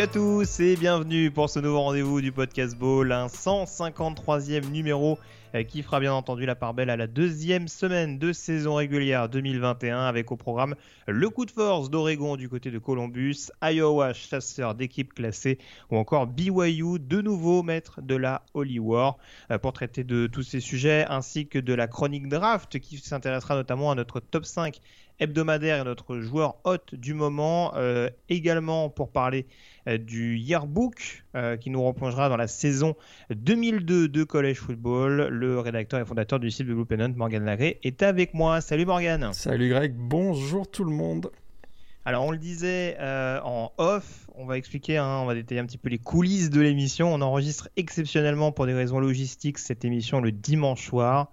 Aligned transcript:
Salut 0.00 0.08
à 0.08 0.14
tous 0.14 0.60
et 0.60 0.76
bienvenue 0.76 1.30
pour 1.30 1.50
ce 1.50 1.58
nouveau 1.58 1.82
rendez-vous 1.82 2.22
du 2.22 2.32
podcast 2.32 2.74
Ball, 2.74 3.12
un 3.12 3.26
153e 3.26 4.70
numéro 4.70 5.18
euh, 5.54 5.62
qui 5.62 5.82
fera 5.82 6.00
bien 6.00 6.14
entendu 6.14 6.46
la 6.46 6.54
part 6.54 6.72
belle 6.72 6.88
à 6.88 6.96
la 6.96 7.06
deuxième 7.06 7.68
semaine 7.68 8.18
de 8.18 8.32
saison 8.32 8.76
régulière 8.76 9.28
2021 9.28 10.00
avec 10.00 10.32
au 10.32 10.36
programme 10.36 10.74
le 11.06 11.28
coup 11.28 11.44
de 11.44 11.50
force 11.50 11.90
d'Oregon 11.90 12.36
du 12.36 12.48
côté 12.48 12.70
de 12.70 12.78
Columbus, 12.78 13.50
Iowa 13.62 14.14
chasseur 14.14 14.74
d'équipes 14.74 15.12
classées 15.12 15.58
ou 15.90 15.98
encore 15.98 16.26
BYU 16.26 16.98
de 16.98 17.20
nouveau 17.20 17.62
maître 17.62 18.00
de 18.00 18.14
la 18.14 18.42
Holy 18.54 18.78
War. 18.78 19.18
Euh, 19.50 19.58
pour 19.58 19.74
traiter 19.74 20.02
de 20.02 20.26
tous 20.26 20.44
ces 20.44 20.60
sujets 20.60 21.04
ainsi 21.10 21.46
que 21.46 21.58
de 21.58 21.74
la 21.74 21.88
chronique 21.88 22.26
draft 22.26 22.78
qui 22.78 22.96
s'intéressera 22.96 23.54
notamment 23.54 23.90
à 23.90 23.94
notre 23.94 24.20
top 24.20 24.46
5 24.46 24.80
hebdomadaire 25.20 25.82
et 25.82 25.84
notre 25.84 26.18
joueur 26.18 26.56
hôte 26.64 26.94
du 26.94 27.14
moment. 27.14 27.72
Euh, 27.76 28.08
également 28.28 28.88
pour 28.88 29.12
parler 29.12 29.46
euh, 29.86 29.98
du 29.98 30.36
yearbook 30.36 31.24
euh, 31.36 31.56
qui 31.56 31.70
nous 31.70 31.82
replongera 31.82 32.28
dans 32.28 32.36
la 32.36 32.48
saison 32.48 32.96
2002 33.30 34.08
de 34.08 34.24
College 34.24 34.56
Football. 34.56 35.28
Le 35.28 35.60
rédacteur 35.60 36.00
et 36.00 36.04
fondateur 36.04 36.40
du 36.40 36.50
site 36.50 36.66
de 36.66 36.74
Blue 36.74 36.86
Pennant, 36.86 37.12
Morgan 37.14 37.44
Lagré, 37.44 37.78
est 37.82 38.02
avec 38.02 38.34
moi. 38.34 38.60
Salut 38.60 38.86
Morgan. 38.86 39.32
Salut 39.32 39.68
Greg, 39.68 39.94
bonjour 39.94 40.68
tout 40.68 40.84
le 40.84 40.92
monde. 40.92 41.30
Alors 42.06 42.24
on 42.24 42.30
le 42.30 42.38
disait 42.38 42.96
en 42.98 43.72
off, 43.76 44.26
on 44.34 44.46
va 44.46 44.56
expliquer, 44.56 44.96
hein, 44.96 45.18
on 45.22 45.26
va 45.26 45.34
détailler 45.34 45.60
un 45.60 45.66
petit 45.66 45.76
peu 45.76 45.90
les 45.90 45.98
coulisses 45.98 46.48
de 46.48 46.60
l'émission. 46.60 47.12
On 47.12 47.20
enregistre 47.20 47.68
exceptionnellement 47.76 48.52
pour 48.52 48.66
des 48.66 48.72
raisons 48.72 48.98
logistiques 48.98 49.58
cette 49.58 49.84
émission 49.84 50.20
le 50.20 50.32
dimanche 50.32 50.86
soir. 50.86 51.30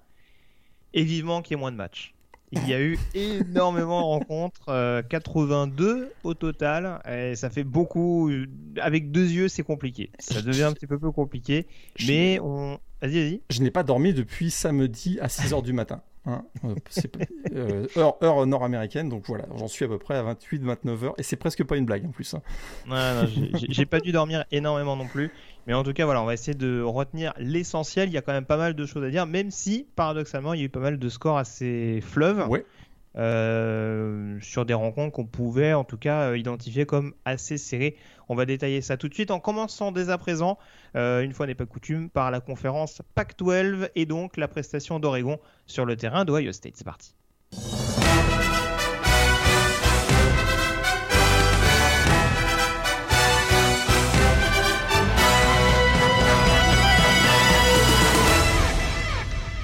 Et 0.93 1.03
vivement 1.03 1.41
qu'il 1.41 1.55
y 1.55 1.57
ait 1.57 1.61
moins 1.61 1.71
de 1.71 1.77
matchs. 1.77 2.16
Il 2.51 2.67
y 2.67 2.73
a 2.73 2.81
eu 2.81 2.97
énormément 3.13 3.99
de 3.99 4.05
rencontres, 4.05 5.03
82 5.09 5.85
euh, 5.85 6.09
au 6.23 6.33
total, 6.33 7.01
et 7.09 7.35
ça 7.35 7.49
fait 7.49 7.65
beaucoup. 7.65 8.31
Avec 8.79 9.11
deux 9.11 9.29
yeux, 9.29 9.49
c'est 9.49 9.63
compliqué. 9.63 10.11
Ça 10.19 10.41
devient 10.41 10.63
un 10.63 10.73
petit 10.73 10.87
peu 10.87 10.97
plus 10.97 11.11
compliqué, 11.11 11.67
mais 12.07 12.39
on. 12.41 12.79
Vas-y, 13.01 13.21
vas-y. 13.21 13.41
Je 13.49 13.61
n'ai 13.61 13.69
pas 13.69 13.83
dormi 13.83 14.13
depuis 14.13 14.49
samedi 14.49 15.19
à 15.21 15.27
6h 15.27 15.61
du 15.61 15.73
matin. 15.73 16.01
Hein. 16.27 16.45
Euh, 16.65 16.75
euh, 17.53 17.87
heure, 17.95 18.21
heure 18.21 18.45
nord-américaine, 18.45 19.09
donc 19.09 19.25
voilà, 19.27 19.45
j'en 19.55 19.67
suis 19.67 19.85
à 19.85 19.87
peu 19.87 19.97
près 19.97 20.15
à 20.15 20.23
28-29 20.23 21.03
heures, 21.03 21.15
et 21.17 21.23
c'est 21.23 21.37
presque 21.37 21.63
pas 21.63 21.77
une 21.77 21.85
blague 21.85 22.05
en 22.05 22.09
plus. 22.09 22.35
Hein. 22.35 23.27
j'ai 23.53 23.85
pas 23.85 23.99
dû 23.99 24.11
dormir 24.11 24.43
énormément 24.51 24.95
non 24.95 25.07
plus. 25.07 25.31
Mais 25.65 25.73
en 25.73 25.83
tout 25.83 25.93
cas, 25.93 26.05
voilà, 26.05 26.21
on 26.21 26.25
va 26.25 26.33
essayer 26.33 26.57
de 26.57 26.81
retenir 26.81 27.33
l'essentiel. 27.37 28.07
Il 28.07 28.13
y 28.13 28.17
a 28.17 28.21
quand 28.21 28.31
même 28.31 28.45
pas 28.45 28.55
mal 28.55 28.73
de 28.73 28.85
choses 28.85 29.03
à 29.03 29.09
dire, 29.09 29.25
même 29.25 29.51
si, 29.51 29.85
paradoxalement, 29.95 30.53
il 30.53 30.59
y 30.59 30.63
a 30.63 30.65
eu 30.65 30.69
pas 30.69 30.79
mal 30.79 30.97
de 30.97 31.09
scores 31.09 31.37
assez 31.37 31.99
fleuves. 32.01 32.47
Euh, 33.17 34.37
sur 34.41 34.63
des 34.63 34.75
rencontres 34.75 35.11
qu'on 35.11 35.25
pouvait 35.25 35.73
en 35.73 35.83
tout 35.83 35.97
cas 35.97 36.35
identifier 36.35 36.85
comme 36.85 37.13
assez 37.25 37.57
serrées. 37.57 37.95
On 38.29 38.35
va 38.35 38.45
détailler 38.45 38.81
ça 38.81 38.97
tout 38.97 39.07
de 39.07 39.13
suite 39.13 39.31
en 39.31 39.39
commençant 39.39 39.91
dès 39.91 40.09
à 40.09 40.17
présent, 40.17 40.57
euh, 40.95 41.21
une 41.21 41.33
fois 41.33 41.47
n'est 41.47 41.55
pas 41.55 41.65
coutume, 41.65 42.09
par 42.09 42.31
la 42.31 42.41
conférence 42.41 43.01
Pac-12 43.15 43.89
et 43.95 44.05
donc 44.05 44.37
la 44.37 44.47
prestation 44.47 44.99
d'Oregon 44.99 45.39
sur 45.65 45.85
le 45.85 45.95
terrain 45.95 46.25
d'Ohio 46.25 46.51
State. 46.51 46.73
C'est 46.75 46.83
parti. 46.83 47.15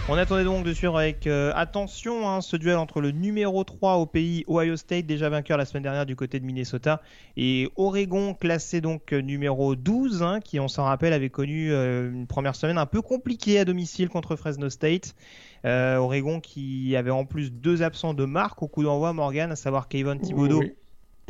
On 0.09 0.17
attendait 0.17 0.43
donc 0.43 0.65
de 0.65 0.73
suivre 0.73 0.97
avec 0.97 1.27
euh, 1.27 1.53
attention 1.55 2.27
hein, 2.27 2.41
ce 2.41 2.57
duel 2.57 2.75
entre 2.75 2.99
le 2.99 3.11
numéro 3.11 3.63
3 3.63 3.95
au 3.95 4.05
pays 4.05 4.43
Ohio 4.49 4.75
State, 4.75 5.05
déjà 5.05 5.29
vainqueur 5.29 5.57
la 5.57 5.63
semaine 5.63 5.83
dernière 5.83 6.05
du 6.05 6.17
côté 6.17 6.41
de 6.41 6.45
Minnesota, 6.45 7.01
et 7.37 7.69
Oregon, 7.77 8.33
classé 8.33 8.81
donc 8.81 9.13
euh, 9.13 9.21
numéro 9.21 9.75
12, 9.77 10.21
hein, 10.21 10.41
qui 10.41 10.59
on 10.59 10.67
s'en 10.67 10.83
rappelle 10.83 11.13
avait 11.13 11.29
connu 11.29 11.71
euh, 11.71 12.11
une 12.11 12.27
première 12.27 12.53
semaine 12.57 12.77
un 12.77 12.85
peu 12.85 13.01
compliquée 13.01 13.59
à 13.59 13.65
domicile 13.65 14.09
contre 14.09 14.35
Fresno 14.35 14.69
State. 14.69 15.15
Oregon 15.65 16.41
qui 16.41 16.93
avait 16.97 17.09
en 17.09 17.23
plus 17.23 17.49
deux 17.49 17.83
absents 17.83 18.13
de 18.13 18.25
marque 18.25 18.61
au 18.61 18.67
coup 18.67 18.83
d'envoi, 18.83 19.13
Morgan, 19.13 19.53
à 19.53 19.55
savoir 19.55 19.87
Kevin 19.87 20.19
Thibodeau 20.19 20.61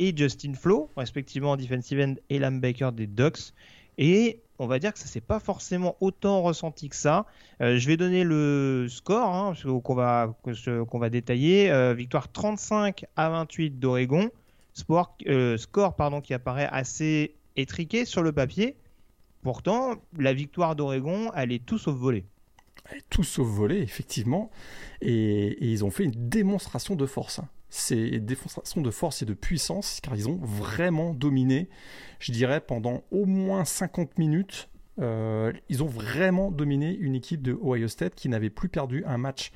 et 0.00 0.12
Justin 0.16 0.54
Flo, 0.54 0.90
respectivement 0.96 1.56
defensive 1.56 2.00
end 2.00 2.14
et 2.28 2.40
Lam 2.40 2.60
Baker 2.60 2.90
des 2.92 3.06
Ducks. 3.06 3.52
Et 3.96 4.40
on 4.58 4.66
va 4.66 4.78
dire 4.78 4.92
que 4.92 4.98
ça 4.98 5.06
s'est 5.06 5.20
pas 5.20 5.40
forcément 5.40 5.96
autant 6.00 6.42
ressenti 6.42 6.88
que 6.88 6.96
ça. 6.96 7.26
Euh, 7.60 7.78
je 7.78 7.86
vais 7.86 7.96
donner 7.96 8.24
le 8.24 8.86
score 8.88 9.34
hein, 9.34 9.54
qu'on 9.82 9.94
va, 9.94 11.10
détailler. 11.10 11.70
Euh, 11.70 11.94
victoire 11.94 12.30
35 12.30 13.04
à 13.16 13.30
28 13.30 13.78
d'Oregon. 13.78 14.30
Euh, 15.26 15.56
score 15.56 15.96
qui 16.22 16.34
apparaît 16.34 16.68
assez 16.70 17.36
étriqué 17.56 18.04
sur 18.04 18.22
le 18.22 18.32
papier. 18.32 18.76
Pourtant, 19.42 19.96
la 20.18 20.32
victoire 20.32 20.74
d'Oregon, 20.74 21.30
elle 21.34 21.52
est 21.52 21.64
tout 21.64 21.78
sauf 21.78 21.94
volée. 21.94 22.24
Elle 22.90 22.98
est 22.98 23.10
tout 23.10 23.24
sauf 23.24 23.46
volée, 23.46 23.80
effectivement. 23.80 24.50
Et, 25.00 25.64
ils 25.64 25.84
ont 25.84 25.90
fait 25.90 26.04
une 26.04 26.28
démonstration 26.28 26.96
de 26.96 27.06
force. 27.06 27.38
Hein 27.38 27.48
c'est 27.76 28.20
démonstration 28.20 28.82
de 28.82 28.90
force 28.92 29.22
et 29.22 29.24
de 29.24 29.34
puissance, 29.34 30.00
car 30.00 30.14
ils 30.14 30.28
ont 30.28 30.38
vraiment 30.40 31.12
dominé, 31.12 31.68
je 32.20 32.30
dirais, 32.30 32.60
pendant 32.60 33.02
au 33.10 33.26
moins 33.26 33.64
50 33.64 34.16
minutes. 34.16 34.68
Euh, 35.00 35.52
ils 35.68 35.82
ont 35.82 35.88
vraiment 35.88 36.52
dominé 36.52 36.94
une 36.94 37.16
équipe 37.16 37.42
de 37.42 37.58
Ohio 37.60 37.88
State 37.88 38.14
qui 38.14 38.28
n'avait 38.28 38.48
plus 38.48 38.68
perdu 38.68 39.02
un 39.06 39.18
match 39.18 39.50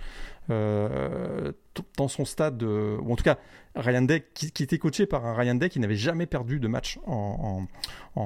euh, 0.50 1.52
dans 1.96 2.08
son 2.08 2.24
stade, 2.24 2.60
ou 2.64 3.12
en 3.12 3.14
tout 3.14 3.22
cas 3.22 3.38
Ryan 3.76 4.02
Deck, 4.02 4.34
qui, 4.34 4.64
était 4.64 4.78
coaché 4.78 5.06
par 5.06 5.24
un 5.24 5.34
Ryan 5.34 5.54
Deck 5.54 5.70
qui 5.70 5.78
n'avait 5.78 5.94
jamais 5.94 6.26
perdu 6.26 6.58
de 6.58 6.66
match 6.66 6.98
en, 7.06 7.68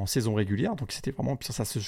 saison 0.06 0.32
régulière. 0.32 0.74
Donc 0.74 0.90
c'était 0.90 1.10
vraiment 1.10 1.36
ça 1.42 1.66
se 1.66 1.80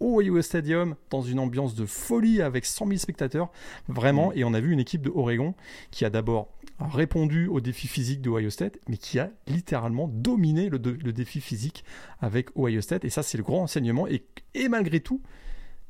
au 0.00 0.20
Ohio 0.20 0.40
Stadium 0.42 0.96
dans 1.10 1.22
une 1.22 1.38
ambiance 1.38 1.74
de 1.74 1.86
folie 1.86 2.42
avec 2.42 2.64
100 2.64 2.86
000 2.86 2.98
spectateurs, 2.98 3.50
vraiment. 3.88 4.30
Mmh. 4.30 4.38
Et 4.38 4.44
on 4.44 4.54
a 4.54 4.60
vu 4.60 4.72
une 4.72 4.80
équipe 4.80 5.02
de 5.02 5.10
Oregon 5.10 5.54
qui 5.90 6.04
a 6.04 6.10
d'abord 6.10 6.48
répondu 6.78 7.46
au 7.46 7.60
défi 7.60 7.88
physique 7.88 8.20
de 8.20 8.30
Ohio 8.30 8.50
State, 8.50 8.78
mais 8.88 8.96
qui 8.96 9.18
a 9.18 9.30
littéralement 9.46 10.08
dominé 10.08 10.68
le, 10.68 10.78
défi 10.78 11.40
physique 11.40 11.84
avec 12.20 12.50
Ohio 12.56 12.80
State. 12.80 13.04
Et 13.04 13.10
ça, 13.10 13.22
c'est 13.22 13.38
le 13.38 13.44
grand 13.44 13.62
enseignement. 13.62 14.06
Et, 14.06 14.68
malgré 14.68 15.00
tout, 15.00 15.22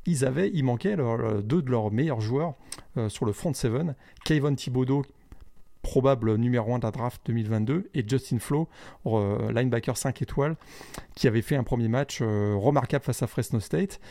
ils 0.05 0.23
avaient, 0.23 0.49
il 0.53 0.63
manquait 0.63 0.95
deux 1.43 1.61
de 1.61 1.69
leurs 1.69 1.91
meilleurs 1.91 2.21
joueurs 2.21 2.55
euh, 2.95 3.09
sur 3.09 3.25
le 3.25 3.33
front 3.33 3.53
seven, 3.53 3.95
Kayvon 4.23 4.55
Thibodeau, 4.55 5.03
probable 5.87 6.35
numéro 6.35 6.73
1 6.73 6.79
de 6.79 6.91
draft 6.91 7.21
2022, 7.27 7.89
et 7.93 8.03
Justin 8.05 8.39
Flo, 8.39 8.67
euh, 9.05 9.53
linebacker 9.53 9.95
5 9.95 10.21
étoiles, 10.21 10.57
qui 11.15 11.29
avait 11.29 11.41
fait 11.41 11.55
un 11.55 11.63
premier 11.63 11.87
match 11.87 12.19
euh, 12.21 12.55
remarquable 12.57 13.05
face 13.05 13.23
à 13.23 13.27
Fresno 13.27 13.61
State. 13.61 14.01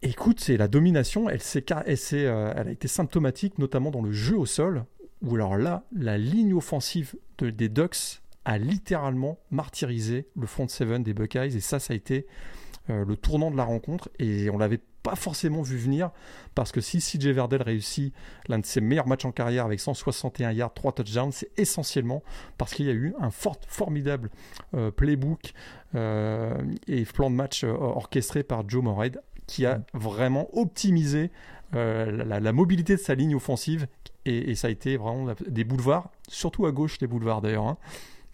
Écoute, 0.00 0.38
c'est 0.38 0.56
la 0.56 0.68
domination, 0.68 1.28
elle, 1.28 1.40
elle, 1.66 2.68
a 2.68 2.70
été 2.70 2.86
symptomatique, 2.86 3.58
notamment 3.58 3.90
dans 3.90 4.00
le 4.00 4.12
jeu 4.12 4.38
au 4.38 4.46
sol, 4.46 4.84
où 5.22 5.34
alors 5.34 5.56
là, 5.56 5.82
la 5.92 6.18
ligne 6.18 6.54
offensive 6.54 7.16
des 7.40 7.68
Ducks 7.68 8.22
a 8.44 8.58
littéralement 8.58 9.40
martyrisé 9.50 10.28
le 10.36 10.46
front 10.46 10.68
seven 10.68 11.02
des 11.02 11.14
Buckeyes, 11.14 11.56
et 11.56 11.60
ça, 11.60 11.80
ça 11.80 11.94
a 11.94 11.96
été 11.96 12.26
euh, 12.28 12.61
le 12.88 13.16
tournant 13.16 13.50
de 13.50 13.56
la 13.56 13.64
rencontre, 13.64 14.10
et 14.18 14.50
on 14.50 14.58
l'avait 14.58 14.80
pas 15.02 15.16
forcément 15.16 15.62
vu 15.62 15.76
venir, 15.76 16.10
parce 16.54 16.72
que 16.72 16.80
si 16.80 16.98
CJ 16.98 17.28
Verdell 17.28 17.62
réussit 17.62 18.14
l'un 18.48 18.58
de 18.58 18.66
ses 18.66 18.80
meilleurs 18.80 19.06
matchs 19.06 19.24
en 19.24 19.32
carrière 19.32 19.64
avec 19.64 19.80
161 19.80 20.52
yards, 20.52 20.74
3 20.74 20.92
touchdowns, 20.92 21.32
c'est 21.32 21.50
essentiellement 21.58 22.22
parce 22.58 22.74
qu'il 22.74 22.86
y 22.86 22.90
a 22.90 22.94
eu 22.94 23.14
un 23.20 23.30
fort, 23.30 23.58
formidable 23.66 24.30
euh, 24.74 24.90
playbook 24.90 25.52
euh, 25.94 26.54
et 26.86 27.04
plan 27.04 27.30
de 27.30 27.36
match 27.36 27.64
orchestré 27.64 28.42
par 28.42 28.68
Joe 28.68 28.82
Morehead, 28.82 29.20
qui 29.46 29.66
a 29.66 29.82
vraiment 29.92 30.48
optimisé 30.56 31.30
la, 31.72 32.52
mobilité 32.52 32.96
de 32.96 33.00
sa 33.00 33.14
ligne 33.14 33.34
offensive 33.34 33.86
et, 34.24 34.54
ça 34.54 34.68
a 34.68 34.70
été 34.70 34.96
vraiment 34.96 35.34
des 35.46 35.64
boulevards, 35.64 36.10
surtout 36.28 36.66
à 36.66 36.72
gauche 36.72 36.98
les 37.00 37.06
boulevards 37.06 37.40
d'ailleurs, 37.40 37.66
hein, 37.66 37.78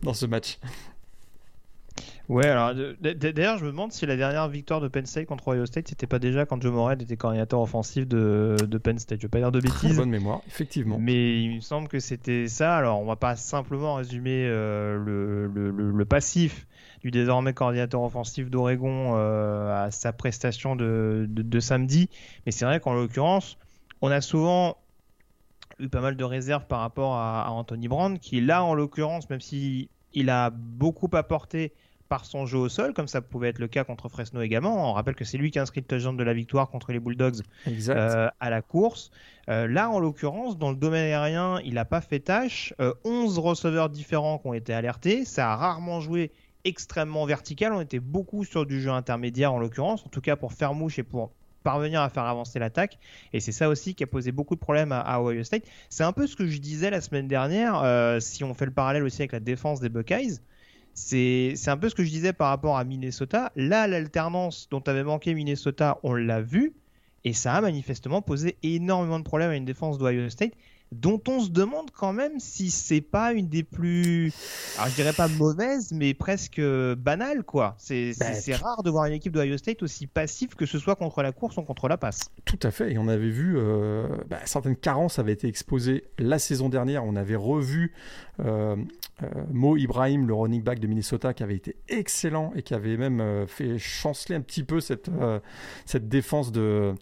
dans 0.03 0.15
ce 0.15 0.27
match. 0.27 0.59
Ouais, 2.29 2.47
alors 2.47 2.75
d'ailleurs, 3.01 3.57
je 3.57 3.65
me 3.65 3.71
demande 3.71 3.91
si 3.91 4.05
la 4.05 4.17
dernière 4.17 4.49
victoire 4.49 4.83
de 4.83 4.89
Penn 4.89 5.07
State 5.07 5.25
contre 5.25 5.49
Ohio 5.49 5.65
State, 5.65 5.89
c'était 5.89 6.07
pas 6.07 6.19
déjà 6.19 6.45
quand 6.45 6.61
Joe 6.61 6.73
Morehead 6.73 7.01
était 7.01 7.17
coordinateur 7.17 7.61
offensif 7.61 8.07
de, 8.07 8.55
de 8.61 8.79
Penn 8.79 8.99
State. 8.99 9.21
Je 9.21 9.27
vais 9.27 9.31
pas 9.31 9.39
dire 9.39 9.51
de 9.51 9.61
bêtises. 9.61 9.79
Très 9.79 9.95
bonne 9.95 10.11
mémoire, 10.11 10.43
effectivement. 10.47 10.99
Mais 11.01 11.43
il 11.43 11.57
me 11.57 11.61
semble 11.61 11.89
que 11.89 12.01
c'était 12.01 12.47
ça. 12.47 12.77
Alors, 12.77 13.01
on 13.01 13.07
va 13.07 13.17
pas 13.17 13.35
simplement 13.35 13.95
résumer 13.95 14.45
euh, 14.47 14.99
le, 14.99 15.47
le, 15.47 15.91
le, 15.91 16.05
passif 16.05 16.67
du 17.03 17.11
désormais 17.11 17.55
coordinateur 17.55 18.03
offensif 18.03 18.51
d'Oregon 18.51 19.15
euh, 19.17 19.87
à 19.87 19.91
sa 19.91 20.13
prestation 20.13 20.77
de, 20.77 21.25
de, 21.31 21.41
de 21.41 21.61
samedi. 21.61 22.11
Mais 22.45 22.53
c'est 22.53 22.67
vrai 22.67 22.79
qu'en 22.79 22.93
l'occurrence, 22.93 23.57
on 24.03 24.11
a 24.11 24.21
souvent 24.21 24.77
eu 25.79 25.89
pas 25.89 26.03
mal 26.03 26.15
de 26.17 26.25
réserves 26.25 26.67
par 26.67 26.81
rapport 26.81 27.15
à, 27.15 27.47
à 27.47 27.51
Anthony 27.53 27.89
Brand, 27.89 28.19
qui 28.19 28.43
là, 28.43 28.65
en 28.65 28.75
l'occurrence, 28.75 29.31
même 29.31 29.41
si 29.41 29.89
il 30.13 30.29
a 30.29 30.51
beaucoup 30.51 31.09
apporté 31.13 31.73
par 32.09 32.25
son 32.25 32.47
jeu 32.47 32.59
au 32.59 32.69
sol, 32.69 32.95
comme 32.95 33.09
ça 33.09 33.21
pouvait 33.21 33.49
être 33.49 33.59
le 33.59 33.69
cas 33.69 33.85
contre 33.85 34.09
Fresno 34.09 34.41
également. 34.41 34.91
On 34.91 34.93
rappelle 34.95 35.15
que 35.15 35.25
c'est 35.25 35.39
lui 35.39 35.51
qui 35.51 35.59
a 35.59 35.63
inscrit 35.63 35.81
le 35.81 35.87
touchdown 35.87 36.17
de 36.17 36.25
la 36.25 36.33
victoire 36.33 36.69
contre 36.71 36.93
les 36.93 37.01
Bulldogs 37.01 37.43
euh, 37.89 38.29
à 38.41 38.51
la 38.51 38.63
course. 38.63 39.11
Euh, 39.49 39.67
là, 39.67 39.91
en 39.91 39.99
l'occurrence, 39.99 40.59
dans 40.59 40.71
le 40.71 40.77
domaine 40.77 41.05
aérien, 41.05 41.61
il 41.65 41.75
n'a 41.75 41.85
pas 41.85 42.01
fait 42.01 42.21
tâche. 42.21 42.75
11 43.05 43.39
euh, 43.39 43.41
receveurs 43.41 43.91
différents 43.91 44.39
qui 44.39 44.47
ont 44.47 44.55
été 44.55 44.73
alertés. 44.73 45.25
Ça 45.25 45.53
a 45.53 45.57
rarement 45.57 46.01
joué 46.01 46.33
extrêmement 46.65 47.27
vertical. 47.27 47.73
On 47.73 47.81
était 47.81 48.01
beaucoup 48.01 48.45
sur 48.45 48.67
du 48.67 48.81
jeu 48.81 48.91
intermédiaire, 48.91 49.53
en 49.53 49.59
l'occurrence, 49.59 50.05
en 50.05 50.09
tout 50.09 50.21
cas 50.21 50.37
pour 50.37 50.53
faire 50.53 50.75
mouche 50.75 50.99
et 50.99 51.03
pour 51.03 51.33
parvenir 51.63 52.01
à 52.01 52.09
faire 52.09 52.25
avancer 52.25 52.59
l'attaque. 52.59 52.99
Et 53.33 53.41
c'est 53.41 53.53
ça 53.53 53.69
aussi 53.69 53.95
qui 53.95 54.03
a 54.03 54.07
posé 54.07 54.33
beaucoup 54.33 54.55
de 54.55 54.61
problèmes 54.61 54.93
à, 54.93 55.21
Ohio 55.21 55.45
State. 55.45 55.65
C'est 55.91 56.05
un 56.05 56.13
peu 56.13 56.27
ce 56.27 56.37
que 56.37 56.47
je 56.47 56.59
disais 56.59 56.89
la 56.89 57.01
semaine 57.01 57.29
dernière, 57.29 58.17
si 58.23 58.45
on 58.45 58.55
fait 58.55 58.65
le 58.65 58.71
parallèle 58.71 59.03
aussi 59.03 59.21
avec 59.21 59.33
la 59.33 59.41
défense 59.41 59.81
des 59.81 59.89
Buckeyes. 59.89 60.39
C'est 61.01 61.69
un 61.69 61.77
peu 61.77 61.89
ce 61.89 61.95
que 61.95 62.05
je 62.05 62.11
disais 62.11 62.33
par 62.33 62.49
rapport 62.49 62.77
à 62.77 62.85
Minnesota. 62.85 63.53
Là, 63.57 63.87
l'alternance 63.87 64.69
dont 64.71 64.81
avait 64.81 65.05
manqué 65.05 65.33
Minnesota, 65.33 65.99
on 66.03 66.13
l'a 66.13 66.43
vu. 66.43 66.75
Et 67.25 67.33
ça 67.33 67.55
a 67.55 67.61
manifestement 67.61 68.21
posé 68.21 68.57
énormément 68.63 69.19
de 69.19 69.25
problèmes 69.25 69.51
à 69.51 69.57
une 69.57 69.65
défense 69.65 69.99
d'Ohio 69.99 70.29
State 70.29 70.53
dont 70.93 71.21
on 71.29 71.41
se 71.41 71.51
demande 71.51 71.91
quand 71.91 72.13
même 72.13 72.39
si 72.39 72.71
c'est 72.71 73.01
pas 73.01 73.33
une 73.33 73.49
des 73.49 73.63
plus, 73.63 74.33
alors 74.77 74.89
je 74.89 74.95
dirais 74.95 75.13
pas 75.13 75.29
mauvaise, 75.29 75.93
mais 75.93 76.15
presque 76.15 76.61
banale 76.61 77.45
quoi. 77.45 77.75
C'est 77.79 78.13
bah, 78.19 78.27
rare 78.63 78.83
de 78.83 78.91
voir 78.91 79.07
une 79.07 79.15
équipe 79.15 79.33
d'Ohio 79.33 79.59
State 79.59 79.83
aussi 79.83 80.07
passive 80.07 80.55
que 80.55 80.67
ce 80.67 80.79
soit 80.79 80.97
contre 80.97 81.23
la 81.23 81.33
course 81.33 81.57
ou 81.57 81.63
contre 81.63 81.89
la 81.89 81.97
passe. 81.97 82.31
Tout 82.45 82.59
à 82.63 82.71
fait, 82.71 82.93
et 82.93 82.99
on 82.99 83.09
avait 83.09 83.31
vu 83.31 83.57
euh, 83.57 84.09
bah, 84.29 84.39
certaines 84.45 84.77
carences 84.77 85.19
avaient 85.19 85.33
été 85.33 85.49
exposées 85.49 86.05
la 86.19 86.39
saison 86.39 86.69
dernière. 86.69 87.05
On 87.05 87.17
avait 87.17 87.37
revu 87.37 87.93
euh, 88.41 88.77
euh, 89.23 89.27
Mo 89.51 89.77
Ibrahim, 89.77 90.27
le 90.27 90.35
running 90.35 90.63
back 90.63 90.79
de 90.79 90.87
Minnesota, 90.87 91.35
qui 91.35 91.43
avait 91.43 91.57
été 91.57 91.77
excellent 91.89 92.53
et 92.55 92.63
qui 92.63 92.75
avait 92.75 92.97
même 92.97 93.47
fait 93.47 93.79
chanceler 93.79 94.37
un 94.37 94.41
petit 94.41 94.65
peu 94.65 94.81
cette, 94.81 95.11
cette 95.87 96.09
défense 96.09 96.53
de, 96.53 96.95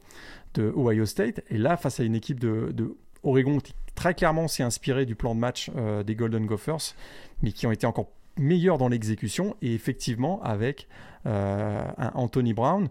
de 0.54 0.72
Ohio 0.76 1.06
State. 1.06 1.42
Et 1.48 1.58
là, 1.58 1.76
face 1.76 2.00
à 2.00 2.04
une 2.04 2.14
équipe 2.14 2.40
de, 2.40 2.72
de 2.72 2.96
Oregon 3.26 3.58
très 3.96 4.14
clairement 4.14 4.46
s'est 4.46 4.62
inspiré 4.62 5.04
du 5.04 5.16
plan 5.16 5.34
de 5.34 5.40
match 5.40 5.70
euh, 5.76 6.04
des 6.04 6.14
Golden 6.14 6.46
Gophers, 6.46 6.94
mais 7.42 7.50
qui 7.50 7.66
ont 7.66 7.72
été 7.72 7.86
encore 7.86 8.08
meilleurs 8.38 8.78
dans 8.78 8.88
l'exécution 8.88 9.56
et 9.62 9.74
effectivement 9.74 10.42
avec 10.42 10.88
euh, 11.24 11.82
Anthony 12.14 12.52
Brown 12.52 12.88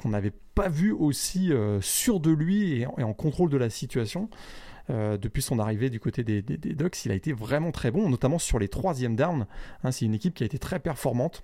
qu'on 0.00 0.08
n'avait 0.08 0.32
pas 0.54 0.70
vu 0.70 0.90
aussi 0.90 1.52
euh, 1.52 1.80
sûr 1.82 2.18
de 2.18 2.30
lui 2.30 2.80
et 2.80 2.86
en, 2.86 3.12
contrôle 3.12 3.50
de 3.50 3.58
la 3.58 3.70
situation. 3.70 4.28
depuis 4.88 5.42
son 5.42 5.58
arrivée 5.58 5.90
du 5.90 6.00
côté 6.00 6.24
des, 6.24 6.42
Ducks, 6.42 7.04
il 7.04 7.12
a 7.12 7.14
été 7.14 7.32
vraiment 7.32 7.72
très 7.72 7.90
bon, 7.90 8.08
notamment 8.08 8.38
sur 8.38 8.58
les 8.58 8.68
troisièmes 8.68 9.16
downs. 9.16 9.46
Hein, 9.84 9.92
c'est 9.92 10.06
une 10.06 10.14
équipe 10.14 10.34
qui 10.34 10.44
a 10.44 10.46
été 10.46 10.58
très 10.58 10.78
performante. 10.78 11.42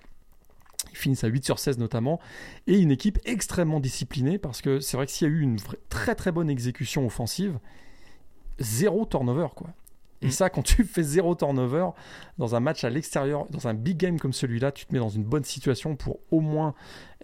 Ils 0.91 0.97
finissent 0.97 1.23
à 1.23 1.27
8 1.27 1.45
sur 1.45 1.59
16 1.59 1.77
notamment. 1.77 2.19
Et 2.67 2.79
une 2.79 2.91
équipe 2.91 3.19
extrêmement 3.25 3.79
disciplinée 3.79 4.37
parce 4.37 4.61
que 4.61 4.79
c'est 4.79 4.97
vrai 4.97 5.05
que 5.05 5.11
s'il 5.11 5.27
y 5.27 5.31
a 5.31 5.33
eu 5.33 5.41
une 5.41 5.57
très 5.89 6.15
très 6.15 6.31
bonne 6.31 6.49
exécution 6.49 7.05
offensive, 7.05 7.59
zéro 8.63 9.05
turnover, 9.05 9.47
quoi. 9.55 9.67
Et 10.21 10.27
mm. 10.27 10.31
ça, 10.31 10.49
quand 10.49 10.61
tu 10.61 10.83
fais 10.85 11.03
zéro 11.03 11.35
turnover 11.35 11.89
dans 12.37 12.55
un 12.55 12.59
match 12.59 12.83
à 12.83 12.89
l'extérieur, 12.89 13.45
dans 13.49 13.67
un 13.67 13.73
big 13.73 13.97
game 13.97 14.19
comme 14.19 14.33
celui-là, 14.33 14.71
tu 14.71 14.85
te 14.85 14.93
mets 14.93 14.99
dans 14.99 15.09
une 15.09 15.23
bonne 15.23 15.43
situation 15.43 15.95
pour 15.95 16.19
au 16.31 16.39
moins 16.39 16.73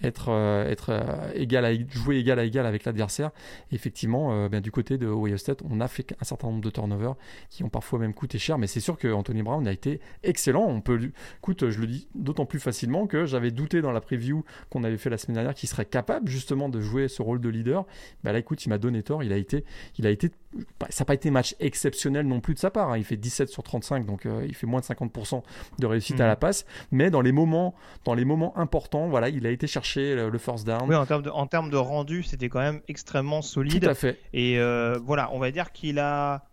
être, 0.02 0.30
euh, 0.30 0.70
être 0.70 0.90
euh, 0.90 1.32
égal 1.34 1.66
à, 1.66 1.74
jouer 1.90 2.18
égal 2.18 2.40
à 2.40 2.44
égal 2.44 2.66
avec 2.66 2.86
l'adversaire. 2.86 3.32
Effectivement, 3.72 4.32
euh, 4.32 4.50
ben, 4.50 4.62
du 4.62 4.72
côté 4.72 4.98
de 4.98 5.08
Ohio 5.08 5.38
State, 5.38 5.62
on 5.70 5.82
a 5.82 5.88
fait 5.88 6.16
un 6.20 6.24
certain 6.24 6.48
nombre 6.48 6.62
de 6.62 6.70
turnovers 6.70 7.16
qui 7.50 7.64
ont 7.64 7.70
parfois 7.70 8.00
même 8.00 8.14
coûté 8.14 8.38
cher, 8.40 8.58
mais 8.58 8.68
c'est 8.68 8.80
sûr 8.80 8.98
que 8.98 9.08
Anthony 9.08 9.44
Brown 9.44 9.68
a 9.68 9.72
été 9.72 10.00
excellent. 10.24 10.66
On 10.66 10.82
peut, 10.82 11.12
écoute, 11.38 11.70
je 11.70 11.80
le 11.80 11.88
dis 11.88 12.08
d'autant 12.16 12.46
plus 12.46 12.60
facilement 12.60 13.08
que 13.08 13.26
j'avais 13.26 13.52
douté 13.52 13.82
dans 13.82 13.92
la 13.92 14.02
preview 14.02 14.44
qu'on 14.70 14.84
avait 14.84 14.98
fait 14.98 15.10
la 15.10 15.18
semaine 15.18 15.36
dernière 15.36 15.54
qu'il 15.54 15.70
serait 15.70 15.86
capable 15.86 16.30
justement 16.30 16.70
de 16.70 16.80
jouer 16.80 17.08
ce 17.08 17.22
rôle 17.22 17.42
de 17.42 17.50
leader. 17.50 17.86
Ben 18.24 18.32
là, 18.32 18.40
écoute, 18.40 18.66
il 18.66 18.70
m'a 18.70 18.78
donné 18.78 19.04
tort. 19.04 19.24
Il 19.24 19.34
a 19.34 19.38
été, 19.38 19.66
il 19.98 20.08
a 20.08 20.10
été, 20.10 20.32
bah, 20.80 20.88
ça 20.90 21.04
n'a 21.04 21.06
pas 21.06 21.14
été 21.14 21.30
match 21.32 21.56
exceptionnel 21.60 22.28
non 22.28 22.40
plus 22.40 22.54
de 22.54 22.60
sa 22.60 22.72
part. 22.72 22.92
Hein. 22.92 22.98
Il 22.98 23.04
fait 23.04 23.18
17 23.18 23.50
sur 23.50 23.64
35, 23.64 24.06
donc 24.06 24.26
il 24.26 24.56
fait 24.56 24.68
moins 24.68 24.80
de 24.80 24.86
50% 24.86 25.44
de 25.80 25.86
réussite 25.86 26.20
à 26.22 26.26
mmh. 26.26 26.28
la 26.28 26.36
passe. 26.36 26.66
Mais 26.92 27.10
dans 27.10 27.22
les 27.22 27.32
moments, 27.32 27.76
dans 28.06 28.14
les 28.14 28.26
moments 28.26 28.58
importants, 28.58 29.08
voilà, 29.10 29.30
il 29.30 29.46
a 29.46 29.52
été 29.52 29.68
chercher 29.68 29.89
le, 29.96 30.38
force 30.38 30.64
down. 30.64 30.84
Oui, 30.88 30.96
en 30.96 31.06
termes 31.06 31.22
de, 31.22 31.30
en 31.30 31.48
termes 31.48 31.70
de 31.70 31.78
rendu, 31.78 32.24
c'était 32.24 32.50
quand 32.50 32.60
même 32.60 32.82
extrêmement 32.88 33.42
solide. 33.42 33.84
Tout 33.84 33.90
à 33.90 33.94
fait. 33.94 34.20
Et 34.34 34.60
euh, 34.60 34.98
voilà, 35.04 35.30
on 35.34 35.40
va 35.40 35.52
dire 35.52 35.72
qu'il 35.72 36.00
a 36.00 36.46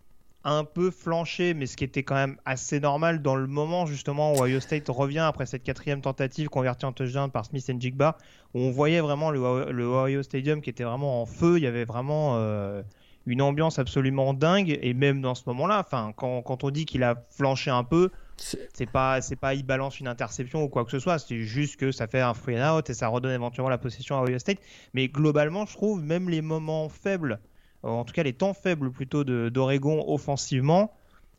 un 0.45 0.65
peu 0.65 0.93
flanché, 0.93 1.55
mais 1.55 1.67
ce 1.67 1.77
qui 1.77 1.83
était 1.83 2.05
quand 2.05 2.15
même 2.15 2.37
assez 2.45 2.79
normal 2.79 3.21
dans 3.21 3.35
le 3.35 3.49
moment 3.49 3.85
justement 3.85 4.33
où 4.33 4.45
Ohio 4.45 4.61
State 4.61 4.89
revient 4.89 5.19
après 5.19 5.45
cette 5.45 5.65
quatrième 5.65 6.01
tentative 6.01 6.49
convertie 6.49 6.87
en 6.87 6.93
touchdown 6.93 7.33
par 7.33 7.47
Smith 7.47 7.69
and 7.69 7.81
Jigba, 7.81 8.17
où 8.55 8.61
on 8.61 8.71
voyait 8.71 9.01
vraiment 9.01 9.31
le, 9.31 9.41
Ohio 9.85 10.23
Stadium 10.23 10.61
qui 10.61 10.71
était 10.71 10.85
vraiment 10.85 11.21
en 11.21 11.27
feu. 11.27 11.57
Il 11.57 11.65
y 11.65 11.67
avait 11.67 11.85
vraiment 11.85 12.37
euh, 12.37 12.83
une 13.27 13.43
ambiance 13.43 13.81
absolument 13.81 14.35
dingue. 14.35 14.79
Et 14.83 14.95
même 14.95 15.21
dans 15.21 15.35
ce 15.35 15.43
moment-là, 15.47 15.81
enfin, 15.81 16.13
quand, 16.17 16.43
quand 16.43 16.63
on 16.63 16.71
dit 16.71 16.87
qu'il 16.87 17.03
a 17.03 17.17
flanché 17.31 17.71
un 17.73 17.85
peu, 17.85 18.11
c'est 18.39 18.91
pas, 18.91 19.21
c'est 19.21 19.37
pas 19.37 19.55
il 19.55 19.65
balance 19.65 20.01
une 20.01 20.09
interception 20.09 20.63
ou 20.63 20.69
quoi 20.69 20.85
que 20.85 20.91
ce 20.91 20.99
soit. 20.99 21.19
C'est 21.19 21.41
juste 21.41 21.77
que 21.77 21.93
ça 21.93 22.07
fait 22.07 22.21
un 22.21 22.35
free 22.35 22.61
and 22.61 22.77
out 22.77 22.91
et 22.91 22.95
ça 22.95 23.09
redonne 23.09 23.33
éventuellement 23.33 23.71
la 23.71 23.79
possession 23.79 24.19
à 24.19 24.23
Ohio 24.23 24.39
State. 24.39 24.59
Mais 24.95 25.09
globalement, 25.09 25.67
je 25.67 25.73
trouve 25.75 26.03
même 26.03 26.29
les 26.29 26.43
moments 26.43 26.89
faibles, 26.89 27.41
en 27.83 28.05
tout 28.05 28.13
cas 28.13 28.23
les 28.23 28.33
temps 28.33 28.55
faibles 28.55 28.91
plutôt 28.91 29.25
d'Oregon 29.25 30.05
offensivement, 30.09 30.93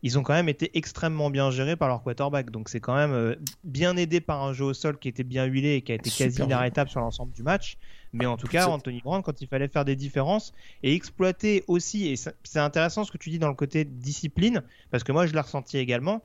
ils 0.04 0.20
ont 0.20 0.24
quand 0.24 0.34
même 0.34 0.50
été 0.50 0.78
extrêmement 0.78 1.30
bien 1.30 1.50
gérés 1.50 1.76
par 1.76 1.88
leur 1.88 2.04
quarterback. 2.04 2.52
Donc 2.52 2.70
c'est 2.70 2.80
quand 2.80 2.96
même 2.96 3.14
euh, 3.14 3.36
bien 3.64 3.98
aidé 3.98 4.22
par 4.22 4.44
un 4.44 4.54
jeu 4.54 4.66
au 4.66 4.74
sol 4.74 4.98
qui 5.00 5.08
était 5.08 5.24
bien 5.24 5.46
huilé 5.46 5.76
et 5.76 5.82
qui 5.82 5.92
a 5.92 5.96
été 5.96 6.10
quasi 6.10 6.42
inarrêtable 6.42 6.90
sur 6.90 7.00
l'ensemble 7.00 7.32
du 7.34 7.44
match. 7.44 7.78
Mais 8.14 8.26
en 8.26 8.38
tout 8.38 8.48
cas, 8.48 8.68
Anthony 8.68 9.02
Brown, 9.02 9.22
quand 9.22 9.42
il 9.42 9.48
fallait 9.48 9.68
faire 9.68 9.86
des 9.86 9.96
différences 9.96 10.54
et 10.82 10.94
exploiter 10.94 11.64
aussi, 11.68 12.08
et 12.08 12.16
c'est 12.16 12.60
intéressant 12.60 13.04
ce 13.04 13.12
que 13.12 13.18
tu 13.18 13.30
dis 13.30 13.40
dans 13.40 13.50
le 13.50 13.56
côté 13.56 13.86
discipline, 13.86 14.64
parce 14.92 15.04
que 15.04 15.12
moi 15.12 15.26
je 15.26 15.34
l'ai 15.34 15.40
ressenti 15.40 15.78
également 15.78 16.24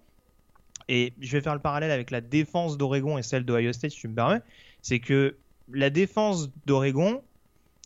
et 0.88 1.12
je 1.20 1.32
vais 1.32 1.40
faire 1.40 1.54
le 1.54 1.60
parallèle 1.60 1.90
avec 1.90 2.10
la 2.10 2.20
défense 2.20 2.76
d'Oregon 2.76 3.18
et 3.18 3.22
celle 3.22 3.44
d'Ohio 3.44 3.72
State, 3.72 3.92
si 3.92 3.98
tu 3.98 4.08
me 4.08 4.14
permets, 4.14 4.40
c'est 4.80 4.98
que 4.98 5.36
la 5.72 5.90
défense 5.90 6.50
d'Oregon, 6.66 7.22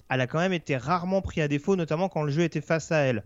elle 0.08 0.20
a 0.20 0.26
quand 0.26 0.38
même 0.38 0.52
été 0.52 0.76
rarement 0.76 1.22
pris 1.22 1.40
à 1.40 1.48
défaut, 1.48 1.76
notamment 1.76 2.08
quand 2.08 2.22
le 2.22 2.30
jeu 2.30 2.42
était 2.42 2.60
face 2.60 2.92
à 2.92 2.98
elle. 2.98 3.24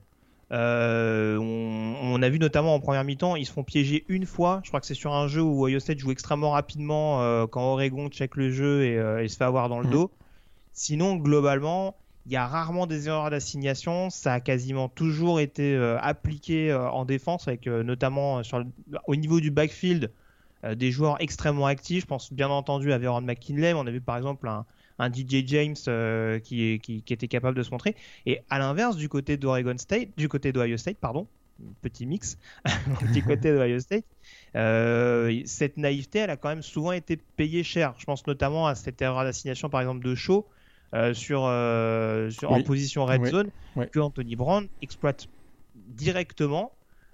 Euh, 0.53 1.37
on, 1.39 2.21
a 2.23 2.29
vu 2.29 2.41
notamment 2.41 2.75
en 2.75 2.81
première 2.81 3.05
mi-temps, 3.05 3.37
ils 3.37 3.47
se 3.47 3.53
font 3.53 3.63
piéger 3.63 4.05
une 4.09 4.27
fois. 4.27 4.61
Je 4.65 4.71
crois 4.71 4.81
que 4.81 4.87
c'est 4.87 4.95
sur 4.95 5.15
un 5.15 5.29
jeu 5.29 5.43
où 5.43 5.65
Ohio 5.65 5.79
State 5.79 6.01
joue 6.01 6.11
extrêmement 6.11 6.51
rapidement 6.51 7.23
euh, 7.23 7.47
quand 7.47 7.63
Oregon 7.63 8.09
check 8.09 8.37
le 8.37 8.51
jeu 8.51 8.85
et, 8.85 8.99
euh, 8.99 9.27
se 9.29 9.37
fait 9.37 9.45
avoir 9.45 9.69
dans 9.69 9.79
le 9.79 9.87
mmh. 9.87 9.93
dos. 9.93 10.11
Sinon, 10.73 11.17
globalement, 11.17 11.97
il 12.27 12.33
y 12.33 12.37
a 12.37 12.47
rarement 12.47 12.87
des 12.87 13.09
erreurs 13.09 13.31
d'assignation. 13.31 14.11
Ça 14.11 14.35
a 14.35 14.41
quasiment 14.41 14.89
toujours 14.89 15.41
été 15.41 15.75
euh, 15.75 15.99
appliqué 16.01 16.71
euh, 16.71 16.91
en 16.91 17.05
défense, 17.05 17.49
avec 17.49 17.67
euh, 17.67 17.83
notamment 17.83 18.43
au 19.07 19.17
niveau 19.17 19.41
du 19.41 19.51
backfield 19.51 20.13
des 20.77 20.91
joueurs 20.91 21.17
extrêmement 21.21 21.65
actifs. 21.65 22.03
Je 22.03 22.07
pense 22.07 22.35
bien 22.35 22.51
entendu 22.51 22.93
à 22.93 22.99
Veron 22.99 23.23
McKinley. 23.23 23.73
On 23.73 23.87
a 23.87 23.91
vu 23.91 24.03
par 24.03 24.19
exemple 24.19 24.47
un, 24.47 25.11
DJ 25.11 25.43
James 25.47 25.75
qui, 26.45 27.03
était 27.09 27.29
capable 27.29 27.57
de 27.57 27.63
se 27.63 27.71
montrer. 27.71 27.97
Et 28.27 28.41
à 28.51 28.59
l'inverse, 28.59 28.97
du 28.97 29.09
côté 29.09 29.39
d'Oregon 29.39 29.79
State, 29.79 30.11
du 30.19 30.29
côté 30.29 30.53
d'Ohio 30.53 30.77
State, 30.77 30.99
pardon, 30.99 31.27
petit 31.81 32.05
mix, 32.05 32.37
du 33.15 33.23
côté 33.23 33.55
d'Ohio 33.55 33.81
State, 33.81 34.05
cette 35.47 35.79
naïveté, 35.79 36.19
elle 36.19 36.31
a 36.31 36.37
quand 36.37 36.51
même 36.51 36.63
souvent 36.63 36.93
été 36.93 37.17
payée 37.17 37.65
cher. 37.65 37.95
Je 37.97 38.05
pense 38.05 38.27
notamment 38.27 38.67
à 38.67 38.75
cette 38.75 39.01
erreur 39.01 39.25
d'assignation, 39.25 39.71
par 39.71 39.81
exemple, 39.81 40.05
de 40.05 40.15
Shaw 40.15 40.47
euh, 40.95 41.15
sur, 41.15 41.45
euh, 41.45 42.31
en 42.45 42.63
position 42.63 43.05
red 43.05 43.25
zone 43.27 43.51
que 43.93 44.01
Anthony 44.01 44.35
Brown 44.35 44.69
exploite 44.83 45.29
directement. 45.75 46.73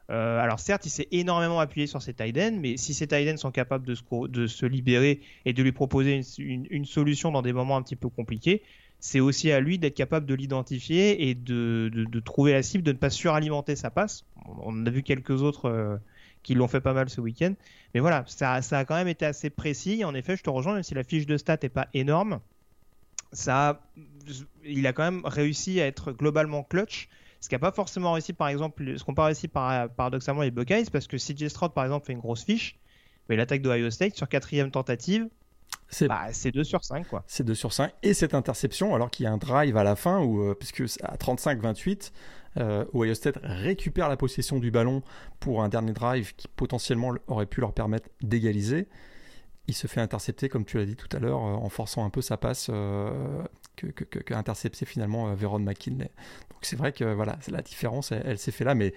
Euh, 0.08 0.38
alors 0.38 0.60
certes, 0.60 0.86
il 0.86 0.90
s'est 0.90 1.08
énormément 1.10 1.60
appuyé 1.60 1.86
sur 1.86 2.00
ses 2.00 2.14
tight 2.14 2.38
ends, 2.38 2.58
mais 2.58 2.76
si 2.76 2.94
ses 2.94 3.06
tight 3.06 3.28
ends 3.28 3.36
sont 3.36 3.50
capables 3.50 3.84
de 3.84 3.94
se, 3.94 4.02
de 4.28 4.46
se 4.46 4.64
libérer 4.64 5.20
et 5.44 5.52
de 5.52 5.62
lui 5.62 5.72
proposer 5.72 6.22
une, 6.38 6.66
une, 6.70 6.84
solution 6.84 7.32
dans 7.32 7.42
des 7.42 7.52
moments 7.52 7.76
un 7.76 7.82
petit 7.82 7.96
peu 7.96 8.08
compliqués, 8.08 8.62
c'est 9.00 9.20
aussi 9.20 9.50
à 9.50 9.60
lui 9.60 9.78
d'être 9.78 9.96
capable 9.96 10.26
de 10.26 10.34
l'identifier 10.34 11.28
et 11.28 11.34
de, 11.34 11.90
de, 11.92 12.04
de, 12.04 12.20
trouver 12.20 12.52
la 12.52 12.62
cible, 12.62 12.84
de 12.84 12.92
ne 12.92 12.98
pas 12.98 13.10
suralimenter 13.10 13.76
sa 13.76 13.90
passe. 13.90 14.24
On 14.62 14.86
a 14.86 14.90
vu 14.90 15.02
quelques 15.02 15.42
autres 15.42 16.00
qui 16.46 16.54
l'ont 16.54 16.68
fait 16.68 16.80
pas 16.80 16.94
mal 16.94 17.10
ce 17.10 17.20
week-end. 17.20 17.52
Mais 17.92 18.00
voilà, 18.00 18.24
ça, 18.28 18.62
ça, 18.62 18.78
a 18.78 18.84
quand 18.84 18.94
même 18.94 19.08
été 19.08 19.26
assez 19.26 19.50
précis. 19.50 20.04
En 20.04 20.14
effet, 20.14 20.36
je 20.36 20.44
te 20.44 20.50
rejoins, 20.50 20.74
même 20.74 20.84
si 20.84 20.94
la 20.94 21.02
fiche 21.02 21.26
de 21.26 21.36
stats 21.36 21.58
n'est 21.62 21.68
pas 21.68 21.88
énorme, 21.92 22.40
ça, 23.36 23.80
il 24.64 24.86
a 24.86 24.92
quand 24.92 25.04
même 25.04 25.22
réussi 25.24 25.80
à 25.80 25.86
être 25.86 26.12
globalement 26.12 26.62
clutch. 26.62 27.08
Ce 27.40 27.48
qui 27.48 27.54
n'a 27.54 27.58
pas 27.58 27.72
forcément 27.72 28.12
réussi, 28.12 28.32
par 28.32 28.48
exemple, 28.48 28.98
ce 28.98 29.04
qu'on 29.04 29.14
pas 29.14 29.26
réussi 29.26 29.46
par, 29.46 29.88
paradoxalement 29.90 30.42
les 30.42 30.50
Buckeyes, 30.50 30.86
parce 30.90 31.06
que 31.06 31.16
CJ 31.16 31.48
Stroud, 31.48 31.72
par 31.72 31.84
exemple, 31.84 32.06
fait 32.06 32.12
une 32.12 32.20
grosse 32.20 32.44
fiche, 32.44 32.78
mais 33.28 33.36
l'attaque 33.36 33.62
d'Ohio 33.62 33.90
State, 33.90 34.16
sur 34.16 34.28
quatrième 34.28 34.70
tentative, 34.70 35.28
c'est 35.88 36.08
bah, 36.08 36.26
2 36.44 36.64
sur 36.64 36.84
5 36.84 37.06
quoi. 37.08 37.22
C'est 37.26 37.44
2 37.44 37.54
sur 37.54 37.72
5 37.72 37.92
et 38.02 38.12
cette 38.12 38.34
interception 38.34 38.94
alors 38.94 39.10
qu'il 39.10 39.24
y 39.24 39.26
a 39.26 39.32
un 39.32 39.36
drive 39.36 39.76
à 39.76 39.84
la 39.84 39.94
fin 39.94 40.20
où 40.20 40.42
euh, 40.42 40.54
puisque 40.54 40.82
à 41.02 41.16
35-28 41.16 42.12
euh, 42.58 42.84
Ohio 42.92 43.14
State 43.14 43.38
récupère 43.42 44.08
la 44.08 44.16
possession 44.16 44.58
du 44.58 44.70
ballon 44.70 45.02
pour 45.38 45.62
un 45.62 45.68
dernier 45.68 45.92
drive 45.92 46.34
qui 46.34 46.48
potentiellement 46.48 47.14
aurait 47.28 47.46
pu 47.46 47.60
leur 47.60 47.72
permettre 47.72 48.08
d'égaliser. 48.22 48.88
Il 49.68 49.74
se 49.74 49.86
fait 49.86 50.00
intercepter 50.00 50.48
comme 50.48 50.64
tu 50.64 50.78
l'as 50.78 50.86
dit 50.86 50.96
tout 50.96 51.08
à 51.16 51.18
l'heure 51.18 51.40
euh, 51.44 51.54
en 51.54 51.68
forçant 51.68 52.04
un 52.04 52.10
peu 52.10 52.22
sa 52.22 52.36
passe 52.36 52.68
euh, 52.70 53.42
que, 53.76 53.86
que, 53.88 54.84
finalement 54.84 55.34
Veron 55.34 55.58
McKinley. 55.58 56.10
Donc 56.50 56.58
c'est 56.62 56.76
vrai 56.76 56.92
que 56.92 57.04
voilà 57.04 57.38
la 57.48 57.62
différence 57.62 58.12
elle 58.12 58.38
s'est 58.38 58.52
fait 58.52 58.64
là 58.64 58.74
mais 58.74 58.94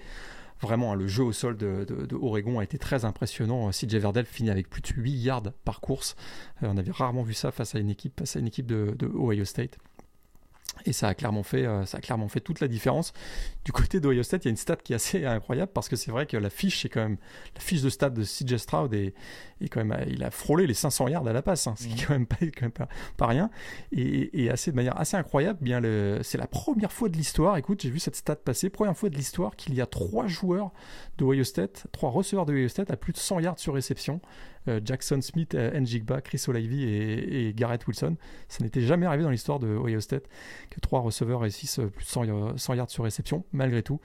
Vraiment, 0.60 0.92
hein, 0.92 0.94
le 0.94 1.06
jeu 1.06 1.24
au 1.24 1.32
sol 1.32 1.56
de, 1.56 1.86
Oregon 2.20 2.58
a 2.58 2.64
été 2.64 2.78
très 2.78 3.04
impressionnant. 3.04 3.70
CJ 3.70 3.94
Verdell 3.94 4.26
finit 4.26 4.50
avec 4.50 4.68
plus 4.68 4.82
de 4.82 4.88
8 4.88 5.12
yards 5.12 5.52
par 5.64 5.80
course. 5.80 6.16
Euh, 6.62 6.68
on 6.70 6.76
avait 6.76 6.90
rarement 6.90 7.22
vu 7.22 7.32
ça 7.32 7.50
face 7.50 7.74
à 7.74 7.78
une 7.78 7.88
équipe, 7.88 8.18
face 8.18 8.36
à 8.36 8.40
une 8.40 8.46
équipe 8.46 8.66
de 8.66 9.10
Ohio 9.14 9.44
State. 9.44 9.78
Et 10.86 10.92
ça 10.92 11.08
a 11.08 11.14
clairement 11.14 11.42
fait, 11.42 11.66
euh, 11.66 11.84
ça 11.84 11.98
a 11.98 12.00
clairement 12.00 12.28
fait 12.28 12.40
toute 12.40 12.60
la 12.60 12.68
différence. 12.68 13.12
Du 13.64 13.72
côté 13.72 14.00
d'Ohio 14.00 14.22
State, 14.22 14.44
il 14.44 14.48
y 14.48 14.50
a 14.50 14.52
une 14.52 14.56
stat 14.56 14.76
qui 14.76 14.92
est 14.92 14.96
assez 14.96 15.26
incroyable 15.26 15.72
parce 15.72 15.88
que 15.88 15.96
c'est 15.96 16.10
vrai 16.10 16.26
que 16.26 16.36
la 16.36 16.48
fiche, 16.48 16.82
c'est 16.82 16.88
quand 16.88 17.02
même 17.02 17.18
la 17.54 17.60
fiche 17.60 17.82
de 17.82 17.90
stat 17.90 18.10
de 18.10 18.22
CJ 18.22 18.56
Stroud 18.56 18.94
et 18.94 19.14
quand 19.70 19.84
même, 19.84 20.04
il 20.08 20.24
a 20.24 20.30
frôlé 20.30 20.66
les 20.66 20.74
500 20.74 21.08
yards 21.08 21.26
à 21.26 21.32
la 21.32 21.42
passe, 21.42 21.66
hein, 21.66 21.74
ce 21.76 21.86
qui 21.86 22.00
est 22.00 22.06
quand 22.06 22.14
même 22.14 22.26
pas, 22.26 22.36
quand 22.40 22.62
même 22.62 22.88
pas, 23.16 23.26
rien. 23.26 23.50
Et, 23.92 24.48
assez 24.50 24.70
de 24.70 24.76
manière 24.76 24.98
assez 24.98 25.16
incroyable, 25.16 25.58
bien 25.60 25.80
c'est 26.22 26.38
la 26.38 26.46
première 26.46 26.92
fois 26.92 27.08
de 27.08 27.16
l'histoire. 27.16 27.56
Écoute, 27.56 27.82
j'ai 27.82 27.90
vu 27.90 27.98
cette 27.98 28.16
stat 28.16 28.36
passer, 28.36 28.70
première 28.70 28.96
fois 28.96 29.10
de 29.10 29.16
l'histoire 29.16 29.56
qu'il 29.56 29.74
y 29.74 29.80
a 29.80 29.86
trois 29.86 30.26
joueurs 30.26 30.72
de 31.18 31.24
Ohio 31.24 31.44
State, 31.44 31.86
trois 31.92 32.10
receveurs 32.10 32.46
de 32.46 32.54
Ohio 32.54 32.68
State 32.68 32.90
à 32.90 32.96
plus 32.96 33.12
de 33.12 33.18
100 33.18 33.40
yards 33.40 33.58
sur 33.58 33.74
réception. 33.74 34.20
Euh, 34.68 34.80
Jackson 34.84 35.20
Smith, 35.22 35.54
euh, 35.54 35.78
Njigba, 35.78 36.20
Chris 36.20 36.44
O'Leary 36.46 36.84
et, 36.84 37.54
Garrett 37.54 37.86
Wilson. 37.86 38.16
Ça 38.48 38.62
n'était 38.62 38.82
jamais 38.82 39.06
arrivé 39.06 39.22
dans 39.22 39.30
l'histoire 39.30 39.58
de 39.58 39.68
Ohio 39.68 40.00
State 40.00 40.24
que 40.68 40.80
trois 40.80 41.00
receveurs 41.00 41.40
réussissent 41.40 41.78
euh, 41.78 41.86
plus 41.86 42.04
de 42.04 42.58
100, 42.58 42.74
yards 42.74 42.90
sur 42.90 43.04
réception. 43.04 43.44
Malgré 43.52 43.82
tout, 43.82 44.00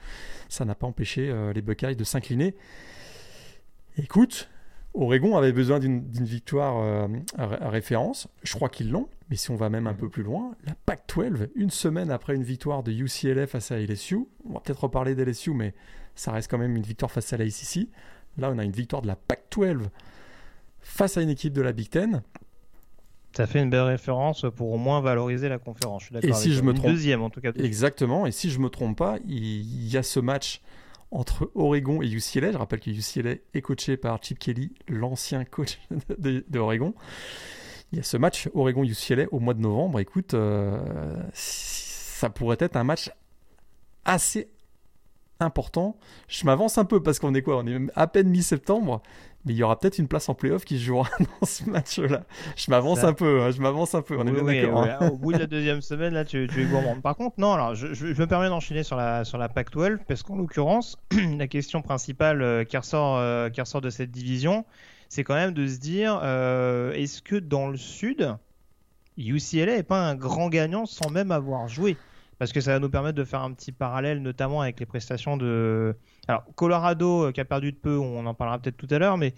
ça 0.48 0.64
n'a 0.64 0.74
pas 0.74 0.86
empêché 0.86 1.32
les 1.54 1.62
Buckeyes 1.62 1.96
de 1.96 2.04
s'incliner. 2.04 2.54
Écoute, 3.98 4.48
Oregon 4.94 5.36
avait 5.36 5.52
besoin 5.52 5.78
d'une 5.78 6.02
victoire 6.24 7.10
à, 7.36 7.68
référence. 7.68 8.28
Je 8.42 8.54
crois 8.54 8.68
qu'ils 8.68 8.90
l'ont. 8.90 9.08
Mais 9.28 9.36
si 9.36 9.50
on 9.50 9.56
va 9.56 9.68
même 9.68 9.86
un 9.86 9.94
peu 9.94 10.08
plus 10.08 10.22
loin, 10.22 10.52
la 10.64 10.74
Pac-12, 10.86 11.48
une 11.54 11.70
semaine 11.70 12.10
après 12.10 12.34
une 12.34 12.44
victoire 12.44 12.82
de 12.82 12.92
UCLA 12.92 13.46
face 13.46 13.72
à 13.72 13.78
LSU, 13.78 14.26
on 14.48 14.54
va 14.54 14.60
peut-être 14.60 14.84
reparler 14.84 15.14
d'LSU, 15.14 15.50
mais 15.50 15.74
ça 16.14 16.32
reste 16.32 16.50
quand 16.50 16.58
même 16.58 16.76
une 16.76 16.82
victoire 16.82 17.10
face 17.10 17.32
à 17.32 17.36
la 17.36 17.48
SEC. 17.50 17.88
Là, 18.38 18.50
on 18.52 18.58
a 18.58 18.64
une 18.64 18.72
victoire 18.72 19.02
de 19.02 19.08
la 19.08 19.16
Pac-12 19.16 19.88
face 20.86 21.16
à 21.16 21.22
une 21.22 21.30
équipe 21.30 21.52
de 21.52 21.62
la 21.62 21.72
Big 21.72 21.90
Ten. 21.90 22.22
Ça 23.36 23.46
fait 23.46 23.60
une 23.60 23.68
belle 23.68 23.82
référence 23.82 24.46
pour 24.56 24.72
au 24.72 24.78
moins 24.78 25.02
valoriser 25.02 25.50
la 25.50 25.58
conférence. 25.58 26.08
et 26.22 26.32
si 26.32 26.54
je 26.54 26.62
me 26.62 26.72
trompe, 26.72 26.90
deuxième 26.90 27.20
en 27.20 27.28
tout 27.28 27.42
cas. 27.42 27.52
Exactement. 27.52 28.24
Et 28.24 28.32
si 28.32 28.50
je 28.50 28.58
me 28.60 28.70
trompe 28.70 28.96
pas, 28.96 29.18
il 29.28 29.88
y 29.88 29.98
a 29.98 30.02
ce 30.02 30.20
match 30.20 30.62
entre 31.10 31.50
Oregon 31.54 32.00
et 32.00 32.08
UCLA. 32.08 32.52
Je 32.52 32.56
rappelle 32.56 32.80
que 32.80 32.90
UCLA 32.90 33.34
est 33.52 33.60
coaché 33.60 33.98
par 33.98 34.22
Chip 34.22 34.38
Kelly, 34.38 34.72
l'ancien 34.88 35.44
coach 35.44 35.78
de, 36.18 36.58
Oregon. 36.58 36.94
Il 37.92 37.98
y 37.98 38.00
a 38.00 38.04
ce 38.04 38.16
match 38.16 38.48
Oregon-UCLA 38.54 39.26
au 39.32 39.38
mois 39.38 39.54
de 39.54 39.60
novembre. 39.60 40.00
Écoute, 40.00 40.32
euh, 40.32 40.80
ça 41.34 42.30
pourrait 42.30 42.56
être 42.60 42.76
un 42.76 42.84
match 42.84 43.10
assez 44.04 44.48
important. 45.40 45.98
Je 46.26 46.46
m'avance 46.46 46.78
un 46.78 46.84
peu 46.86 47.02
parce 47.02 47.18
qu'on 47.18 47.34
est 47.34 47.42
quoi? 47.42 47.58
On 47.58 47.66
est 47.66 47.78
à 47.94 48.06
peine 48.06 48.28
mi-septembre 48.28 49.02
mais 49.46 49.52
il 49.52 49.56
y 49.56 49.62
aura 49.62 49.78
peut-être 49.78 49.98
une 49.98 50.08
place 50.08 50.28
en 50.28 50.34
playoff 50.34 50.64
qui 50.64 50.76
se 50.76 50.84
jouera 50.84 51.08
dans 51.40 51.46
ce 51.46 51.70
match-là. 51.70 52.24
Je 52.56 52.70
m'avance 52.70 53.04
un 53.04 53.12
peu, 53.12 53.42
hein, 53.42 53.52
je 53.52 53.60
m'avance 53.62 53.94
un 53.94 54.02
peu, 54.02 54.18
on 54.18 54.26
est 54.26 54.32
bien 54.32 54.42
d'accord. 54.42 54.82
Hein. 54.82 55.08
Au 55.08 55.16
bout 55.16 55.32
de 55.32 55.38
la 55.38 55.46
deuxième 55.46 55.80
semaine, 55.80 56.14
là, 56.14 56.24
tu, 56.24 56.42
es 56.44 56.64
gourmand. 56.64 57.00
Par 57.00 57.16
contre, 57.16 57.36
non, 57.38 57.52
alors 57.52 57.76
je, 57.76 57.94
je, 57.94 58.06
me 58.06 58.26
permets 58.26 58.48
d'enchaîner 58.48 58.82
sur 58.82 58.96
la, 58.96 59.24
sur 59.24 59.38
la 59.38 59.48
Pac-12, 59.48 59.98
parce 60.08 60.24
qu'en 60.24 60.36
l'occurrence, 60.36 60.98
la 61.38 61.46
question 61.46 61.80
principale 61.80 62.42
euh, 62.42 62.64
qui, 62.64 62.76
ressort, 62.76 63.18
euh, 63.18 63.48
qui 63.48 63.60
ressort 63.60 63.80
de 63.80 63.90
cette 63.90 64.10
division, 64.10 64.64
c'est 65.08 65.22
quand 65.22 65.34
même 65.34 65.54
de 65.54 65.66
se 65.68 65.78
dire, 65.78 66.20
euh, 66.24 66.92
est-ce 66.92 67.22
que 67.22 67.36
dans 67.36 67.68
le 67.68 67.76
sud, 67.76 68.36
UCLA 69.16 69.76
n'est 69.76 69.82
pas 69.84 70.00
un 70.00 70.16
grand 70.16 70.48
gagnant 70.48 70.86
sans 70.86 71.08
même 71.08 71.30
avoir 71.30 71.68
joué? 71.68 71.96
Parce 72.38 72.52
que 72.52 72.60
ça 72.60 72.72
va 72.72 72.80
nous 72.80 72.90
permettre 72.90 73.16
de 73.16 73.24
faire 73.24 73.42
un 73.42 73.52
petit 73.52 73.72
parallèle, 73.72 74.20
notamment 74.20 74.60
avec 74.60 74.78
les 74.80 74.86
prestations 74.86 75.36
de. 75.36 75.96
Alors, 76.28 76.44
Colorado, 76.56 77.26
euh, 77.26 77.32
qui 77.32 77.40
a 77.40 77.44
perdu 77.44 77.72
de 77.72 77.76
peu, 77.76 77.96
on 77.98 78.26
en 78.26 78.34
parlera 78.34 78.58
peut-être 78.58 78.76
tout 78.76 78.88
à 78.90 78.98
l'heure, 78.98 79.16
mais 79.16 79.34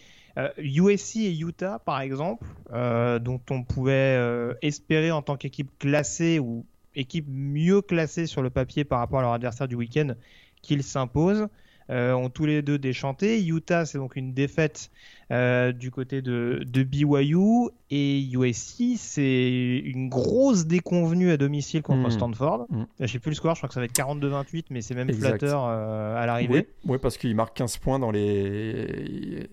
USC 0.59 1.17
euh, 1.17 1.21
et 1.21 1.39
Utah, 1.39 1.79
par 1.79 2.01
exemple, 2.01 2.47
euh, 2.73 3.19
dont 3.19 3.41
on 3.51 3.63
pouvait 3.63 4.19
espérer 4.63 5.11
en 5.11 5.23
tant 5.23 5.37
qu'équipe 5.37 5.71
classée 5.79 6.39
ou 6.39 6.65
équipe 6.95 7.27
mieux 7.29 7.83
classée 7.83 8.27
sur 8.27 8.43
le 8.43 8.51
papier 8.51 8.85
par 8.85 9.01
rapport 9.01 9.21
à 9.21 9.23
leur 9.23 9.33
adversaire 9.33 9.69
du 9.69 9.75
week-end 9.75 10.15
qu'ils 10.63 10.83
s'imposent. 10.83 11.49
Euh, 11.91 12.13
ont 12.13 12.29
tous 12.29 12.45
les 12.45 12.61
deux 12.61 12.79
déchanté. 12.79 13.43
Utah, 13.43 13.87
c'est 13.87 13.97
donc 13.97 14.17
une 14.17 14.35
défaite 14.35 14.91
euh, 15.31 15.73
du 15.73 15.91
côté 15.91 16.21
de, 16.21 16.63
de, 16.67 16.83
BYU. 16.83 17.71
Et 17.91 18.21
USC, 18.31 18.97
c'est 18.97 19.79
une 19.85 20.11
grosse 20.11 20.67
déconvenue 20.67 21.31
à 21.31 21.39
domicile 21.39 21.81
contre 21.81 22.09
hmm. 22.09 22.11
Stanford. 22.11 22.67
Mm. 22.69 22.83
Je 23.01 23.07
sais 23.07 23.19
plus 23.19 23.31
le 23.31 23.37
score, 23.37 23.55
je 23.55 23.61
crois 23.61 23.69
que 23.69 23.75
ça 23.75 23.81
va 23.81 23.87
être 23.87 23.99
42-28, 23.99 24.67
mais 24.69 24.83
c'est 24.83 24.95
même 24.95 25.11
flatteur 25.11 25.65
euh, 25.67 26.23
à 26.23 26.27
l'arrivée. 26.27 26.69
Oui, 26.85 26.99
parce 26.99 27.17
qu'il 27.17 27.35
marque 27.35 27.57
15 27.57 27.79
points 27.79 27.99
dans 27.99 28.11
les 28.11 29.49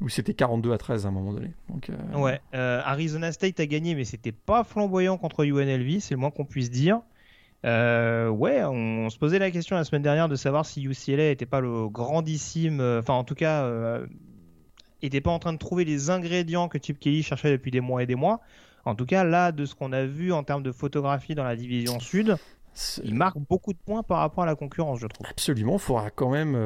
où 0.00 0.08
c'était 0.08 0.34
42 0.34 0.72
à 0.72 0.78
13 0.78 1.04
à 1.04 1.08
un 1.10 1.12
moment 1.12 1.34
donné. 1.34 1.52
Donc, 1.68 1.90
Ouais, 2.14 2.40
Arizona 2.52 3.30
State 3.30 3.60
a 3.60 3.66
gagné, 3.66 3.94
mais 3.94 4.04
c'était 4.04 4.32
pas 4.32 4.64
flamboyant 4.64 5.18
contre 5.18 5.44
UNLV, 5.44 6.00
c'est 6.00 6.14
le 6.14 6.20
moins 6.20 6.30
qu'on 6.30 6.46
puisse 6.46 6.70
dire. 6.70 7.00
Euh, 7.64 8.28
ouais, 8.28 8.62
on, 8.64 9.08
se 9.08 9.16
posait 9.18 9.38
la 9.38 9.50
question 9.50 9.76
la 9.76 9.84
semaine 9.84 10.02
dernière 10.02 10.28
de 10.28 10.36
savoir 10.36 10.66
si 10.66 10.82
UCLA 10.82 11.28
n'était 11.28 11.46
pas 11.46 11.60
le 11.60 11.88
grandissime, 11.88 12.80
euh, 12.80 13.00
enfin 13.00 13.14
en 13.14 13.24
tout 13.24 13.34
cas, 13.34 13.66
n'était 15.02 15.18
euh, 15.18 15.22
pas 15.22 15.30
en 15.30 15.38
train 15.38 15.54
de 15.54 15.58
trouver 15.58 15.84
les 15.84 16.10
ingrédients 16.10 16.68
que 16.68 16.78
Chip 16.78 16.98
Kelly 16.98 17.22
cherchait 17.22 17.50
depuis 17.50 17.70
des 17.70 17.80
mois 17.80 18.02
et 18.02 18.06
des 18.06 18.16
mois. 18.16 18.40
En 18.84 18.94
tout 18.94 19.06
cas, 19.06 19.24
là, 19.24 19.50
de 19.50 19.64
ce 19.64 19.74
qu'on 19.74 19.92
a 19.92 20.04
vu 20.04 20.32
en 20.32 20.42
termes 20.42 20.62
de 20.62 20.72
photographie 20.72 21.34
dans 21.34 21.44
la 21.44 21.56
division 21.56 22.00
sud, 22.00 22.36
il 23.04 23.14
marque 23.14 23.38
beaucoup 23.38 23.72
de 23.72 23.78
points 23.78 24.02
par 24.02 24.18
rapport 24.18 24.44
à 24.44 24.46
la 24.46 24.54
concurrence, 24.54 24.98
je 25.00 25.06
trouve. 25.06 25.26
Absolument, 25.28 25.74
il 25.74 25.78
faudra 25.78 26.10
quand 26.10 26.30
même. 26.30 26.56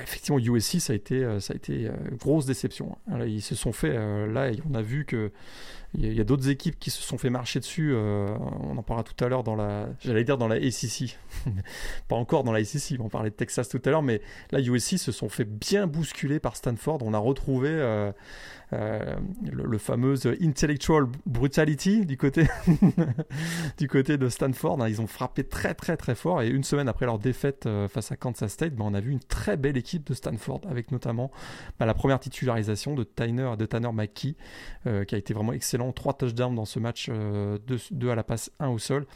effectivement, 0.00 0.38
USC, 0.38 0.80
ça 0.80 0.92
a 0.92 0.96
été, 0.96 1.40
ça 1.40 1.52
a 1.52 1.56
été 1.56 1.90
grosse 2.12 2.46
déception. 2.46 2.96
Hein. 3.10 3.24
ils 3.24 3.42
se 3.42 3.54
sont 3.54 3.72
fait. 3.72 3.94
là, 3.94 4.50
on 4.70 4.74
a 4.74 4.82
vu 4.82 5.04
que 5.04 5.32
il 5.94 6.12
y 6.12 6.20
a, 6.20 6.24
d'autres 6.24 6.50
équipes 6.50 6.78
qui 6.78 6.90
se 6.90 7.02
sont 7.02 7.16
fait 7.16 7.30
marcher 7.30 7.60
dessus. 7.60 7.92
Euh, 7.94 8.28
on 8.60 8.76
en 8.76 8.82
parlera 8.82 9.04
tout 9.04 9.24
à 9.24 9.28
l'heure 9.28 9.42
dans 9.42 9.56
la, 9.56 9.88
j'allais 10.00 10.22
dire 10.22 10.36
dans 10.36 10.48
la 10.48 10.60
SEC, 10.70 11.18
pas 12.08 12.16
encore 12.16 12.44
dans 12.44 12.52
la 12.52 12.62
SEC. 12.62 13.00
On 13.00 13.08
parlait 13.08 13.30
de 13.30 13.34
Texas 13.34 13.70
tout 13.70 13.80
à 13.84 13.90
l'heure, 13.90 14.02
mais 14.02 14.20
là 14.50 14.60
USC 14.60 14.98
se 14.98 15.12
sont 15.12 15.30
fait 15.30 15.44
bien 15.44 15.86
bousculer 15.86 16.40
par 16.40 16.56
Stanford. 16.56 16.98
On 17.02 17.14
a 17.14 17.18
retrouvé 17.18 17.70
euh, 18.72 18.78
euh, 18.78 19.16
le, 19.50 19.78
fameux 19.78 20.14
intellectual 20.42 21.06
brutality 21.26 22.04
du 22.04 22.16
côté 22.16 22.46
du 23.78 23.88
côté 23.88 24.18
de 24.18 24.28
Stanford. 24.28 24.86
Ils 24.88 25.00
ont 25.00 25.06
frappé 25.06 25.44
très 25.44 25.74
très 25.74 25.96
très 25.96 26.14
fort 26.14 26.42
et 26.42 26.48
une 26.48 26.64
semaine 26.64 26.88
après 26.88 27.06
leur 27.06 27.18
défaite 27.18 27.68
face 27.88 28.12
à 28.12 28.16
Kansas 28.16 28.52
State, 28.52 28.74
ben, 28.74 28.84
on 28.86 28.94
a 28.94 29.00
vu 29.00 29.12
une 29.12 29.20
très 29.20 29.56
belle 29.56 29.76
équipe 29.76 30.06
de 30.06 30.14
Stanford 30.14 30.62
avec 30.68 30.92
notamment 30.92 31.30
ben, 31.78 31.86
la 31.86 31.94
première 31.94 32.20
titularisation 32.20 32.94
de 32.94 33.04
Tanner 33.04 33.52
de 33.58 33.66
Tanner 33.66 33.92
McKee 33.92 34.36
qui 34.84 35.14
a 35.14 35.18
été 35.18 35.34
vraiment 35.34 35.52
excellent 35.52 35.92
trois 35.92 36.14
touchdowns 36.14 36.54
dans 36.54 36.64
ce 36.64 36.78
match, 36.78 37.08
euh, 37.10 37.58
deux, 37.90 38.10
à 38.10 38.14
la 38.14 38.24
passe, 38.24 38.50
un 38.58 38.68
au 38.68 38.78
sol. 38.78 39.06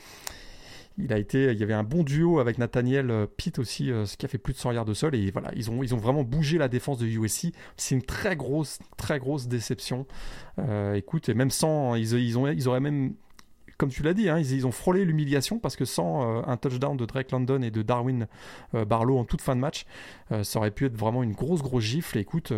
Il, 0.99 1.13
a 1.13 1.19
été, 1.19 1.53
il 1.53 1.59
y 1.59 1.63
avait 1.63 1.75
un 1.75 1.85
bon 1.85 2.03
duo 2.03 2.39
avec 2.39 2.59
Nathaniel 2.59 3.11
euh, 3.11 3.27
Pitt 3.27 3.59
aussi, 3.59 3.91
euh, 3.91 4.07
ce 4.07 4.17
qui 4.17 4.27
a 4.27 4.29
fait 4.29 4.39
plus 4.39 4.53
de 4.53 4.59
100 4.59 4.73
yards 4.73 4.85
de 4.85 4.95
sol. 4.95 5.15
Et 5.15 5.31
voilà, 5.31 5.51
ils 5.55 5.71
ont, 5.71 5.83
ils 5.83 5.95
ont 5.95 5.99
vraiment 5.99 6.23
bougé 6.23 6.59
la 6.59 6.69
défense 6.69 6.99
de 6.99 7.07
USC. 7.07 7.53
C'est 7.77 7.95
une 7.95 8.03
très 8.03 8.37
grosse, 8.37 8.79
très 8.97 9.19
grosse 9.19 9.49
déception. 9.49 10.07
écoute, 10.95 11.29
et 11.29 11.35
même 11.35 11.51
sans, 11.51 11.95
ils, 11.95 12.13
ils, 12.13 12.39
ont, 12.39 12.47
ils 12.49 12.69
auraient 12.69 12.81
même 12.81 13.15
comme 13.79 13.89
tu 13.89 14.05
l'as 14.05 14.15
dit, 14.15 14.29
hein, 14.29 14.39
ils, 14.39 14.65
ont 14.65 14.71
frôlé 14.71 15.05
l'humiliation 15.05 15.59
parce 15.59 15.75
que 15.75 15.85
sans 15.85 16.47
un 16.47 16.57
touchdown 16.57 16.97
de 16.97 17.05
Drake 17.05 17.33
London 17.33 17.63
et 17.63 17.73
de 17.73 17.83
Darwin 17.83 18.29
Barlow 18.73 19.19
en 19.19 19.25
toute 19.25 19.41
fin 19.41 19.57
de 19.57 19.61
match, 19.61 19.87
ça 20.43 20.61
aurait 20.61 20.71
pu 20.71 20.87
être 20.87 20.97
vraiment 20.97 21.25
une 21.25 21.33
grosse, 21.33 21.63
grosse 21.63 21.83
gifle. 21.83 22.19
écoute, 22.19 22.53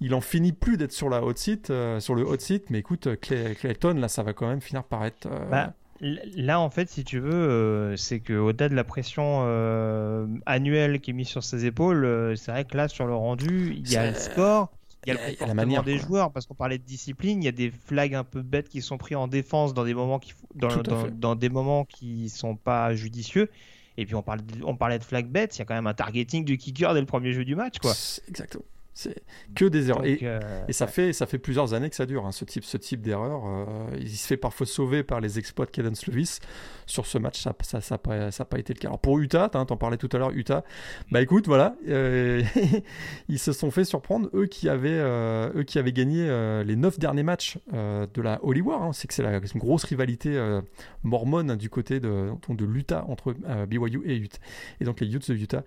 il 0.00 0.14
en 0.14 0.20
finit 0.20 0.52
plus 0.52 0.76
d'être 0.76 0.92
sur 0.92 1.08
la 1.08 1.24
hot 1.24 1.36
seat, 1.36 1.70
euh, 1.70 2.00
sur 2.00 2.14
le 2.14 2.22
hot 2.22 2.38
seat, 2.38 2.70
mais 2.70 2.78
écoute, 2.78 3.08
Clayton, 3.20 3.94
là, 3.94 4.08
ça 4.08 4.22
va 4.22 4.32
quand 4.32 4.48
même 4.48 4.60
finir 4.60 4.84
par 4.84 5.04
être. 5.04 5.26
Euh, 5.26 5.48
bah, 5.50 5.74
Là, 6.00 6.60
en 6.60 6.70
fait, 6.70 6.88
si 6.88 7.04
tu 7.04 7.18
veux, 7.18 7.32
euh, 7.32 7.96
c'est 7.96 8.20
qu'au-delà 8.20 8.68
de 8.68 8.74
la 8.74 8.84
pression 8.84 9.40
euh, 9.44 10.26
annuelle 10.44 11.00
qui 11.00 11.10
est 11.10 11.14
mise 11.14 11.28
sur 11.28 11.42
ses 11.42 11.64
épaules, 11.64 12.04
euh, 12.04 12.36
c'est 12.36 12.50
vrai 12.50 12.64
que 12.64 12.76
là, 12.76 12.88
sur 12.88 13.06
le 13.06 13.14
rendu, 13.14 13.74
il 13.76 13.90
y 13.90 13.96
a 13.96 14.10
le 14.10 14.14
score, 14.14 14.70
il 15.04 15.12
y 15.12 15.12
a 15.12 15.14
le 15.14 15.20
comportement 15.20 15.48
la 15.48 15.54
manière, 15.54 15.82
des 15.84 15.98
joueurs, 15.98 16.32
parce 16.32 16.46
qu'on 16.46 16.54
parlait 16.54 16.78
de 16.78 16.84
discipline, 16.84 17.42
il 17.42 17.46
y 17.46 17.48
a 17.48 17.52
des 17.52 17.70
flags 17.70 18.14
un 18.14 18.24
peu 18.24 18.42
bêtes 18.42 18.68
qui 18.68 18.82
sont 18.82 18.98
pris 18.98 19.14
en 19.14 19.28
défense 19.28 19.72
dans 19.72 19.84
des 19.84 19.94
moments 19.94 20.18
qui, 20.18 20.34
dans, 20.54 20.82
dans, 21.10 21.34
des 21.34 21.48
moments 21.48 21.84
qui 21.84 22.28
sont 22.28 22.56
pas 22.56 22.94
judicieux. 22.94 23.50
Et 23.98 24.04
puis 24.04 24.14
on, 24.14 24.22
parle 24.22 24.40
on 24.64 24.76
parlait 24.76 24.98
de 24.98 25.04
flag 25.04 25.26
bêtes, 25.26 25.56
il 25.56 25.60
y 25.60 25.62
a 25.62 25.64
quand 25.64 25.74
même 25.74 25.86
un 25.86 25.94
targeting 25.94 26.44
du 26.44 26.58
kicker 26.58 26.92
dès 26.92 27.00
le 27.00 27.06
premier 27.06 27.32
jeu 27.32 27.46
du 27.46 27.54
match, 27.54 27.78
quoi. 27.78 27.94
Exactement. 28.28 28.64
C'est 28.98 29.22
que 29.54 29.66
des 29.66 29.90
erreurs. 29.90 30.06
et, 30.06 30.20
euh, 30.22 30.40
ça, 30.70 30.86
fait, 30.86 31.12
ça 31.12 31.26
fait 31.26 31.36
plusieurs 31.36 31.74
années 31.74 31.90
que 31.90 31.96
ça 31.96 32.06
dure, 32.06 32.24
hein, 32.24 32.32
ce 32.32 32.46
type, 32.46 32.64
ce 32.64 32.78
type 32.78 33.02
d'erreur. 33.02 33.42
Euh, 33.44 33.66
il 34.00 34.08
se 34.08 34.26
fait 34.26 34.38
parfois 34.38 34.66
sauver 34.66 35.02
par 35.02 35.20
les 35.20 35.38
exploits 35.38 35.66
de 35.66 35.70
Kevin 35.70 35.94
Slovis. 35.94 36.40
Sur 36.86 37.04
ce 37.04 37.18
match, 37.18 37.42
ça 37.42 37.54
n'a 37.74 37.80
ça, 37.82 37.98
pas, 37.98 38.30
pas, 38.30 38.58
été 38.58 38.72
le 38.72 38.78
cas. 38.78 38.88
Alors 38.88 38.98
pour 38.98 39.18
Utah, 39.18 39.50
tu 39.50 39.58
en 39.58 39.76
parlais 39.76 39.98
tout 39.98 40.08
à 40.12 40.16
l'heure, 40.16 40.30
Utah, 40.30 40.64
bah 41.10 41.20
écoute, 41.20 41.46
voilà, 41.46 41.76
euh, 41.86 42.42
ils 43.28 43.38
se 43.38 43.52
sont 43.52 43.70
fait 43.70 43.84
surprendre, 43.84 44.30
eux 44.32 44.46
qui 44.46 44.66
avaient, 44.66 44.98
eux 44.98 45.64
qui 45.66 45.78
avaient 45.78 45.92
gagné 45.92 46.24
les 46.64 46.76
neuf 46.76 46.98
derniers 46.98 47.22
matchs 47.22 47.58
de 47.74 48.22
la 48.22 48.42
Holy 48.42 48.62
War. 48.62 48.82
Hein. 48.82 48.92
c'est 48.94 49.08
que 49.08 49.12
c'est 49.12 49.24
une 49.24 49.60
grosse 49.60 49.84
rivalité 49.84 50.40
mormone 51.02 51.56
du 51.56 51.68
côté 51.68 52.00
de, 52.00 52.30
de 52.48 52.64
l'Utah 52.64 53.04
entre 53.08 53.34
BYU 53.66 54.00
et 54.06 54.16
Utah. 54.16 54.38
Et 54.80 54.84
donc 54.84 55.00
les 55.00 55.14
Utes 55.14 55.30
de 55.30 55.36
Utah. 55.36 55.64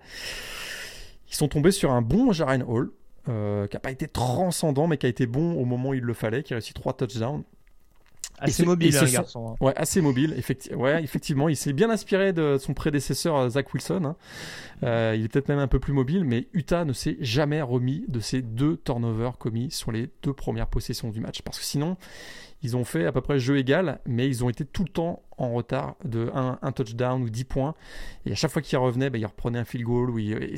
Ils 1.30 1.36
sont 1.36 1.48
tombés 1.48 1.70
sur 1.70 1.92
un 1.92 2.02
bon 2.02 2.32
Jaren 2.32 2.64
Hall, 2.66 2.90
euh, 3.30 3.66
qui 3.66 3.76
n'a 3.76 3.80
pas 3.80 3.90
été 3.90 4.08
transcendant, 4.08 4.86
mais 4.86 4.98
qui 4.98 5.06
a 5.06 5.08
été 5.08 5.26
bon 5.26 5.54
au 5.54 5.64
moment 5.64 5.90
où 5.90 5.94
il 5.94 6.02
le 6.02 6.14
fallait, 6.14 6.42
qui 6.42 6.52
a 6.52 6.56
réussi 6.56 6.74
trois 6.74 6.92
touchdowns. 6.92 7.44
Assez 8.38 8.64
mobile, 8.64 8.94
le 8.98 9.12
garçon. 9.12 9.50
Hein. 9.50 9.56
Ouais, 9.64 9.74
assez 9.76 10.00
mobile. 10.00 10.42
ouais, 10.74 11.02
effectivement, 11.04 11.48
il 11.48 11.56
s'est 11.56 11.74
bien 11.74 11.90
inspiré 11.90 12.32
de 12.32 12.56
son 12.58 12.72
prédécesseur 12.72 13.36
euh, 13.36 13.48
Zach 13.50 13.72
Wilson. 13.74 14.04
Hein. 14.04 14.16
Euh, 14.82 15.14
il 15.16 15.24
est 15.24 15.28
peut-être 15.28 15.48
même 15.48 15.58
un 15.58 15.68
peu 15.68 15.78
plus 15.78 15.92
mobile, 15.92 16.24
mais 16.24 16.48
Utah 16.54 16.84
ne 16.84 16.94
s'est 16.94 17.18
jamais 17.20 17.60
remis 17.60 18.04
de 18.08 18.18
ces 18.20 18.40
deux 18.40 18.78
turnovers 18.78 19.36
commis 19.36 19.70
sur 19.70 19.92
les 19.92 20.10
deux 20.22 20.32
premières 20.32 20.68
possessions 20.68 21.10
du 21.10 21.20
match. 21.20 21.42
Parce 21.42 21.58
que 21.58 21.64
sinon, 21.64 21.98
ils 22.62 22.76
ont 22.76 22.84
fait 22.84 23.06
à 23.06 23.12
peu 23.12 23.20
près 23.20 23.38
jeu 23.38 23.58
égal, 23.58 24.00
mais 24.06 24.26
ils 24.26 24.44
ont 24.44 24.50
été 24.50 24.64
tout 24.64 24.84
le 24.84 24.90
temps 24.90 25.22
en 25.38 25.52
retard 25.52 25.96
de 26.04 26.30
un, 26.34 26.72
touchdown 26.72 27.22
ou 27.22 27.30
10 27.30 27.44
points. 27.44 27.74
Et 28.26 28.32
à 28.32 28.34
chaque 28.34 28.50
fois 28.50 28.60
qu'ils 28.60 28.78
revenaient, 28.78 29.08
bah, 29.08 29.18
ils 29.18 29.26
reprenaient 29.26 29.58
un 29.58 29.64
field 29.64 29.86
goal. 29.86 30.20
et, 30.20 30.56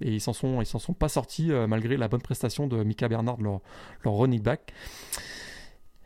ils 0.00 0.20
s'en 0.20 0.32
sont, 0.32 0.64
s'en 0.64 0.78
sont 0.78 0.94
pas 0.94 1.08
sortis 1.08 1.52
euh, 1.52 1.66
malgré 1.66 1.96
la 1.96 2.08
bonne 2.08 2.22
prestation 2.22 2.66
de 2.66 2.82
Mika 2.82 3.08
Bernard, 3.08 3.40
leur, 3.40 3.60
leur 4.02 4.14
running 4.14 4.40
back. 4.40 4.72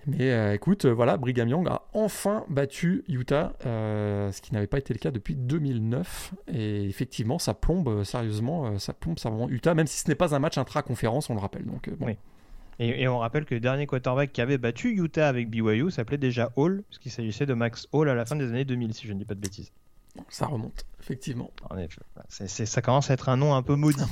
Mais 0.06 0.30
euh, 0.32 0.54
écoute, 0.54 0.86
euh, 0.86 0.94
voilà, 0.94 1.16
Brigham 1.18 1.48
Young 1.48 1.68
a 1.68 1.82
enfin 1.92 2.44
battu 2.48 3.04
Utah, 3.06 3.52
ce 3.62 4.40
qui 4.40 4.52
n'avait 4.52 4.66
pas 4.66 4.78
été 4.78 4.92
le 4.92 4.98
cas 4.98 5.12
depuis 5.12 5.36
2009. 5.36 6.34
Et 6.52 6.86
effectivement, 6.86 7.38
ça 7.38 7.54
plombe 7.54 8.02
sérieusement, 8.02 8.78
ça 8.80 8.94
plombe 8.94 9.18
sérieusement 9.20 9.48
Utah, 9.48 9.74
même 9.74 9.86
si 9.86 10.00
ce 10.00 10.08
n'est 10.08 10.16
pas 10.16 10.34
un 10.34 10.40
match 10.40 10.58
intra-conférence, 10.58 11.30
on 11.30 11.34
le 11.34 11.40
rappelle. 11.40 11.66
Donc, 11.66 11.88
bon. 11.90 12.16
Et, 12.82 13.06
on 13.08 13.18
rappelle 13.18 13.44
que 13.44 13.54
le 13.54 13.60
dernier 13.60 13.86
quarterback 13.86 14.32
qui 14.32 14.40
avait 14.40 14.56
battu 14.56 14.94
Utah 14.94 15.28
avec 15.28 15.50
BYU 15.50 15.90
s'appelait 15.90 16.16
déjà 16.16 16.50
Hall, 16.56 16.82
puisqu'il 16.88 17.10
s'agissait 17.10 17.44
de 17.44 17.52
Max 17.52 17.86
Hall 17.92 18.08
à 18.08 18.14
la 18.14 18.24
fin 18.24 18.36
des 18.36 18.48
années 18.48 18.64
2000, 18.64 18.94
si 18.94 19.06
je 19.06 19.12
ne 19.12 19.18
dis 19.18 19.26
pas 19.26 19.34
de 19.34 19.40
bêtises. 19.40 19.70
Ça 20.28 20.46
remonte, 20.46 20.86
effectivement. 20.98 21.50
ça 22.30 22.82
commence 22.82 23.10
à 23.10 23.14
être 23.14 23.28
un 23.28 23.36
nom 23.36 23.54
un 23.54 23.62
peu 23.62 23.76
maudit. 23.76 24.00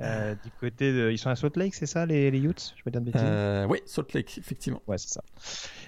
Euh, 0.00 0.34
du 0.34 0.50
côté 0.60 0.92
de, 0.92 1.10
ils 1.10 1.18
sont 1.18 1.30
à 1.30 1.36
Salt 1.36 1.56
Lake, 1.56 1.74
c'est 1.74 1.86
ça, 1.86 2.04
les, 2.04 2.30
les 2.30 2.40
Utes 2.40 2.74
Je 2.76 2.82
me 2.84 2.90
de 2.90 2.98
bêtises? 2.98 3.22
Euh, 3.24 3.66
oui, 3.66 3.78
Salt 3.86 4.12
Lake, 4.12 4.36
effectivement. 4.38 4.82
Ouais, 4.86 4.98
c'est 4.98 5.08
ça. 5.08 5.22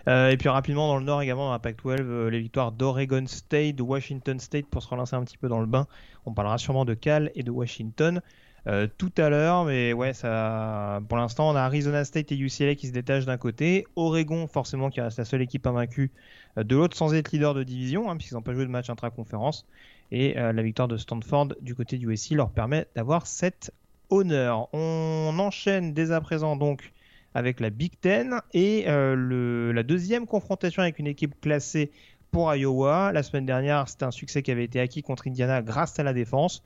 Euh, 0.09 0.31
et 0.31 0.37
puis 0.37 0.49
rapidement 0.49 0.89
dans 0.89 0.99
le 0.99 1.05
Nord 1.05 1.23
également, 1.23 1.47
dans 1.47 1.53
la 1.53 1.59
Pac-12, 1.59 2.29
les 2.29 2.39
victoires 2.39 2.73
d'Oregon 2.73 3.27
State, 3.27 3.77
de 3.77 3.83
Washington 3.83 4.39
State 4.39 4.67
pour 4.67 4.83
se 4.83 4.89
relancer 4.89 5.17
un 5.17 5.25
petit 5.25 5.37
peu 5.37 5.49
dans 5.49 5.61
le 5.61 5.67
bain. 5.67 5.87
On 6.25 6.33
parlera 6.33 6.57
sûrement 6.57 6.85
de 6.85 6.95
Cal 6.95 7.31
et 7.35 7.43
de 7.43 7.51
Washington. 7.51 8.23
Euh, 8.69 8.89
tout 8.99 9.13
à 9.17 9.29
l'heure, 9.29 9.65
mais 9.65 9.93
ouais, 9.93 10.13
ça, 10.13 11.01
pour 11.09 11.17
l'instant, 11.17 11.51
on 11.51 11.55
a 11.55 11.61
Arizona 11.61 12.05
State 12.05 12.33
et 12.33 12.37
UCLA 12.37 12.75
qui 12.75 12.89
se 12.89 12.93
détachent 12.93 13.25
d'un 13.25 13.37
côté, 13.37 13.87
Oregon 13.95 14.49
forcément 14.49 14.91
qui 14.91 15.01
reste 15.01 15.19
la 15.19 15.25
seule 15.25 15.43
équipe 15.43 15.69
invaincue 15.69 16.11
euh, 16.59 16.65
de 16.65 16.75
l'autre 16.75 16.97
sans 16.97 17.15
être 17.15 17.31
leader 17.31 17.55
de 17.55 17.63
division, 17.63 18.11
hein, 18.11 18.17
puisqu'ils 18.17 18.35
n'ont 18.35 18.43
pas 18.43 18.55
joué 18.55 18.65
de 18.65 18.71
match 18.71 18.91
intra-conférence, 18.91 19.67
et 20.11 20.37
euh, 20.37 20.53
la 20.53 20.63
victoire 20.63 20.89
de 20.89 20.97
Stanford 20.97 21.55
du 21.61 21.77
côté 21.77 21.97
du 21.97 22.11
USC 22.11 22.33
leur 22.33 22.51
permet 22.51 22.89
d'avoir 22.97 23.29
cet 23.29 23.73
honneur. 24.11 24.69
On 24.73 25.37
enchaîne 25.39 25.95
dès 25.95 26.11
à 26.11 26.21
présent 26.21 26.57
donc 26.57 26.93
avec 27.35 27.61
la 27.61 27.71
Big 27.71 27.93
Ten 28.01 28.41
et 28.55 28.87
la 28.87 29.83
deuxième 29.83 30.27
confrontation 30.27 30.83
avec 30.83 30.99
une 30.99 31.07
équipe 31.07 31.39
classée 31.41 31.91
pour 32.31 32.53
Iowa. 32.55 33.13
La 33.13 33.23
semaine 33.23 33.45
dernière, 33.45 33.89
c'était 33.89 34.07
un 34.07 34.11
succès 34.11 34.43
qui 34.43 34.51
avait 34.51 34.65
été 34.65 34.81
acquis 34.81 35.03
contre 35.03 35.29
Indiana 35.29 35.61
grâce 35.61 35.99
à 35.99 36.03
la 36.03 36.15
défense 36.15 36.63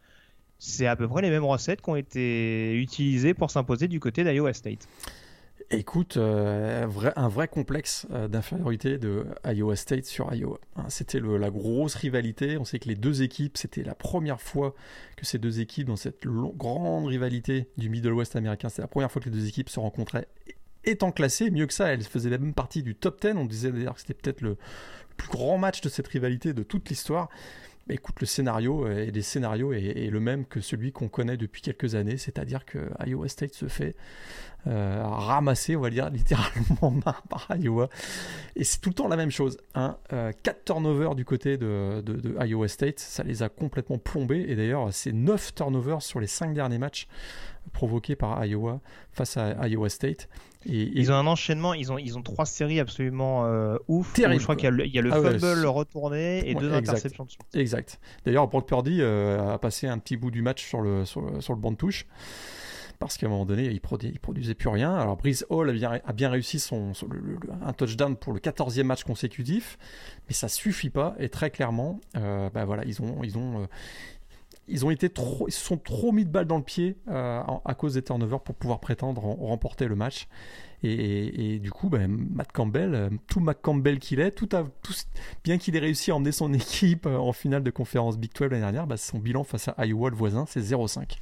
c'est 0.61 0.87
à 0.87 0.95
peu 0.95 1.09
près 1.09 1.23
les 1.23 1.31
mêmes 1.31 1.45
recettes 1.45 1.81
qui 1.81 1.91
ont 1.91 1.97
été 1.97 2.75
utilisées 2.77 3.35
pour 3.35 3.51
s'imposer 3.51 3.89
du 3.89 3.99
côté 3.99 4.23
d'Iowa 4.23 4.53
State. 4.53 4.87
Écoute, 5.73 6.17
euh, 6.17 6.87
un 7.17 7.29
vrai 7.29 7.49
complexe 7.49 8.07
euh, 8.11 8.29
d'infériorité 8.29 8.99
de 8.99 9.25
State 9.75 10.05
sur 10.05 10.33
Iowa. 10.35 10.59
Hein, 10.77 10.85
c'était 10.89 11.21
la 11.21 11.51
grosse 11.51 11.95
rivalité. 11.95 12.59
On 12.59 12.65
sait 12.65 12.79
que 12.79 12.89
les 12.89 12.95
deux 12.95 13.23
équipes, 13.23 13.57
c'était 13.57 13.85
la 13.85 13.95
première 13.95 14.41
fois 14.41 14.75
que 15.17 15.25
ces 15.25 15.39
deux 15.39 15.61
équipes, 15.61 15.87
dans 15.87 15.97
cette 15.97 16.27
grande 16.27 17.07
rivalité 17.07 17.69
du 17.79 17.89
Middle 17.89 18.13
West 18.13 18.37
américain, 18.37 18.69
c'est 18.69 18.83
la 18.83 18.89
première 18.89 19.11
fois 19.11 19.23
que 19.23 19.31
les 19.31 19.37
deux 19.37 19.47
équipes 19.47 19.71
se 19.71 19.81
rencontraient 19.81 20.27
étant 20.85 21.13
classées. 21.13 21.51
Mieux 21.51 21.67
que 21.67 21.75
ça, 21.75 21.89
elles 21.89 22.03
faisaient 22.03 22.31
la 22.31 22.39
même 22.39 22.55
partie 22.55 22.83
du 22.83 22.95
top 22.95 23.21
10. 23.21 23.35
On 23.37 23.47
disait 23.47 23.71
d'ailleurs 23.71 23.95
que 23.95 24.01
c'était 24.01 24.15
peut-être 24.15 24.41
le 24.43 24.57
plus 25.17 25.31
grand 25.31 25.57
match 25.57 25.81
de 25.81 25.89
cette 25.89 26.09
rivalité 26.09 26.53
de 26.53 26.63
toute 26.65 26.89
l'histoire. 26.89 27.29
Bah, 27.91 27.95
écoute, 27.95 28.21
le 28.21 28.27
scénario 28.27 28.87
et 28.87 29.09
euh, 29.09 29.11
des 29.11 29.21
scénarios 29.21 29.73
est, 29.73 30.11
le 30.13 30.21
même 30.21 30.47
que 30.47 30.61
celui 30.61 30.93
qu'on 30.93 31.09
connaît 31.09 31.37
depuis 31.37 31.61
quelques 31.61 31.97
années, 31.97 32.19
c'est-à-dire 32.19 32.65
que 32.65 32.89
Iowa 33.05 33.27
State 33.27 33.53
se 33.55 33.67
fait 33.67 33.97
euh, 34.67 35.03
ramasser, 35.05 35.77
on 35.77 35.81
va 35.81 35.91
dire 35.91 36.11
littéralement 36.13 36.95
par 37.29 37.47
Iowa. 37.59 37.89
Et 38.57 38.65
c'est 38.65 38.81
tout 38.81 38.91
le 38.91 38.95
temps 38.95 39.09
la 39.09 39.17
même 39.17 39.31
chose. 39.31 39.57
Hein. 39.75 39.97
4 40.11 40.13
euh, 40.13 40.33
turnovers 40.65 41.15
du 41.15 41.25
côté 41.25 41.57
de, 41.57 42.03
de, 42.05 42.37
Iowa 42.45 42.69
State, 42.69 42.99
ça 42.99 43.23
les 43.23 43.43
a 43.43 43.49
complètement 43.49 43.99
plombés. 43.99 44.45
Et 44.49 44.57
d'ailleurs, 44.57 44.93
c'est 44.93 45.13
9 45.13 45.55
turnovers 45.55 46.03
sur 46.03 46.21
les 46.21 46.27
5 46.27 46.55
derniers 46.55 46.79
matchs 46.79 47.07
provoqués 47.73 48.17
par 48.17 48.45
Iowa 48.45 48.81
face 49.13 49.37
à 49.37 49.69
Iowa 49.69 49.89
State. 49.89 50.29
Et, 50.67 50.91
ils 50.95 51.11
ont 51.11 51.15
un 51.15 51.27
enchaînement, 51.27 51.73
ils 51.73 51.91
ont, 51.91 51.99
ils 51.99 52.19
ont 52.19 52.23
trois 52.23 52.45
séries 52.45 52.81
absolument 52.81 53.47
euh, 53.47 53.77
ouf. 53.89 54.13
Terrible, 54.13 54.41
je 54.41 54.45
crois 54.45 54.57
qu'il 54.57 54.65
y 54.93 54.99
a 54.99 55.03
le, 55.03 55.13
ah 55.13 55.39
fumble 55.39 55.67
retourné 55.67 56.49
et 56.49 56.55
deux 56.55 56.73
interceptions 56.73 57.25
dessus. 57.25 57.39
Exact. 57.55 57.99
D'ailleurs, 58.25 58.47
Brock 58.49 58.69
Purdy 58.69 59.01
euh, 59.01 59.55
a 59.55 59.59
passé 59.59 59.87
un 59.87 59.99
petit 59.99 60.17
bout 60.17 60.31
du 60.31 60.43
match 60.43 60.67
sur 60.67 60.83
le, 60.83 61.05
sur 61.07 61.23
le, 61.23 61.57
banc 61.57 61.73
de 61.73 61.77
touche 61.77 62.07
parce 63.01 63.17
qu'à 63.17 63.27
un 63.27 63.31
moment 63.31 63.47
donné, 63.47 63.65
il, 63.65 63.81
produit, 63.81 64.11
il 64.11 64.21
produisait 64.21 64.55
plus 64.55 64.69
rien. 64.69 64.95
Alors, 64.95 65.17
Brice 65.17 65.45
Hall 65.49 65.71
a 65.71 66.13
bien, 66.13 66.29
réussi 66.29 66.61
son, 66.61 66.93
un 67.63 67.73
touchdown 67.73 68.15
pour 68.15 68.33
le 68.33 68.39
14e 68.39 68.85
match 68.85 69.03
consécutif, 69.03 69.79
mais 70.29 70.35
ça 70.35 70.49
suffit 70.49 70.91
pas. 70.91 71.17
Et 71.19 71.29
très 71.29 71.51
clairement, 71.51 71.99
euh, 72.17 72.49
bah 72.51 72.65
voilà, 72.65 72.85
ils 72.85 73.03
ont, 73.03 73.25
ils 73.25 73.37
ont, 73.37 73.67
ils 74.71 74.87
ont 74.87 74.91
été 74.91 75.11
trop, 75.11 75.49
ils 75.49 75.53
se 75.53 75.65
sont 75.65 75.77
trop 75.77 76.13
mis 76.13 76.25
de 76.25 76.31
balles 76.31 76.47
dans 76.47 76.57
le 76.57 76.63
pied 76.63 76.97
euh, 77.09 77.43
à 77.65 77.75
cause 77.75 77.95
des 77.95 78.03
turnovers 78.03 78.41
pour 78.41 78.55
pouvoir 78.55 78.81
prétendre 78.81 79.23
remporter 79.23 79.89
le 79.89 79.97
match. 79.97 80.29
Et, 80.83 81.59
du 81.59 81.71
coup, 81.71 81.91
ben, 81.91 82.09
Matt 82.09 82.53
Campbell, 82.53 82.95
euh, 82.95 83.11
tout 83.27 83.41
Matt 83.41 83.61
Campbell 83.61 83.99
qu'il 83.99 84.19
est, 84.19 84.31
tout, 84.31 84.49
bien 85.45 85.59
qu'il 85.59 85.77
ait 85.77 85.81
réussi 85.81 86.11
à 86.11 86.17
emmener 86.17 86.33
son 86.33 86.53
équipe 86.55 87.05
euh, 87.05 87.19
en 87.19 87.33
finale 87.33 87.63
de 87.63 87.71
conférence 87.71 88.17
Big 88.17 88.33
12 88.33 88.49
l'année 88.49 88.63
dernière, 88.63 88.87
ben, 88.87 88.97
son 88.97 89.19
bilan 89.19 89.45
face 89.45 89.69
à 89.69 89.87
Iowa, 89.87 90.09
le 90.09 90.17
voisin, 90.17 90.47
c'est 90.49 90.61
0-5. 90.61 91.19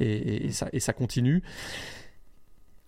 Et, 0.00 0.50
ça, 0.52 0.92
continue. 0.92 1.42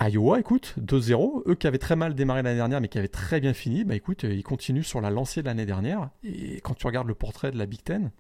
Iowa, 0.00 0.40
écoute, 0.40 0.74
2-0. 0.80 1.42
Eux 1.46 1.54
qui 1.54 1.66
avaient 1.66 1.78
très 1.78 1.96
mal 1.96 2.14
démarré 2.14 2.42
l'année 2.42 2.56
dernière, 2.56 2.80
mais 2.80 2.88
qui 2.88 2.98
avaient 2.98 3.08
très 3.08 3.40
bien 3.40 3.52
fini, 3.52 3.84
bah 3.84 3.94
écoute, 3.94 4.22
ils 4.22 4.42
continuent 4.42 4.82
sur 4.82 5.00
la 5.00 5.10
lancée 5.10 5.42
de 5.42 5.46
l'année 5.46 5.66
dernière. 5.66 6.10
Et 6.24 6.60
quand 6.62 6.74
tu 6.74 6.86
regardes 6.86 7.08
le 7.08 7.14
portrait 7.14 7.50
de 7.50 7.58
la 7.58 7.66
Big 7.66 7.82
Ten, 7.82 8.10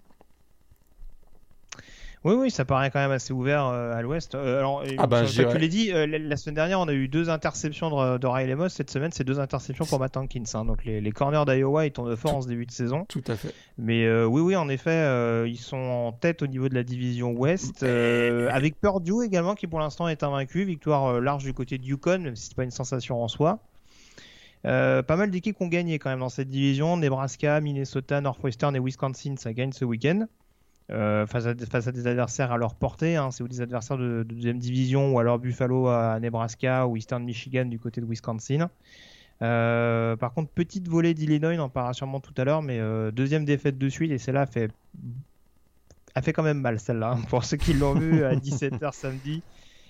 oui, 2.22 2.34
oui, 2.34 2.50
ça 2.50 2.66
paraît 2.66 2.90
quand 2.90 2.98
même 2.98 3.12
assez 3.12 3.32
ouvert 3.32 3.64
euh, 3.64 3.94
à 3.94 4.02
l'ouest. 4.02 4.34
Euh, 4.34 4.58
alors, 4.58 4.84
ah 4.98 5.06
bah, 5.06 5.24
tu 5.24 5.42
l'as 5.42 5.68
dit, 5.68 5.90
euh, 5.90 6.06
la, 6.06 6.36
semaine 6.36 6.54
dernière, 6.54 6.78
on 6.78 6.86
a 6.86 6.92
eu 6.92 7.08
deux 7.08 7.30
interceptions 7.30 7.88
de, 7.88 8.18
de 8.18 8.26
Riley 8.26 8.54
Moss. 8.54 8.74
Cette 8.74 8.90
semaine, 8.90 9.10
c'est 9.10 9.24
deux 9.24 9.40
interceptions 9.40 9.86
pour 9.86 9.98
Matt 9.98 10.18
Hankins. 10.18 10.42
Hein. 10.52 10.66
Donc, 10.66 10.84
les, 10.84 11.00
les 11.00 11.12
corners 11.12 11.44
d'Iowa, 11.46 11.86
ils 11.86 11.92
tombent 11.92 12.14
fort 12.16 12.36
en 12.36 12.42
ce 12.42 12.48
début 12.48 12.66
de 12.66 12.72
saison. 12.72 13.06
Tout 13.08 13.24
à 13.26 13.36
fait. 13.36 13.54
Mais 13.78 14.06
oui, 14.24 14.42
oui, 14.42 14.56
en 14.56 14.68
effet, 14.68 15.48
ils 15.48 15.56
sont 15.56 15.78
en 15.78 16.12
tête 16.12 16.42
au 16.42 16.46
niveau 16.46 16.68
de 16.68 16.74
la 16.74 16.82
division 16.82 17.32
ouest. 17.32 17.82
avec 17.82 18.78
Purdue 18.78 19.24
également, 19.24 19.54
qui 19.54 19.66
pour 19.66 19.80
l'instant 19.80 20.06
est 20.06 20.22
invaincu. 20.22 20.64
Victoire 20.64 21.20
large 21.22 21.44
du 21.44 21.54
côté 21.54 21.78
de 21.78 21.84
Yukon, 21.84 22.18
même 22.18 22.36
si 22.36 22.48
c'est 22.48 22.56
pas 22.56 22.64
une 22.64 22.70
sensation 22.70 23.22
en 23.22 23.28
soi. 23.28 23.60
pas 24.62 25.16
mal 25.16 25.30
d'équipes 25.30 25.58
ont 25.60 25.68
gagné 25.68 25.98
quand 25.98 26.10
même 26.10 26.20
dans 26.20 26.28
cette 26.28 26.48
division. 26.48 26.98
Nebraska, 26.98 27.62
Minnesota, 27.62 28.20
Northwestern 28.20 28.76
et 28.76 28.80
Wisconsin, 28.80 29.36
ça 29.38 29.54
gagne 29.54 29.72
ce 29.72 29.86
week-end. 29.86 30.26
Euh, 30.92 31.24
face, 31.26 31.46
à, 31.46 31.54
face, 31.70 31.86
à, 31.86 31.92
des 31.92 32.06
adversaires 32.06 32.50
à 32.50 32.56
leur 32.56 32.74
portée. 32.74 33.16
Hein, 33.16 33.30
c'est 33.30 33.44
ou 33.44 33.48
des 33.48 33.60
adversaires 33.60 33.96
de, 33.96 34.24
deuxième 34.24 34.58
division 34.58 35.14
ou 35.14 35.18
alors 35.18 35.38
Buffalo 35.38 35.86
à 35.86 36.18
Nebraska 36.18 36.86
ou 36.86 36.96
Eastern 36.96 37.22
Michigan 37.22 37.66
du 37.66 37.78
côté 37.78 38.00
de 38.00 38.06
Wisconsin. 38.06 38.70
par 39.38 40.32
contre, 40.34 40.50
petite 40.50 40.88
volée 40.88 41.14
d'Illinois, 41.14 41.54
on 41.54 41.60
en 41.60 41.68
parlera 41.68 41.92
sûrement 41.92 42.20
tout 42.20 42.34
à 42.36 42.44
l'heure, 42.44 42.62
mais 42.62 42.80
deuxième 43.12 43.44
défaite 43.44 43.78
de 43.78 43.88
suite 43.88 44.10
et 44.10 44.18
celle-là 44.18 44.46
fait 44.46 44.70
a 46.16 46.22
fait 46.22 46.32
quand 46.32 46.42
même 46.42 46.60
mal 46.60 46.80
celle-là 46.80 47.12
hein, 47.12 47.22
pour 47.28 47.44
ceux 47.44 47.56
qui 47.56 47.72
l'ont 47.72 47.94
vu 47.94 48.24
à 48.24 48.34
17h 48.34 48.92
samedi. 48.92 49.42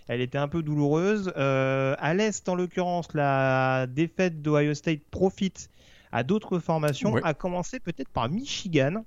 Elle 0.06 0.20
était 0.20 0.36
un 0.36 0.48
peu 0.48 0.62
douloureuse. 0.62 1.32
à 1.36 2.14
l'Est, 2.14 2.46
en 2.48 2.54
l'occurrence, 2.54 3.14
la 3.14 3.86
défaite 3.86 4.42
d'Ohio 4.42 4.74
State 4.74 5.00
profite 5.10 5.70
à 6.12 6.24
d'autres 6.24 6.58
formations, 6.58 7.16
à 7.16 7.32
commencer 7.32 7.80
peut-être 7.80 8.08
par 8.08 8.28
Michigan, 8.28 9.04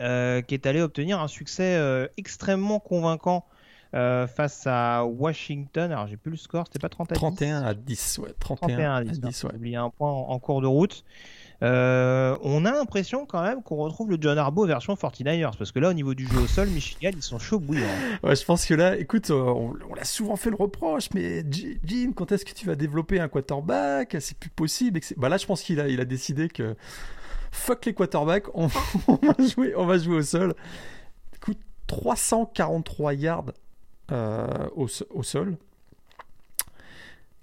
euh, 0.00 0.42
qui 0.42 0.54
est 0.54 0.66
allé 0.66 0.80
obtenir 0.80 1.20
un 1.20 1.28
succès 1.28 1.76
euh, 1.76 2.08
extrêmement 2.16 2.80
convaincant 2.80 3.46
euh, 3.94 4.26
face 4.26 4.66
à 4.66 5.04
Washington. 5.04 5.92
Alors 5.92 6.08
j'ai 6.08 6.16
plus 6.16 6.32
le 6.32 6.36
score, 6.36 6.66
c'était 6.66 6.80
pas 6.80 6.88
30 6.88 7.12
à 7.12 7.14
10 7.14 7.20
31 7.20 7.62
à 7.62 7.74
10, 7.74 8.18
ouais. 8.18 8.34
31, 8.40 8.92
à 8.92 9.04
10, 9.04 9.44
ouais. 9.44 9.54
oublié 9.54 9.76
un 9.76 9.90
point 9.90 10.10
en, 10.10 10.38
cours 10.40 10.62
de 10.62 10.66
route. 10.66 11.04
on 11.62 11.66
a 12.64 12.72
l'impression 12.72 13.24
quand 13.24 13.42
même 13.42 13.62
qu'on 13.62 13.76
retrouve 13.76 14.10
le 14.10 14.18
John 14.20 14.36
Harbaugh 14.36 14.66
version 14.66 14.94
49ers 14.94 15.56
parce 15.56 15.70
que 15.70 15.78
là 15.78 15.90
au 15.90 15.92
niveau 15.92 16.14
du 16.14 16.26
jeu 16.26 16.40
au 16.40 16.48
sol 16.48 16.68
Michigan 16.70 17.10
ils 17.14 17.22
sont 17.22 17.38
chauds 17.38 17.60
bouillants. 17.60 17.86
Ouais, 18.24 18.34
je 18.34 18.44
pense 18.44 18.66
que 18.66 18.74
là 18.74 18.96
écoute 18.96 19.30
on, 19.30 19.74
on 19.88 19.94
l'a 19.94 20.04
souvent 20.04 20.34
fait 20.34 20.50
le 20.50 20.56
reproche 20.56 21.10
mais 21.14 21.44
Jim 21.48 22.12
quand 22.16 22.32
est-ce 22.32 22.44
que 22.44 22.52
tu 22.52 22.66
vas 22.66 22.74
développer 22.74 23.20
un 23.20 23.28
quarterback? 23.28 24.16
C'est 24.18 24.36
plus 24.36 24.50
possible 24.50 24.98
bah 25.16 25.28
là 25.28 25.36
je 25.36 25.46
pense 25.46 25.62
qu'il 25.62 25.78
a, 25.78 25.86
il 25.86 26.00
a 26.00 26.04
décidé 26.04 26.48
que 26.48 26.74
fuck 27.54 27.86
les 27.86 27.94
quarterbacks, 27.94 28.46
on, 28.54 28.66
va, 28.66 28.80
jouer, 29.38 29.74
on 29.76 29.86
va 29.86 29.98
jouer 29.98 30.16
au 30.16 30.22
sol. 30.22 30.54
Écoute, 31.34 31.58
343 31.86 33.14
yards 33.14 33.52
euh, 34.12 34.68
au, 34.74 34.88
sol, 34.88 35.56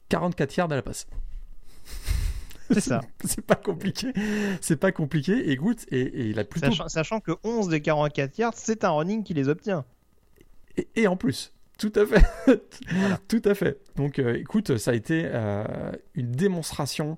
44 0.10 0.56
yards 0.58 0.72
à 0.72 0.76
la 0.76 0.82
passe. 0.82 1.08
C'est 2.70 2.82
ça. 2.82 3.02
c'est 3.24 3.42
pas 3.42 3.56
compliqué. 3.56 4.14
C'est 4.62 4.78
pas 4.78 4.92
compliqué. 4.92 5.52
Écoute, 5.52 5.86
et, 5.92 6.30
il 6.30 6.40
a 6.40 6.44
plutôt. 6.44 6.72
Sachant, 6.88 7.20
que 7.20 7.32
11 7.44 7.70
des 7.70 7.82
44 7.82 8.38
yards, 8.38 8.54
c'est 8.56 8.84
un 8.84 8.92
running 8.92 9.24
qui 9.24 9.34
les 9.34 9.50
obtient. 9.50 9.86
et 10.96 11.08
en 11.08 11.18
plus, 11.18 11.54
tout 11.82 11.92
à 11.96 12.06
fait. 12.06 12.62
Tout 13.28 13.42
à 13.44 13.56
fait. 13.56 13.80
Donc, 13.96 14.20
euh, 14.20 14.38
écoute, 14.38 14.78
ça 14.78 14.92
a 14.92 14.94
été 14.94 15.24
euh, 15.26 15.92
une 16.14 16.32
démonstration 16.32 17.18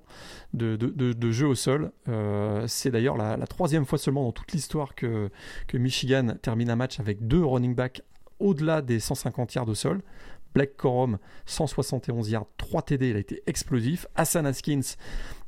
de, 0.54 0.76
de, 0.76 1.30
jeu 1.30 1.46
au 1.46 1.54
sol. 1.54 1.92
Euh, 2.08 2.64
c'est 2.66 2.90
d'ailleurs 2.90 3.18
la, 3.18 3.36
troisième 3.46 3.84
fois 3.84 3.98
seulement 3.98 4.22
dans 4.24 4.32
toute 4.32 4.52
l'histoire 4.52 4.94
que, 4.94 5.28
que 5.66 5.76
Michigan 5.76 6.36
termine 6.40 6.70
un 6.70 6.76
match 6.76 6.98
avec 6.98 7.26
deux 7.26 7.44
running 7.44 7.74
backs 7.74 8.00
au-delà 8.40 8.80
des 8.80 9.00
150 9.00 9.54
yards 9.54 9.68
au 9.68 9.74
sol. 9.74 10.00
Black 10.54 10.76
Corum, 10.78 11.18
171 11.44 12.30
yards, 12.30 12.46
3 12.56 12.82
TD, 12.82 13.10
il 13.10 13.16
a 13.16 13.18
été 13.18 13.42
explosif. 13.46 14.06
Hassan 14.14 14.46
Haskins, 14.46 14.96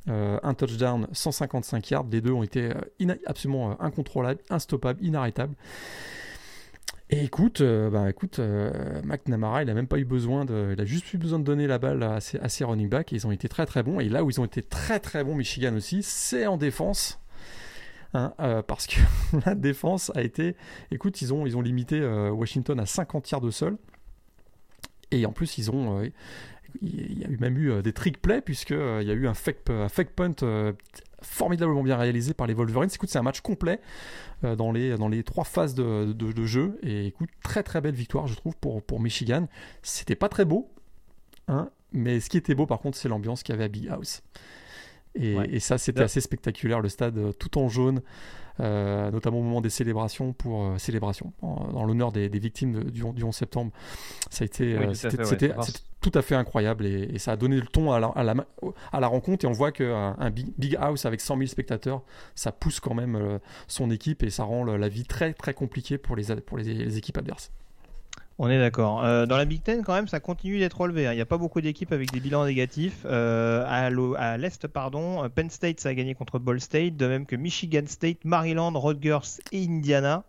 un 0.07 0.53
touchdown, 0.53 1.07
155 1.11 1.89
yards. 1.89 2.05
Les 2.11 2.21
deux 2.21 2.33
ont 2.33 2.43
été 2.43 2.71
absolument 3.25 3.81
incontrôlables, 3.81 4.41
instoppables, 4.49 5.03
inarrêtables. 5.03 5.55
Et 7.09 7.23
écoute, 7.23 7.61
euh, 7.61 7.89
bah 7.89 8.09
écoute, 8.09 8.39
euh, 8.39 9.01
McNamara, 9.05 9.63
il 9.63 9.69
a 9.69 9.73
même 9.73 9.87
pas 9.87 9.97
eu 9.97 10.03
besoin 10.03 10.43
de, 10.43 10.73
il 10.73 10.81
a 10.81 10.85
juste 10.85 11.13
eu 11.13 11.17
besoin 11.17 11.39
de 11.39 11.45
donner 11.45 11.65
la 11.65 11.77
balle 11.79 12.03
à 12.03 12.19
ses, 12.19 12.65
running 12.65 12.89
backs. 12.89 13.13
Ils 13.13 13.25
ont 13.25 13.31
été 13.31 13.47
très 13.47 13.65
très 13.65 13.81
bons. 13.81 14.01
Et 14.01 14.09
là 14.09 14.25
où 14.25 14.29
ils 14.29 14.41
ont 14.41 14.45
été 14.45 14.61
très 14.61 14.99
très 14.99 15.23
bons, 15.23 15.35
Michigan 15.35 15.73
aussi, 15.75 16.03
c'est 16.03 16.47
en 16.47 16.57
défense. 16.57 17.21
Hein, 18.13 18.33
euh, 18.39 18.61
parce 18.61 18.87
que 18.87 18.99
la 19.45 19.55
défense 19.55 20.11
a 20.15 20.21
été, 20.21 20.57
écoute, 20.91 21.21
ils 21.21 21.33
ont, 21.33 21.45
limité 21.61 22.05
Washington 22.05 22.77
à 22.79 22.85
50 22.85 23.31
yards 23.31 23.41
de 23.41 23.51
sol. 23.51 23.77
Et 25.11 25.25
en 25.25 25.31
plus, 25.31 25.57
ils 25.57 25.71
ont, 25.71 26.01
il 26.81 27.19
y 27.19 27.23
a 27.23 27.29
eu 27.29 27.37
même 27.37 27.57
eu 27.57 27.81
des 27.81 27.93
trick 27.93 28.21
plays 28.21 28.41
puisque 28.41 28.71
il 28.71 29.07
y 29.07 29.11
a 29.11 29.13
eu 29.13 29.27
un 29.27 29.33
fake, 29.33 29.69
un 29.69 29.87
fake 29.87 30.09
punt 30.09 30.35
formidablement 31.27 31.83
bien 31.83 31.97
réalisé 31.97 32.33
par 32.33 32.47
les 32.47 32.53
Wolverines. 32.53 32.89
Écoute, 32.93 33.09
c'est 33.09 33.19
un 33.19 33.23
match 33.23 33.41
complet 33.41 33.79
euh, 34.43 34.55
dans, 34.55 34.71
les, 34.71 34.97
dans 34.97 35.07
les 35.07 35.23
trois 35.23 35.43
phases 35.43 35.75
de, 35.75 36.13
de, 36.13 36.45
jeu. 36.45 36.79
Et 36.81 37.07
écoute, 37.07 37.29
très 37.43 37.63
très 37.63 37.81
belle 37.81 37.95
victoire, 37.95 38.27
je 38.27 38.35
trouve, 38.35 38.55
pour, 38.55 38.81
pour 38.81 38.99
Michigan. 38.99 39.47
C'était 39.83 40.15
pas 40.15 40.29
très 40.29 40.45
beau, 40.45 40.71
hein, 41.47 41.69
mais 41.91 42.19
ce 42.19 42.29
qui 42.29 42.37
était 42.37 42.55
beau, 42.55 42.65
par 42.65 42.79
contre, 42.79 42.97
c'est 42.97 43.09
l'ambiance 43.09 43.43
qu'il 43.43 43.53
y 43.53 43.55
avait 43.55 43.65
à 43.65 43.69
Big 43.69 43.87
House. 43.89 44.23
Et, 45.15 45.35
et 45.49 45.59
ça, 45.59 45.77
c'était 45.77 46.03
assez 46.03 46.21
spectaculaire, 46.21 46.79
le 46.79 46.89
stade 46.89 47.17
euh, 47.17 47.31
tout 47.31 47.57
en 47.57 47.69
jaune. 47.69 48.01
Euh, 48.59 49.11
notamment 49.11 49.39
au 49.39 49.43
moment 49.43 49.61
des 49.61 49.69
célébrations 49.69 50.33
pour 50.33 50.63
euh, 50.63 50.77
célébration 50.79 51.31
dans 51.41 51.85
l'honneur 51.85 52.11
des, 52.11 52.27
victimes 52.27 52.85
du, 52.85 53.03
11 53.03 53.35
septembre. 53.35 53.71
Ça 54.31 54.43
a 54.43 54.45
été, 54.45 54.75
euh, 54.75 54.93
c'était 54.93 55.53
tout 56.01 56.11
à 56.15 56.21
fait 56.23 56.35
incroyable 56.35 56.85
et, 56.85 57.19
ça 57.19 57.33
a 57.33 57.35
donné 57.35 57.57
le 57.57 57.67
ton 57.67 57.91
à 57.91 57.99
la, 57.99 58.07
à 58.91 58.99
la, 58.99 59.07
rencontre 59.07 59.45
et 59.45 59.47
on 59.47 59.51
voit 59.51 59.71
qu'un 59.71 60.15
un 60.17 60.29
big, 60.31 60.53
big, 60.57 60.75
house 60.79 61.05
avec 61.05 61.21
100 61.21 61.37
000 61.37 61.47
spectateurs, 61.47 62.01
ça 62.33 62.51
pousse 62.51 62.79
quand 62.79 62.95
même 62.95 63.39
son 63.67 63.91
équipe 63.91 64.23
et 64.23 64.29
ça 64.29 64.43
rend 64.43 64.63
la 64.63 64.89
vie 64.89 65.03
très 65.03 65.33
très 65.33 65.53
compliquée 65.53 65.97
pour 65.97 66.15
les, 66.15 66.35
pour 66.41 66.57
les 66.57 66.97
équipes 66.97 67.17
adverses. 67.17 67.51
On 68.39 68.49
est 68.49 68.59
d'accord. 68.59 69.03
Euh, 69.03 69.25
dans 69.25 69.37
la 69.37 69.45
Big 69.45 69.63
Ten, 69.63 69.83
quand 69.83 69.95
même, 69.95 70.07
ça 70.07 70.19
continue 70.19 70.59
d'être 70.59 70.79
relevé. 70.79 71.07
Hein. 71.07 71.13
Il 71.13 71.15
n'y 71.15 71.21
a 71.21 71.25
pas 71.25 71.39
beaucoup 71.39 71.59
d'équipes 71.59 71.91
avec 71.91 72.11
des 72.11 72.19
bilans 72.19 72.45
négatifs. 72.45 73.01
Euh, 73.05 73.65
à 73.65 74.37
l'Est, 74.37 74.67
pardon, 74.67 75.23
euh, 75.23 75.29
Penn 75.29 75.49
State, 75.49 75.79
ça 75.79 75.89
a 75.89 75.93
gagné 75.95 76.13
contre 76.13 76.37
Ball 76.37 76.61
State, 76.61 76.95
de 76.97 77.07
même 77.07 77.25
que 77.25 77.35
Michigan 77.35 77.85
State, 77.87 78.25
Maryland, 78.25 78.71
Rutgers 78.79 79.41
et 79.51 79.65
Indiana. 79.65 80.23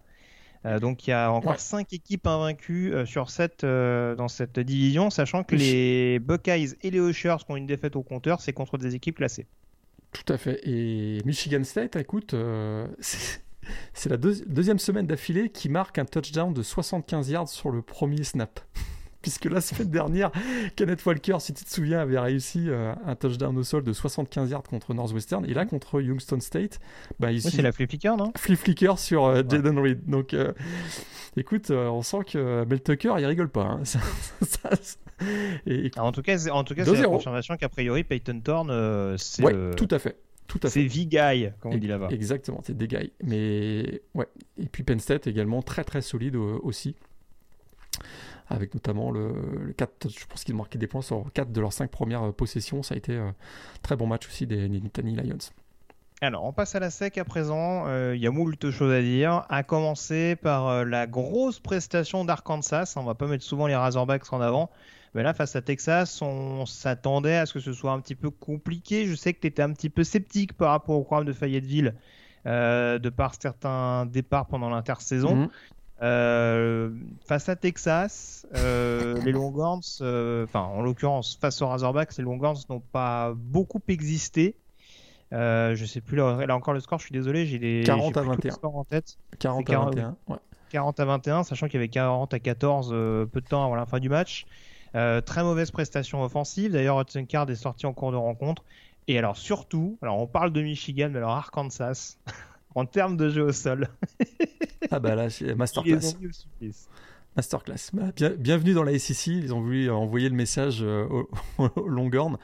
donc 0.80 1.06
il 1.06 1.10
y 1.10 1.12
a 1.12 1.30
encore 1.30 1.60
5 1.60 1.92
équipes 1.92 2.26
invaincues 2.26 2.92
sur 3.04 3.30
7 3.30 3.64
dans 3.64 4.28
cette 4.28 4.58
division, 4.58 5.10
sachant 5.10 5.44
que 5.44 5.54
les 5.54 6.18
Buckeyes 6.18 6.74
et 6.82 6.90
les 6.90 7.00
Oshers 7.00 7.36
qui 7.44 7.52
ont 7.52 7.56
une 7.56 7.66
défaite 7.66 7.94
au 7.94 8.02
compteur, 8.02 8.40
c'est 8.40 8.52
contre 8.52 8.78
des 8.78 8.94
équipes 8.94 9.16
classées. 9.16 9.46
Tout 10.12 10.32
à 10.32 10.38
fait. 10.38 10.60
Et 10.64 11.20
Michigan 11.24 11.62
State, 11.62 11.96
écoute, 11.96 12.34
c'est 13.00 13.42
la 14.07 14.16
deuxième 14.16 14.78
semaine 14.78 15.07
d'affilée 15.07 15.50
qui 15.50 15.68
marque 15.68 15.98
un 15.98 16.04
touchdown 16.04 16.52
de 16.52 16.62
75 16.62 17.31
yards 17.31 17.48
sur 17.48 17.70
le 17.70 17.83
premier 17.83 18.24
snap. 18.24 18.61
Puisque 19.22 19.46
la 19.46 19.61
semaine 19.61 19.90
dernière, 19.90 20.31
Kenneth 20.76 21.04
Walker, 21.04 21.37
si 21.40 21.52
tu 21.52 21.64
te 21.64 21.70
souviens, 21.70 21.98
avait 21.98 22.20
réussi 22.20 22.66
euh, 22.68 22.94
un 23.04 23.16
touchdown 23.16 23.57
au 23.59 23.64
sol 23.64 23.83
de 23.83 23.92
75 23.92 24.50
yards 24.50 24.62
contre 24.62 24.94
Northwestern. 24.94 25.44
Et 25.44 25.54
là, 25.54 25.66
contre 25.66 26.00
Youngstown 26.00 26.40
State, 26.40 26.78
bah, 27.18 27.33
ici, 27.33 27.50
c'est 27.50 27.62
la 27.62 27.72
flip 27.72 27.90
flicker, 27.90 28.16
non? 28.16 28.33
Flip 28.37 28.57
flicker 28.57 28.96
sur 28.96 29.24
euh, 29.24 29.42
Jaden 29.46 29.76
Reed. 29.81 30.07
Donc, 30.07 30.35
euh, 30.35 30.52
écoute, 31.37 31.70
on 31.70 32.02
sent 32.02 32.24
que 32.31 32.64
Mel 32.64 32.81
Tucker, 32.81 33.14
il 33.18 33.26
rigole 33.26 33.48
pas. 33.48 33.64
Hein. 33.64 33.83
et, 35.66 35.90
en 35.96 36.12
tout 36.12 36.22
cas, 36.22 36.38
en 36.50 36.62
tout 36.62 36.76
cas, 36.76 36.85
c'est 36.85 37.02
la 37.02 37.09
confirmation 37.09 37.57
qu'a 37.57 37.68
priori 37.68 38.04
Peyton 38.04 38.40
Thorne, 38.40 39.16
c'est 39.18 39.42
ouais, 39.42 39.74
tout 39.74 39.88
à 39.90 39.98
fait. 39.98 40.16
C'est 40.64 40.84
V-Guy, 40.84 41.50
comme 41.61 41.74
on 41.74 41.76
dit 41.76 41.87
là-bas. 41.87 42.08
Exactement, 42.11 42.61
c'est 42.64 42.76
des 42.76 42.88
guys. 42.88 43.12
Mais 43.22 44.02
ouais. 44.14 44.26
Et 44.58 44.66
puis 44.66 44.82
Penn 44.82 44.98
State 44.98 45.26
également 45.26 45.62
très 45.62 45.84
très 45.84 46.00
solide 46.00 46.37
aussi. 46.37 46.96
Avec 48.50 48.72
notamment 48.72 49.11
le, 49.11 49.74
4, 49.76 50.08
je 50.08 50.24
pense 50.26 50.44
qu'ils 50.44 50.54
marquaient 50.54 50.78
des 50.78 50.87
points 50.87 51.02
sur 51.02 51.26
4 51.34 51.52
de 51.52 51.61
leurs 51.61 51.72
5 51.72 51.90
premières 51.90 52.22
euh, 52.22 52.32
possessions. 52.32 52.82
Ça 52.82 52.94
a 52.94 52.96
été 52.96 53.16
un 53.16 53.28
euh, 53.28 53.32
très 53.82 53.94
bon 53.94 54.06
match 54.06 54.26
aussi 54.26 54.46
des 54.46 54.68
Nittany 54.68 55.14
Lions. 55.14 55.37
Alors, 56.22 56.44
on 56.44 56.52
passe 56.52 56.74
à 56.74 56.80
la 56.80 56.90
sec 56.90 57.18
à 57.18 57.24
présent. 57.24 57.87
Euh, 57.87 58.16
il 58.16 58.22
y 58.22 58.26
a 58.26 58.30
moult 58.30 58.70
choses 58.70 58.92
à 58.92 59.02
dire. 59.02 59.44
À 59.50 59.62
commencer 59.62 60.34
par 60.34 60.84
la 60.87 61.06
grosse 61.06 61.61
prestation 61.61 62.24
d'Arkansas. 62.24 62.94
On 62.96 63.04
va 63.04 63.14
pas 63.14 63.26
mettre 63.26 63.44
souvent 63.44 63.66
les 63.66 63.76
Razorbacks 63.76 64.32
en 64.32 64.40
avant. 64.40 64.70
Mais 65.18 65.24
là, 65.24 65.35
face 65.35 65.57
à 65.57 65.62
Texas, 65.62 66.22
on 66.22 66.64
s'attendait 66.64 67.38
à 67.38 67.44
ce 67.44 67.54
que 67.54 67.59
ce 67.59 67.72
soit 67.72 67.90
un 67.90 67.98
petit 67.98 68.14
peu 68.14 68.31
compliqué. 68.31 69.04
Je 69.04 69.16
sais 69.16 69.35
que 69.35 69.40
tu 69.40 69.48
étais 69.48 69.62
un 69.62 69.72
petit 69.72 69.90
peu 69.90 70.04
sceptique 70.04 70.52
par 70.52 70.70
rapport 70.70 70.94
au 70.94 71.02
programme 71.02 71.26
de 71.26 71.33
Fayetteville, 71.33 71.96
euh, 72.46 73.00
de 73.00 73.09
par 73.09 73.35
certains 73.35 74.07
départs 74.07 74.46
pendant 74.46 74.70
l'intersaison. 74.70 75.35
Mhm. 75.35 75.48
Euh, 76.02 76.90
face 77.26 77.48
à 77.48 77.57
Texas, 77.57 78.46
euh, 78.54 79.20
les 79.24 79.33
Longhorns, 79.33 79.83
enfin 80.00 80.61
en 80.61 80.83
l'occurrence 80.83 81.37
face 81.40 81.61
aux 81.62 81.66
Razorbacks, 81.66 82.16
les 82.16 82.22
Longhorns 82.22 82.59
n'ont 82.70 82.78
pas 82.78 83.33
beaucoup 83.35 83.83
existé. 83.88 84.54
je 85.33 85.85
sais 85.85 86.00
plus 86.00 86.16
là, 86.16 86.46
là, 86.46 86.54
encore 86.54 86.74
le 86.74 86.81
score, 86.81 87.00
je 87.00 87.07
suis 87.07 87.12
désolé, 87.12 87.44
j'ai 87.44 87.59
des 87.59 87.83
40 87.85 88.16
à 88.16 88.22
21 88.22 88.54
en 88.62 88.85
tête. 88.85 89.18
40 89.40 89.68
à 89.68 89.78
21, 89.78 90.16
ouais. 90.28 90.37
40 90.70 91.00
à 91.00 91.04
21, 91.04 91.42
sachant 91.42 91.66
qu'il 91.66 91.74
y 91.74 91.78
avait 91.78 91.88
40 91.88 92.33
à 92.35 92.38
14 92.38 92.90
peu 92.90 93.40
de 93.40 93.48
temps 93.48 93.64
avant 93.64 93.74
la 93.74 93.85
fin 93.85 93.98
du 93.98 94.09
match. 94.09 94.46
Euh, 94.98 95.20
très 95.20 95.44
mauvaise 95.44 95.70
prestation 95.70 96.22
offensive. 96.22 96.72
D'ailleurs, 96.72 97.00
Hudson 97.00 97.24
Card 97.24 97.48
est 97.50 97.54
sorti 97.54 97.87
en 97.87 97.92
cours 97.92 98.11
de 98.11 98.16
rencontre. 98.16 98.64
Et 99.06 99.16
alors, 99.16 99.37
surtout, 99.37 99.96
alors 100.02 100.18
on 100.18 100.26
parle 100.26 100.52
de 100.52 100.61
Michigan, 100.61 101.08
mais 101.11 101.18
alors 101.18 101.30
Arkansas, 101.30 102.16
en 102.74 102.84
termes 102.84 103.16
de 103.16 103.30
jeu 103.30 103.42
au 103.42 103.52
sol. 103.52 103.88
ah 104.90 104.98
bah 104.98 105.14
là, 105.14 105.28
masterclass. 105.56 106.16
Masterclass. 107.38 107.90
Bah, 107.92 108.11
bienvenue 108.37 108.74
dans 108.74 108.83
la 108.83 108.98
SEC. 108.98 109.29
Ils 109.29 109.55
ont 109.55 109.61
voulu 109.61 109.88
envoyer 109.92 110.29
le 110.29 110.35
message 110.35 110.79
euh, 110.83 111.07
au, 111.59 111.88
Longhorn. 111.88 112.37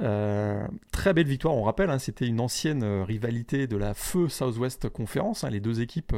Euh, 0.00 0.64
très 0.92 1.12
belle 1.12 1.26
victoire. 1.26 1.56
On 1.56 1.64
rappelle, 1.64 1.90
hein, 1.90 1.98
c'était 1.98 2.28
une 2.28 2.38
ancienne 2.38 2.84
euh, 2.84 3.02
rivalité 3.02 3.66
de 3.66 3.76
la 3.76 3.94
feu 3.94 4.28
Southwest 4.28 4.90
Conference. 4.90 5.42
Hein. 5.42 5.50
Les 5.50 5.58
deux 5.58 5.80
équipes 5.80 6.14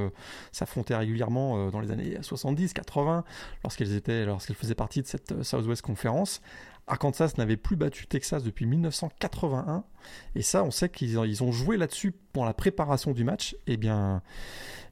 s'affrontaient 0.53 0.97
régulièrement 0.97 1.71
dans 1.71 1.81
les 1.81 1.93
années 1.93 2.19
70, 2.21 2.75
80, 2.75 3.25
lorsqu'elles 3.65 3.95
étaient, 3.95 4.27
faisaient 4.55 4.75
partie 4.75 5.01
de 5.01 5.07
cette 5.07 5.43
Southwest 5.43 5.81
Conference. 5.81 6.43
Arkansas 6.89 7.33
n'avait 7.39 7.57
plus 7.57 7.77
battu 7.77 8.07
Texas 8.07 8.43
depuis 8.45 8.67
1981. 8.67 9.83
Et 10.35 10.43
ça, 10.43 10.63
on 10.63 10.71
sait 10.71 10.91
qu'ils 10.91 11.19
ils 11.25 11.43
ont 11.43 11.53
joué 11.53 11.79
là-dessus 11.79 12.13
pour 12.35 12.45
la 12.45 12.53
préparation 12.53 13.13
du 13.13 13.25
match. 13.25 13.57
Et 13.67 13.79
bien, 13.79 14.21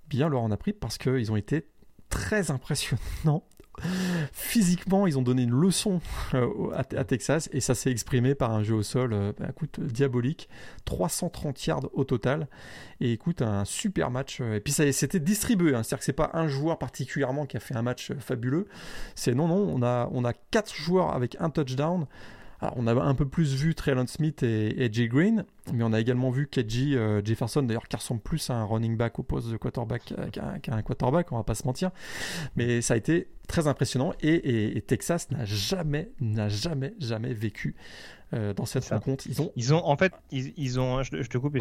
bien 0.09 0.31
leur 0.31 0.41
en 0.41 0.51
a 0.51 0.57
pris 0.57 0.73
parce 0.73 0.97
qu'ils 0.97 1.31
ont 1.31 1.37
été 1.37 1.67
très 2.09 2.51
impressionnants 2.51 3.45
Physiquement, 4.33 5.07
ils 5.07 5.19
ont 5.19 5.23
donné 5.23 5.43
une 5.43 5.53
leçon 5.53 6.01
euh, 6.35 6.71
à, 6.75 7.05
Texas 7.05 7.49
et 7.53 7.61
ça 7.61 7.75
s'est 7.75 7.91
exprimé 7.91 8.35
par 8.35 8.53
un 8.53 8.63
jeu 8.63 8.75
au 8.75 8.83
sol 8.83 9.13
euh, 9.13 9.33
bah, 9.39 9.47
écoute, 9.51 9.81
diabolique. 9.81 10.49
330 10.85 11.67
yards 11.67 11.89
au 11.93 12.05
total. 12.05 12.49
Et 13.01 13.13
écoute, 13.13 13.43
un 13.43 13.65
super 13.65 14.11
match. 14.11 14.41
Euh, 14.41 14.57
et 14.57 14.61
puis 14.61 14.73
ça 14.73 14.91
c'était 14.93 15.21
distribué. 15.21 15.75
Hein. 15.75 15.83
C'est-à-dire 15.83 15.99
que 15.99 16.05
c'est 16.05 16.13
pas 16.13 16.31
un 16.35 16.49
joueur 16.49 16.79
particulièrement 16.79 17.47
qui 17.47 17.57
a 17.57 17.61
fait 17.61 17.77
un 17.77 17.83
match 17.83 18.13
fabuleux. 18.19 18.67
C'est 19.15 19.35
non, 19.35 19.49
non, 19.49 19.69
on 19.69 19.83
a, 19.83 20.09
on 20.13 20.25
a 20.25 20.33
quatre 20.33 20.75
joueurs 20.75 21.15
avec 21.15 21.37
un 21.41 21.51
touchdown 21.51 22.07
on 22.61 22.87
a 22.87 22.95
un 22.95 23.15
peu 23.15 23.27
plus 23.27 23.55
vu 23.55 23.75
Traylon 23.75 24.07
Smith 24.07 24.43
et, 24.43 24.89
Jay 24.93 25.09
Green, 25.09 25.45
mais 25.73 25.85
on 25.85 25.93
a 25.93 26.01
également 26.01 26.31
vu 26.31 26.49
Keji 26.49 26.97
euh, 26.97 27.23
Jefferson, 27.25 27.63
d'ailleurs, 27.63 27.87
qui 27.87 27.97
ressemble 27.97 28.21
plus 28.21 28.51
à 28.51 28.55
un 28.55 28.65
running 28.65 28.97
back 28.97 29.19
au 29.19 29.23
poste 29.23 29.49
de 29.49 29.57
quarterback 29.57 30.13
euh, 30.19 30.29
qu'à 30.31 30.75
un 30.75 30.83
quarterback, 30.83 31.31
on 31.33 31.37
va 31.37 31.45
pas 31.45 31.55
se 31.55 31.65
mentir. 31.67 31.91
Mais 32.57 32.81
ça 32.81 32.95
a 32.95 32.97
été 32.97 33.29
très 33.47 33.67
impressionnant 33.67 34.13
et, 34.21 34.83
Texas 34.87 35.31
n'a 35.31 35.45
jamais, 35.45 36.11
n'a 36.21 36.49
jamais, 36.49 36.95
jamais 36.99 37.33
vécu 37.33 37.77
euh, 38.35 38.53
dans 38.55 38.67
cette 38.67 38.89
rencontre. 38.89 39.27
Ils 39.29 39.41
ont, 39.41 39.53
ils 39.55 39.75
ont, 39.75 39.85
en 39.85 39.97
fait, 39.97 40.13
ils, 40.33 40.81
ont, 40.81 41.03
je, 41.03 41.11
te 41.11 41.39
coupe, 41.39 41.57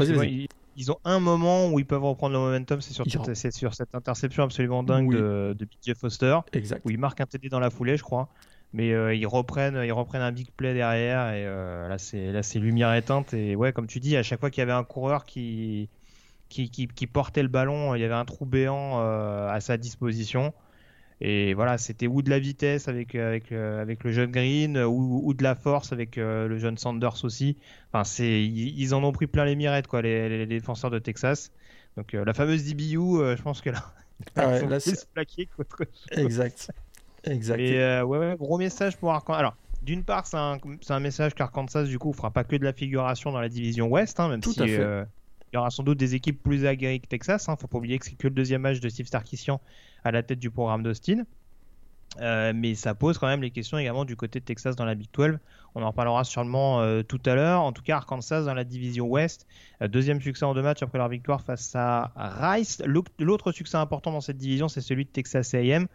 Ils, 0.76 0.92
ont 0.92 0.98
un 1.06 1.20
moment 1.20 1.70
où 1.70 1.80
ils 1.80 1.86
peuvent 1.86 2.04
reprendre 2.04 2.34
le 2.34 2.40
momentum, 2.40 2.82
c'est 2.82 2.94
sur, 2.94 3.06
cette, 3.08 3.54
sur 3.54 3.74
cette 3.74 3.94
interception 3.94 4.44
absolument 4.44 4.84
dingue 4.84 5.12
de, 5.12 5.56
de 5.58 5.66
BJ 5.66 5.94
Foster, 5.96 6.40
exact. 6.54 6.82
où 6.86 6.90
il 6.90 6.98
marque 6.98 7.22
un 7.22 7.26
TD 7.26 7.50
dans 7.50 7.60
la 7.60 7.70
foulée, 7.70 7.98
je 7.98 8.04
crois 8.04 8.30
mais 8.74 8.94
euh, 8.94 9.16
ils 9.16 9.28
reprennent 9.28 9.82
ils 9.84 9.92
reprennent 9.92 10.22
un 10.22 10.32
big 10.32 10.52
play 10.52 10.74
derrière 10.74 11.30
et 11.34 11.46
euh, 11.46 11.88
là 11.88 11.98
c'est 11.98 12.32
là 12.32 12.44
c'est 12.44 12.60
lumière 12.60 12.94
éteinte 12.94 13.34
et 13.34 13.56
ouais 13.56 13.72
comme 13.72 13.88
tu 13.88 14.00
dis 14.00 14.18
à 14.18 14.24
chaque 14.24 14.40
fois 14.40 14.50
qu'il 14.50 14.62
y 14.62 14.64
avait 14.64 14.74
un 14.74 14.84
coureur 14.84 15.26
qui 15.26 15.90
qui, 16.50 16.70
qui, 16.70 17.08
portait 17.08 17.42
le 17.42 17.50
ballon 17.50 17.94
il 17.96 18.02
y 18.02 18.06
avait 18.06 18.14
un 18.14 18.24
trou 18.24 18.46
béant 18.46 19.02
euh, 19.02 19.50
à 19.50 19.60
sa 19.60 19.78
disposition. 19.78 20.54
Et 21.20 21.56
voilà 21.56 21.78
c'était 21.78 22.08
ou 22.08 22.22
de 22.22 22.30
la 22.30 22.40
vitesse 22.40 22.88
avec 22.88 23.16
avec 23.16 23.52
avec 23.52 24.04
le 24.04 24.12
jeune 24.12 24.32
Green 24.32 24.78
ou, 24.78 25.22
ou 25.24 25.34
de 25.34 25.44
la 25.44 25.56
force 25.56 25.92
avec 25.92 26.16
le 26.16 26.58
jeune 26.60 26.78
Sanders 26.78 27.26
aussi. 27.26 27.58
Enfin 27.92 28.04
c'est 28.04 28.46
ils, 28.46 28.94
en 28.94 29.04
ont 29.04 29.12
pris 29.12 29.28
plein 29.28 29.44
les 29.44 29.56
mirettes 29.56 29.88
quoi 29.88 30.04
les, 30.04 30.30
les, 30.30 30.46
défenseurs 30.46 30.92
de 30.92 31.00
Texas. 31.00 31.52
Donc 31.98 32.14
la 32.14 32.34
fameuse 32.34 32.64
DBU 32.66 33.36
je 33.36 33.42
pense 33.42 33.62
que 33.62 33.72
là 33.72 33.84
ah 34.36 34.48
ouais, 34.48 34.68
là, 34.68 34.78
exact 36.12 36.72
Exact. 37.32 37.60
Et 37.60 37.80
euh, 37.80 38.04
ouais, 38.04 38.36
gros 38.38 38.58
message 38.58 38.98
pour 38.98 39.12
Arkansas. 39.12 39.40
Alors, 39.40 39.56
d'une 39.82 40.04
part, 40.04 40.26
c'est 40.26 40.38
un, 40.38 40.58
un, 40.90 41.00
message 41.00 41.34
qu'Arkansas, 41.34 41.86
du 41.86 42.00
coup, 42.00 42.14
fera 42.14 42.32
pas 42.32 42.44
que 42.44 42.56
de 42.56 42.64
la 42.64 42.74
figuration 42.74 43.32
dans 43.32 43.40
la 43.40 43.50
division 43.50 43.88
Ouest, 43.88 44.20
hein, 44.20 44.30
même 44.30 44.44
si 44.44 44.56
euh, 44.60 45.06
il 45.52 45.56
y 45.56 45.58
aura 45.58 45.70
sans 45.70 45.84
doute 45.84 45.98
des 45.98 46.16
équipes 46.16 46.42
plus 46.42 46.66
aguerries 46.66 47.00
que 47.00 47.08
Texas. 47.08 47.48
Hein. 47.48 47.56
Faut 47.60 47.68
pas 47.68 47.78
oublier 47.78 48.00
que 48.00 48.06
c'est 48.06 48.16
que 48.16 48.28
le 48.28 48.34
deuxième 48.34 48.62
match 48.62 48.80
de 48.80 48.90
Steve 48.90 49.06
Starkissian 49.06 49.62
à 50.04 50.12
la 50.12 50.24
tête 50.24 50.40
du 50.40 50.50
programme 50.50 50.84
d'Austin. 50.84 51.24
Euh, 52.22 52.54
mais 52.56 52.74
ça 52.74 52.96
pose 52.96 53.18
quand 53.18 53.28
même 53.28 53.42
les 53.42 53.52
questions 53.52 53.78
également 53.78 54.06
du 54.06 54.16
côté 54.16 54.40
de 54.40 54.46
Texas 54.46 54.76
dans 54.76 54.86
la 54.86 54.96
Big 54.96 55.10
12. 55.14 55.38
On 55.76 55.84
en 55.84 55.90
reparlera 55.90 56.24
sûrement 56.24 56.82
tout 57.04 57.22
à 57.26 57.36
l'heure. 57.36 57.62
En 57.62 57.72
tout 57.72 57.84
cas, 57.84 57.98
Arkansas 57.98 58.44
dans 58.44 58.56
la 58.56 58.64
division 58.64 59.08
Ouest, 59.08 59.46
deuxième 59.82 60.20
succès 60.20 60.44
en 60.44 60.56
deux 60.56 60.64
matchs 60.64 60.82
après 60.82 60.98
leur 60.98 61.10
victoire 61.10 61.42
face 61.42 61.76
à 61.76 62.12
Rice. 62.16 62.82
L'autre 63.20 63.52
succès 63.52 63.78
important 63.78 64.12
dans 64.12 64.22
cette 64.22 64.38
division, 64.38 64.68
c'est 64.68 64.82
celui 64.82 65.06
de 65.06 65.10
Texas 65.10 65.54
A&M 65.54 65.88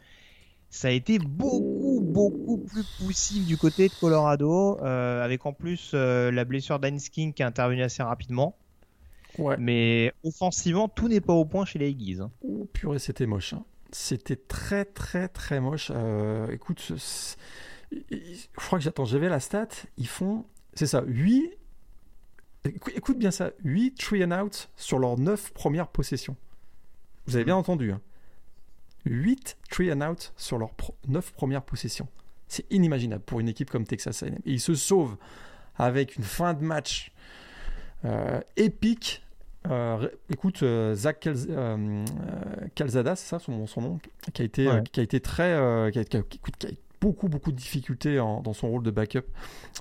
ça 0.73 0.89
a 0.89 0.91
été 0.91 1.19
beaucoup, 1.19 2.01
beaucoup 2.03 2.57
plus 2.57 2.83
poussif 2.99 3.47
du 3.47 3.59
côté 3.59 3.89
de 3.89 3.93
Colorado, 3.93 4.79
euh, 4.81 5.23
avec 5.23 5.45
en 5.45 5.53
plus 5.53 5.91
euh, 5.93 6.31
la 6.33 6.47
blessure 6.47 6.79
d'Heinz 6.79 7.11
King 7.11 7.35
qui 7.35 7.43
est 7.43 7.45
intervenue 7.45 7.83
assez 7.83 8.03
rapidement. 8.03 8.57
Ouais. 9.37 9.57
Mais 9.59 10.15
offensivement, 10.25 10.89
tout 10.89 11.09
n'est 11.09 11.21
pas 11.21 11.35
au 11.35 11.45
point 11.45 11.67
chez 11.67 11.79
les 11.79 11.91
Aggies. 11.91 12.21
Hein. 12.23 12.31
Oh, 12.41 12.67
purée, 12.73 12.99
c'était 12.99 13.27
moche. 13.27 13.53
Hein. 13.53 13.67
C'était 13.93 14.37
très, 14.37 14.87
très, 14.87 15.29
très 15.29 15.61
moche. 15.61 15.93
Euh, 15.95 16.51
écoute, 16.51 16.81
je 16.91 18.47
crois 18.57 18.79
que 18.79 18.85
j'attends, 18.85 19.05
j'avais 19.05 19.29
la 19.29 19.41
stat. 19.41 19.69
Ils 19.99 20.09
font, 20.09 20.47
c'est 20.73 20.87
ça, 20.87 21.05
8. 21.07 21.53
Écoute 22.95 23.19
bien 23.19 23.31
ça, 23.31 23.51
8 23.63 23.95
three 23.99 24.25
and 24.25 24.31
out 24.31 24.71
sur 24.77 24.99
leurs 24.99 25.19
9 25.19 25.53
premières 25.53 25.89
possessions. 25.89 26.37
Vous 27.27 27.37
avez 27.37 27.45
bien 27.45 27.57
entendu. 27.57 27.93
Hein. 27.93 28.01
8 29.05 29.57
three 29.71 29.93
and 29.93 30.01
out 30.01 30.33
sur 30.37 30.59
leurs 30.59 30.73
9 31.09 31.33
premières 31.33 31.63
possessions. 31.63 32.09
C'est 32.49 32.71
inimaginable 32.71 33.23
pour 33.23 33.41
une 33.41 33.49
équipe 33.49 33.71
comme 33.71 33.87
Texas 33.87 34.23
A&M. 34.23 34.37
Et 34.45 34.53
ils 34.53 34.61
se 34.61 34.75
sauvent 34.75 35.17
avec 35.77 36.17
une 36.17 36.25
fin 36.25 36.55
de 36.55 36.63
match 36.63 37.13
euh, 38.05 38.41
épique. 38.57 39.23
Euh, 39.71 40.09
écoute, 40.29 40.63
euh, 40.63 40.95
Zach 40.95 41.29
Calzada, 42.75 43.17
c'est 43.17 43.29
ça 43.29 43.39
son, 43.39 43.67
son, 43.67 43.81
nom, 43.81 44.01
qui 44.33 44.43
a 44.43 44.45
été, 44.45 44.69
qui 44.91 45.01
a 45.01 45.03
été 45.03 45.21
très, 45.21 45.91
qui 45.93 45.99
a, 45.99 46.23
beaucoup 47.01 47.29
beaucoup 47.29 47.51
de 47.51 47.57
difficultés 47.57 48.17
dans 48.17 48.53
son 48.53 48.69
rôle 48.69 48.85
de 48.85 48.91
backup 48.93 49.25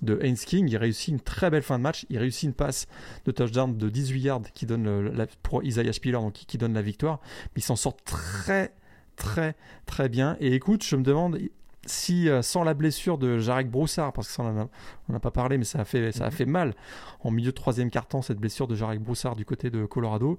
de 0.02 0.20
Haynes 0.22 0.36
King. 0.36 0.68
Il 0.70 0.78
réussit 0.78 1.10
une 1.10 1.20
très 1.20 1.50
belle 1.50 1.62
fin 1.62 1.78
de 1.78 1.84
match. 1.84 2.06
Il 2.10 2.18
réussit 2.18 2.44
une 2.44 2.54
passe 2.54 2.88
de 3.26 3.32
touchdown 3.32 3.76
de 3.76 3.90
18 3.90 4.22
yards 4.22 4.42
qui 4.54 4.66
donne 4.66 5.10
la, 5.10 5.28
pour 5.44 5.64
Isaiah 5.64 5.94
Spiller, 5.94 6.18
donc 6.18 6.34
qui, 6.34 6.46
qui 6.46 6.58
donne 6.58 6.74
la 6.74 6.82
victoire. 6.82 7.20
Mais 7.56 7.60
il 7.60 7.64
s'en 7.64 7.76
sort 7.76 7.98
très 7.98 8.74
très 9.16 9.56
très 9.86 10.10
bien. 10.10 10.38
Et 10.40 10.54
écoute, 10.54 10.84
je 10.84 10.96
me 10.96 11.04
demande 11.04 11.40
si 11.86 12.30
euh, 12.30 12.42
sans 12.42 12.64
la 12.64 12.74
blessure 12.74 13.18
de 13.18 13.40
Jarek 13.40 13.70
Broussard, 13.70 14.14
parce 14.14 14.28
que 14.28 14.34
ça 14.34 14.44
on 14.44 15.14
n'a 15.14 15.20
pas 15.20 15.32
parlé, 15.32 15.58
mais 15.58 15.64
ça 15.64 15.80
a 15.80 15.86
fait 15.86 16.12
ça 16.12 16.26
a 16.26 16.30
mhm. 16.30 16.36
fait 16.36 16.46
mal 16.46 16.74
en 17.22 17.32
milieu 17.32 17.52
de 17.52 17.56
troisième 17.56 17.90
carton 17.90 18.22
cette 18.22 18.38
blessure 18.38 18.68
de 18.68 18.76
Jarek 18.76 19.02
Broussard 19.02 19.36
du 19.36 19.46
côté 19.46 19.70
de 19.70 19.86
Colorado. 19.86 20.38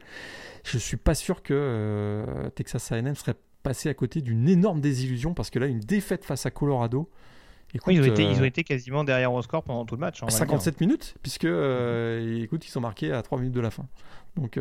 Je 0.64 0.78
suis 0.78 0.96
pas 0.96 1.14
sûr 1.14 1.42
que 1.42 1.54
euh, 1.54 2.50
Texas 2.50 2.92
A&M 2.92 3.14
serait 3.14 3.35
passé 3.62 3.88
à 3.88 3.94
côté 3.94 4.20
d'une 4.20 4.48
énorme 4.48 4.80
désillusion 4.80 5.35
parce 5.35 5.50
que 5.50 5.58
là 5.58 5.66
une 5.66 5.80
défaite 5.80 6.24
face 6.24 6.46
à 6.46 6.50
Colorado. 6.50 7.08
Écoute, 7.74 7.94
ils, 7.94 8.02
ont 8.02 8.04
été, 8.04 8.22
ils, 8.22 8.37
ont 8.37 8.42
euh, 8.42 8.44
été, 8.44 8.64
quasiment 8.64 9.02
derrière 9.02 9.32
au 9.32 9.40
score 9.40 9.62
pendant 9.62 9.87
tout 9.87 9.94
le 9.94 10.00
match. 10.00 10.22
57 10.28 10.78
minutes, 10.82 11.14
puisque 11.22 11.44
écoute, 11.46 12.66
ils 12.66 12.70
sont 12.70 12.82
marqués 12.82 13.12
à 13.12 13.22
3 13.22 13.38
minutes 13.38 13.54
de 13.54 13.62
la 13.62 13.70
fin. 13.70 13.87
Donc, 14.37 14.58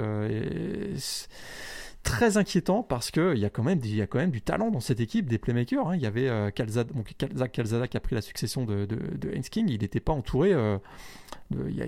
très 2.04 2.38
inquiétant 2.38 2.84
parce 2.84 3.12
qu'il 3.12 3.38
y, 3.38 3.46
a 3.46 3.50
quand 3.50 3.64
même, 3.64 3.80
du 3.80 4.42
talent 4.42 4.72
dans 4.72 4.80
cette 4.80 5.00
équipe, 5.00 5.28
des 5.28 5.38
playmakers. 5.38 5.88
Hein. 5.88 5.96
Il 5.96 6.02
y 6.02 6.06
avait 6.06 6.28
euh, 6.28 6.50
Calzada, 6.50 7.88
qui 7.88 7.98
a 7.98 8.00
pris 8.00 8.16
la 8.16 8.22
succession 8.22 8.66
de, 8.66 8.86
de, 8.86 9.30
King. 9.50 9.70
Il 9.70 9.82
n'était 9.82 10.00
pas 10.00 10.14
entouré. 10.14 10.54
Euh, 10.54 10.78
il, 11.52 11.82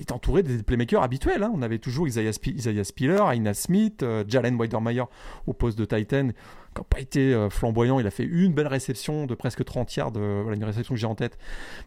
était 0.00 0.12
entouré 0.12 0.42
des 0.42 0.62
playmakers 0.62 1.02
habituels. 1.02 1.42
Hein. 1.42 1.52
On 1.54 1.62
avait 1.62 1.78
toujours 1.78 2.06
Isaiah, 2.06 2.32
Spiller, 2.32 3.18
Aina 3.32 3.54
Smith, 3.54 4.02
euh, 4.02 4.24
Jalen 4.26 4.56
Weidermeyer 4.56 5.04
au 5.46 5.52
poste 5.52 5.78
de 5.78 5.84
Titan 5.84 6.28
n'a 6.78 6.84
pas 6.88 7.00
été 7.00 7.34
euh, 7.34 7.50
flamboyant. 7.50 7.98
Il 8.00 8.06
a 8.06 8.10
fait 8.10 8.24
une 8.24 8.52
belle 8.52 8.66
réception 8.66 9.26
de 9.26 9.34
presque 9.34 9.64
30 9.64 9.94
yards, 9.94 10.12
voilà, 10.12 10.56
une 10.56 10.64
réception 10.64 10.94
que 10.94 11.00
j'ai 11.00 11.06
en 11.06 11.14
tête. 11.14 11.38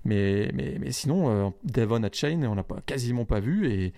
Mais, 0.05 0.51
mais, 0.53 0.77
mais 0.79 0.91
sinon, 0.91 1.29
euh, 1.29 1.49
Devon 1.63 2.01
Chain, 2.11 2.43
on 2.43 2.55
n'a 2.55 2.63
pas, 2.63 2.81
quasiment 2.85 3.25
pas 3.25 3.39
vu. 3.39 3.71
Et 3.71 3.93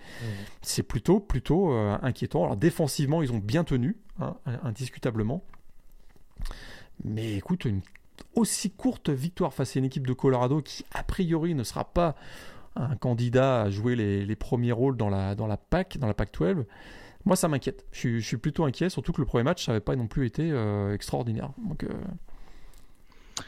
c'est 0.60 0.82
plutôt, 0.82 1.20
plutôt 1.20 1.72
euh, 1.72 1.96
inquiétant. 2.02 2.44
Alors 2.44 2.56
défensivement, 2.56 3.22
ils 3.22 3.32
ont 3.32 3.38
bien 3.38 3.64
tenu, 3.64 3.96
hein, 4.20 4.36
indiscutablement. 4.62 5.44
Mais 7.04 7.34
écoute, 7.34 7.64
une 7.64 7.80
aussi 8.34 8.70
courte 8.70 9.10
victoire 9.10 9.52
face 9.52 9.76
à 9.76 9.78
une 9.78 9.84
équipe 9.84 10.06
de 10.06 10.12
Colorado 10.12 10.60
qui, 10.62 10.84
a 10.92 11.02
priori, 11.02 11.54
ne 11.54 11.64
sera 11.64 11.84
pas 11.84 12.14
un 12.76 12.96
candidat 12.96 13.62
à 13.62 13.70
jouer 13.70 13.96
les, 13.96 14.24
les 14.24 14.36
premiers 14.36 14.72
rôles 14.72 14.96
dans 14.96 15.10
la, 15.10 15.34
dans 15.34 15.46
la 15.46 15.56
PAC, 15.56 15.98
dans 15.98 16.06
la 16.06 16.14
PAC 16.14 16.32
12 16.32 16.64
moi, 17.24 17.36
ça 17.36 17.48
m'inquiète. 17.48 17.86
Je, 17.92 18.18
suis 18.18 18.36
plutôt 18.36 18.64
inquiet, 18.64 18.90
surtout 18.90 19.12
que 19.12 19.20
le 19.20 19.26
premier 19.26 19.44
match, 19.44 19.64
ça 19.64 19.72
n'avait 19.72 19.80
pas 19.80 19.96
non 19.96 20.06
plus 20.06 20.26
été 20.26 20.50
euh, 20.50 20.94
extraordinaire. 20.94 21.50
Donc, 21.68 21.84
euh, 21.84 21.88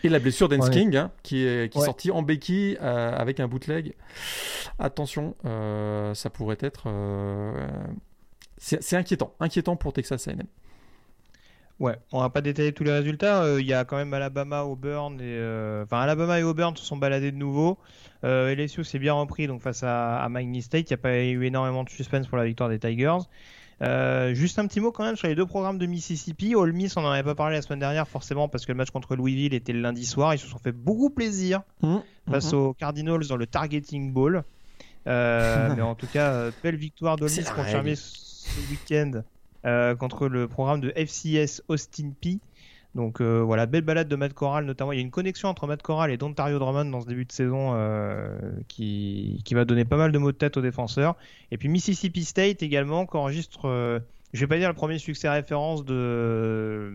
Et 0.05 0.09
la 0.09 0.21
blessure 0.21 0.49
d'Ens 0.49 0.71
King, 0.71 0.97
hein, 0.97 1.11
qui 1.23 1.45
est, 1.45 1.73
qui 1.73 1.81
sorti 1.81 2.11
en 2.11 2.23
béquille 2.23 2.79
euh, 2.81 3.13
avec 3.17 3.41
un 3.41 3.49
bootleg. 3.49 3.95
Attention, 4.79 5.35
ça 5.43 6.31
pourrait 6.31 6.59
être. 6.61 6.89
C'est 8.59 8.97
inquiétant. 8.97 9.35
Inquiétant 9.41 9.77
pour 9.77 9.93
Texas 9.93 10.29
AM. 10.29 10.43
Ouais, 11.81 11.97
on 12.13 12.21
va 12.21 12.31
pas 12.31 12.41
détailler 12.41 12.73
tous 12.73 12.85
les 12.85 12.93
résultats. 12.93 13.59
Il 13.59 13.67
y 13.67 13.75
a 13.75 13.85
quand 13.85 13.97
même 13.97 14.15
Alabama, 14.15 14.63
Auburn 14.63 15.21
et 15.21 15.39
enfin 15.83 16.01
Alabama 16.01 16.39
et 16.39 16.45
Auburn 16.45 16.77
se 16.77 16.85
sont 16.85 16.97
baladés 16.97 17.33
de 17.33 17.37
nouveau. 17.37 17.79
LSU 18.23 18.85
s'est 18.85 19.01
bien 19.01 19.13
repris 19.13 19.49
donc 19.49 19.61
face 19.61 19.83
à, 19.83 20.23
à 20.23 20.29
State. 20.61 20.91
Il 20.91 20.93
n'y 20.93 20.95
a 20.95 20.99
pas 20.99 21.19
eu 21.19 21.45
énormément 21.45 21.83
de 21.83 21.91
suspense 21.91 22.29
pour 22.29 22.39
la 22.39 22.45
victoire 22.45 22.69
des 22.69 22.79
Tigers. 22.79 23.19
Euh, 23.83 24.35
juste 24.35 24.59
un 24.59 24.67
petit 24.67 24.81
mot 24.81 24.93
quand 24.93 25.05
même 25.05 25.17
sur 25.17 25.29
les 25.29 25.35
deux 25.35 25.47
programmes 25.47 25.79
de 25.79 25.87
Mississippi. 25.87 26.55
Ole 26.55 26.73
Miss, 26.73 26.97
on 26.97 27.03
n'en 27.03 27.11
avait 27.11 27.23
pas 27.23 27.35
parlé 27.35 27.57
la 27.57 27.63
semaine 27.63 27.81
dernière 27.81 28.07
forcément 28.09 28.49
parce 28.49 28.67
que 28.67 28.73
le 28.73 28.77
match 28.77 28.91
contre 28.91 29.17
Louisville 29.17 29.55
était 29.55 29.73
le 29.73 29.81
lundi 29.81 30.07
soir. 30.07 30.35
Ils 30.35 30.39
se 30.39 30.47
sont 30.47 30.59
fait 30.59 30.73
beaucoup 30.73 31.11
plaisir 31.11 31.63
mmh, 31.83 31.97
face 32.31 32.53
mmh. 32.53 32.57
aux 32.57 32.75
Cardinals 32.75 33.27
dans 33.27 33.37
le 33.37 33.47
Targeting 33.47 34.13
Bowl. 34.13 34.45
Euh, 35.07 35.75
mais 35.77 35.83
en 35.83 35.95
tout 35.95 36.07
cas, 36.07 36.31
euh, 36.33 36.51
belle 36.63 36.77
victoire 36.77 37.17
d'Ole 37.17 37.31
Miss 37.31 37.51
confirmée 37.51 37.97
ce 37.97 38.61
week-end 38.71 39.23
contre 39.99 40.29
le 40.29 40.47
programme 40.47 40.83
de 40.83 40.93
FCS 40.95 41.63
Austin 41.69 42.11
P 42.21 42.39
Donc 42.95 43.21
euh, 43.21 43.43
voilà, 43.43 43.67
belle 43.67 43.83
balade 43.83 44.09
de 44.09 44.17
Matt 44.17 44.35
Corral 44.35 44.65
notamment. 44.65 44.93
Il 44.93 44.97
y 44.97 44.99
a 44.99 45.03
une 45.03 45.11
connexion 45.11 45.49
entre 45.49 45.67
Matt 45.67 45.83
Corral 45.83 46.11
et 46.11 46.17
Dontario 46.17 46.59
Drummond 46.59 46.85
dans 46.87 47.01
ce 47.01 47.07
début 47.07 47.25
de 47.25 47.33
saison 47.33 47.73
euh, 47.75 48.39
qui, 48.69 49.41
qui 49.45 49.55
va 49.55 49.65
donner 49.65 49.85
pas 49.85 49.97
mal 49.97 50.13
de 50.13 50.19
mots 50.19 50.31
de 50.31 50.37
tête 50.37 50.57
aux 50.57 50.63
défenseurs. 50.63 51.17
Et 51.51 51.59
puis 51.59 51.69
Mississippi 51.69 52.25
State 52.25 52.63
également 52.63 53.07
qui 53.07 53.17
enregistre, 53.17 53.69
euh, 53.69 53.99
je 54.33 54.41
vais 54.41 54.47
pas 54.47 54.59
dire 54.59 54.69
le 54.69 54.75
premier 54.75 54.99
succès 54.99 55.29
référence 55.29 55.85
de, 55.85 56.93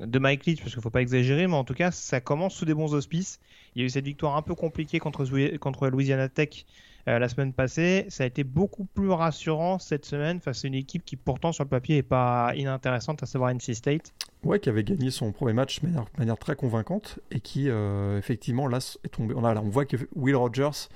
de 0.00 0.18
Mike 0.20 0.46
Leach 0.46 0.60
parce 0.60 0.72
qu'il 0.72 0.82
faut 0.82 0.90
pas 0.90 1.02
exagérer, 1.02 1.48
mais 1.48 1.54
en 1.54 1.64
tout 1.64 1.74
cas 1.74 1.90
ça 1.90 2.20
commence 2.20 2.54
sous 2.54 2.64
des 2.64 2.74
bons 2.74 2.94
auspices. 2.94 3.40
Il 3.74 3.80
y 3.80 3.82
a 3.82 3.86
eu 3.86 3.90
cette 3.90 4.04
victoire 4.04 4.36
un 4.36 4.42
peu 4.42 4.54
compliquée 4.54 5.00
contre, 5.00 5.24
contre 5.58 5.88
Louisiana 5.88 6.28
Tech 6.28 6.64
euh, 7.08 7.18
la 7.18 7.28
semaine 7.28 7.52
passée. 7.52 8.06
Ça 8.08 8.24
a 8.24 8.26
été 8.26 8.44
beaucoup 8.44 8.84
plus 8.84 9.10
rassurant 9.10 9.78
cette 9.78 10.04
semaine 10.04 10.40
face 10.40 10.64
à 10.64 10.68
une 10.68 10.74
équipe 10.74 11.04
qui 11.04 11.16
pourtant 11.16 11.52
sur 11.52 11.64
le 11.64 11.70
papier 11.70 11.98
est 11.98 12.02
pas 12.02 12.52
inintéressante, 12.56 13.22
à 13.22 13.26
savoir 13.26 13.50
NC 13.54 13.74
State. 13.74 14.12
Ouais, 14.44 14.58
qui 14.58 14.68
avait 14.68 14.84
gagné 14.84 15.10
son 15.10 15.32
premier 15.32 15.52
match 15.52 15.80
de 15.80 15.88
manière, 16.18 16.38
très 16.38 16.56
convaincante 16.56 17.18
et 17.30 17.40
qui 17.40 17.68
euh, 17.68 18.18
effectivement 18.18 18.66
là 18.66 18.78
est 19.04 19.08
tombé. 19.08 19.34
On, 19.34 19.44
on 19.44 19.68
voit 19.68 19.84
que 19.84 19.96
Will 20.14 20.36
Rogers 20.36 20.88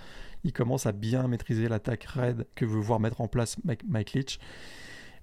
il 0.45 0.53
commence 0.53 0.87
à 0.87 0.93
bien 0.93 1.27
maîtriser 1.27 1.69
l'attaque 1.69 2.05
raid 2.05 2.47
que 2.55 2.65
veut 2.65 2.81
voir 2.81 3.01
mettre 3.01 3.21
en 3.21 3.29
place 3.29 3.57
Mike 3.65 4.13
Leach 4.13 4.39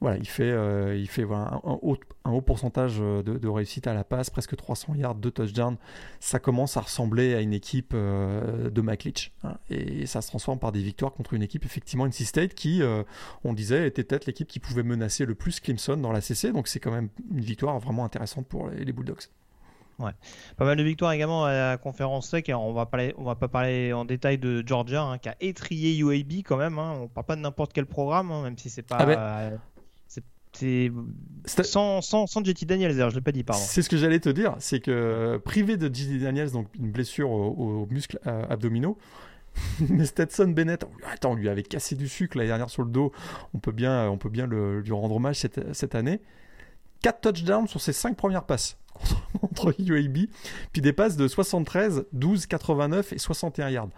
voilà, 0.02 0.18
il 0.18 0.28
fait, 0.28 0.50
euh, 0.50 0.98
il 0.98 1.08
fait 1.08 1.24
un, 1.32 1.62
haut, 1.64 1.96
un, 2.26 2.32
haut, 2.32 2.42
pourcentage 2.42 2.96
euh, 3.00 3.22
de, 3.22 3.48
réussite 3.48 3.86
à 3.86 3.94
la 3.94 4.04
passe, 4.04 4.32
presque 4.32 4.56
300 4.56 4.96
yards, 4.96 5.14
de 5.14 5.30
touchdowns. 5.30 5.78
Ça 6.20 6.40
commence 6.40 6.76
à 6.76 6.82
ressembler 6.82 7.36
à 7.36 7.42
une 7.42 7.54
équipe 7.54 7.92
euh, 7.94 8.72
de 8.72 8.82
Mike 8.82 9.04
Leach. 9.04 9.32
Hein. 9.44 9.58
et 9.70 10.08
ça 10.08 10.22
se 10.22 10.28
transforme 10.28 10.58
par 10.58 10.72
des 10.72 10.82
victoires 10.82 11.14
contre 11.14 11.36
une 11.36 11.44
équipe, 11.44 11.66
effectivement, 11.66 12.08
NC 12.08 12.26
State, 12.26 12.56
qui, 12.56 12.82
on 13.44 13.54
disait, 13.54 13.88
était 13.88 14.04
peut-être 14.04 14.26
l'équipe 14.26 14.48
qui 14.48 14.60
pouvait 14.60 14.82
menacer 14.82 15.26
le 15.26 15.36
plus 15.36 15.60
Clemson 15.60 15.98
dans 15.98 16.12
la 16.12 16.22
CC. 16.22 16.52
Donc 16.52 16.68
c'est 16.68 16.80
quand 16.80 16.92
même 16.92 17.10
une 17.30 17.42
victoire 17.42 17.78
vraiment 17.78 18.04
intéressante 18.04 18.48
pour 18.48 18.70
les, 18.70 18.92
Bulldogs. 18.92 19.28
Ouais. 20.00 20.12
Pas 20.58 20.66
mal 20.66 20.78
de 20.78 20.84
victoires 20.84 21.12
également 21.12 21.46
à 21.46 21.54
la 21.54 21.78
conférence 21.78 22.28
SEC. 22.28 22.52
on 22.56 22.74
va 22.74 22.88
parler, 22.88 23.14
on 23.20 23.24
va 23.24 23.36
pas 23.36 23.48
parler 23.48 23.94
en 23.94 24.04
détail 24.04 24.40
de 24.40 24.64
Georgia 24.66 25.04
hein, 25.04 25.20
qui 25.20 25.30
a 25.30 25.36
étrié 25.42 25.96
UAB 26.00 26.44
quand 26.44 26.58
même. 26.58 26.80
Hein. 26.80 26.98
On 27.02 27.08
parle 27.08 27.28
pas 27.28 27.36
de 27.36 27.42
n'importe 27.42 27.72
quel 27.72 27.86
programme, 27.86 28.32
hein, 28.32 28.42
même 28.42 28.58
si 28.58 28.72
c'est 28.72 28.82
pas. 28.82 28.98
Ah 29.00 29.06
ben, 29.06 29.60
c'est 30.54 30.92
sans, 31.46 32.02
sans, 32.02 32.28
sans, 32.28 32.44
JT 32.44 32.66
Daniels, 32.66 32.94
je 32.94 33.16
l'ai 33.16 33.22
pas 33.22 33.32
dit, 33.32 33.44
pardon. 33.44 33.62
C'est 33.66 33.82
ce 33.82 33.90
que 33.90 33.98
j'allais 33.98 34.20
te 34.20 34.30
dire, 34.30 34.56
c'est 34.60 34.80
que 34.80 34.92
euh, 34.92 35.40
privé 35.40 35.78
de 35.78 35.94
JT 35.94 36.20
Daniels, 36.20 36.52
donc 36.52 36.68
une 36.78 36.92
blessure 36.92 37.32
aux, 37.32 37.88
muscles 37.90 38.20
euh, 38.28 38.44
abdominaux, 38.50 38.98
mais 39.90 40.06
Stetson 40.06 40.50
Bennett, 40.50 40.86
attends, 41.12 41.32
on 41.32 41.36
lui 41.36 41.50
avait 41.50 41.64
cassé 41.64 41.96
du 41.96 42.08
sucre 42.08 42.38
l'année 42.38 42.50
dernière 42.50 42.70
sur 42.70 42.84
le 42.84 42.90
dos, 42.90 43.12
on 43.54 43.60
peut 43.60 43.72
bien, 43.72 44.10
on 44.10 44.18
peut 44.18 44.30
bien 44.30 44.46
le, 44.46 44.82
lui 44.82 44.92
rendre 44.92 45.16
hommage 45.16 45.38
cette, 45.38 45.74
cette 45.74 45.96
année. 45.96 46.22
4 47.02 47.22
touchdowns 47.22 47.68
sur 47.68 47.82
ses 47.82 47.94
5 47.94 48.16
premières 48.16 48.46
passes 48.46 48.78
contre 49.40 49.74
UAB, 49.80 50.28
puis 50.72 50.82
des 50.82 50.94
passes 50.94 51.18
de 51.18 51.28
73, 51.28 52.06
12, 52.14 52.46
89 52.46 53.14
et 53.14 53.18
61 53.18 53.70
yards. 53.70 53.90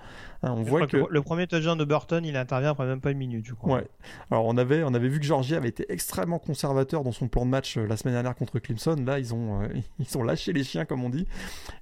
Hein, 0.43 0.53
on 0.57 0.63
voit 0.63 0.87
que... 0.87 0.97
le 1.09 1.21
premier 1.21 1.47
touchdown 1.47 1.77
de 1.77 1.85
Burton, 1.85 2.23
il 2.25 2.35
intervient 2.35 2.71
après 2.71 2.85
même 2.85 2.99
pas 2.99 3.11
une 3.11 3.17
minute, 3.17 3.45
je 3.45 3.53
crois. 3.53 3.77
Ouais. 3.77 3.87
Alors 4.29 4.45
on 4.45 4.57
avait, 4.57 4.83
on 4.83 4.93
avait 4.93 5.07
vu 5.07 5.19
que 5.19 5.25
Georgia 5.25 5.55
avait 5.55 5.69
été 5.69 5.85
extrêmement 5.89 6.37
conservateur 6.37 7.03
dans 7.03 7.13
son 7.13 7.29
plan 7.29 7.45
de 7.45 7.49
match 7.49 7.77
euh, 7.77 7.87
la 7.87 7.95
semaine 7.95 8.13
dernière 8.13 8.35
contre 8.35 8.59
Clemson. 8.59 8.97
Là, 9.05 9.19
ils 9.19 9.33
ont, 9.33 9.61
euh, 9.61 9.67
ils 9.99 10.17
ont 10.17 10.23
lâché 10.23 10.51
les 10.51 10.65
chiens, 10.65 10.83
comme 10.83 11.03
on 11.03 11.09
dit. 11.09 11.25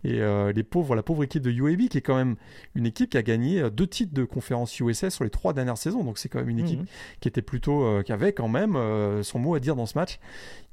Et 0.03 0.21
euh, 0.21 0.51
les 0.51 0.63
pauvres, 0.63 0.95
la 0.95 1.01
pauvre 1.01 1.23
équipe 1.23 1.41
de 1.41 1.49
UAB, 1.49 1.87
qui 1.87 1.97
est 1.97 2.01
quand 2.01 2.15
même 2.15 2.35
une 2.75 2.85
équipe 2.85 3.09
qui 3.09 3.17
a 3.17 3.23
gagné 3.23 3.67
deux 3.71 3.87
titres 3.87 4.13
de 4.13 4.25
conférence 4.25 4.79
USS 4.79 5.09
sur 5.09 5.23
les 5.23 5.31
trois 5.31 5.53
dernières 5.53 5.77
saisons. 5.77 6.03
Donc 6.03 6.19
c'est 6.19 6.29
quand 6.29 6.39
même 6.39 6.49
une 6.49 6.59
équipe 6.59 6.81
mhm. 6.81 6.87
qui 7.19 7.27
était 7.27 7.41
plutôt, 7.41 8.03
qui 8.03 8.11
avait 8.11 8.31
quand 8.31 8.47
même 8.47 8.77
son 9.23 9.39
mot 9.39 9.55
à 9.55 9.59
dire 9.59 9.75
dans 9.75 9.87
ce 9.87 9.97
match. 9.97 10.19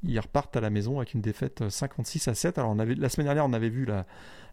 Ils 0.03 0.20
repartent 0.20 0.57
à 0.57 0.61
la 0.61 0.70
maison 0.70 0.98
avec 0.98 1.14
une 1.14 1.22
défaite 1.22 1.68
56 1.68 2.29
à 2.29 2.35
7. 2.35 2.59
Alors 2.59 2.70
on 2.70 2.79
avait, 2.79 2.94
la 2.94 3.09
semaine 3.09 3.27
dernière, 3.27 3.46
on 3.46 3.53
avait 3.53 3.70
vu 3.70 3.87
la 3.87 4.05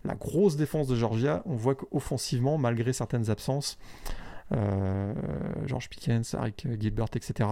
la 0.05 0.15
grosse 0.15 0.55
défense 0.55 0.87
de 0.87 0.95
Georgia, 0.95 1.41
on 1.45 1.55
voit 1.55 1.75
qu'offensivement, 1.75 2.57
malgré 2.57 2.93
certaines 2.93 3.29
absences, 3.29 3.77
euh, 4.51 5.13
George 5.65 5.89
Pickens, 5.89 6.35
Eric 6.37 6.67
Gilbert, 6.79 7.07
etc., 7.15 7.49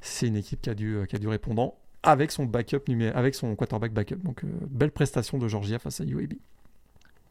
c'est 0.00 0.28
une 0.28 0.36
équipe 0.36 0.62
qui 0.62 0.70
a 0.70 0.74
du, 0.74 0.98
qui 1.08 1.16
a 1.16 1.18
du 1.18 1.28
répondant 1.28 1.74
avec 2.02 2.30
son 2.30 2.44
backup 2.44 2.82
avec 3.14 3.36
quarterback 3.56 3.92
backup. 3.92 4.16
Donc 4.22 4.44
euh, 4.44 4.48
belle 4.68 4.92
prestation 4.92 5.38
de 5.38 5.48
Georgia 5.48 5.78
face 5.78 6.00
à 6.00 6.04
UAB. 6.04 6.34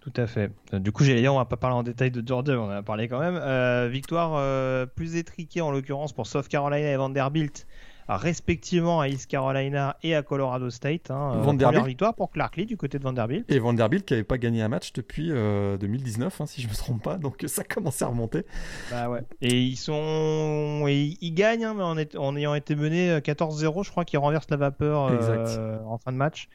Tout 0.02 0.14
à 0.18 0.28
fait. 0.28 0.52
Du 0.74 0.92
coup, 0.92 1.04
j'allais 1.04 1.22
dire, 1.22 1.34
on 1.34 1.38
va 1.38 1.46
pas 1.46 1.58
parler 1.58 1.78
en 1.78 1.84
détail 1.84 2.12
de 2.12 2.26
Georgia, 2.26 2.60
on 2.60 2.66
en 2.66 2.70
a 2.70 2.84
parlé 2.84 3.08
quand 3.08 3.20
même. 3.20 3.40
Euh, 3.42 3.90
victoire 3.92 4.88
plus 4.90 5.16
étriquée 5.16 5.62
en 5.62 5.72
l'occurrence 5.72 6.14
pour 6.14 6.28
South 6.28 6.48
Carolina 6.48 6.92
et 6.92 6.96
Vanderbilt 6.98 7.66
respectivement 8.08 9.00
à 9.02 9.08
East 9.08 9.28
Carolina 9.28 9.98
et 10.04 10.16
à 10.16 10.22
Colorado 10.22 10.70
State. 10.70 11.12
Hein, 11.12 11.34
euh, 11.36 11.42
première 11.42 11.84
victoire 11.84 12.14
pour 12.14 12.32
Clark 12.32 12.56
Lee 12.56 12.66
du 12.66 12.78
côté 12.78 13.00
de 13.00 13.04
Vanderbilt. 13.04 13.50
Et 13.52 13.60
Vanderbilt 13.60 14.06
qui 14.06 14.14
n'avait 14.14 14.24
pas 14.24 14.38
gagné 14.38 14.62
un 14.62 14.68
match 14.68 14.94
depuis 14.94 15.30
2019, 15.30 16.40
euh, 16.40 16.44
hein, 16.44 16.48
si 16.48 16.62
je 16.62 16.68
me 16.68 16.74
trompe 16.74 17.04
pas, 17.04 17.18
donc 17.18 17.44
ça 17.48 17.64
commence 17.64 18.02
à 18.02 18.08
remonter. 18.08 18.46
Bah 18.92 19.10
ouais. 19.10 19.22
Et 19.42 19.62
ils 19.62 19.78
sont, 19.78 20.86
ils 20.88 21.34
gagnent, 21.34 21.66
hein, 21.66 21.96
mais 21.96 22.18
en, 22.18 22.36
ayant 22.36 22.56
été 22.56 22.76
menés 22.76 23.20
14-0, 23.20 23.84
je 23.84 23.92
crois 23.92 24.06
qu'ils 24.06 24.20
renversent 24.20 24.50
la 24.50 24.58
vapeur 24.58 25.10
euh, 25.12 25.78
en 25.86 25.98
fin 25.98 26.12
de 26.12 26.18
match. 26.18 26.50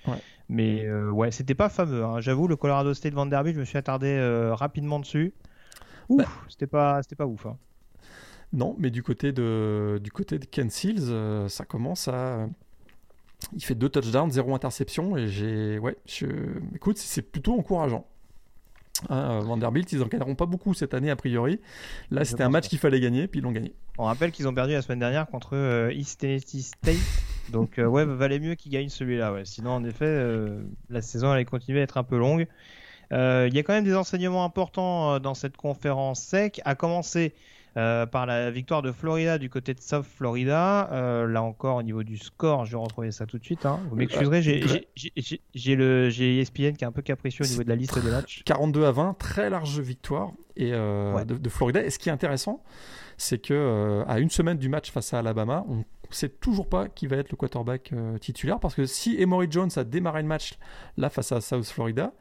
Mais 0.49 0.91
ouais, 0.91 1.31
c'était 1.31 1.55
pas 1.55 1.69
fameux. 1.69 2.05
J'avoue, 2.21 2.49
le 2.49 2.57
Colorado 2.57 2.95
State 2.95 3.15
Vanderbilt, 3.15 3.55
je 3.55 3.61
me 3.61 3.65
suis 3.65 3.79
attardé 3.79 4.21
rapidement 4.53 4.99
dessus. 5.01 5.33
Ouf, 6.09 6.25
bah. 6.25 6.29
c'était 6.49 6.67
pas, 6.67 7.03
c'était 7.03 7.17
pas 7.17 7.27
ouf. 7.27 7.47
Non, 8.53 8.75
mais 8.79 8.91
du 8.91 9.03
côté 9.03 9.33
de, 9.33 10.01
du 10.03 10.11
côté 10.11 10.39
de 10.39 10.45
Ken 10.45 10.71
Seals, 10.71 11.11
euh, 11.11 11.49
ça 11.49 11.65
commence 11.65 12.09
à. 12.09 12.49
Il 13.55 13.65
fait 13.65 13.75
deux 13.77 13.89
touchdowns, 13.89 14.31
zéro 14.31 14.55
interception, 14.55 15.17
et 15.17 15.29
j'ai. 15.29 15.79
Ouais, 15.79 15.97
je... 16.05 16.27
écoute, 16.75 16.99
c'est 16.99 17.23
plutôt 17.23 17.57
encourageant. 17.59 18.07
Hein, 19.09 19.39
euh, 19.39 19.41
Vanderbilt, 19.41 19.91
ils 19.93 20.01
n'en 20.01 20.09
gagneront 20.09 20.35
pas 20.35 20.47
beaucoup 20.47 20.75
cette 20.75 20.95
année, 20.95 21.11
a 21.11 21.17
priori. 21.17 21.61
Là, 22.11 22.25
c'était 22.25 22.43
un 22.43 22.51
match 22.51 22.69
qu'il 22.69 22.79
fallait 22.79 23.01
gagner, 23.01 23.29
puis 23.29 23.39
ils 23.39 23.43
l'ont 23.43 23.53
gagné. 23.53 23.73
On 23.99 24.05
rappelle 24.05 24.33
qu'ils 24.33 24.49
ont 24.49 24.53
perdu 24.53 24.73
la 24.73 24.83
semaine 24.83 24.99
dernière 24.99 25.27
contre 25.29 25.55
euh, 25.55 25.93
East 25.93 26.21
Tennessee 26.21 26.67
State. 26.67 26.97
Donc, 27.51 27.79
ouais, 27.79 28.05
valait 28.05 28.41
mieux 28.41 28.57
qu'ils 28.57 28.73
gagnent 28.73 28.89
celui-là. 28.89 29.33
Ouais. 29.33 29.45
Sinon, 29.45 29.71
en 29.71 29.85
effet, 29.85 30.27
la 30.89 31.03
saison 31.03 31.31
allait 31.31 31.45
continuer 31.45 31.81
à 31.81 31.83
être 31.83 31.99
un 31.99 32.05
peu 32.05 32.19
longue. 32.19 32.47
Il 33.11 33.51
y 33.53 33.59
a 33.59 33.63
quand 33.63 33.73
même 33.73 33.85
des 33.85 33.97
enseignements 33.97 34.45
importants 34.45 35.19
dans 35.19 35.35
cette 35.35 35.57
conférence 35.57 36.21
sec, 36.21 36.61
à 36.65 36.75
commencer 36.75 37.33
euh, 37.77 38.05
par 38.05 38.27
la 38.27 38.51
victoire 38.51 38.83
de 38.83 38.91
Florida 38.91 39.39
du 39.39 39.49
côté 39.49 39.75
de 39.75 39.81
South 39.81 40.05
Florida. 40.05 40.91
Euh, 40.93 41.27
là 41.27 41.43
encore, 41.43 41.77
au 41.77 41.83
niveau 41.83 42.03
du 42.03 42.19
score, 42.19 42.65
je 42.65 42.73
vais 42.73 42.83
retrouver 42.83 43.13
ça 43.13 43.27
tout 43.27 43.39
de 43.39 43.45
suite. 43.45 43.65
Hein. 43.65 43.81
Vous 43.91 43.97
m'excuserez, 43.97 44.43
j'ai 44.43 45.77
le 45.77 46.09
ESPN 46.09 46.73
qui 46.73 46.85
est 46.85 46.85
un 46.85 46.93
peu 46.93 47.03
capricieux 47.03 47.45
au 47.45 47.49
niveau 47.49 47.63
de 47.63 47.69
la 47.69 47.77
liste 47.77 47.99
des 48.03 48.11
matchs. 48.11 48.43
42 48.45 48.85
à 48.85 48.93
20, 48.93 49.15
très 49.19 49.51
large 49.51 49.79
victoire 49.79 50.33
et, 50.57 50.71
euh, 50.73 51.25
de, 51.25 51.49
Florida. 51.49 51.85
Et 51.85 51.91
ce 51.91 51.99
qui 51.99 52.09
est 52.09 52.13
intéressant, 52.13 52.63
c'est 53.17 53.39
que 53.39 54.03
à 54.09 54.19
une 54.19 54.31
semaine 54.31 54.59
du 54.59 54.69
match 54.69 54.91
face 54.91 55.15
à 55.15 55.21
Alabama, 55.21 55.65
on 55.69 55.77
ne 55.77 55.83
sait 56.11 56.29
toujours 56.29 56.69
pas 56.69 56.89
qui 56.89 57.07
va 57.07 57.19
être 57.19 57.31
le 57.31 57.37
quarterback 57.37 57.93
titulaire 58.21 58.59
parce 58.59 58.75
que 58.75 58.85
si 58.85 59.21
Emory 59.21 59.47
Jones 59.49 59.71
a 59.77 59.85
démarré 59.85 60.23
le 60.23 60.29
match 60.29 60.59
là 60.97 61.09
face 61.09 61.31
à 61.31 61.41
South 61.41 61.67
Florida, 61.67 62.13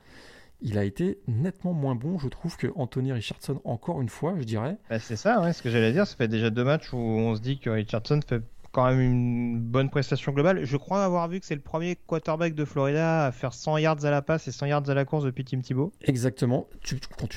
il 0.62 0.78
a 0.78 0.84
été 0.84 1.19
nettement 1.28 1.74
moins 1.74 1.95
bon, 1.95 2.19
je 2.19 2.28
trouve, 2.28 2.58
que 2.58 2.67
Anthony 2.76 3.12
Richardson, 3.12 3.62
encore 3.63 4.02
une 4.02 4.10
fois, 4.10 4.36
je 4.38 4.43
dirais. 4.43 4.78
Bah, 4.89 5.00
c'est 5.00 5.15
ça, 5.15 5.52
ce 5.54 5.62
que 5.62 5.69
j'allais 5.69 5.91
dire. 5.91 6.06
Ça 6.06 6.15
fait 6.15 6.28
déjà 6.28 6.50
deux 6.50 6.63
matchs 6.63 6.93
où 6.93 6.98
on 6.98 7.36
se 7.36 7.41
dit 7.41 7.60
que 7.60 7.69
Richardson 7.69 8.19
fait 8.28 8.41
quand 8.72 8.86
même 8.86 9.00
une 9.00 9.60
bonne 9.60 9.89
prestation 9.89 10.32
globale. 10.32 10.63
Je 10.63 10.78
crois 10.78 11.04
avoir 11.04 11.28
vu 11.28 11.39
que 11.39 11.45
c'est 11.45 11.56
le 11.56 11.62
premier 11.62 11.95
quarterback 11.95 12.54
de 12.54 12.65
Florida 12.65 13.26
à 13.26 13.32
faire 13.32 13.54
100 13.54 13.78
yards 13.78 14.06
à 14.06 14.12
la 14.12 14.22
passe 14.22 14.48
et 14.48 14.52
100 14.52 14.67
yards 14.67 14.89
à 14.89 14.93
la 14.93 15.06
course 15.06 15.24
depuis 15.24 15.43
Tim 15.43 15.62
Thibault. 15.62 15.91
Exactement. 16.02 16.67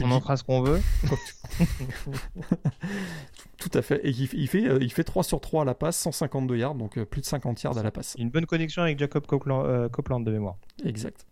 on 0.00 0.10
en 0.10 0.20
fera 0.20 0.36
ce 0.36 0.44
qu'on 0.44 0.62
veut. 0.62 0.80
Tout 3.58 3.70
à 3.74 3.82
fait. 3.82 4.00
Et 4.04 4.10
il, 4.10 4.48
fait, 4.48 4.66
euh, 4.66 4.78
il 4.80 4.92
fait 4.92 5.04
3 5.04 5.22
sur 5.22 5.40
3 5.40 5.62
à 5.62 5.64
la 5.64 5.74
passe, 5.74 5.96
152 5.98 6.56
yards, 6.56 6.74
donc 6.74 6.98
euh, 6.98 7.04
plus 7.04 7.20
de 7.20 7.26
50 7.26 7.62
yards 7.62 7.78
à 7.78 7.82
la 7.82 7.90
passe. 7.90 8.14
Une 8.18 8.30
bonne 8.30 8.46
connexion 8.46 8.82
avec 8.82 8.98
Jacob 8.98 9.26
Copeland, 9.26 9.64
euh, 9.64 9.88
Copeland 9.88 10.20
de 10.20 10.30
mémoire. 10.30 10.56
Exact. 10.84 11.26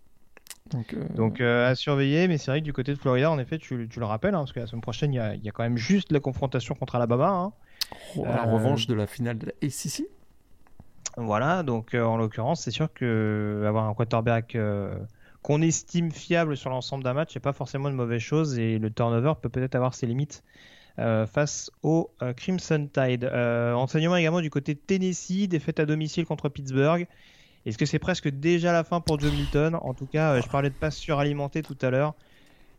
Donc, 0.70 1.40
euh, 1.40 1.44
euh, 1.44 1.70
à 1.70 1.74
surveiller, 1.74 2.28
mais 2.28 2.38
c'est 2.38 2.50
vrai 2.50 2.60
que 2.60 2.64
du 2.64 2.72
côté 2.72 2.92
de 2.92 2.98
Florida, 2.98 3.30
en 3.30 3.38
effet, 3.38 3.58
tu, 3.58 3.76
le 3.76 4.04
rappelles, 4.04 4.34
hein, 4.34 4.38
parce 4.38 4.52
que 4.52 4.60
la 4.60 4.66
semaine 4.66 4.82
prochaine, 4.82 5.12
il 5.12 5.16
y 5.16 5.48
a, 5.48 5.52
quand 5.52 5.62
même 5.62 5.76
juste 5.76 6.12
la 6.12 6.20
confrontation 6.20 6.74
contre 6.74 6.96
Alabama. 6.96 7.28
Hein. 7.28 7.52
Oh, 8.16 8.24
la 8.24 8.44
revanche 8.44 8.86
de 8.86 8.94
la 8.94 9.06
finale 9.06 9.38
de 9.38 9.46
la 9.46 9.52
ACC. 9.62 10.04
Voilà, 11.16 11.62
donc 11.64 11.94
euh, 11.94 12.04
en 12.04 12.16
l'occurrence, 12.16 12.62
c'est 12.62 12.70
sûr 12.70 12.92
que 12.92 13.64
avoir 13.66 13.86
un 13.86 13.94
quarterback 13.94 14.56
qu'on 15.42 15.62
estime 15.62 16.12
fiable 16.12 16.56
sur 16.56 16.70
l'ensemble 16.70 17.02
d'un 17.02 17.14
match, 17.14 17.30
c'est 17.32 17.40
pas 17.40 17.52
forcément 17.52 17.88
une 17.88 17.96
mauvaise 17.96 18.20
chose, 18.20 18.58
et 18.58 18.78
le 18.78 18.90
turnover 18.90 19.32
peut 19.40 19.48
peut-être 19.48 19.74
avoir 19.74 19.94
ses 19.94 20.06
limites. 20.06 20.44
face 20.96 21.70
au 21.82 22.10
Crimson 22.36 22.88
Tide. 22.92 23.24
enseignement 23.24 24.16
également 24.16 24.40
du 24.40 24.50
côté 24.50 24.74
de 24.74 24.80
Tennessee, 24.80 25.48
défaite 25.48 25.80
à 25.80 25.86
domicile 25.86 26.26
contre 26.26 26.48
Pittsburgh. 26.48 27.08
Est-ce 27.66 27.78
que 27.78 27.86
c'est 27.86 27.98
presque 27.98 28.28
déjà 28.28 28.72
la 28.72 28.84
fin 28.84 29.00
pour 29.00 29.20
Joe 29.20 29.32
Milton? 29.32 29.74
En 29.74 29.94
tout 29.94 30.06
cas, 30.06 30.32
euh, 30.32 30.42
je 30.42 30.48
parlais 30.48 30.70
de 30.70 30.74
passe 30.74 30.96
suralimenté 30.96 31.62
tout 31.62 31.76
à 31.82 31.90
l'heure. 31.90 32.14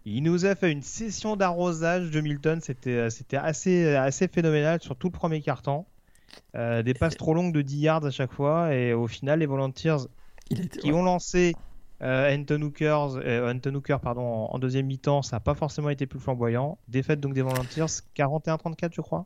Il 0.06 0.24
nous 0.24 0.46
a 0.46 0.56
fait 0.56 0.72
une 0.72 0.82
session 0.82 1.36
d'arrosage, 1.36 2.12
Joe 2.12 2.24
Milton. 2.24 2.60
C'était, 2.62 2.90
euh, 2.92 3.10
assez, 3.40 3.86
euh, 3.86 4.02
assez 4.02 4.28
phénoménal 4.28 4.82
sur 4.82 4.96
tout 4.96 5.08
le 5.08 5.14
premier 5.14 5.42
quart-temps. 5.42 5.86
des 6.56 6.94
passes 6.94 7.18
trop 7.18 7.34
longues 7.34 7.54
de 7.54 7.62
10 7.62 7.78
yards 7.78 8.06
à 8.06 8.12
chaque 8.12 8.32
fois. 8.32 8.74
Et 8.74 8.94
au 8.94 9.08
final, 9.08 9.40
les 9.40 9.46
Volunteers 9.46 10.08
qui 10.82 10.92
ont 10.92 11.04
lancé 11.04 11.54
Euh, 12.02 12.36
Anton, 12.36 12.62
Hooker, 13.76 14.00
pardon, 14.00 14.22
en, 14.22 14.60
deuxième 14.60 14.88
mi-temps, 14.88 15.22
ça 15.22 15.36
n'a 15.36 15.40
pas 15.40 15.54
forcément 15.54 15.90
été 15.90 16.08
plus 16.08 16.20
flamboyant. 16.20 16.80
Défaite 16.88 17.20
donc 17.20 17.34
des 17.34 17.44
Volunteers, 17.44 18.02
41-34, 18.16 18.94
je 18.94 19.02
crois. 19.02 19.26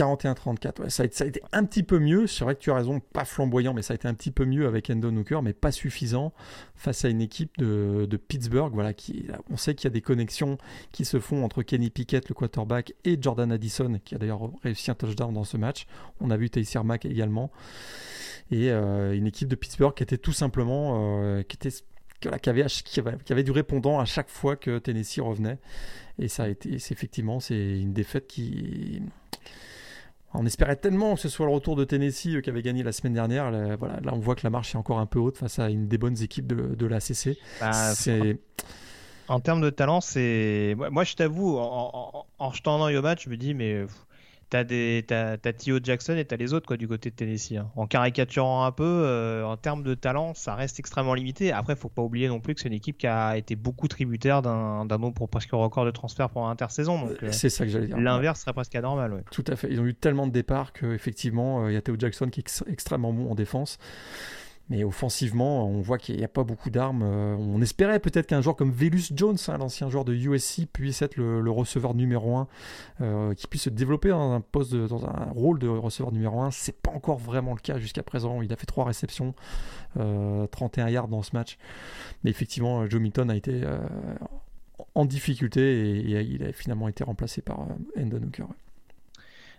41-34, 0.00 0.82
ouais. 0.82 0.90
ça, 0.90 1.02
a 1.02 1.06
été, 1.06 1.42
un 1.52 1.64
petit 1.64 1.82
peu 1.82 1.98
mieux. 1.98 2.26
C'est 2.26 2.44
vrai 2.44 2.54
que 2.54 2.60
tu 2.60 2.70
as 2.70 2.74
raison, 2.74 3.00
pas 3.00 3.24
flamboyant, 3.26 3.74
mais 3.74 3.82
ça 3.82 3.92
a 3.92 3.96
été 3.96 4.08
un 4.08 4.14
petit 4.14 4.30
peu 4.30 4.46
mieux 4.46 4.66
avec 4.66 4.88
Endon 4.88 5.14
Hooker, 5.16 5.42
mais 5.42 5.52
pas 5.52 5.72
suffisant 5.72 6.32
face 6.74 7.04
à 7.04 7.10
une 7.10 7.20
équipe 7.20 7.58
de, 7.58 8.16
Pittsburgh. 8.16 8.72
Voilà, 8.72 8.92
on 9.50 9.56
sait 9.56 9.74
qu'il 9.74 9.84
y 9.84 9.88
a 9.88 9.92
des 9.92 10.00
connexions 10.00 10.56
qui 10.92 11.04
se 11.04 11.20
font 11.20 11.44
entre 11.44 11.62
Kenny 11.62 11.90
Pickett, 11.90 12.28
le 12.28 12.34
quarterback, 12.34 12.94
et 13.04 13.18
Jordan 13.20 13.52
Addison, 13.52 14.00
qui 14.04 14.14
a 14.14 14.18
d'ailleurs 14.18 14.50
réussi 14.62 14.90
un 14.90 14.94
touchdown 14.94 15.34
dans 15.34 15.44
ce 15.44 15.56
match. 15.56 15.86
On 16.20 16.30
a 16.30 16.36
vu 16.36 16.48
Taysir 16.48 16.82
Mack 16.82 17.04
également. 17.04 17.50
Et 18.50 18.70
euh, 18.70 19.14
une 19.14 19.26
équipe 19.26 19.48
de 19.48 19.54
Pittsburgh 19.54 19.94
qui 19.94 20.02
était 20.02 20.18
tout 20.18 20.32
simplement. 20.32 21.22
Euh, 21.22 21.42
qui 21.42 21.56
était 21.56 21.70
qui, 22.20 22.28
avait, 22.50 23.42
du 23.42 23.50
répondant 23.50 23.98
à 23.98 24.04
chaque 24.04 24.28
fois 24.28 24.54
que 24.54 24.78
Tennessee 24.78 25.20
revenait. 25.20 25.58
Et 26.18 26.28
ça 26.28 26.42
a 26.44 26.48
été, 26.48 26.74
effectivement, 26.74 27.40
c'est 27.40 27.80
une 27.80 27.94
défaite 27.94 28.26
qui, 28.26 29.00
on 30.34 30.46
espérait 30.46 30.76
tellement 30.76 31.14
que 31.14 31.20
ce 31.20 31.28
soit 31.28 31.46
le 31.46 31.52
retour 31.52 31.76
de 31.76 31.84
Tennessee 31.84 32.36
euh, 32.36 32.40
qui 32.40 32.50
avait 32.50 32.62
gagné 32.62 32.82
la 32.82 32.92
semaine 32.92 33.14
dernière. 33.14 33.50
Là, 33.50 33.76
voilà, 33.76 34.00
là, 34.00 34.12
on 34.14 34.18
voit 34.18 34.34
que 34.34 34.42
la 34.44 34.50
marche 34.50 34.74
est 34.74 34.78
encore 34.78 34.98
un 34.98 35.06
peu 35.06 35.18
haute 35.18 35.38
face 35.38 35.58
à 35.58 35.70
une 35.70 35.88
des 35.88 35.98
bonnes 35.98 36.22
équipes 36.22 36.46
de, 36.46 36.74
de 36.74 36.86
l'ACC. 36.86 37.36
Bah, 37.60 37.92
en 39.28 39.38
termes 39.38 39.60
de 39.60 39.70
talent, 39.70 40.00
c'est. 40.00 40.74
Moi, 40.90 41.04
je 41.04 41.14
t'avoue, 41.14 41.56
en, 41.56 41.90
en, 41.94 42.26
en, 42.38 42.52
jetant 42.52 42.82
un 42.82 42.86
œil 42.86 42.96
au 42.96 43.02
match, 43.02 43.24
je 43.24 43.30
me 43.30 43.36
dis, 43.36 43.54
mais 43.54 43.84
t'as 44.50 44.64
des 44.64 45.04
t'as, 45.06 45.38
Tio 45.52 45.78
Jackson 45.82 46.16
et 46.16 46.24
t'as 46.24 46.36
les 46.36 46.52
autres 46.52 46.66
quoi 46.66 46.76
du 46.76 46.86
côté 46.86 47.10
de 47.10 47.14
Tennessee. 47.14 47.56
Hein. 47.56 47.70
En 47.76 47.86
caricaturant 47.86 48.64
un 48.64 48.72
peu, 48.72 48.84
euh, 48.84 49.44
en 49.44 49.56
termes 49.56 49.82
de 49.82 49.94
talent, 49.94 50.34
ça 50.34 50.54
reste 50.54 50.78
extrêmement 50.78 51.14
limité. 51.14 51.52
Après, 51.52 51.76
faut 51.76 51.88
pas 51.88 52.02
oublier 52.02 52.28
non 52.28 52.40
plus 52.40 52.54
que 52.54 52.60
c'est 52.60 52.68
une 52.68 52.74
équipe 52.74 52.98
qui 52.98 53.06
a 53.06 53.36
été 53.36 53.56
beaucoup 53.56 53.88
tributaire 53.88 54.42
d'un, 54.42 54.84
d'un 54.84 54.98
nombre 54.98 55.26
presque 55.28 55.52
record 55.52 55.86
de 55.86 55.90
transferts 55.90 56.30
pour 56.30 56.46
l'intersaison. 56.46 57.06
Donc, 57.06 57.22
euh, 57.22 57.32
c'est 57.32 57.48
ça 57.48 57.64
que 57.64 57.70
j'allais 57.70 57.86
dire. 57.86 57.98
L'inverse 57.98 58.40
serait 58.40 58.52
presque 58.52 58.74
anormal. 58.74 59.14
Ouais. 59.14 59.24
Tout 59.30 59.44
à 59.46 59.56
fait. 59.56 59.68
Ils 59.70 59.80
ont 59.80 59.86
eu 59.86 59.94
tellement 59.94 60.26
de 60.26 60.32
départs 60.32 60.72
qu'effectivement, 60.72 61.64
euh, 61.64 61.70
il 61.70 61.74
y 61.74 61.76
a 61.76 61.82
Theo 61.82 61.96
Jackson 61.98 62.28
qui 62.28 62.40
est 62.40 62.62
extrêmement 62.66 63.12
bon 63.12 63.30
en 63.30 63.34
défense. 63.34 63.78
Mais 64.70 64.84
offensivement, 64.84 65.66
on 65.66 65.80
voit 65.80 65.98
qu'il 65.98 66.16
n'y 66.16 66.24
a 66.24 66.28
pas 66.28 66.44
beaucoup 66.44 66.70
d'armes. 66.70 67.02
Euh, 67.02 67.34
on 67.36 67.60
espérait 67.60 67.98
peut-être 67.98 68.28
qu'un 68.28 68.40
joueur 68.40 68.54
comme 68.54 68.70
Velus 68.70 69.10
Jones, 69.14 69.36
hein, 69.48 69.58
l'ancien 69.58 69.90
joueur 69.90 70.04
de 70.04 70.14
USC, 70.14 70.66
puisse 70.72 71.02
être 71.02 71.16
le, 71.16 71.50
receveur 71.50 71.94
numéro 71.94 72.36
1, 72.36 72.48
euh, 73.00 73.34
qui 73.34 73.48
puisse 73.48 73.62
se 73.62 73.70
développer 73.70 74.10
dans 74.10 74.32
un 74.32 74.40
poste, 74.40 74.72
rôle 75.34 75.58
de 75.58 75.66
receveur 75.66 76.12
numéro 76.12 76.40
1. 76.40 76.52
C'est 76.52 76.80
pas 76.80 76.92
encore 76.92 77.18
vraiment 77.18 77.52
le 77.52 77.60
cas 77.60 77.78
jusqu'à 77.78 78.04
présent. 78.04 78.42
Il 78.42 78.52
a 78.52 78.56
fait 78.56 78.66
trois 78.66 78.84
réceptions, 78.84 79.34
31 79.96 80.86
euh, 80.86 80.90
yards 80.90 81.08
dans 81.08 81.22
ce 81.22 81.34
match. 81.34 81.58
Mais 82.22 82.30
effectivement, 82.30 82.88
Joe 82.88 83.00
Milton 83.00 83.28
a 83.28 83.34
été 83.34 83.64
en 84.94 85.04
difficulté 85.04 85.98
et, 85.98 86.20
il 86.20 86.44
a 86.44 86.52
finalement 86.52 86.86
été 86.86 87.02
remplacé 87.02 87.42
par 87.42 87.66
Endon 87.98 88.22
Hooker. 88.22 88.46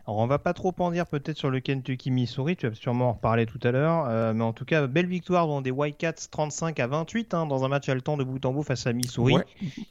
Alors 0.08 0.18
on 0.18 0.28
va 0.28 0.39
pas 0.39 0.54
trop 0.54 0.74
en 0.80 0.91
dire 0.91 1.06
peut-être 1.06 1.38
sur 1.38 1.49
le 1.49 1.60
Kentucky 1.60 2.10
Missouri, 2.12 2.56
tu 2.56 2.68
vas 2.68 2.74
sûrement 2.74 3.10
en 3.10 3.14
reparler 3.14 3.45
tout 3.45 3.60
à 3.64 3.72
l'heure, 3.72 4.06
euh, 4.08 4.34
mais 4.34 4.43
en 4.43 4.54
tout 4.54 4.66
cas 4.66 4.88
belle 4.88 5.06
victoire 5.06 5.47
dans 5.47 5.62
des 5.62 5.72
Wildcats 5.72 6.28
35 6.32 6.80
à 6.80 6.88
28 6.88 7.34
hein, 7.34 7.45
dans 7.45 7.64
un 7.64 7.68
match 7.68 7.89
temps 8.04 8.18
de 8.18 8.24
bout 8.24 8.43
en 8.45 8.54
bout 8.54 8.64
face 8.64 8.88
à 8.88 8.93
Missouri. 8.93 9.36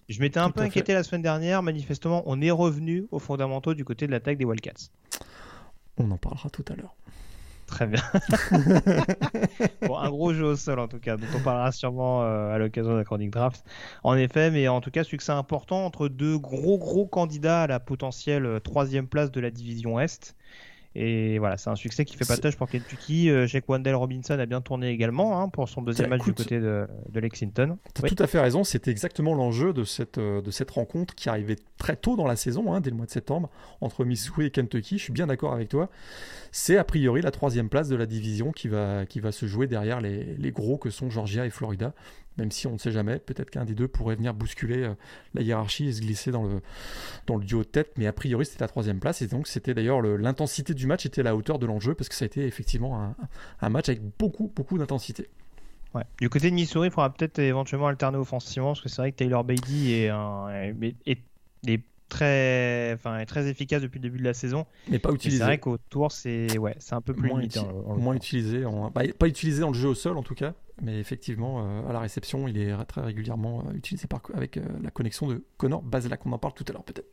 Je 0.09 0.21
m'étais 0.21 0.41
un 0.41 0.51
peu 0.51 0.63
inquiété 0.63 0.95
la 0.95 1.03
semaine 1.03 1.23
dernière, 1.23 1.63
manifestement 1.63 2.23
on 2.27 2.41
est 2.41 2.51
revenu 2.51 3.07
aux 3.13 3.19
fondamentaux 3.19 3.75
du 3.75 3.85
côté 3.85 4.07
de 4.07 4.13
l'attaque 4.13 4.39
des 4.39 4.45
Wildcats. 4.45 4.91
On 5.97 6.11
en 6.11 6.17
parlera 6.17 6.51
tout 6.51 6.65
à 6.69 6.75
l'heure. 6.75 6.95
Très 7.71 7.87
bien. 7.87 8.03
bon, 9.87 9.97
un 9.97 10.11
gros 10.11 10.35
jeu 10.35 10.45
au 10.45 10.57
sol 10.57 10.81
en 10.81 10.89
tout 10.89 10.99
cas, 10.99 11.17
dont 11.17 11.29
on 11.37 11.41
parlera 11.41 11.71
sûrement 11.71 12.25
euh, 12.25 12.53
à 12.53 12.59
l'occasion 12.59 12.93
de 12.93 12.97
la 12.97 13.05
chronique 13.05 13.31
draft. 13.31 13.65
En 14.03 14.17
effet, 14.17 14.51
mais 14.51 14.67
en 14.67 14.81
tout 14.81 14.91
cas, 14.91 15.05
succès 15.05 15.31
important 15.31 15.87
entre 15.87 16.09
deux 16.09 16.37
gros 16.37 16.79
gros 16.79 17.07
candidats 17.07 17.63
à 17.63 17.67
la 17.69 17.79
potentielle 17.79 18.45
euh, 18.45 18.59
troisième 18.59 19.07
place 19.07 19.31
de 19.31 19.41
la 19.41 19.51
division 19.53 20.01
Est. 20.01 20.35
Et 20.97 21.39
voilà, 21.39 21.57
c'est 21.57 21.71
un 21.71 21.77
succès 21.77 22.05
qui 22.05 22.17
fait 22.17 22.27
pas 22.27 22.37
tâche 22.37 22.57
pour 22.57 22.69
Kentucky. 22.69 23.31
Euh, 23.31 23.47
Jake 23.47 23.65
Wendell 23.69 23.95
Robinson 23.95 24.39
a 24.39 24.47
bien 24.47 24.61
tourné 24.61 24.89
également 24.91 25.41
hein, 25.41 25.49
pour 25.49 25.69
son 25.69 25.83
deuxième 25.83 26.11
match 26.11 26.25
du 26.25 26.35
côté 26.35 26.59
de, 26.59 26.89
de 27.09 27.21
Lexington. 27.21 27.79
Tu 27.95 28.05
as 28.05 28.09
tout 28.09 28.21
à 28.21 28.27
fait 28.27 28.41
raison, 28.41 28.65
c'était 28.65 28.91
exactement 28.91 29.35
l'enjeu 29.35 29.73
de 29.73 29.85
cette, 29.85 30.19
euh, 30.19 30.43
de 30.43 30.51
cette 30.51 30.71
rencontre 30.73 31.15
qui 31.15 31.29
arrivait 31.29 31.57
très 31.79 31.95
tôt 31.95 32.17
dans 32.17 32.27
la 32.27 32.35
saison, 32.35 32.73
hein, 32.75 32.81
dès 32.81 32.91
le 32.91 32.97
mois 32.97 33.07
de 33.07 33.13
septembre, 33.13 33.51
entre 33.81 34.05
Missouri 34.05 34.47
et 34.47 34.51
Kentucky. 34.51 34.99
Je 34.99 35.05
suis 35.05 35.13
bien 35.13 35.29
d'accord 35.29 35.53
avec 35.53 35.69
toi. 35.69 35.91
C'est 36.51 36.77
a 36.77 36.85
priori 36.85 37.23
la 37.23 37.31
troisième 37.31 37.69
place 37.69 37.89
de 37.89 37.95
la 37.95 38.07
division 38.07 38.51
qui 38.51 38.67
va, 38.67 39.07
qui 39.07 39.21
va 39.21 39.31
se 39.31 39.47
jouer 39.47 39.69
derrière 39.69 40.01
les, 40.01 40.35
les 40.37 40.51
gros 40.51 40.77
que 40.77 40.91
sont 40.91 41.09
Georgia 41.09 41.47
et 41.47 41.51
Florida 41.51 41.95
même 42.41 42.51
si 42.51 42.67
on 42.67 42.73
ne 42.73 42.79
sait 42.79 42.91
jamais, 42.91 43.19
peut-être 43.19 43.51
qu'un 43.51 43.65
des 43.65 43.75
deux 43.75 43.87
pourrait 43.87 44.17
venir 44.17 44.35
bousculer 44.35 44.83
euh, 44.83 44.95
la 45.35 45.43
hiérarchie 45.43 45.87
et 45.89 45.93
se 45.93 46.01
glisser 46.01 46.31
dans 46.31 46.43
le, 46.43 46.63
dans 47.27 47.37
le 47.37 47.45
duo 47.45 47.61
de 47.61 47.65
tête, 47.65 47.93
mais 47.97 48.07
a 48.07 48.13
priori 48.13 48.47
c'était 48.47 48.65
la 48.65 48.69
troisième 48.69 48.99
place, 48.99 49.23
et 49.23 49.27
donc 49.27 49.47
c'était 49.47 49.75
d'ailleurs 49.75 50.01
l'intensité 50.01 50.75
du 50.75 50.87
match 50.87 51.07
était 51.07 51.21
à 51.21 51.25
la 51.25 51.37
hauteur 51.37 51.59
de 51.59 51.67
l'enjeu, 51.67 51.95
parce 51.95 52.09
que 52.09 52.15
ça 52.15 52.25
a 52.25 52.27
été 52.27 52.47
effectivement 52.47 53.15
un, 53.61 53.69
match 53.69 53.89
avec 53.89 54.01
beaucoup, 54.19 54.51
beaucoup 54.55 54.79
d'intensité. 54.79 55.29
Ouais. 55.95 56.05
Du 56.21 56.29
côté 56.29 56.51
de 56.51 56.55
Missouri, 56.55 56.89
il 56.89 56.91
faudra 56.91 57.13
peut-être 57.13 57.39
éventuellement 57.39 57.89
alterner 57.89 58.19
offensivement, 58.19 58.69
parce 58.69 58.81
que 58.81 58.89
c'est 58.89 59.03
vrai 59.03 59.13
que 59.13 59.17
Taylor 59.17 59.45
Beatty 59.45 59.93
est, 59.93 60.13
est, 61.07 61.83
très, 62.09 62.95
enfin, 62.95 63.25
très 63.25 63.49
efficace 63.49 63.83
depuis 63.83 63.99
le 63.99 64.05
début 64.05 64.19
de 64.19 64.25
la 64.25 64.35
saison. 64.35 64.67
Mais 64.89 64.99
pas 64.99 65.13
utilisé. 65.13 65.39
C'est 65.39 65.45
vrai 65.45 65.59
qu'autour, 65.59 66.11
c'est 66.11 66.59
ouais, 66.59 66.77
un 66.91 67.01
peu 67.01 67.15
plus 67.15 67.29
moins, 67.29 67.39
limité. 67.39 67.61
moins 67.87 68.15
utilisé, 68.15 68.65
bah, 68.95 69.03
pas 69.17 69.29
utilisé 69.29 69.61
dans 69.61 69.69
le 69.69 69.75
jeu 69.75 69.89
au 69.89 69.95
sol 69.95 70.17
en 70.17 70.23
tout 70.23 70.35
cas 70.35 70.55
mais 70.81 70.99
effectivement, 70.99 71.65
euh, 71.65 71.89
à 71.89 71.93
la 71.93 72.01
réception, 72.01 72.49
il 72.49 72.59
est 72.59 72.73
très 72.87 73.01
régulièrement 73.01 73.65
euh, 73.67 73.75
utilisé 73.75 74.07
par, 74.07 74.23
avec 74.35 74.57
euh, 74.57 74.63
la 74.83 74.91
connexion 74.91 75.27
de 75.27 75.45
Connor 75.57 75.83
Bazelak. 75.83 76.25
On 76.27 76.33
en 76.33 76.39
parle 76.39 76.55
tout 76.55 76.65
à 76.69 76.73
l'heure 76.73 76.85
peut-être. 76.85 77.09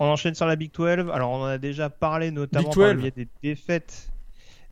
On 0.00 0.06
enchaîne 0.06 0.34
sur 0.34 0.46
la 0.46 0.56
Big 0.56 0.72
12. 0.72 1.10
Alors, 1.12 1.30
on 1.30 1.42
en 1.42 1.46
a 1.46 1.58
déjà 1.58 1.90
parlé 1.90 2.30
notamment 2.30 2.70
par 2.70 2.94
le 2.94 3.00
biais 3.00 3.12
des 3.12 3.28
défaites 3.42 4.10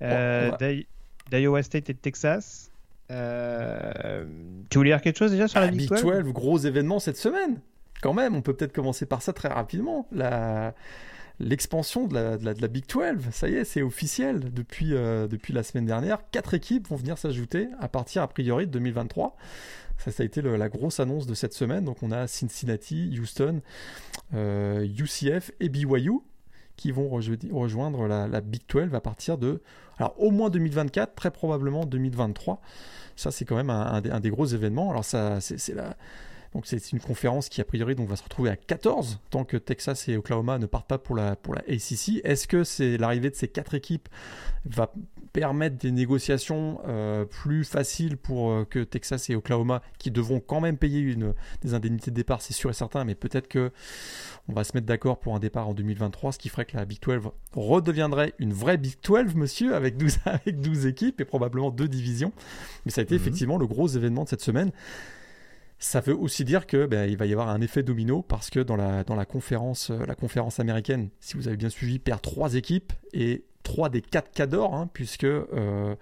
d'Iowa 0.01 1.63
State 1.63 1.91
et 1.91 1.95
de 1.95 1.99
Texas. 1.99 2.71
tu 3.09 3.15
voulais 4.79 4.91
dire 4.91 5.01
quelque 5.01 5.19
chose 5.19 5.31
déjà 5.31 5.47
sur 5.47 5.61
la 5.61 5.69
Big, 5.69 5.89
12 5.89 6.03
Big 6.03 6.23
12, 6.25 6.33
gros 6.33 6.59
événement 6.59 6.99
cette 6.99 7.19
semaine. 7.19 7.61
Quand 8.01 8.15
même, 8.15 8.35
on 8.35 8.43
peut 8.43 8.55
peut-être 8.55 8.73
commencer 8.73 9.07
par 9.07 9.23
ça 9.23 9.33
très 9.33 9.49
rapidement. 9.49 10.09
La 10.11 10.75
l'expansion 11.41 12.07
de 12.07 12.15
la, 12.15 12.69
Big 12.69 12.85
12. 12.89 13.31
Ça 13.31 13.49
y 13.49 13.55
est, 13.55 13.65
c'est 13.65 13.83
officiel 13.83 14.53
depuis, 14.53 14.95
euh, 14.95 15.27
depuis 15.27 15.53
la 15.53 15.63
semaine 15.63 15.87
dernière. 15.87 16.19
Quatre 16.31 16.55
équipes 16.55 16.89
vont 16.89 16.97
venir 16.97 17.19
s'ajouter 17.19 17.69
à 17.81 17.89
partir 17.89 18.23
a 18.23 18.29
priori 18.29 18.67
de 18.67 18.73
2023. 18.73 19.37
Ça, 19.99 20.11
ça 20.11 20.23
a 20.23 20.27
été 20.27 20.43
la 20.43 20.69
grosse 20.69 21.01
annonce 21.01 21.27
de 21.27 21.35
cette 21.35 21.55
semaine. 21.55 21.85
Donc 21.85 22.03
on 22.03 22.11
a 22.11 22.27
Cincinnati, 22.27 23.17
Houston, 23.19 23.61
UCF 24.33 24.35
euh, 24.35 25.41
et 25.61 25.69
BYU 25.69 26.21
qui 26.77 26.91
vont 26.91 27.09
rejoindre 27.09 28.09
la, 28.09 28.41
Big 28.41 28.63
12 28.69 28.95
à 28.95 29.01
partir 29.01 29.39
de, 29.39 29.63
alors 29.99 30.15
au 30.19 30.31
moins 30.31 30.51
2024, 30.51 31.15
très 31.15 31.31
probablement 31.31 31.85
2023. 31.85 32.61
Ça 33.15 33.31
c'est 33.31 33.45
quand 33.45 33.57
même 33.57 33.71
un, 33.71 34.03
un, 34.11 34.21
des 34.21 34.31
gros 34.31 34.47
événements. 34.47 34.91
Alors 34.91 35.05
ça, 35.05 35.41
c'est 35.41 35.75
la 35.75 35.97
donc 36.55 36.67
c'est 36.67 36.93
une 36.93 37.01
conférence 37.01 37.49
qui 37.49 37.61
a 37.61 37.65
priori 37.65 37.95
donc 37.95 38.09
va 38.09 38.17
se 38.17 38.23
retrouver 38.23 38.51
à 38.51 38.57
14 38.57 39.21
tant 39.31 39.45
que 39.45 39.57
Texas 39.57 40.09
et 40.09 40.17
Oklahoma 40.17 40.59
ne 40.59 40.67
partent 40.67 40.89
pas 40.89 40.99
pour 40.99 41.17
la 41.17 41.37
pour 41.37 41.55
la 41.55 41.63
ACC. 41.63 42.21
Est-ce 42.25 42.47
que 42.47 42.65
c'est 42.65 42.99
l'arrivée 42.99 43.31
de 43.31 43.37
ces 43.37 43.49
quatre 43.49 43.75
équipes 43.75 44.09
va 44.65 44.93
permettre 45.33 45.79
des 45.79 45.91
négociations 45.91 46.81
euh, 46.87 47.25
plus 47.25 47.65
faciles 47.65 48.17
pour 48.17 48.51
euh, 48.51 48.65
que 48.69 48.81
Texas 48.81 49.31
et 49.31 49.35
Oklahoma 49.35 49.83
qui 49.99 50.11
devront 50.11 50.41
quand 50.41 50.61
même 50.61 50.77
payer 50.77 51.01
une, 51.01 51.35
des 51.63 51.75
indemnités 51.75 52.11
de 52.11 52.17
départ, 52.17 52.43
c'est 52.43 52.53
sûr 52.53 52.71
et 52.71 52.75
certain, 52.75 53.05
mais 53.05 53.15
peut-être 53.15 53.49
que 53.49 53.73
on 54.49 54.53
va 54.53 54.65
se 54.65 54.73
mettre 54.75 54.87
d'accord 54.87 55.19
pour 55.19 55.35
un 55.35 55.39
départ 55.39 55.69
en 55.69 55.75
2023, 55.75 56.33
ce 56.33 56.39
qui 56.39 56.49
ferait 56.49 56.65
que 56.65 56.77
la 56.77 56.85
Big 56.85 57.01
12 57.01 57.31
redeviendrait 57.55 58.35
une 58.39 58.53
vraie 58.53 58.77
Big 58.77 58.97
12, 59.03 59.35
monsieur, 59.35 59.75
avec 59.75 59.97
12, 59.97 60.19
avec 60.27 60.61
12 60.61 60.87
équipes 60.87 61.21
et 61.21 61.25
probablement 61.25 61.71
deux 61.71 61.89
divisions. 61.89 62.33
Mais 62.85 62.91
ça 62.91 63.01
a 63.01 63.05
été 63.05 63.15
mhm. 63.15 63.21
effectivement 63.21 63.59
le 63.59 63.67
gros 63.67 63.89
événement 63.89 64.25
de 64.25 64.29
cette 64.29 64.43
semaine. 64.43 64.71
Ça 65.83 66.01
veut 66.01 66.15
aussi 66.15 66.45
dire 66.45 66.69
que 66.69 66.87
ben, 66.87 67.11
il 67.11 67.17
va 67.17 67.27
y 67.27 67.33
avoir 67.33 67.49
un 67.49 67.61
effet 67.61 67.83
domino 67.83 68.23
parce 68.23 68.51
que 68.51 68.61
dans 68.61 68.77
la, 68.77 69.03
dans 69.03 69.17
la 69.17 69.25
conférence, 69.25 69.91
euh, 69.91 70.07
la 70.07 70.15
conférence 70.15 70.61
américaine, 70.61 71.09
si 71.19 71.35
vous 71.35 71.49
avez 71.49 71.57
bien 71.57 71.71
suivi, 71.71 71.99
perd 71.99 72.23
trois 72.23 72.55
équipes 72.55 72.93
et 73.13 73.45
trois 73.63 73.89
des 73.89 74.03
quatre 74.03 74.31
cadors, 74.33 74.75
hein, 74.75 74.89
puisque. 74.93 75.25
Euh, 75.25 75.95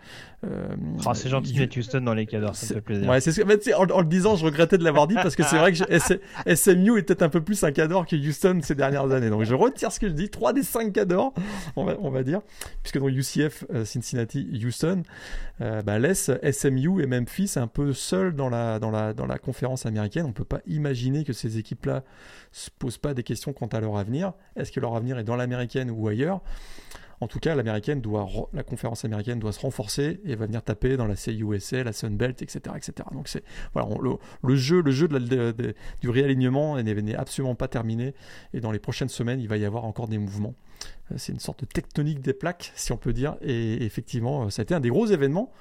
euh, 0.46 0.68
ah, 1.04 1.12
c'est 1.14 1.28
gentil 1.28 1.52
de 1.52 1.60
mettre 1.60 1.78
Houston 1.78 2.00
dans 2.00 2.14
les 2.14 2.24
cadors, 2.24 2.56
ça 2.56 2.66
me 2.66 2.74
fait 2.74 2.80
plaisir. 2.80 3.08
Ouais, 3.08 3.20
c'est 3.20 3.32
ce 3.32 3.42
en, 3.74 3.90
en, 3.90 4.00
le 4.00 4.06
disant, 4.06 4.36
je 4.36 4.44
regrettais 4.44 4.78
de 4.78 4.84
l'avoir 4.84 5.06
dit 5.06 5.14
parce 5.14 5.36
que 5.36 5.42
c'est 5.42 5.58
vrai 5.58 5.72
que 5.72 6.54
SMU 6.54 6.98
est 6.98 7.02
peut-être 7.02 7.22
un 7.22 7.28
peu 7.28 7.42
plus 7.42 7.62
un 7.62 7.72
cador 7.72 8.06
que 8.06 8.16
Houston 8.16 8.60
ces 8.62 8.74
dernières 8.74 9.10
années. 9.10 9.28
Donc 9.28 9.44
je 9.44 9.54
retire 9.54 9.92
ce 9.92 10.00
que 10.00 10.08
je 10.08 10.14
dis. 10.14 10.30
Trois 10.30 10.54
des 10.54 10.62
cinq 10.62 10.94
cadors, 10.94 11.34
on 11.76 11.84
va, 11.84 11.96
on 12.00 12.10
va 12.10 12.22
dire, 12.22 12.40
puisque 12.82 12.98
dans 12.98 13.08
UCF, 13.08 13.64
euh, 13.74 13.84
Cincinnati, 13.84 14.48
Houston 14.64 15.02
euh, 15.60 15.82
bah, 15.82 15.98
laisse 15.98 16.30
SMU 16.50 17.02
et 17.02 17.06
Memphis 17.06 17.52
un 17.56 17.66
peu 17.66 17.92
seuls 17.92 18.34
dans 18.34 18.48
la, 18.48 18.78
dans, 18.78 18.90
la, 18.90 19.12
dans 19.12 19.26
la 19.26 19.38
conférence 19.38 19.84
américaine. 19.84 20.24
On 20.24 20.32
peut 20.32 20.44
pas 20.44 20.60
imaginer 20.66 21.24
que 21.24 21.34
ces 21.34 21.58
équipes-là 21.58 22.02
se 22.50 22.70
posent 22.70 22.98
pas 22.98 23.12
des 23.12 23.22
questions 23.22 23.52
quant 23.52 23.66
à 23.66 23.80
leur 23.80 23.98
avenir. 23.98 24.32
Est-ce 24.56 24.72
que 24.72 24.80
leur 24.80 24.96
avenir 24.96 25.18
est 25.18 25.24
dans 25.24 25.36
l'américaine 25.36 25.90
ou 25.90 26.08
ailleurs? 26.08 26.40
En 27.20 27.28
tout 27.28 27.38
cas, 27.38 27.54
l'américaine 27.54 28.00
doit, 28.00 28.26
la 28.52 28.62
conférence 28.62 29.04
américaine 29.04 29.38
doit 29.38 29.52
se 29.52 29.60
renforcer 29.60 30.20
et 30.24 30.34
va 30.36 30.46
venir 30.46 30.62
taper 30.62 30.96
dans 30.96 31.06
la 31.06 31.16
CUSA, 31.16 31.84
la 31.84 31.92
Sunbelt, 31.92 32.40
etc., 32.40 32.74
etc. 32.76 33.08
Donc 33.12 33.28
c'est 33.28 33.44
voilà, 33.74 33.88
le, 34.42 34.56
jeu, 34.56 34.80
le 34.80 34.90
jeu 34.90 35.06
de 35.06 35.74
du 36.00 36.08
réalignement 36.08 36.80
n'est 36.80 37.14
absolument 37.14 37.54
pas 37.54 37.68
terminé 37.68 38.14
et 38.54 38.60
dans 38.60 38.72
les 38.72 38.78
prochaines 38.78 39.08
semaines, 39.08 39.40
il 39.40 39.48
va 39.48 39.58
y 39.58 39.64
avoir 39.64 39.84
encore 39.84 40.08
des 40.08 40.18
mouvements. 40.18 40.54
Euh, 41.12 41.14
c'est 41.18 41.32
une 41.32 41.40
sorte 41.40 41.60
de 41.60 41.66
tectonique 41.66 42.20
des 42.20 42.32
plaques, 42.32 42.72
si 42.74 42.92
on 42.92 42.96
peut 42.96 43.12
dire, 43.12 43.36
et 43.42 43.84
effectivement, 43.84 44.44
euh, 44.44 44.50
ça 44.50 44.62
a 44.62 44.64
été 44.64 44.74
un 44.74 44.80
des 44.80 44.88
gros 44.88 45.06
événements. 45.06 45.52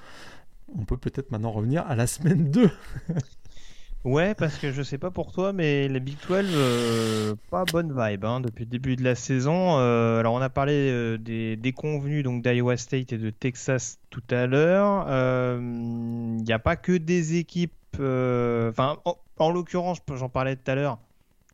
On 0.74 0.84
peut 0.84 0.96
peut-être 0.96 1.30
maintenant 1.30 1.50
revenir 1.50 1.84
à 1.86 1.96
la 1.96 2.06
semaine 2.06 2.50
2. 2.50 2.70
Ouais, 4.04 4.34
parce 4.34 4.56
que 4.56 4.72
je 4.72 4.82
sais 4.82 4.96
pas 4.96 5.10
pour 5.10 5.30
toi, 5.30 5.52
mais 5.52 5.86
les 5.86 6.00
Big 6.00 6.16
12, 6.26 6.50
euh, 6.54 7.34
pas 7.50 7.66
bonne 7.66 7.94
vibe 7.94 8.24
hein, 8.24 8.40
depuis 8.40 8.64
le 8.64 8.70
début 8.70 8.96
de 8.96 9.04
la 9.04 9.14
saison. 9.14 9.78
Euh, 9.78 10.20
alors 10.20 10.32
on 10.32 10.40
a 10.40 10.48
parlé 10.48 10.72
euh, 10.72 11.18
des, 11.18 11.56
des, 11.56 11.72
convenus 11.72 12.24
donc 12.24 12.42
d'Iowa 12.42 12.78
State 12.78 13.12
et 13.12 13.18
de 13.18 13.28
Texas 13.28 13.98
tout 14.08 14.22
à 14.30 14.46
l'heure. 14.46 15.04
Il 15.60 16.42
n'y 16.42 16.52
a 16.52 16.58
pas 16.58 16.76
que 16.76 16.92
des 16.92 17.36
équipes. 17.36 17.74
Enfin, 17.98 18.96
en, 19.36 19.50
l'occurrence, 19.50 19.98
j'en 20.14 20.30
parlais 20.30 20.56
tout 20.56 20.70
à 20.70 20.74
l'heure. 20.74 20.98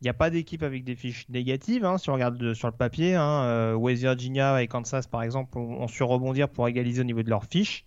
Il 0.00 0.04
n'y 0.04 0.10
a 0.10 0.14
pas 0.14 0.30
d'équipe 0.30 0.62
avec 0.62 0.84
des 0.84 0.94
fiches 0.94 1.28
négatives. 1.28 1.84
Hein, 1.84 1.98
si 1.98 2.10
on 2.10 2.14
regarde 2.14 2.54
sur 2.54 2.68
le 2.68 2.74
papier, 2.74 3.16
hein, 3.16 3.74
West 3.74 4.02
Virginia 4.02 4.62
et 4.62 4.68
Kansas 4.68 5.08
par 5.08 5.24
exemple 5.24 5.58
ont, 5.58 5.82
ont 5.82 5.88
su 5.88 6.04
rebondir 6.04 6.48
pour 6.48 6.68
égaliser 6.68 7.00
au 7.00 7.04
niveau 7.04 7.24
de 7.24 7.30
leurs 7.30 7.46
fiches. 7.46 7.84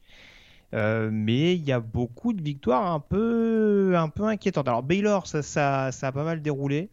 Euh, 0.73 1.09
mais 1.11 1.55
il 1.55 1.63
y 1.63 1.71
a 1.71 1.79
beaucoup 1.79 2.33
de 2.33 2.41
victoires 2.41 2.91
un 2.91 2.99
peu, 2.99 3.93
un 3.95 4.09
peu 4.09 4.23
inquiétantes. 4.25 4.67
Alors 4.67 4.83
Baylor, 4.83 5.27
ça, 5.27 5.41
ça, 5.41 5.91
ça 5.91 6.07
a 6.07 6.11
pas 6.11 6.23
mal 6.23 6.41
déroulé 6.41 6.89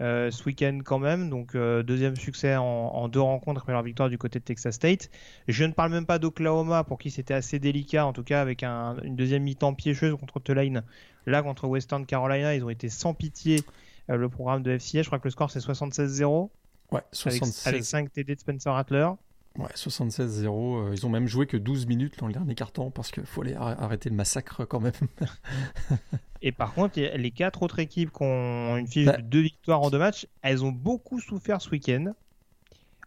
euh, 0.00 0.30
ce 0.30 0.44
week-end 0.44 0.80
quand 0.84 0.98
même. 0.98 1.28
Donc 1.28 1.54
euh, 1.54 1.82
deuxième 1.82 2.16
succès 2.16 2.56
en, 2.56 3.08
deux 3.08 3.20
rencontres 3.20 3.62
après 3.62 3.72
leur 3.72 3.82
victoire 3.82 4.08
du 4.08 4.18
côté 4.18 4.38
de 4.38 4.44
Texas 4.44 4.76
State. 4.76 5.10
Je 5.48 5.64
ne 5.64 5.72
parle 5.72 5.90
même 5.90 6.06
pas 6.06 6.18
d'Oklahoma 6.18 6.84
pour 6.84 6.98
qui 6.98 7.10
c'était 7.10 7.34
assez 7.34 7.58
délicat, 7.58 8.06
en 8.06 8.12
tout 8.12 8.24
cas 8.24 8.40
avec 8.40 8.62
une 8.62 9.16
deuxième 9.16 9.42
mi-temps 9.42 9.74
piégeuse 9.74 10.14
contre 10.16 10.38
Tulane. 10.40 10.84
Là 11.26 11.42
contre 11.42 11.66
Western 11.66 12.06
Carolina, 12.06 12.54
ils 12.54 12.64
ont 12.64 12.70
été 12.70 12.88
sans 12.88 13.14
pitié. 13.14 13.62
le 14.08 14.28
programme 14.28 14.62
de 14.62 14.78
FCA, 14.78 15.02
je 15.02 15.08
crois 15.08 15.18
que 15.18 15.26
le 15.26 15.32
score 15.32 15.50
c'est 15.50 15.58
76-0. 15.58 16.50
Ouais, 16.90 17.02
76. 17.12 17.66
Avec, 17.66 17.74
avec 17.74 17.84
5 17.84 18.12
TD 18.12 18.34
de 18.36 18.40
Spencer 18.40 18.72
Rattler. 18.72 19.08
Ouais, 19.58 19.66
76-0. 19.74 20.46
Euh, 20.46 20.94
ils 20.94 21.04
ont 21.04 21.08
même 21.08 21.26
joué 21.26 21.46
que 21.46 21.56
12 21.56 21.86
minutes 21.86 22.18
dans 22.18 22.28
le 22.28 22.32
dernier 22.32 22.54
carton 22.54 22.90
parce 22.90 23.10
qu'il 23.10 23.26
faut 23.26 23.42
aller 23.42 23.54
arrêter 23.54 24.08
le 24.08 24.14
massacre 24.14 24.64
quand 24.64 24.80
même. 24.80 24.92
Et 26.42 26.52
par 26.52 26.74
contre, 26.74 27.00
les 27.00 27.30
quatre 27.32 27.62
autres 27.64 27.80
équipes 27.80 28.12
qui 28.12 28.22
ont 28.22 28.76
une 28.76 28.86
fiche 28.86 29.06
bah, 29.06 29.16
de 29.16 29.22
deux 29.22 29.40
victoires 29.40 29.82
en 29.82 29.90
deux 29.90 29.98
matchs, 29.98 30.28
elles 30.42 30.64
ont 30.64 30.70
beaucoup 30.70 31.20
souffert 31.20 31.60
ce 31.60 31.70
week-end. 31.70 32.12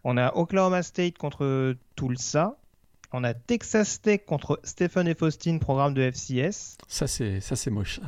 On 0.04 0.18
a 0.18 0.34
Oklahoma 0.36 0.82
State 0.82 1.16
contre 1.16 1.74
Tulsa. 1.96 2.58
On 3.14 3.24
a 3.24 3.32
Texas 3.32 4.02
Tech 4.02 4.24
contre 4.26 4.60
Stephen 4.62 5.12
F. 5.14 5.22
Austin, 5.22 5.58
programme 5.58 5.94
de 5.94 6.10
FCS. 6.10 6.76
Ça, 6.88 7.06
c'est, 7.06 7.40
ça, 7.40 7.56
c'est 7.56 7.70
moche. 7.70 8.00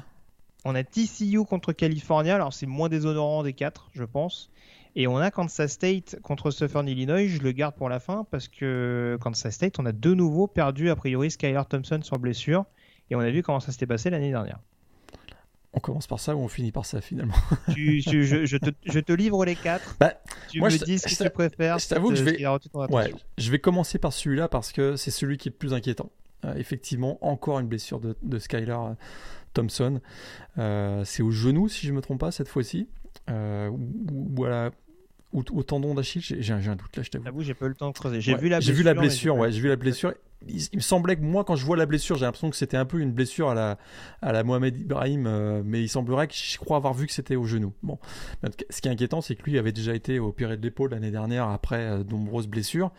On 0.67 0.75
a 0.75 0.83
TCU 0.83 1.45
contre 1.45 1.73
California. 1.73 2.35
Alors, 2.35 2.53
c'est 2.53 2.67
moins 2.67 2.89
déshonorant 2.89 3.43
des 3.43 3.53
quatre, 3.53 3.91
je 3.93 4.05
pense. 4.05 4.51
Et 4.97 5.07
on 5.07 5.17
a 5.17 5.31
Kansas 5.31 5.73
State 5.73 6.17
contre 6.23 6.51
Southern 6.51 6.89
Illinois, 6.89 7.27
je 7.27 7.41
le 7.41 7.53
garde 7.53 7.75
pour 7.75 7.89
la 7.89 7.99
fin 7.99 8.27
parce 8.31 8.49
que 8.49 9.19
Kansas 9.21 9.53
State, 9.53 9.79
on 9.79 9.87
a 9.87 9.93
de 9.93 10.15
nouveau 10.15 10.47
perdu 10.47 10.91
a 10.91 10.97
priori 10.97 11.31
Skylar 11.31 11.67
Thompson 11.67 12.01
sur 12.03 12.19
blessure 12.19 12.65
et 13.11 13.17
on 13.17 13.21
a 13.21 13.31
vu 13.31 13.43
comment 13.43 13.61
ça 13.61 13.73
s'était 13.73 13.87
passé 13.87 14.11
l'année 14.11 14.31
dernière. 14.31 14.61
On 15.73 15.81
commence 15.81 16.07
par 16.07 16.21
ça 16.21 16.37
ou 16.37 16.39
on 16.39 16.47
finit 16.47 16.71
par 16.71 16.87
ça 16.87 17.01
finalement 17.01 17.35
je, 17.69 19.01
te, 19.01 19.13
livre 19.13 19.45
les 19.45 19.57
quatre. 19.57 19.97
Bah, 19.99 20.15
tu 20.49 20.61
me 20.61 20.85
dis 20.85 21.01
ce 21.01 21.09
que 21.09 21.25
tu 21.25 21.31
préfères. 21.31 21.81
Je 21.81 21.89
t'avoue 21.89 22.11
que 22.11 22.15
je 22.15 22.23
vais, 22.23 22.39
je 23.39 23.51
vais 23.51 23.59
commencer 23.59 23.99
par 23.99 24.13
celui-là 24.13 24.47
parce 24.47 24.71
que 24.71 24.95
c'est 24.95 25.11
celui 25.11 25.37
qui 25.37 25.49
est 25.49 25.53
le 25.53 25.57
plus 25.57 25.75
inquiétant. 25.75 26.11
Euh, 26.45 26.55
effectivement, 26.57 27.19
encore 27.27 27.59
une 27.59 27.67
blessure 27.67 28.01
de, 28.01 28.17
de 28.23 28.39
Skylar 28.39 28.85
euh, 28.85 28.95
Thompson. 29.55 30.01
Euh, 30.59 31.05
c'est 31.05 31.23
au 31.23 31.31
genou, 31.31 31.69
si 31.69 31.87
je 31.87 31.93
ne 31.93 31.97
me 31.97 32.03
trompe 32.03 32.21
pas, 32.21 32.31
cette 32.31 32.49
fois-ci. 32.49 32.89
ou, 33.29 34.45
au 35.35 35.62
tendon 35.62 35.95
d'Achille, 35.95 36.22
j'ai 36.22 36.53
un 36.53 36.76
doute 36.76 36.97
là, 36.97 37.03
je 37.03 37.11
t'avoue. 37.11 37.43
j'ai 37.43 37.55
pas 37.55 37.66
eu 37.66 37.70
le 37.70 37.74
temps 37.74 37.89
de 37.89 37.95
creuser. 37.95 38.20
J'ai 38.20 38.37
vu 38.37 38.49
la 38.49 38.59
blessure. 38.59 38.72
J'ai 38.74 38.78
vu 38.78 38.82
la 38.85 38.95
blessure, 38.95 39.37
ouais, 39.37 39.53
j'ai 39.53 39.61
vu 39.61 39.68
la 39.68 39.76
blessure. 39.76 40.14
Il, 40.47 40.68
me 40.74 40.80
semblait 40.80 41.16
que 41.16 41.22
moi, 41.22 41.43
quand 41.43 41.57
je 41.57 41.64
vois 41.64 41.76
la 41.76 41.87
blessure, 41.87 42.16
j'ai 42.16 42.24
l'impression 42.24 42.51
que 42.51 42.57
c'était 42.57 42.76
un 42.76 42.85
peu 42.85 43.01
une 43.01 43.12
blessure 43.12 43.49
à 43.49 43.55
la, 43.55 43.78
à 44.20 44.32
la 44.32 44.45
Mohamed 44.45 44.76
Ibrahim, 44.76 45.26
euh, 45.26 45.62
mais 45.64 45.82
il 45.82 45.89
semblerait 45.89 46.28
que 46.28 46.35
je 46.35 46.59
crois 46.59 46.76
avoir 46.76 46.93
vu 46.93 47.07
que 47.07 47.12
c'était 47.12 47.35
au 47.35 47.45
genou. 47.45 47.72
Bon, 47.82 47.99
ce 48.70 48.80
qui 48.80 48.89
est 48.89 48.91
inquiétant, 48.91 49.22
c'est 49.22 49.35
que 49.37 49.43
lui 49.45 49.59
avait 49.59 49.72
déjà 49.72 49.95
été 49.95 50.20
opéré 50.20 50.57
de 50.57 50.62
l'épaule 50.62 50.91
l'année 50.91 51.11
dernière 51.11 51.49
après 51.49 51.80
euh, 51.80 52.05
de 52.05 52.11
nombreuses 52.11 52.47
blessures, 52.47 52.93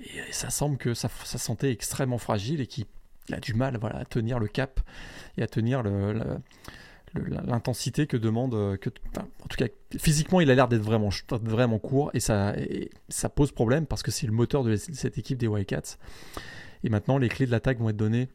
et, 0.00 0.20
ça 0.30 0.50
semble 0.50 0.78
que 0.78 0.94
sa, 0.94 1.08
sa 1.24 1.38
santé 1.38 1.68
est 1.68 1.72
extrêmement 1.72 2.18
fragile 2.18 2.60
et 2.60 2.66
qu'il 2.66 2.86
a 3.32 3.40
du 3.40 3.54
mal, 3.54 3.76
voilà, 3.78 3.98
à 3.98 4.04
tenir 4.04 4.38
le 4.38 4.46
cap 4.46 4.80
et 5.36 5.42
à 5.42 5.48
tenir 5.48 5.82
le 5.82 6.38
l'intensité 7.14 8.06
que 8.06 8.16
demande 8.16 8.54
euh, 8.54 8.76
que 8.76 8.90
en 9.18 9.46
tout 9.48 9.56
cas 9.56 9.66
physiquement 9.98 10.40
il 10.40 10.50
a 10.50 10.54
l'air 10.54 10.68
d'être 10.68 10.82
vraiment 10.82 11.10
vraiment 11.30 11.78
court 11.78 12.10
et 12.14 12.20
ça 12.20 12.54
ça 13.08 13.28
pose 13.28 13.52
problème 13.52 13.86
parce 13.86 14.02
que 14.02 14.10
c'est 14.10 14.26
le 14.26 14.32
moteur 14.32 14.64
de 14.64 14.76
cette 14.76 15.18
équipe 15.18 15.38
des 15.38 15.48
Wildcats. 15.48 15.96
Et 16.84 16.90
maintenant 16.90 17.18
les 17.18 17.28
clés 17.28 17.46
de 17.46 17.50
l'attaque 17.50 17.78
vont 17.78 17.88
être 17.88 17.96
données 17.96 18.28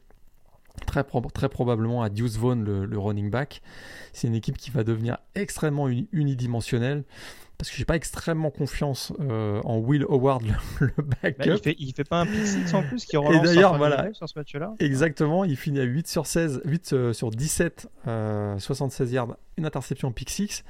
très, 0.86 1.04
très 1.32 1.48
probablement 1.48 2.02
à 2.02 2.10
Deuce 2.10 2.36
Vaughn 2.36 2.64
le, 2.64 2.98
running 2.98 3.30
back. 3.30 3.62
C'est 4.12 4.26
une 4.26 4.34
équipe 4.34 4.56
qui 4.56 4.70
va 4.70 4.84
devenir 4.84 5.18
extrêmement 5.34 5.88
unidimensionnelle 5.88 7.04
parce 7.58 7.70
que 7.70 7.76
j'ai 7.76 7.84
pas 7.84 7.96
extrêmement 7.96 8.50
confiance 8.50 9.12
euh, 9.20 9.60
en 9.64 9.78
Will 9.78 10.04
Howard 10.08 10.42
le, 10.80 10.92
backup. 11.22 11.38
Bah, 11.38 11.44
il, 11.46 11.58
fait, 11.58 11.76
il 11.78 11.94
fait 11.94 12.04
pas 12.04 12.20
un 12.20 12.26
pick 12.26 12.46
six 12.46 12.74
en 12.74 12.82
plus 12.82 13.04
qui 13.04 13.16
relance 13.16 13.42
Et 13.42 13.54
d'ailleurs 13.54 13.76
voilà 13.76 14.12
sur 14.12 14.28
ce 14.28 14.38
match-là. 14.38 14.74
Exactement, 14.78 15.44
il 15.44 15.56
finit 15.56 15.80
à 15.80 15.84
8 15.84 16.06
sur 16.06 16.26
16, 16.26 16.62
8 16.64 16.92
euh, 16.92 17.12
sur 17.12 17.30
17, 17.30 17.88
76 18.58 19.08
euh, 19.08 19.14
yards, 19.14 19.36
une 19.56 19.66
interception 19.66 20.12
pick 20.12 20.30
six 20.30 20.64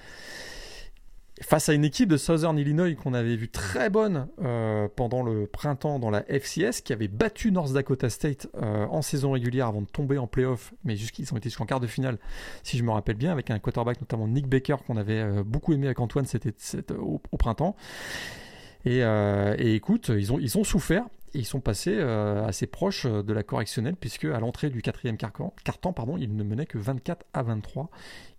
face 1.42 1.68
à 1.68 1.74
une 1.74 1.84
équipe 1.84 2.08
de 2.08 2.16
Southern 2.16 2.56
Illinois 2.58 2.94
qu'on 2.94 3.12
avait 3.12 3.36
vu 3.36 3.48
très 3.48 3.90
bonne 3.90 4.28
euh, 4.42 4.88
pendant 4.94 5.22
le 5.22 5.46
printemps 5.46 5.98
dans 5.98 6.10
la 6.10 6.22
FCS, 6.28 6.82
qui 6.84 6.92
avait 6.92 7.08
battu 7.08 7.50
North 7.50 7.72
Dakota 7.72 8.08
State 8.08 8.48
euh, 8.56 8.86
en 8.86 9.02
saison 9.02 9.32
régulière 9.32 9.66
avant 9.66 9.82
de 9.82 9.86
tomber 9.86 10.18
en 10.18 10.26
playoff, 10.26 10.72
mais 10.84 10.96
jusqu'ils 10.96 11.32
ont 11.34 11.36
été 11.36 11.48
jusqu'en 11.48 11.66
quart 11.66 11.80
de 11.80 11.86
finale, 11.86 12.18
si 12.62 12.78
je 12.78 12.84
me 12.84 12.90
rappelle 12.90 13.16
bien, 13.16 13.32
avec 13.32 13.50
un 13.50 13.58
quarterback 13.58 14.00
notamment 14.00 14.28
Nick 14.28 14.46
Baker 14.46 14.76
qu'on 14.86 14.96
avait 14.96 15.20
euh, 15.20 15.42
beaucoup 15.44 15.72
aimé 15.72 15.86
avec 15.86 15.98
Antoine 15.98 16.26
c'était, 16.26 16.54
au, 16.94 17.20
printemps. 17.36 17.74
Et, 18.84 19.02
écoute, 19.74 20.10
ils 20.10 20.58
ont 20.58 20.64
souffert 20.64 21.06
ils 21.34 21.44
sont 21.44 21.60
passés 21.60 21.96
euh, 21.96 22.46
assez 22.46 22.66
proches 22.66 23.06
euh, 23.06 23.22
de 23.22 23.32
la 23.32 23.42
correctionnelle, 23.42 23.96
puisque 23.96 24.24
à 24.24 24.38
l'entrée 24.38 24.70
du 24.70 24.82
quatrième 24.82 25.16
carton, 25.16 25.92
pardon, 25.92 26.16
ils 26.16 26.34
ne 26.34 26.44
menaient 26.44 26.66
que 26.66 26.78
24 26.78 27.26
à 27.32 27.42
23. 27.42 27.90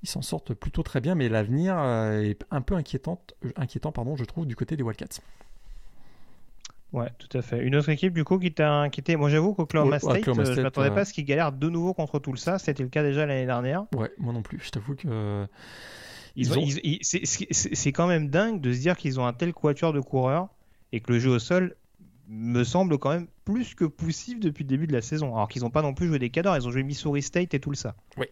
Ils 0.04 0.10
s'en 0.10 0.22
sortent 0.22 0.54
plutôt 0.54 0.84
très 0.84 1.02
bien, 1.02 1.16
mais 1.16 1.30
l'avenir 1.30 1.78
euh, 1.78 2.22
est 2.22 2.46
un 2.52 2.62
peu 2.62 2.76
inquiétant, 2.76 3.22
inquiétant 3.56 3.92
pardon, 3.92 4.16
je 4.16 4.24
trouve, 4.24 4.46
du 4.46 4.56
côté 4.56 4.78
des 4.78 4.84
Wildcats. 4.84 5.22
Ouais, 6.94 7.10
tout 7.18 7.38
à 7.38 7.42
fait. 7.42 7.62
Une 7.62 7.76
autre 7.76 7.90
équipe, 7.90 8.14
du 8.14 8.24
coup, 8.24 8.40
qui 8.40 8.54
t'a 8.54 8.72
inquiété. 8.72 9.18
Moi, 9.18 9.30
j'avoue 9.30 9.54
qu'Oklahoma 9.54 10.00
State, 10.00 10.24
je 10.24 10.32
ne 10.32 10.62
m'attendais 10.62 10.92
pas 10.92 11.02
à 11.02 11.06
ce 11.06 11.12
qu'ils 11.12 11.26
galèrent 11.26 11.52
de 11.52 11.70
nouveau 11.70 11.94
contre 11.94 12.20
tout 12.20 12.36
ça. 12.38 12.58
C'était 12.58 12.84
le 12.84 12.90
cas 12.90 13.04
déjà 13.04 13.26
l'année 13.26 13.46
dernière. 13.46 13.86
Ouais, 13.94 14.12
moi 14.18 14.32
non 14.32 14.42
plus. 14.42 14.62
Je 14.64 14.70
t'avoue 14.70 14.96
que. 14.96 15.46
c'est 16.38 17.92
quand 17.92 18.08
même 18.08 18.30
dingue 18.30 18.62
de 18.62 18.72
se 18.72 18.80
dire 18.80 18.96
qu'ils 18.96 19.20
ont 19.20 19.26
un 19.26 19.34
tel 19.34 19.54
quatuor 19.54 19.92
de 19.92 20.00
coureurs 20.00 20.48
et 20.94 21.02
que 21.02 21.12
le 21.12 21.20
jeu 21.20 21.32
au 21.32 21.40
sol 21.40 21.76
me 22.28 22.64
semble 22.64 22.98
quand 22.98 23.12
même 23.12 23.28
plus 23.44 23.76
que 23.76 23.86
poussif 23.86 24.40
depuis 24.40 24.64
le 24.64 24.70
début 24.70 24.88
de 24.88 24.94
la 24.94 25.02
saison. 25.02 25.36
Alors 25.36 25.48
qu'ils 25.48 25.62
n'ont 25.62 25.70
pas 25.70 25.82
non 25.82 25.94
plus 25.94 26.08
joué 26.08 26.20
des 26.20 26.30
cadors, 26.30 26.56
ils 26.58 26.68
ont 26.68 26.72
joué 26.72 26.84
Missouri 26.84 27.22
State 27.22 27.54
et 27.54 27.60
tout 27.60 27.74
ça. 27.74 27.96
Oui, 28.18 28.28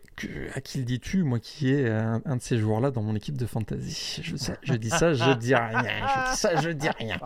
à 0.53 0.61
qui 0.61 0.79
le 0.79 0.83
dis-tu 0.83 1.23
Moi 1.23 1.39
qui 1.39 1.69
ai 1.69 1.87
un, 1.89 2.19
de 2.35 2.41
ces 2.41 2.57
joueurs-là 2.57 2.91
dans 2.91 3.03
mon 3.03 3.15
équipe 3.15 3.37
de 3.37 3.45
fantasy. 3.45 4.21
Je, 4.23 4.35
je 4.63 4.73
dis 4.73 4.89
ça, 4.89 5.13
je 5.13 5.33
dis 5.33 5.55
rien. 5.55 5.83
Je 5.83 6.31
dis 6.31 6.37
ça, 6.37 6.61
je 6.61 6.69
dis 6.69 6.89
rien. 6.89 7.19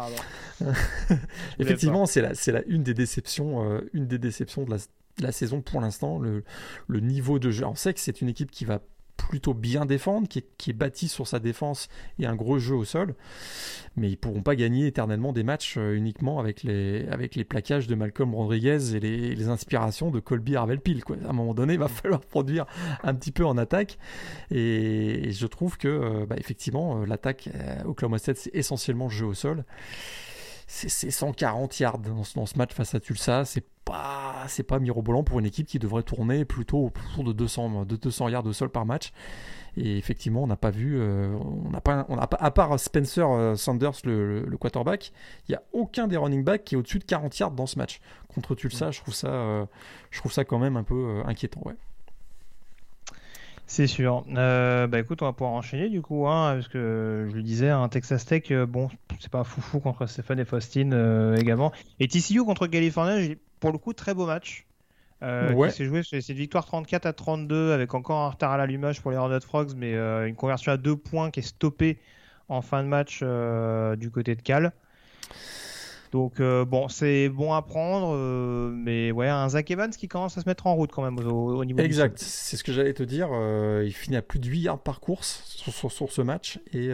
Effectivement, 1.59 2.05
c'est 2.05 2.21
la, 2.21 2.35
c'est 2.35 2.51
la 2.51 2.63
une 2.65 2.83
des 2.83 2.93
déceptions, 2.93 3.71
euh, 3.71 3.89
une 3.93 4.07
des 4.07 4.17
déceptions 4.17 4.63
de 4.63 4.71
la, 4.71 4.77
de 4.77 5.23
la 5.23 5.31
saison 5.31 5.61
pour 5.61 5.81
l'instant. 5.81 6.19
Le, 6.19 6.43
le 6.87 6.99
niveau 6.99 7.39
de 7.39 7.51
jeu. 7.51 7.65
On 7.65 7.75
sait 7.75 7.93
que 7.93 7.99
c'est 7.99 8.21
une 8.21 8.29
équipe 8.29 8.51
qui 8.51 8.65
va 8.65 8.81
plutôt 9.17 9.53
bien 9.53 9.85
défendre, 9.85 10.27
qui 10.27 10.39
est, 10.39 10.47
qui 10.57 10.71
bâti 10.73 11.07
sur 11.07 11.27
sa 11.27 11.39
défense 11.39 11.89
et 12.19 12.25
un 12.25 12.35
gros 12.35 12.59
jeu 12.59 12.75
au 12.75 12.85
sol. 12.85 13.15
Mais 13.95 14.09
ils 14.09 14.17
pourront 14.17 14.43
pas 14.43 14.55
gagner 14.55 14.87
éternellement 14.87 15.33
des 15.33 15.43
matchs 15.43 15.75
euh, 15.77 15.95
uniquement 15.95 16.39
avec 16.39 16.63
les, 16.63 17.05
les 17.35 17.43
plaquages 17.43 17.87
de 17.87 17.95
Malcolm 17.95 18.33
Rodriguez 18.33 18.95
et 18.95 18.99
les, 18.99 19.47
inspirations 19.47 20.11
de 20.11 20.19
Colby 20.19 20.55
Harvell-Peel. 20.55 21.01
À 21.25 21.29
un 21.29 21.33
moment 21.33 21.53
donné, 21.53 21.73
il 21.73 21.79
va 21.79 21.87
falloir 21.87 22.21
produire 22.21 22.65
un 23.03 23.15
petit 23.15 23.31
peu 23.31 23.45
en 23.45 23.57
attaque. 23.57 23.97
Et, 24.51 25.31
je 25.31 25.47
trouve 25.47 25.77
que, 25.77 25.87
euh, 25.87 26.25
bah, 26.25 26.35
effectivement, 26.37 27.01
euh, 27.01 27.05
l'attaque 27.05 27.49
au 27.85 27.89
Oklahoma 27.89 28.19
State, 28.19 28.37
c'est 28.37 28.55
essentiellement 28.55 29.09
jeu 29.09 29.25
au 29.25 29.33
sol. 29.33 29.63
C'est 30.67 31.11
140 31.11 31.79
yards 31.79 31.99
dans, 31.99 32.23
ce 32.23 32.57
match 32.57 32.73
face 32.73 32.93
à 32.93 32.99
Tulsa. 32.99 33.45
C'est 33.45 33.63
pas, 33.85 34.43
c'est 34.47 34.63
pas 34.63 34.79
mirobolant 34.79 35.23
pour 35.23 35.39
une 35.39 35.45
équipe 35.45 35.65
qui 35.65 35.79
devrait 35.79 36.03
tourner 36.03 36.43
plutôt 36.43 36.85
autour 36.85 37.23
de 37.23 37.31
200, 37.31 37.85
de 37.85 37.95
200 37.95 38.27
yards 38.27 38.43
de 38.43 38.51
sol 38.51 38.69
par 38.69 38.85
match. 38.85 39.13
Et 39.77 39.97
effectivement, 39.97 40.43
on 40.43 40.47
n'a 40.47 40.57
pas 40.57 40.71
vu, 40.71 40.99
euh, 40.99 41.37
on 41.65 41.69
n'a 41.69 41.79
pas, 41.79 42.05
on 42.09 42.17
a 42.17 42.27
pas, 42.27 42.37
à 42.37 42.51
part 42.51 42.77
Spencer 42.79 43.25
euh, 43.29 43.55
Sanders, 43.55 43.93
le, 44.03 44.57
quarterback, 44.59 45.13
il 45.47 45.51
n'y 45.51 45.55
a 45.55 45.63
aucun 45.71 46.07
des 46.07 46.17
running 46.17 46.43
backs 46.43 46.65
qui 46.65 46.75
est 46.75 46.77
au-dessus 46.77 46.99
de 46.99 47.05
40 47.05 47.37
yards 47.39 47.51
dans 47.51 47.67
ce 47.67 47.77
match. 47.77 48.01
Contre 48.27 48.55
Tulsa, 48.55 48.91
je 48.91 48.99
trouve 48.99 49.13
ça, 49.13 49.29
euh, 49.29 49.65
je 50.11 50.19
trouve 50.19 50.33
ça 50.33 50.43
quand 50.43 50.59
même 50.59 50.75
un 50.77 50.83
peu 50.83 51.21
inquiétant. 51.25 51.61
Ouais. 51.63 51.75
C'est 53.67 53.87
sûr. 53.87 54.25
bah 54.27 54.99
écoute, 54.99 55.21
on 55.21 55.25
va 55.25 55.33
pouvoir 55.33 55.51
enchaîner 55.51 55.89
du 55.89 56.01
coup, 56.01 56.27
hein, 56.27 56.55
parce 56.55 56.67
que 56.67 57.27
je 57.29 57.35
le 57.35 57.43
disais, 57.43 57.69
un 57.69 57.87
Texas 57.89 58.25
Tech, 58.25 58.51
bon, 58.51 58.89
c'est 59.19 59.31
pas 59.31 59.43
foufou 59.43 59.79
contre 59.79 60.05
Stéphane 60.07 60.39
et 60.39 60.45
Faustine 60.45 61.35
également. 61.37 61.71
Et 61.99 62.07
TCU 62.07 62.43
contre 62.43 62.67
California, 62.67 63.35
pour 63.59 63.71
le 63.71 63.77
coup, 63.77 63.93
très 63.93 64.13
beau 64.13 64.25
match. 64.25 64.67
Euh, 65.23 65.51
ouais. 65.53 65.71
s'est 65.71 65.85
joué 65.85 66.03
c'est 66.03 66.19
une 66.29 66.35
victoire 66.35 66.65
34 66.65 67.07
à 67.07 67.13
32 67.13 67.71
avec 67.71 67.95
encore 67.95 68.19
un 68.19 68.29
retard 68.29 68.51
à 68.51 68.57
l'allumage 68.57 69.01
pour 69.01 69.09
les 69.09 69.17
Hornet 69.17 69.39
Frogs, 69.39 69.71
mais 69.75 69.95
euh, 69.95 70.27
une 70.27 70.35
conversion 70.35 70.71
à 70.71 70.77
deux 70.77 70.95
points 70.95 71.31
qui 71.31 71.39
est 71.39 71.43
stoppée 71.43 71.97
en 72.49 72.61
fin 72.61 72.83
de 72.83 72.87
match 72.87 73.21
euh, 73.23 73.95
du 73.95 74.11
côté 74.11 74.35
de 74.35 74.41
Cal. 74.41 74.73
Donc 76.11 76.39
euh, 76.39 76.65
bon, 76.65 76.87
c'est 76.87 77.29
bon 77.29 77.53
à 77.53 77.61
prendre, 77.61 78.13
euh, 78.15 78.71
mais 78.71 79.11
ouais, 79.11 79.27
un 79.27 79.49
Zach 79.49 79.69
Evans 79.69 79.89
qui 79.89 80.07
commence 80.07 80.37
à 80.37 80.41
se 80.41 80.47
mettre 80.47 80.67
en 80.67 80.75
route 80.75 80.91
quand 80.91 81.03
même 81.03 81.17
au, 81.27 81.65
niveau. 81.65 81.79
Exact, 81.79 82.17
c'est 82.19 82.55
ce 82.55 82.63
que 82.63 82.71
j'allais 82.71 82.93
te 82.93 83.03
dire. 83.03 83.29
Euh, 83.31 83.83
il 83.85 83.91
finit 83.91 84.15
à 84.15 84.21
plus 84.21 84.39
de 84.39 84.47
8 84.47 84.59
yards 84.59 84.79
par 84.79 84.99
course 84.99 85.43
sur, 85.45 85.91
sur, 85.91 86.11
ce 86.11 86.21
match. 86.21 86.59
Et 86.73 86.89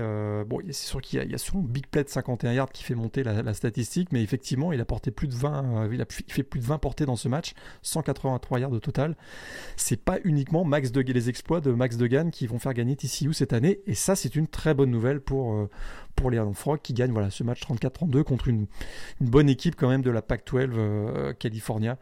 bon, 0.48 0.60
c'est 0.68 0.74
sûr 0.74 1.02
qu'il 1.02 1.24
y, 1.30 1.34
a, 1.34 1.38
sur 1.38 1.56
Big 1.58 1.88
Play 1.88 2.04
de 2.04 2.10
51 2.10 2.54
yards 2.54 2.72
qui 2.72 2.84
fait 2.84 2.96
monter 2.96 3.24
la, 3.24 3.54
statistique, 3.54 4.12
mais 4.12 4.24
effectivement, 4.24 4.74
il 4.74 4.82
a 4.82 4.86
porté 4.86 5.12
plus 5.12 5.28
de 5.28 5.36
20, 5.36 5.90
il, 5.92 6.02
a 6.02 6.06
fait 6.10 6.44
plus 6.44 6.60
de 6.60 6.66
20 6.66 6.80
portées 6.80 7.06
dans 7.06 7.16
ce 7.16 7.28
match, 7.28 7.54
183 7.84 8.60
yards 8.60 8.72
au 8.72 8.80
total. 8.80 9.16
C'est 9.76 10.02
pas 10.04 10.18
uniquement 10.24 10.64
Max 10.64 10.92
de, 10.92 11.02
les 11.02 11.30
exploits 11.30 11.62
de 11.62 11.72
Max 11.72 11.98
Degan 11.98 12.32
qui 12.32 12.48
vont 12.48 12.58
faire 12.58 12.74
gagner 12.74 12.96
TCU 12.96 13.34
cette 13.34 13.54
année, 13.54 13.82
et 13.86 13.94
ça, 13.94 14.16
c'est 14.16 14.36
une 14.36 14.48
très 14.48 14.74
bonne 14.74 14.90
nouvelle 14.90 15.22
pour 15.22 15.68
pour 16.16 16.32
les 16.32 16.38
Iron 16.38 16.54
Frog 16.54 16.80
qui 16.82 16.94
gagnent 16.94 17.12
voilà, 17.12 17.30
ce 17.30 17.44
match 17.44 17.62
34-32 17.64 18.24
contre 18.24 18.48
une, 18.48 18.68
une, 19.22 19.28
bonne 19.28 19.50
équipe 19.50 19.76
quand 19.76 19.90
même 19.90 20.02
de 20.02 20.12
la 20.12 20.22
Pac-12 20.22 20.70
euh, 20.76 21.34
California 21.34 21.98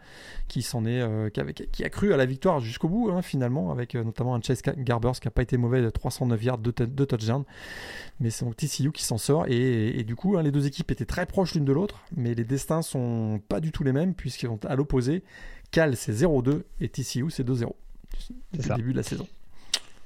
qui 0.47 0.61
s'en 0.61 0.85
est 0.85 1.01
euh, 1.01 1.29
qui, 1.29 1.83
a 1.83 1.89
cru 1.89 2.13
à 2.13 2.17
la 2.17 2.25
victoire 2.25 2.59
jusqu'au 2.59 2.89
bout 2.89 3.09
hein, 3.11 3.21
finalement 3.21 3.71
avec 3.71 3.95
euh, 3.95 4.03
notamment 4.03 4.35
un 4.35 4.41
Chase 4.41 4.61
Garbers 4.77 5.13
qui 5.13 5.27
n'a 5.27 5.31
pas 5.31 5.41
été 5.41 5.57
mauvais 5.57 5.81
de 5.81 5.89
309 5.89 6.43
yards 6.43 6.57
de, 6.57 6.71
de 6.71 7.05
touchdown 7.05 7.43
mais 8.19 8.29
c'est 8.29 8.45
donc 8.45 8.55
TCU 8.55 8.91
qui 8.91 9.03
s'en 9.03 9.17
sort 9.17 9.45
et, 9.47 10.03
du 10.03 10.15
coup 10.15 10.37
hein, 10.37 10.43
les 10.43 10.51
deux 10.51 10.67
équipes 10.67 10.91
étaient 10.91 11.05
très 11.05 11.25
proches 11.25 11.55
l'une 11.55 11.65
de 11.65 11.73
l'autre 11.73 12.01
mais 12.15 12.33
les 12.33 12.43
destins 12.43 12.81
sont 12.81 13.41
pas 13.47 13.59
du 13.59 13.71
tout 13.71 13.83
les 13.83 13.93
mêmes 13.93 14.13
puisqu'ils 14.13 14.47
sont 14.47 14.63
à 14.65 14.75
l'opposé. 14.75 15.23
Cal 15.71 15.95
c'est 15.95 16.11
0-2 16.11 16.63
et 16.81 16.89
TCU 16.89 17.29
c'est 17.29 17.47
2-0 17.47 17.71
depuis 18.53 18.69
le 18.69 18.75
début 18.75 18.91
de 18.91 18.97
la 18.97 19.03
saison. 19.03 19.27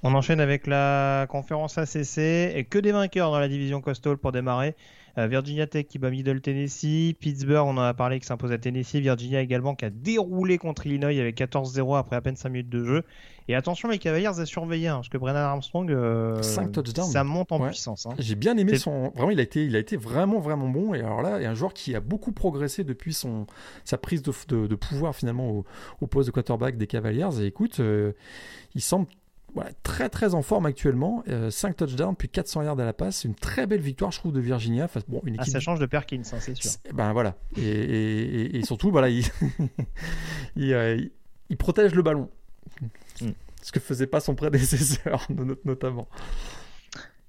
On 0.08 0.14
enchaîne 0.14 0.40
avec 0.40 0.68
la 0.68 1.26
conférence 1.30 1.80
ACC 1.80 2.20
et 2.20 2.68
que 2.70 2.78
des 2.78 2.92
vainqueurs 2.92 3.32
dans 3.32 3.40
la 3.40 3.48
division 3.48 3.82
Coastal 3.82 4.18
pour 4.18 4.32
démarrer. 4.32 4.76
Euh, 5.18 5.28
Virginia 5.28 5.66
Tech 5.68 5.88
qui 5.88 6.00
bat 6.00 6.10
Middle 6.10 6.42
Tennessee, 6.42 7.16
Pittsburgh, 7.20 7.66
on 7.66 7.78
en 7.78 7.84
a 7.84 7.94
parlé, 7.94 8.20
qui 8.20 8.26
s'impose 8.26 8.52
à 8.52 8.58
Tennessee, 8.58 8.96
Virginia 8.96 9.42
également 9.42 9.76
qui 9.76 9.86
a 9.86 9.90
déroulé 9.90 10.58
contre 10.58 10.86
Illinois 10.86 11.10
avec 11.20 11.38
14-0 11.38 11.98
après 11.98 12.16
à 12.16 12.22
peine 12.22 12.36
5 12.36 12.50
minutes 12.50 12.70
de 12.70 12.84
jeu. 12.84 13.04
Et 13.48 13.56
attention 13.56 13.90
les 13.90 14.00
Cavaliers 14.00 14.26
à 14.26 14.46
surveiller, 14.46 14.88
hein, 14.88 14.96
parce 14.96 15.10
que 15.10 15.18
Brennan 15.18 15.44
Armstrong, 15.44 15.92
euh, 15.92 16.42
ça 16.42 17.24
monte 17.24 17.52
en 17.52 17.60
puissance. 17.60 18.08
Hein. 18.08 18.16
J'ai 18.18 18.36
bien 18.36 18.58
aimé 18.58 18.78
son, 18.78 19.10
vraiment 19.10 19.30
il 19.30 19.40
a 19.40 19.44
été, 19.44 19.66
il 19.66 19.76
a 19.76 19.80
été 19.80 19.98
vraiment 19.98 20.40
vraiment 20.40 20.68
bon. 20.68 20.94
Et 20.96 21.00
alors 21.00 21.22
là, 21.22 21.38
il 21.40 21.44
y 21.44 21.46
a 21.46 21.52
un 21.52 21.56
joueur 21.56 21.74
qui 21.74 21.96
a 21.96 22.00
beaucoup 22.00 22.32
progressé 22.32 22.84
depuis 22.84 23.14
son 23.14 23.46
sa 23.84 23.98
prise 23.98 24.24
de, 24.24 24.76
pouvoir 24.76 25.16
finalement 25.16 25.64
au, 26.02 26.08
poste 26.08 26.28
de 26.28 26.32
quarterback 26.32 26.78
des 26.78 26.88
Cavaliers. 26.88 27.42
Et 27.42 27.46
écoute, 27.46 27.80
euh, 27.80 28.14
il 28.74 28.82
semble 28.82 29.08
voilà, 29.56 29.72
très 29.84 30.10
très 30.10 30.36
en 30.36 30.42
forme 30.42 30.66
actuellement. 30.66 31.24
5 31.26 31.32
euh, 31.32 31.74
touchdowns, 31.74 32.16
puis 32.16 32.28
400 32.28 32.64
yards 32.64 32.80
à 32.80 32.86
la 32.86 32.94
passe. 32.94 33.22
C'est 33.22 33.30
une 33.30 33.36
très 33.36 33.66
belle 33.66 33.80
victoire, 33.80 34.12
je 34.12 34.20
trouve, 34.20 34.34
de 34.34 34.42
Virginia. 34.42 34.88
bon, 35.08 35.22
une 35.26 35.38
ah, 35.40 35.46
ça 35.46 35.62
change 35.62 35.80
de 35.80 35.86
Perkins, 35.86 36.22
hein, 36.34 36.38
c'est 36.40 36.56
sûr. 36.56 36.72
Ben 36.94 37.14
voilà. 37.14 37.36
Et, 37.58 38.62
surtout, 38.64 38.92
voilà, 38.92 39.10
il... 39.10 39.26
Euh, 40.58 40.98
il, 41.50 41.58
protège 41.58 41.94
le 41.94 42.02
ballon. 42.02 42.30
Hmm. 43.22 43.32
Ce 43.62 43.72
que 43.72 43.80
faisait 43.80 44.08
pas 44.08 44.20
son 44.20 44.36
prédécesseur, 44.36 45.28
notamment. 45.66 46.08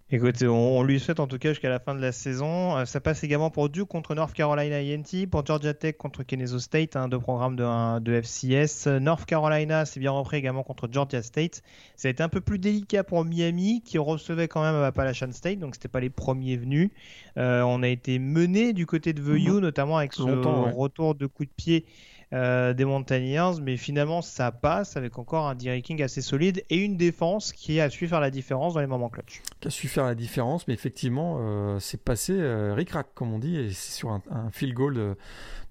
Écoute, 0.09 0.41
on, 0.43 0.85
lui 0.85 1.01
souhaite 1.01 1.19
en 1.19 1.27
tout 1.27 1.37
cas 1.37 1.49
jusqu'à 1.49 1.69
la 1.69 1.81
fin 1.81 1.93
de 1.93 2.01
la 2.01 2.13
saison. 2.13 2.77
Euh, 2.77 2.85
ça 2.85 3.01
passe 3.01 3.25
également 3.25 3.51
pour 3.51 3.69
Duke 3.69 3.89
contre 3.89 4.15
North 4.15 4.33
Carolina 4.35 4.79
INT, 4.79 5.27
pour 5.29 5.45
Georgia 5.45 5.75
Tech 5.75 5.97
contre 5.97 6.23
Kennesaw 6.23 6.61
State, 6.61 6.95
hein, 6.95 7.09
deux 7.09 7.19
programmes 7.19 7.57
de, 7.57 7.99
de 7.99 8.13
FCS. 8.23 8.87
North 9.01 9.25
Carolina 9.25 9.85
s'est 9.85 9.99
bien 9.99 10.13
repris 10.13 10.37
également 10.37 10.63
contre 10.63 10.89
Georgia 10.89 11.23
State. 11.23 11.61
Ça 11.97 12.07
a 12.07 12.13
été 12.13 12.23
un 12.23 12.29
peu 12.29 12.41
plus 12.41 12.61
délicat 12.61 13.03
pour 13.03 13.25
Miami 13.25 13.83
qui 13.85 13.99
recevait 13.99 14.47
quand 14.47 14.63
même 14.63 14.81
Appalachian 14.81 15.33
State, 15.33 15.59
donc 15.59 15.75
c'était 15.75 15.89
pas 15.89 15.99
les 15.99 16.11
premiers 16.11 16.57
venus. 16.57 16.91
Euh, 17.37 17.63
on 17.63 17.83
a 17.83 17.89
été 17.89 18.21
mené 18.21 18.75
du 18.75 18.87
côté 18.87 19.13
de 19.13 19.21
VU, 19.21 19.51
mhm. 19.51 19.59
notamment 19.59 19.99
avec 19.99 20.13
ce 20.13 20.23
retour 20.23 21.17
de 21.17 21.27
coup 21.27 21.45
de 21.45 21.51
pied 21.51 21.85
euh, 22.33 22.75
des 22.75 22.85
Montagnards, 22.85 23.61
mais 23.61 23.77
finalement 23.77 24.21
ça 24.21 24.51
passe 24.51 24.97
avec 24.97 25.19
encore 25.19 25.47
un 25.47 25.55
Derrick 25.55 25.85
King 25.85 26.03
assez 26.03 26.21
solide 26.21 26.65
et 26.71 26.77
une 26.77 26.97
défense 26.97 27.53
qui 27.53 27.81
a 27.81 27.89
su 27.89 28.09
faire 28.09 28.21
la 28.21 28.31
différence 28.31 28.75
dans 28.75 28.81
les 28.81 28.89
moments 28.89 29.09
clutch. 29.09 29.43
Qui 29.61 29.69
a 29.69 29.71
su 29.71 29.87
faire 29.87 30.05
la 30.05 30.17
différence, 30.17 30.67
mais 30.67 30.75
effectivement 30.75 31.39
euh, 31.39 31.79
c'est 31.79 32.03
passé 32.03 32.33
euh, 32.37 32.75
ric-rac 32.75 33.07
comme 33.15 33.33
on 33.33 33.39
dit, 33.39 33.57
et 33.57 33.71
c'est 33.71 33.93
sur 33.93 34.11
un, 34.11 34.23
field 34.51 34.75
goal 34.75 34.95
de, 34.95 35.17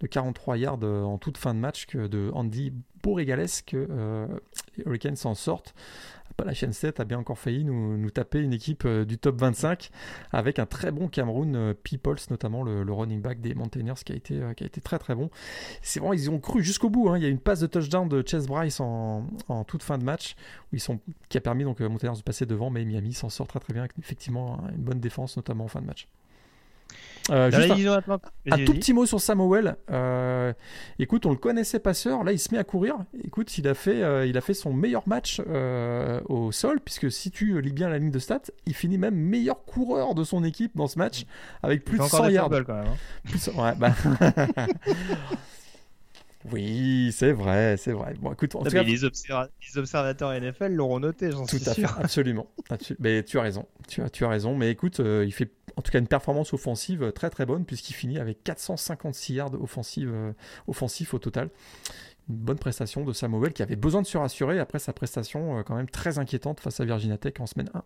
43 0.07 0.57
yards 0.57 0.83
en 0.83 1.17
toute 1.17 1.37
fin 1.37 1.53
de 1.53 1.59
match 1.59 1.87
que 1.87 2.07
de 2.07 2.29
Andy 2.33 2.71
Bourrigales 3.01 3.47
que 3.65 4.27
les 4.77 4.83
Hurricanes 4.85 5.15
s'en 5.15 5.33
sortent 5.33 5.73
la 6.45 6.53
chaîne 6.53 6.73
7 6.73 6.99
a 6.99 7.05
bien 7.05 7.17
encore 7.17 7.39
failli 7.39 7.63
nous, 7.63 8.09
taper 8.09 8.39
une 8.39 8.53
équipe 8.53 8.83
euh, 8.85 9.03
du 9.03 9.17
top 9.17 9.39
25 9.39 9.89
avec 10.31 10.59
un 10.59 10.65
très 10.65 10.91
bon 10.91 11.07
Cameroun, 11.07 11.55
euh, 11.55 11.73
Peoples 11.73 12.21
notamment 12.29 12.63
le, 12.63 12.83
running 12.91 13.21
back 13.21 13.41
des 13.41 13.55
Mountaineers 13.55 13.95
qui 14.05 14.13
a 14.13 14.15
été, 14.15 14.41
euh, 14.41 14.53
qui 14.53 14.63
a 14.63 14.67
été 14.67 14.79
très 14.79 14.99
très 14.99 15.15
bon. 15.15 15.29
C'est 15.81 15.99
vraiment, 15.99 16.13
ils 16.13 16.29
ont 16.29 16.39
cru 16.39 16.63
jusqu'au 16.63 16.89
bout. 16.89 17.09
Hein. 17.09 17.17
Il 17.17 17.23
y 17.23 17.25
a 17.25 17.29
une 17.29 17.39
passe 17.39 17.59
de 17.59 17.67
touchdown 17.67 18.07
de 18.07 18.23
Chase 18.25 18.47
Bryce 18.47 18.79
en, 18.79 19.25
toute 19.67 19.83
fin 19.83 19.97
de 19.97 20.03
match 20.03 20.35
où 20.71 20.77
qui 21.29 21.37
a 21.37 21.41
permis 21.41 21.63
donc 21.63 21.79
Mountaineers 21.79 22.17
de 22.17 22.21
passer 22.21 22.45
devant, 22.45 22.69
mais 22.69 22.85
Miami 22.85 23.13
s'en 23.13 23.29
sort 23.29 23.47
très 23.47 23.59
très 23.59 23.73
bien 23.73 23.83
avec 23.83 23.93
effectivement 23.99 24.61
une 24.69 24.83
bonne 24.83 24.99
défense 24.99 25.37
notamment 25.37 25.65
en 25.65 25.69
fin 25.69 25.81
de 25.81 25.87
match. 25.87 26.07
Euh, 27.31 27.49
un, 28.51 28.65
tout 28.65 28.73
petit 28.73 28.93
mot 28.93 29.05
sur 29.05 29.19
Samuel. 29.19 29.77
Euh, 29.89 30.53
écoute, 30.99 31.25
on 31.25 31.31
le 31.31 31.37
connaissait 31.37 31.79
passeur. 31.79 32.23
Là, 32.23 32.31
il 32.31 32.39
se 32.39 32.53
met 32.53 32.59
à 32.59 32.63
courir. 32.63 32.97
Écoute, 33.23 33.57
il 33.57 33.67
a 33.67 33.73
fait, 33.73 34.03
euh, 34.03 34.25
il 34.25 34.37
a 34.37 34.41
fait 34.41 34.53
son 34.53 34.73
meilleur 34.73 35.07
match 35.07 35.41
au 36.27 36.51
sol, 36.51 36.79
puisque 36.83 37.11
si 37.11 37.31
tu 37.31 37.59
lis 37.61 37.73
bien 37.73 37.89
la 37.89 37.97
ligne 37.97 38.11
de 38.11 38.19
stats, 38.19 38.51
il 38.65 38.73
finit 38.73 38.97
même 38.97 39.15
meilleur 39.15 39.65
coureur 39.65 40.13
de 40.13 40.23
son 40.23 40.43
équipe 40.43 40.75
dans 40.75 40.87
ce 40.87 40.99
match 40.99 41.25
avec 41.63 41.83
plus 41.83 41.97
de 41.97 42.03
100 42.03 42.29
yards. 42.29 42.49
Quand 42.65 42.73
même, 42.73 42.85
hein. 42.87 43.61
ouais, 43.61 43.73
bah... 43.77 43.93
Oui, 46.51 47.11
c'est 47.11 47.31
vrai, 47.31 47.75
c'est 47.77 47.91
vrai. 47.91 48.13
Bon, 48.19 48.31
écoute, 48.31 48.55
les, 48.71 49.77
observateurs 49.77 50.39
NFL 50.39 50.73
l'auront 50.73 50.99
noté, 50.99 51.31
j'en 51.31 51.47
suis 51.47 51.59
sûr. 51.59 51.73
Fait, 51.73 51.85
absolument. 52.03 52.47
mais 52.99 53.23
tu 53.23 53.39
as 53.39 53.41
raison. 53.41 53.65
Tu 53.87 54.01
as, 54.01 54.09
tu 54.09 54.25
as 54.25 54.29
raison. 54.29 54.55
Mais 54.55 54.69
écoute, 54.69 54.99
il 54.99 55.31
fait 55.31 55.51
en 55.77 55.81
tout 55.81 55.91
cas 55.91 55.99
une 55.99 56.07
performance 56.07 56.53
offensive 56.53 57.11
très 57.13 57.29
très 57.29 57.45
bonne 57.45 57.65
puisqu'il 57.65 57.93
finit 57.93 58.19
avec 58.19 58.43
456 58.43 59.33
yards 59.33 59.61
offensives, 59.61 60.11
euh, 60.11 60.33
offensifs 60.67 61.13
au 61.13 61.19
total. 61.19 61.49
Une 62.29 62.37
bonne 62.37 62.57
prestation 62.57 63.03
de 63.03 63.13
Samuel 63.13 63.53
qui 63.53 63.61
avait 63.61 63.75
besoin 63.75 64.01
de 64.01 64.07
se 64.07 64.17
rassurer 64.17 64.59
après 64.59 64.79
sa 64.79 64.93
prestation 64.93 65.59
euh, 65.59 65.63
quand 65.63 65.75
même 65.75 65.89
très 65.89 66.17
inquiétante 66.17 66.59
face 66.59 66.79
à 66.79 66.85
Virginia 66.85 67.17
Tech 67.17 67.33
en 67.39 67.45
semaine 67.45 67.69
1. 67.73 67.83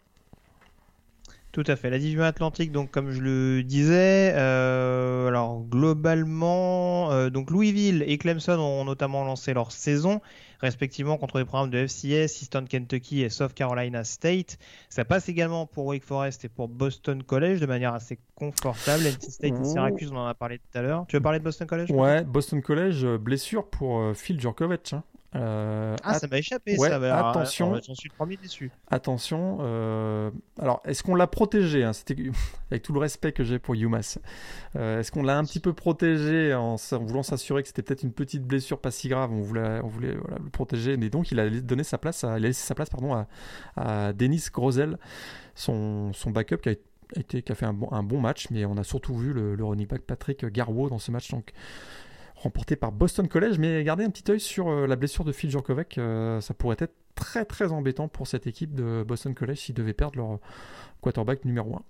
Tout 1.51 1.63
à 1.65 1.75
fait. 1.75 1.89
La 1.89 1.97
division 1.97 2.21
Atlantique, 2.21 2.71
donc 2.71 2.91
comme 2.91 3.09
je 3.09 3.21
le 3.21 3.63
disais, 3.63 4.33
euh, 4.35 5.27
alors 5.29 5.63
globalement, 5.63 7.11
euh, 7.11 7.31
donc 7.31 7.49
Louisville 7.49 8.03
et 8.05 8.19
Clemson 8.19 8.59
ont 8.59 8.85
notamment 8.85 9.23
lancé 9.23 9.55
leur 9.55 9.71
saison, 9.71 10.21
respectivement 10.59 11.17
contre 11.17 11.39
les 11.39 11.45
programmes 11.45 11.71
de 11.71 11.87
FCS, 11.87 12.43
Eastern 12.43 12.67
Kentucky 12.67 13.23
et 13.23 13.29
South 13.29 13.55
Carolina 13.55 14.03
State. 14.03 14.59
Ça 14.89 15.05
passe 15.05 15.27
également 15.27 15.65
pour 15.65 15.87
Wake 15.87 16.03
Forest 16.03 16.45
et 16.45 16.49
pour 16.49 16.67
Boston 16.67 17.23
College 17.23 17.59
de 17.59 17.65
manière 17.65 17.95
assez 17.95 18.19
confortable. 18.35 19.05
NC 19.05 19.31
State 19.31 19.59
et 19.59 19.65
Syracuse, 19.65 20.11
on 20.11 20.17
en 20.17 20.27
a 20.27 20.35
parlé 20.35 20.59
tout 20.59 20.77
à 20.77 20.83
l'heure. 20.83 21.05
Tu 21.07 21.15
veux 21.15 21.21
parler 21.23 21.39
de 21.39 21.43
Boston 21.45 21.65
College 21.65 21.89
Ouais, 21.89 22.23
Boston 22.23 22.61
College, 22.61 23.03
euh, 23.03 23.17
blessure 23.17 23.67
pour 23.67 24.15
Phil 24.15 24.39
Djurkovic. 24.39 24.93
Hein. 24.93 25.03
Euh, 25.35 25.95
ah, 26.03 26.15
ça 26.15 26.27
m'a 26.27 26.39
échappé, 26.39 26.75
ça. 26.75 26.95
attention. 27.29 27.79
J'en 27.85 27.93
suis 27.93 28.09
le 28.09 28.15
premier 28.15 28.37
déçu. 28.37 28.71
Attention. 28.89 29.59
Euh, 29.61 30.31
alors, 30.59 30.81
est-ce 30.85 31.03
qu'on 31.03 31.13
l'a 31.15 31.27
protégé 31.27 31.83
hein, 31.83 31.91
Avec 32.71 32.81
tout 32.81 32.93
le 32.93 32.99
respect 32.99 33.31
que 33.31 33.43
j'ai 33.43 33.59
pour. 33.59 33.75
Euh, 33.75 34.99
est-ce 34.99 35.11
qu'on 35.11 35.23
l'a 35.23 35.37
un 35.37 35.43
petit 35.43 35.59
peu 35.59 35.73
protégé 35.73 36.53
en, 36.53 36.75
voulant 37.01 37.23
s'assurer 37.23 37.61
que 37.61 37.67
c'était 37.67 37.83
peut-être 37.83 38.03
une 38.03 38.13
petite 38.13 38.43
blessure 38.43 38.79
pas 38.79 38.91
si 38.91 39.07
grave 39.07 39.31
On 39.31 39.41
voulait, 39.41 39.79
on 39.83 39.87
voulait 39.87 40.13
le 40.13 40.49
protéger. 40.51 40.97
Mais 40.97 41.09
donc, 41.09 41.31
il 41.31 41.39
a 41.39 41.49
donné 41.49 41.83
sa 41.83 41.97
place 41.97 42.23
à, 42.23 42.39
il 42.39 42.45
a 42.45 42.47
laissé 42.47 42.65
sa 42.65 42.73
place 42.73 42.89
pardon, 42.89 43.13
à, 43.13 43.27
à 43.75 44.13
Denis 44.13 44.43
Grosel, 44.51 44.97
son, 45.53 46.11
son 46.13 46.31
backup 46.31 46.57
qui 46.57 46.69
a 46.69 46.75
été, 47.15 47.43
qui 47.43 47.51
a 47.51 47.55
fait 47.55 47.65
un 47.65 47.73
bon, 47.73 47.89
un 47.91 48.03
bon 48.03 48.19
match, 48.19 48.47
mais 48.49 48.65
on 48.65 48.77
a 48.77 48.83
surtout 48.83 49.15
vu 49.15 49.31
le, 49.33 49.55
le 49.55 49.63
running 49.63 49.87
back 49.87 50.01
Patrick 50.01 50.43
Garwo 50.45 50.89
dans 50.89 50.99
ce 50.99 51.11
match, 51.11 51.29
donc 51.29 51.53
remporté 52.41 52.75
par 52.75 52.91
Boston 52.91 53.27
College. 53.27 53.59
Mais 53.59 53.83
gardez 53.83 54.03
un 54.03 54.09
petit 54.09 54.31
œil 54.31 54.39
sur 54.39 54.69
la 54.87 54.95
blessure 54.95 55.23
de 55.23 55.31
Phil 55.31 55.51
Jurkovec, 55.51 55.99
ça 56.39 56.53
pourrait 56.57 56.77
être 56.79 56.93
très 57.15 57.45
très 57.45 57.71
embêtant 57.71 58.07
pour 58.07 58.27
cette 58.27 58.47
équipe 58.47 58.73
de 58.73 59.03
Boston 59.07 59.35
College 59.35 59.57
s'ils 59.57 59.75
devaient 59.75 59.93
perdre 59.93 60.17
leur 60.17 60.39
quarterback 61.01 61.45
numéro 61.45 61.75
1. 61.75 61.81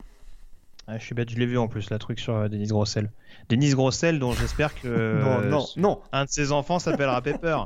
Ah, 0.91 0.97
je 0.97 1.05
suis 1.05 1.13
bête, 1.13 1.29
je 1.29 1.37
l'ai 1.37 1.45
vu 1.45 1.59
en 1.59 1.67
plus, 1.67 1.91
la 1.91 1.99
truc 1.99 2.19
sur 2.19 2.33
euh, 2.33 2.47
Denis 2.47 2.65
Grossel. 2.65 3.11
Denis 3.47 3.69
Grossel, 3.75 4.17
dont 4.17 4.31
j'espère 4.31 4.73
que 4.73 5.21
non, 5.21 5.41
non, 5.41 5.65
non. 5.77 6.01
un 6.11 6.25
de 6.25 6.31
ses 6.31 6.51
enfants 6.51 6.79
s'appellera 6.79 7.21
Pepper. 7.21 7.57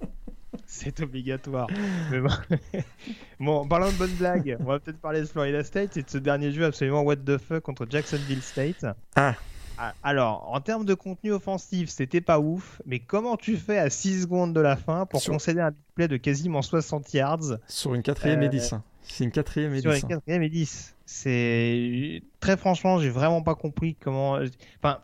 C'est 0.66 1.00
obligatoire. 1.00 1.68
Mais 2.10 2.20
bon... 2.20 2.28
bon, 3.40 3.66
parlant 3.66 3.90
de 3.90 3.96
bonnes 3.96 4.14
blagues, 4.14 4.58
on 4.60 4.64
va 4.64 4.78
peut-être 4.78 5.00
parler 5.00 5.22
de 5.22 5.26
Florida 5.26 5.64
State 5.64 5.96
et 5.96 6.02
de 6.02 6.10
ce 6.10 6.18
dernier 6.18 6.52
jeu 6.52 6.66
absolument 6.66 7.00
what 7.00 7.16
the 7.16 7.38
fuck 7.38 7.62
contre 7.62 7.86
Jacksonville 7.88 8.42
State. 8.42 8.84
Ah. 9.16 9.34
Ah 9.82 9.94
alors, 10.02 10.46
en 10.52 10.60
termes 10.60 10.84
de 10.84 10.92
contenu 10.92 11.32
offensif, 11.32 11.88
c'était 11.88 12.20
pas 12.20 12.38
ouf, 12.38 12.82
mais 12.84 12.98
comment 12.98 13.38
tu 13.38 13.56
fais 13.56 13.78
à 13.78 13.88
6 13.88 14.22
secondes 14.22 14.52
de 14.52 14.60
la 14.60 14.76
fin 14.76 15.06
pour 15.06 15.22
sur... 15.22 15.32
concéder 15.32 15.60
un 15.60 15.72
play 15.94 16.06
de 16.06 16.18
quasiment 16.18 16.60
60 16.60 17.14
yards 17.14 17.56
Sur 17.66 17.94
une 17.94 18.02
quatrième 18.02 18.42
euh... 18.42 18.46
et 18.46 18.48
10. 18.50 18.74
C'est 19.02 19.24
une 19.24 19.30
quatrième 19.30 19.72
et 19.72 19.76
10. 19.76 19.82
Sur 19.82 19.92
une 19.92 20.02
quatrième 20.02 20.42
et 20.42 20.50
10. 20.50 20.96
C'est 21.06 22.22
très 22.40 22.58
franchement, 22.58 22.98
j'ai 22.98 23.08
vraiment 23.08 23.40
pas 23.40 23.54
compris 23.54 23.96
comment. 23.98 24.38
Enfin, 24.82 25.00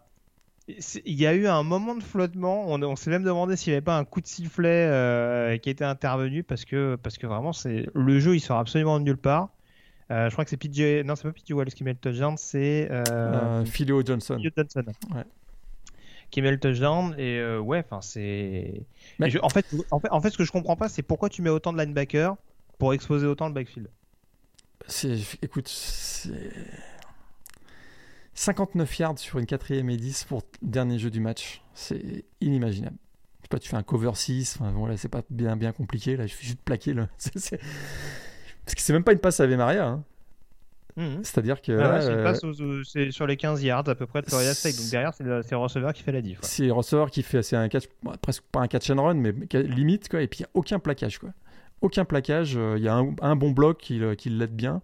il 0.68 1.14
y 1.14 1.26
a 1.26 1.32
eu 1.32 1.46
un 1.46 1.62
moment 1.62 1.94
de 1.94 2.02
flottement. 2.02 2.66
On, 2.68 2.82
on 2.82 2.96
s'est 2.96 3.10
même 3.10 3.24
demandé 3.24 3.56
s'il 3.56 3.72
n'y 3.72 3.76
avait 3.76 3.84
pas 3.84 3.96
un 3.96 4.04
coup 4.04 4.20
de 4.20 4.26
sifflet 4.26 4.88
euh, 4.90 5.56
qui 5.56 5.70
était 5.70 5.84
intervenu 5.84 6.42
parce 6.42 6.66
que 6.66 6.96
parce 7.02 7.16
que 7.16 7.26
vraiment 7.26 7.54
c'est 7.54 7.86
le 7.94 8.20
jeu 8.20 8.34
il 8.34 8.40
sort 8.40 8.58
absolument 8.58 8.98
de 9.00 9.04
nulle 9.04 9.16
part. 9.16 9.48
Euh, 10.10 10.28
je 10.28 10.34
crois 10.34 10.44
que 10.44 10.50
c'est 10.50 10.56
PJ. 10.56 11.04
Non, 11.04 11.16
c'est 11.16 11.24
pas 11.24 11.32
PJ 11.32 11.74
qui 11.74 11.84
met 11.84 11.92
le 11.92 11.98
touchdown, 11.98 12.36
c'est 12.36 12.88
euh, 12.90 13.64
Philo 13.64 14.04
Johnson. 14.04 14.38
Philo 14.38 14.50
Johnson. 14.56 14.84
Ouais. 15.14 15.24
Qui 16.30 16.42
met 16.42 16.50
le 16.50 16.60
touchdown 16.60 17.14
et 17.18 17.38
euh, 17.38 17.58
ouais, 17.58 17.82
enfin 17.84 18.00
c'est. 18.00 18.86
Mais... 19.18 19.36
En, 19.40 19.48
fait, 19.48 19.66
en 19.90 20.00
fait, 20.00 20.10
en 20.10 20.20
fait, 20.20 20.30
ce 20.30 20.38
que 20.38 20.44
je 20.44 20.52
comprends 20.52 20.76
pas, 20.76 20.88
c'est 20.88 21.02
pourquoi 21.02 21.28
tu 21.28 21.42
mets 21.42 21.50
autant 21.50 21.72
de 21.72 21.78
linebackers 21.78 22.36
pour 22.78 22.94
exposer 22.94 23.26
autant 23.26 23.48
le 23.48 23.54
backfield. 23.54 23.88
C'est, 24.86 25.16
écoute, 25.42 25.68
59 28.34 28.98
yards 28.98 29.18
sur 29.18 29.38
une 29.38 29.46
quatrième 29.46 29.90
et 29.90 29.96
10 29.96 30.24
pour 30.24 30.42
le 30.62 30.68
dernier 30.68 30.98
jeu 30.98 31.10
du 31.10 31.20
match. 31.20 31.62
C'est 31.74 32.24
inimaginable. 32.40 32.96
Je 33.40 33.44
sais 33.44 33.48
pas, 33.48 33.58
tu 33.58 33.68
fais 33.68 33.76
un 33.76 33.82
cover 33.82 34.12
6, 34.14 34.58
enfin, 34.60 34.72
bon, 34.72 34.86
là, 34.86 34.96
c'est 34.96 35.08
pas 35.08 35.22
bien, 35.30 35.56
bien 35.56 35.72
compliqué. 35.72 36.16
Là, 36.16 36.26
je 36.26 36.34
fais 36.34 36.44
juste 36.44 36.60
plaquer 36.60 36.92
le. 36.92 37.08
Parce 38.66 38.74
que 38.74 38.82
c'est 38.82 38.92
même 38.92 39.04
pas 39.04 39.12
une 39.12 39.18
passe 39.18 39.40
à 39.40 39.46
Maria. 39.46 39.86
Hein. 39.86 40.04
Mmh. 40.96 41.22
C'est-à-dire 41.22 41.62
que. 41.62 41.72
Ah 41.72 41.94
ouais, 41.94 42.02
c'est, 42.02 42.12
une 42.12 42.22
passe 42.22 42.44
aux, 42.44 42.84
c'est 42.84 43.10
sur 43.10 43.26
les 43.26 43.36
15 43.36 43.62
yards 43.62 43.88
à 43.88 43.94
peu 43.94 44.06
près 44.06 44.20
de 44.20 44.26
Florida 44.26 44.52
State. 44.52 44.76
Donc 44.76 44.90
derrière, 44.90 45.14
c'est 45.14 45.24
le, 45.24 45.42
c'est 45.42 45.52
le 45.52 45.58
receveur 45.58 45.92
qui 45.92 46.02
fait 46.02 46.12
la 46.12 46.20
diff. 46.20 46.38
C'est 46.42 46.66
le 46.66 46.72
receveur 46.72 47.10
qui 47.10 47.22
fait. 47.22 47.42
C'est 47.42 47.56
un 47.56 47.68
catch, 47.68 47.84
presque 48.20 48.42
pas 48.52 48.60
un 48.60 48.68
catch 48.68 48.90
and 48.90 49.02
run, 49.02 49.14
mais 49.14 49.32
limite, 49.52 50.08
quoi. 50.08 50.20
Et 50.20 50.26
puis 50.26 50.40
il 50.40 50.42
n'y 50.42 50.46
a 50.46 50.50
aucun 50.54 50.78
plaquage, 50.78 51.18
quoi 51.18 51.30
aucun 51.80 52.04
plaquage. 52.04 52.52
Il 52.52 52.58
euh, 52.58 52.78
y 52.78 52.88
a 52.88 52.94
un, 52.94 53.36
bon 53.36 53.50
bloc 53.50 53.78
qui, 53.78 54.00
qui 54.18 54.30
l'aide 54.30 54.54
bien. 54.54 54.82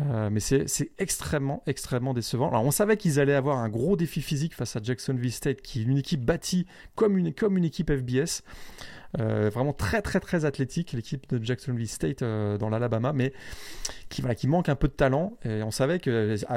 Euh, 0.00 0.30
mais 0.30 0.40
c'est 0.40 0.66
extrêmement, 0.98 1.62
extrêmement 1.66 2.14
décevant. 2.14 2.48
Alors, 2.50 2.64
on 2.64 2.70
savait 2.70 2.96
qu'ils 2.96 3.18
allaient 3.18 3.34
avoir 3.34 3.58
un 3.58 3.68
gros 3.68 3.96
défi 3.96 4.20
physique 4.20 4.54
face 4.54 4.76
à 4.76 4.80
Jacksonville 4.82 5.32
State, 5.32 5.60
qui 5.60 5.80
est 5.80 5.84
une 5.84 5.98
équipe 5.98 6.24
bâtie 6.24 6.66
comme 6.94 7.18
une, 7.18 7.34
comme 7.34 7.56
une 7.56 7.64
équipe 7.64 7.90
FBS. 7.90 8.42
Euh, 9.18 9.48
vraiment 9.52 9.72
très, 9.72 10.02
très, 10.02 10.20
très 10.20 10.44
athlétique, 10.44 10.92
l'équipe 10.92 11.26
de 11.34 11.42
Jacksonville 11.42 11.88
State 11.88 12.22
dans 12.22 12.68
l'Alabama, 12.68 13.12
mais 13.12 13.32
qui, 14.10 14.46
manque 14.46 14.68
un 14.68 14.76
peu 14.76 14.88
de 14.88 14.92
talent. 14.92 15.38
Et 15.44 15.62
on 15.62 15.70
savait 15.70 16.00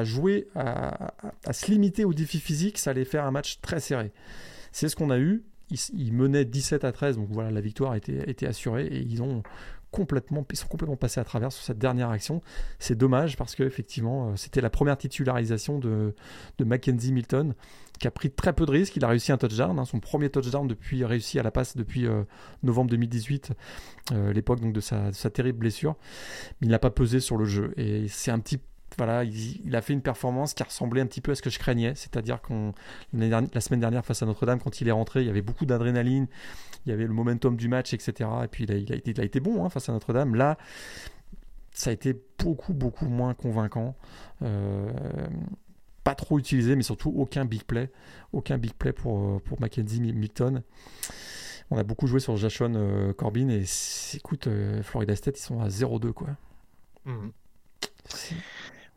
jouer, 0.03 0.47
à, 0.55 1.13
à, 1.45 1.53
se 1.53 1.71
limiter 1.71 2.05
au 2.05 2.13
défi 2.13 2.39
physique, 2.39 2.77
ça 2.77 2.91
allait 2.91 3.05
faire 3.05 3.25
un 3.25 3.31
match 3.31 3.59
très 3.61 3.79
serré. 3.79 4.11
C'est 4.73 4.89
ce 4.89 4.95
qu'on 4.95 5.09
a 5.09 5.17
eu 5.17 5.43
ils, 5.93 6.13
menaient 6.13 6.45
17 6.45 6.83
à 6.83 6.91
13, 6.91 7.17
donc 7.17 7.27
voilà, 7.29 7.51
la 7.51 7.61
victoire 7.61 7.95
était, 7.95 8.29
était 8.29 8.47
assurée 8.47 8.85
et 8.87 8.99
ils 8.99 9.21
ont 9.21 9.43
complètement, 9.91 10.45
ils 10.49 10.55
sont 10.55 10.67
complètement 10.67 10.95
passés 10.95 11.19
à 11.19 11.23
travers 11.23 11.51
sur 11.51 11.63
cette 11.63 11.77
dernière 11.77 12.09
action. 12.09 12.41
C'est 12.79 12.97
dommage 12.97 13.37
parce 13.37 13.55
que 13.55 13.63
effectivement, 13.63 14.29
euh, 14.29 14.35
c'était 14.35 14.61
la 14.61 14.69
première 14.69 14.97
titularisation 14.97 15.79
de, 15.79 16.15
de 16.57 16.63
Mackenzie 16.63 17.11
Milton 17.11 17.53
qui 17.99 18.07
a 18.07 18.11
pris 18.11 18.31
très 18.31 18.53
peu 18.53 18.65
de 18.65 18.71
risques. 18.71 18.95
Il 18.95 19.05
a 19.05 19.07
réussi 19.07 19.31
un 19.31 19.37
touchdown, 19.37 19.77
hein, 19.77 19.85
son 19.85 19.99
premier 19.99 20.29
touchdown 20.29 20.67
depuis 20.67 21.05
réussi 21.05 21.39
à 21.39 21.43
la 21.43 21.51
passe 21.51 21.77
depuis 21.77 22.07
euh, 22.07 22.23
novembre 22.63 22.89
2018, 22.89 23.51
euh, 24.11 24.33
l'époque 24.33 24.59
donc 24.59 24.73
de 24.73 24.81
sa, 24.81 25.13
sa, 25.13 25.29
terrible 25.29 25.59
blessure. 25.59 25.95
Mais 26.59 26.67
il 26.67 26.71
n'a 26.71 26.79
pas 26.79 26.89
pesé 26.89 27.19
sur 27.19 27.37
le 27.37 27.45
jeu 27.45 27.73
et 27.77 28.07
c'est 28.07 28.31
un 28.31 28.39
petit 28.39 28.59
voilà, 28.97 29.23
il, 29.23 29.75
a 29.75 29.81
fait 29.81 29.93
une 29.93 30.01
performance 30.01 30.53
qui 30.53 30.63
ressemblait 30.63 31.01
un 31.01 31.05
petit 31.05 31.21
peu 31.21 31.31
à 31.31 31.35
ce 31.35 31.41
que 31.41 31.49
je 31.49 31.59
craignais. 31.59 31.93
C'est-à-dire 31.95 32.41
qu'on 32.41 32.73
la 33.13 33.61
semaine 33.61 33.79
dernière 33.79 34.05
face 34.05 34.21
à 34.21 34.25
Notre-Dame, 34.25 34.59
quand 34.59 34.81
il 34.81 34.87
est 34.87 34.91
rentré, 34.91 35.21
il 35.21 35.27
y 35.27 35.29
avait 35.29 35.41
beaucoup 35.41 35.65
d'adrénaline, 35.65 36.27
il 36.85 36.89
y 36.89 36.93
avait 36.93 37.05
le 37.05 37.13
momentum 37.13 37.55
du 37.57 37.67
match, 37.67 37.93
etc. 37.93 38.29
Et 38.43 38.47
puis 38.47 38.63
il 38.63 38.71
a, 38.71 38.75
il 38.75 38.91
a, 38.91 38.95
été, 38.95 39.11
il 39.11 39.21
a 39.21 39.23
été, 39.23 39.39
bon 39.39 39.63
hein, 39.63 39.69
face 39.69 39.89
à 39.89 39.93
Notre-Dame. 39.93 40.35
Là, 40.35 40.57
ça 41.71 41.89
a 41.89 41.93
été 41.93 42.15
beaucoup, 42.39 42.73
beaucoup 42.73 43.07
moins 43.07 43.33
convaincant. 43.33 43.95
Euh, 44.41 44.91
pas 46.03 46.15
trop 46.15 46.39
utilisé, 46.39 46.75
mais 46.75 46.83
surtout 46.83 47.13
aucun 47.15 47.45
big 47.45 47.63
play. 47.63 47.91
Aucun 48.33 48.57
big 48.57 48.73
play 48.73 48.93
pour, 48.93 49.41
pour 49.41 49.61
Mackenzie 49.61 50.01
Milton. 50.01 50.63
On 51.69 51.77
a 51.77 51.83
beaucoup 51.83 52.05
joué 52.07 52.19
sur 52.19 52.35
Jashon 52.35 52.73
euh, 52.75 53.13
Corbin 53.13 53.47
et 53.47 53.63
écoute, 54.15 54.47
euh, 54.47 54.83
Florida 54.83 55.15
State, 55.15 55.39
ils 55.39 55.43
sont 55.43 55.61
à 55.61 55.69
0-2 55.69 56.11
quoi. 56.11 56.27
Mmh. 57.05 57.29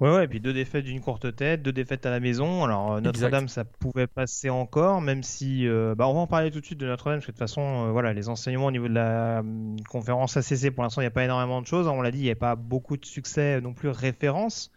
Ouais, 0.00 0.12
ouais, 0.12 0.24
et 0.24 0.28
puis 0.28 0.40
deux 0.40 0.52
défaites 0.52 0.84
d'une 0.84 1.00
courte 1.00 1.36
tête, 1.36 1.62
deux 1.62 1.72
défaites 1.72 2.04
à 2.04 2.10
la 2.10 2.18
maison. 2.18 2.64
Alors 2.64 2.94
euh, 2.94 3.00
Notre-Dame, 3.00 3.46
ça 3.46 3.64
pouvait 3.64 4.08
passer 4.08 4.50
encore, 4.50 5.00
même 5.00 5.22
si, 5.22 5.68
euh, 5.68 5.94
bah, 5.94 6.08
on 6.08 6.14
va 6.14 6.20
en 6.20 6.26
parler 6.26 6.50
tout 6.50 6.60
de 6.60 6.66
suite 6.66 6.80
de 6.80 6.86
Notre-Dame, 6.86 7.18
parce 7.18 7.26
que 7.26 7.30
de 7.30 7.36
toute 7.36 7.38
façon, 7.38 7.86
euh, 7.86 7.90
voilà, 7.92 8.12
les 8.12 8.28
enseignements 8.28 8.66
au 8.66 8.70
niveau 8.72 8.88
de 8.88 8.94
la 8.94 9.44
conférence 9.88 10.36
ACC, 10.36 10.72
pour 10.74 10.82
l'instant, 10.82 11.00
il 11.00 11.04
n'y 11.04 11.08
a 11.08 11.12
pas 11.12 11.24
énormément 11.24 11.62
de 11.62 11.66
choses. 11.68 11.86
On 11.86 12.02
l'a 12.02 12.10
dit, 12.10 12.18
il 12.18 12.24
n'y 12.24 12.30
a 12.30 12.36
pas 12.36 12.56
beaucoup 12.56 12.96
de 12.96 13.04
succès 13.04 13.60
non 13.60 13.72
plus 13.72 13.88
référence 13.88 14.72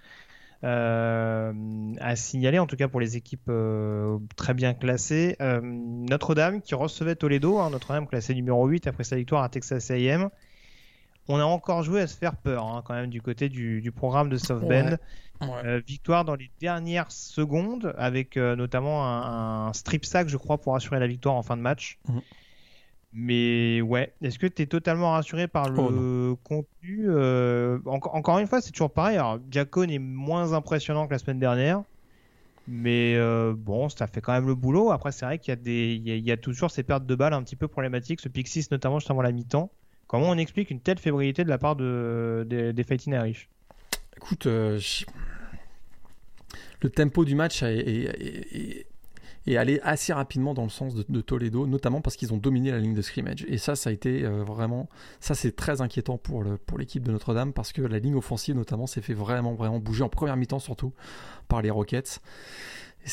à 0.64 2.16
signaler, 2.16 2.58
en 2.60 2.66
tout 2.66 2.76
cas 2.78 2.88
pour 2.88 3.00
les 3.00 3.16
équipes 3.16 3.52
très 4.36 4.54
bien 4.56 4.74
classées. 4.74 5.36
Notre-Dame 5.40 6.62
qui 6.62 6.74
recevait 6.76 7.16
Toledo, 7.16 7.60
hein, 7.60 7.70
Notre-Dame 7.70 8.08
classé 8.08 8.34
numéro 8.34 8.66
8 8.68 8.88
après 8.88 9.04
sa 9.04 9.16
victoire 9.16 9.44
à 9.44 9.50
Texas 9.50 9.92
A&M 9.92 10.30
on 11.28 11.40
a 11.40 11.44
encore 11.44 11.84
joué 11.84 12.02
à 12.02 12.08
se 12.08 12.18
faire 12.18 12.36
peur 12.36 12.66
hein, 12.66 12.82
quand 12.86 12.94
même 12.94 13.10
du 13.10 13.22
côté 13.22 13.50
du, 13.50 13.92
programme 13.96 14.30
de 14.30 14.38
South 14.38 14.62
Bend. 14.62 14.98
Euh, 15.44 15.82
victoire 15.86 16.26
dans 16.26 16.36
les 16.36 16.50
dernières 16.60 17.12
secondes 17.12 17.94
avec 17.98 18.38
euh, 18.38 18.56
notamment 18.56 19.06
un, 19.06 19.72
strip 19.74 20.04
sack, 20.04 20.30
je 20.30 20.38
crois, 20.38 20.58
pour 20.58 20.76
assurer 20.76 21.00
la 21.00 21.06
victoire 21.06 21.36
en 21.36 21.44
fin 21.44 21.56
de 21.56 21.62
match. 21.62 22.00
Mhm. 22.08 22.22
Mais 23.14 23.82
ouais, 23.82 24.14
est-ce 24.22 24.38
que 24.38 24.48
tu 24.48 24.64
es 24.64 24.66
totalement 24.66 25.12
rassuré 25.12 25.48
par 25.48 25.70
le 25.70 26.32
oh, 26.32 26.40
contenu 26.44 27.06
euh, 27.08 27.80
Encore 27.86 28.40
une 28.40 28.48
fois, 28.48 28.62
c'est 28.62 28.72
toujours 28.72 28.92
pareil. 28.92 29.18
Alors, 29.18 29.40
Jacone 29.50 29.90
est 29.90 30.00
moins 30.00 30.54
impressionnant 30.54 31.08
que 31.08 31.14
la 31.14 31.20
semaine 31.20 31.40
dernière. 31.40 31.84
Mais 32.68 33.18
bon, 33.54 33.88
ça 33.90 34.08
fait 34.08 34.22
quand 34.22 34.34
même 34.34 34.46
le 34.46 34.56
boulot. 34.56 34.92
Après, 34.92 35.12
c'est 35.12 35.26
vrai 35.26 35.40
qu'il 35.40 35.52
y, 35.52 35.54
a 35.54 35.56
des, 35.56 35.94
il 35.96 36.20
y 36.20 36.32
a 36.32 36.38
toujours 36.38 36.70
ces 36.70 36.84
pertes 36.84 37.06
de 37.06 37.16
balles 37.16 37.34
un 37.34 37.42
petit 37.42 37.56
peu 37.56 37.68
problématiques. 37.68 38.20
Ce 38.20 38.28
pick 38.28 38.48
6, 38.48 38.72
notamment 38.72 39.00
juste 39.00 39.10
avant 39.10 39.22
la 39.22 39.32
mi-temps. 39.32 39.72
Comment 40.08 40.30
on 40.30 40.38
explique 40.38 40.72
une 40.72 40.80
telle 40.80 41.00
fébrilité 41.00 41.44
de 41.44 41.50
la 41.50 41.58
part 41.58 41.76
de, 41.76 42.46
des 42.48 42.84
Fighting 42.84 43.14
Irish? 43.14 43.50
Écoute, 44.16 44.48
euh, 44.48 44.80
le 46.82 46.90
tempo 46.90 47.26
du 47.26 47.36
match 47.36 47.62
est, 47.64 48.86
allé 49.56 49.80
assez 49.84 50.14
rapidement 50.14 50.54
dans 50.54 50.64
le 50.64 50.70
sens 50.70 50.96
de, 50.96 51.22
Toledo, 51.22 51.68
notamment 51.68 52.02
parce 52.02 52.16
qu'ils 52.16 52.34
ont 52.34 52.38
dominé 52.38 52.72
la 52.72 52.80
ligne 52.80 52.94
de 52.94 53.02
scrimmage. 53.02 53.46
Et 53.48 53.58
ça, 53.58 53.76
ça 53.76 53.90
a 53.90 53.94
été 53.94 54.24
euh, 54.24 54.44
vraiment, 54.44 54.90
ça 55.20 55.36
c'est 55.36 55.56
très 55.56 55.82
inquiétant 55.82 56.18
pour 56.18 56.44
l'équipe 56.78 57.04
de 57.04 57.12
Notre-Dame 57.12 57.54
parce 57.54 57.74
que 57.74 57.82
la 57.82 58.00
ligne 58.00 58.16
offensive 58.16 58.56
notamment 58.56 58.88
s'est 58.88 59.02
fait 59.02 59.14
vraiment 59.14 59.54
vraiment 59.56 59.80
bouger 59.80 60.04
en 60.04 60.10
première 60.10 60.38
mi-temps 60.38 60.60
surtout 60.60 60.94
par 61.48 61.62
les 61.62 61.70
Rockets. 61.70 62.22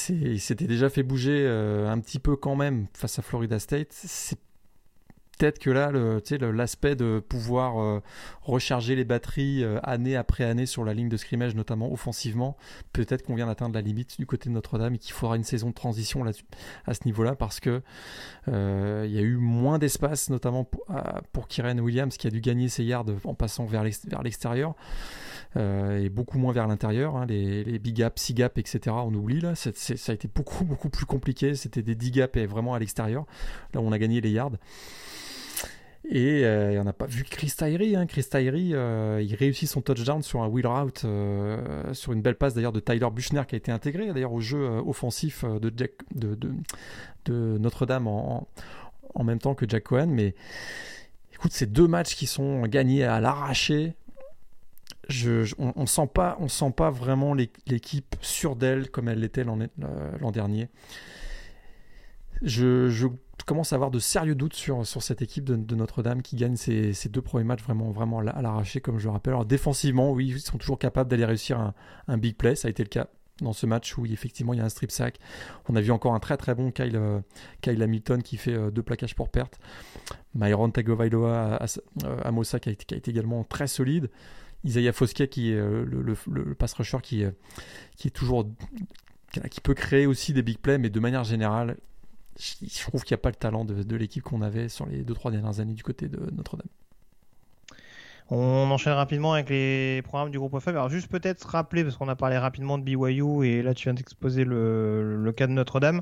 Il 0.08 0.40
s'était 0.40 0.66
déjà 0.66 0.90
fait 0.90 1.02
bouger 1.02 1.44
euh, 1.46 1.88
un 1.88 2.00
petit 2.00 2.18
peu 2.18 2.36
quand 2.36 2.56
même 2.56 2.86
face 2.94 3.18
à 3.18 3.22
Florida 3.22 3.58
State. 3.58 3.88
C'est 3.90 4.38
peut-être 5.38 5.58
que 5.58 5.70
là, 5.70 5.90
l'aspect 6.52 6.96
de 6.96 7.20
pouvoir 7.20 7.80
euh, 7.80 8.00
recharger 8.42 8.94
les 8.96 9.04
batteries 9.04 9.64
euh, 9.64 9.78
année 9.82 10.16
après 10.16 10.44
année 10.44 10.66
sur 10.66 10.84
la 10.84 10.94
ligne 10.94 11.08
de 11.08 11.16
scrimmage, 11.16 11.54
notamment 11.54 11.92
offensivement, 11.92 12.56
peut-être 12.92 13.22
qu'on 13.22 13.34
vient 13.34 13.46
d'atteindre 13.46 13.74
la 13.74 13.80
limite 13.80 14.18
du 14.18 14.26
côté 14.26 14.48
de 14.48 14.54
Notre-Dame 14.54 14.94
et 14.94 14.98
qu'il 14.98 15.12
faudra 15.12 15.36
une 15.36 15.44
saison 15.44 15.70
de 15.70 15.74
transition 15.74 16.24
là 16.24 16.32
à 16.86 16.94
ce 16.94 17.00
niveau-là 17.04 17.34
parce 17.34 17.60
que 17.60 17.82
euh, 18.48 19.04
il 19.06 19.12
y 19.12 19.18
a 19.18 19.22
eu 19.22 19.36
moins 19.36 19.78
d'espace, 19.78 20.30
notamment 20.30 20.64
pour, 20.64 20.86
pour 21.32 21.48
Kyren 21.48 21.80
Williams 21.80 22.16
qui 22.16 22.26
a 22.26 22.30
dû 22.30 22.40
gagner 22.40 22.68
ses 22.68 22.84
yards 22.84 23.06
en 23.24 23.34
passant 23.34 23.64
vers 23.64 23.82
l'extérieur. 23.82 24.74
et 25.56 26.08
beaucoup 26.10 26.38
moins 26.38 26.52
vers 26.52 26.66
l'intérieur. 26.66 27.16
Hein, 27.16 27.26
les, 27.26 27.78
big 27.78 27.96
gaps, 27.96 28.20
six 28.20 28.34
gaps, 28.34 28.58
etc. 28.58 28.80
On 28.88 29.14
oublie 29.14 29.40
là. 29.40 29.54
ça 29.54 29.70
a 29.70 30.14
été 30.14 30.28
beaucoup 30.28 30.64
beaucoup 30.64 30.90
plus 30.90 31.06
compliqué. 31.06 31.54
C'était 31.54 31.82
des 31.82 31.94
10 31.94 32.10
gaps 32.10 32.36
et 32.36 32.46
vraiment 32.46 32.74
à 32.74 32.78
l'extérieur. 32.78 33.26
Là, 33.72 33.80
on 33.80 33.92
a 33.92 33.98
gagné 33.98 34.20
les 34.20 34.30
yards. 34.30 34.52
Et 36.06 36.44
euh, 36.44 36.78
on 36.80 36.84
n'a 36.84 36.92
pas 36.92 37.06
vu 37.06 37.24
Chris 37.24 37.52
Tyree. 37.56 37.96
Hein. 37.96 38.06
Chris 38.06 38.24
Tyree, 38.30 38.74
euh, 38.74 39.22
il 39.22 39.34
réussit 39.34 39.68
son 39.68 39.80
touchdown 39.80 40.22
sur 40.22 40.42
un 40.42 40.48
wheel 40.48 40.66
route, 40.66 41.02
euh, 41.04 41.94
sur 41.94 42.12
une 42.12 42.20
belle 42.20 42.34
passe 42.34 42.54
d'ailleurs 42.54 42.72
de 42.72 42.80
Tyler 42.80 43.08
Buchner 43.10 43.42
qui 43.48 43.54
a 43.54 43.58
été 43.58 43.72
intégré 43.72 44.12
d'ailleurs 44.12 44.32
au 44.32 44.40
jeu 44.40 44.66
offensif 44.86 45.44
de, 45.44 45.72
Notre-Dame 47.58 48.06
en, 48.06 48.46
même 49.24 49.38
temps 49.38 49.54
que 49.54 49.66
Jack 49.66 49.84
Cohen. 49.84 50.08
Mais 50.08 50.34
écoute, 51.32 51.52
ces 51.52 51.66
deux 51.66 51.88
matchs 51.88 52.16
qui 52.16 52.26
sont 52.26 52.62
gagnés 52.66 53.04
à 53.04 53.20
l'arraché. 53.20 53.94
On, 55.58 55.82
ne 55.82 55.86
sent 55.86 56.08
pas, 56.14 56.38
on 56.40 56.48
sent 56.48 56.72
pas 56.74 56.90
vraiment 56.90 57.34
l'équipe 57.34 58.16
sûre 58.22 58.56
d'elle 58.56 58.90
comme 58.90 59.08
elle 59.08 59.20
l'était 59.20 59.44
l'an 59.44 60.30
dernier. 60.32 60.68
Je, 62.44 63.08
commence 63.46 63.72
à 63.72 63.76
avoir 63.76 63.90
de 63.90 63.98
sérieux 63.98 64.34
doutes 64.34 64.54
sur, 64.54 64.86
sur 64.86 65.02
cette 65.02 65.22
équipe 65.22 65.44
de, 65.44 65.74
Notre-Dame 65.74 66.22
qui 66.22 66.36
gagne 66.36 66.56
ses, 66.56 66.92
deux 67.08 67.22
premiers 67.22 67.44
matchs 67.44 67.62
vraiment, 67.62 67.90
vraiment 67.90 68.20
à 68.20 68.42
l'arraché, 68.42 68.80
comme 68.80 68.98
je 68.98 69.04
le 69.04 69.12
rappelle. 69.12 69.32
Alors 69.32 69.44
défensivement, 69.44 70.12
oui, 70.12 70.28
ils 70.28 70.40
sont 70.40 70.58
toujours 70.58 70.78
capables 70.78 71.10
d'aller 71.10 71.24
réussir 71.24 71.72
un, 72.06 72.18
big 72.18 72.36
play. 72.36 72.54
Ça 72.54 72.68
a 72.68 72.70
été 72.70 72.82
le 72.82 72.88
cas 72.88 73.08
dans 73.40 73.52
ce 73.52 73.66
match 73.66 73.98
où 73.98 74.06
effectivement 74.06 74.52
il 74.52 74.58
y 74.58 74.60
a 74.60 74.64
un 74.64 74.68
strip 74.68 74.90
sack. 74.90 75.18
On 75.68 75.74
a 75.74 75.80
vu 75.80 75.90
encore 75.90 76.14
un 76.14 76.20
très 76.20 76.36
très 76.36 76.54
bon 76.54 76.70
Kyle, 76.70 76.94
euh, 76.94 77.20
Kyle 77.62 77.82
Hamilton 77.82 78.22
qui 78.22 78.36
fait 78.36 78.54
euh, 78.54 78.70
deux 78.70 78.82
plaquages 78.82 79.14
pour 79.16 79.28
perte. 79.28 79.58
Myron 80.34 80.70
Tagovailoa 80.70 81.56
à, 81.56 81.66
à, 82.22 82.30
Mossa 82.30 82.60
qui 82.60 82.68
a, 82.68 82.72
été, 82.72 82.94
a, 82.94 82.98
été, 82.98 83.10
également 83.10 83.42
très 83.42 83.66
solide. 83.66 84.10
Isaiah 84.64 84.92
Foskey 84.92 85.28
qui 85.28 85.50
est 85.50 85.56
euh, 85.56 85.84
le, 85.84 86.16
le, 86.30 86.54
pass 86.54 86.74
rusher 86.74 86.98
qui, 87.02 87.24
qui 87.96 88.08
est 88.08 88.12
toujours 88.12 88.48
qui 89.50 89.60
peut 89.60 89.74
créer 89.74 90.06
aussi 90.06 90.32
des 90.32 90.42
big 90.42 90.58
plays, 90.58 90.78
mais 90.78 90.90
de 90.90 91.00
manière 91.00 91.24
générale, 91.24 91.76
je 92.38 92.82
trouve 92.82 93.04
qu'il 93.04 93.14
n'y 93.14 93.20
a 93.20 93.22
pas 93.22 93.30
le 93.30 93.36
talent 93.36 93.64
de, 93.64 93.96
l'équipe 93.96 94.22
qu'on 94.22 94.42
avait 94.42 94.68
sur 94.68 94.86
les 94.86 95.04
2-3 95.04 95.30
dernières 95.30 95.60
années 95.60 95.74
du 95.74 95.82
côté 95.82 96.08
de 96.08 96.18
Notre-Dame. 96.32 96.68
On 98.30 98.70
enchaîne 98.70 98.94
rapidement 98.94 99.34
avec 99.34 99.50
les 99.50 100.00
programmes 100.02 100.30
du 100.30 100.38
groupe 100.38 100.58
FF. 100.58 100.68
Alors 100.68 100.88
juste 100.88 101.08
peut-être 101.08 101.46
rappeler, 101.46 101.84
parce 101.84 101.96
qu'on 101.96 102.08
a 102.08 102.16
parlé 102.16 102.38
rapidement 102.38 102.78
de 102.78 102.82
BYU 102.82 103.44
et 103.44 103.62
là 103.62 103.74
tu 103.74 103.84
viens 103.84 103.94
d'exposer 103.94 104.44
le, 104.44 105.32
cas 105.36 105.46
de 105.46 105.52
Notre-Dame. 105.52 106.00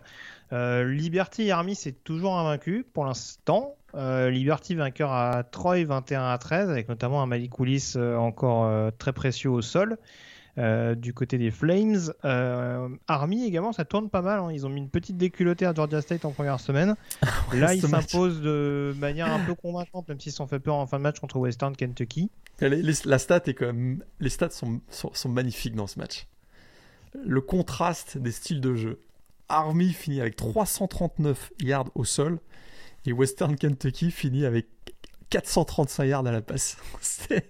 Euh, 0.52 0.88
Liberty 0.88 1.50
Army 1.50 1.74
c'est 1.74 2.04
toujours 2.04 2.38
invaincu 2.38 2.86
pour 2.92 3.04
l'instant. 3.04 3.74
Euh, 3.94 4.30
Liberty 4.30 4.74
vainqueur 4.76 5.12
à 5.12 5.42
Troy 5.42 5.84
21 5.84 6.30
à 6.30 6.38
13 6.38 6.70
avec 6.70 6.88
notamment 6.88 7.22
un 7.22 7.26
Malik 7.26 7.58
Willis 7.58 7.94
euh, 7.96 8.16
encore 8.16 8.92
très 8.98 9.12
précieux 9.12 9.50
au 9.50 9.60
sol. 9.60 9.98
Euh, 10.58 10.94
du 10.94 11.14
côté 11.14 11.38
des 11.38 11.50
Flames. 11.50 12.12
Euh, 12.26 12.86
Army 13.08 13.46
également, 13.46 13.72
ça 13.72 13.86
tourne 13.86 14.10
pas 14.10 14.20
mal. 14.20 14.38
Hein. 14.38 14.52
Ils 14.52 14.66
ont 14.66 14.68
mis 14.68 14.80
une 14.80 14.90
petite 14.90 15.16
déculottée 15.16 15.64
à 15.64 15.72
Georgia 15.72 16.02
State 16.02 16.26
en 16.26 16.30
première 16.30 16.60
semaine. 16.60 16.94
Là, 17.54 17.74
ils 17.74 17.80
s'imposent 17.80 18.42
de 18.42 18.94
manière 18.98 19.32
un 19.32 19.38
peu 19.40 19.54
convaincante, 19.54 20.08
même 20.08 20.20
s'ils 20.20 20.32
sont 20.32 20.46
fait 20.46 20.60
peur 20.60 20.74
en 20.74 20.86
fin 20.86 20.98
de 20.98 21.04
match 21.04 21.20
contre 21.20 21.38
Western 21.38 21.74
Kentucky. 21.74 22.30
la 22.60 23.18
stat 23.18 23.40
est 23.46 23.54
quand 23.54 23.66
même, 23.66 24.04
les 24.20 24.28
stats 24.28 24.50
sont, 24.50 24.82
sont, 24.90 25.28
magnifiques 25.30 25.74
dans 25.74 25.86
ce 25.86 25.98
match. 25.98 26.26
Le 27.24 27.40
contraste 27.40 28.18
des 28.18 28.32
styles 28.32 28.60
de 28.60 28.74
jeu. 28.74 29.00
Army 29.48 29.92
finit 29.92 30.20
avec 30.20 30.36
339 30.36 31.52
yards 31.60 31.90
au 31.94 32.04
sol 32.04 32.40
et 33.06 33.12
Western 33.12 33.56
Kentucky 33.56 34.10
finit 34.10 34.44
avec 34.44 34.66
435 35.32 36.04
yards 36.04 36.26
à 36.26 36.30
la 36.30 36.42
passe. 36.42 36.76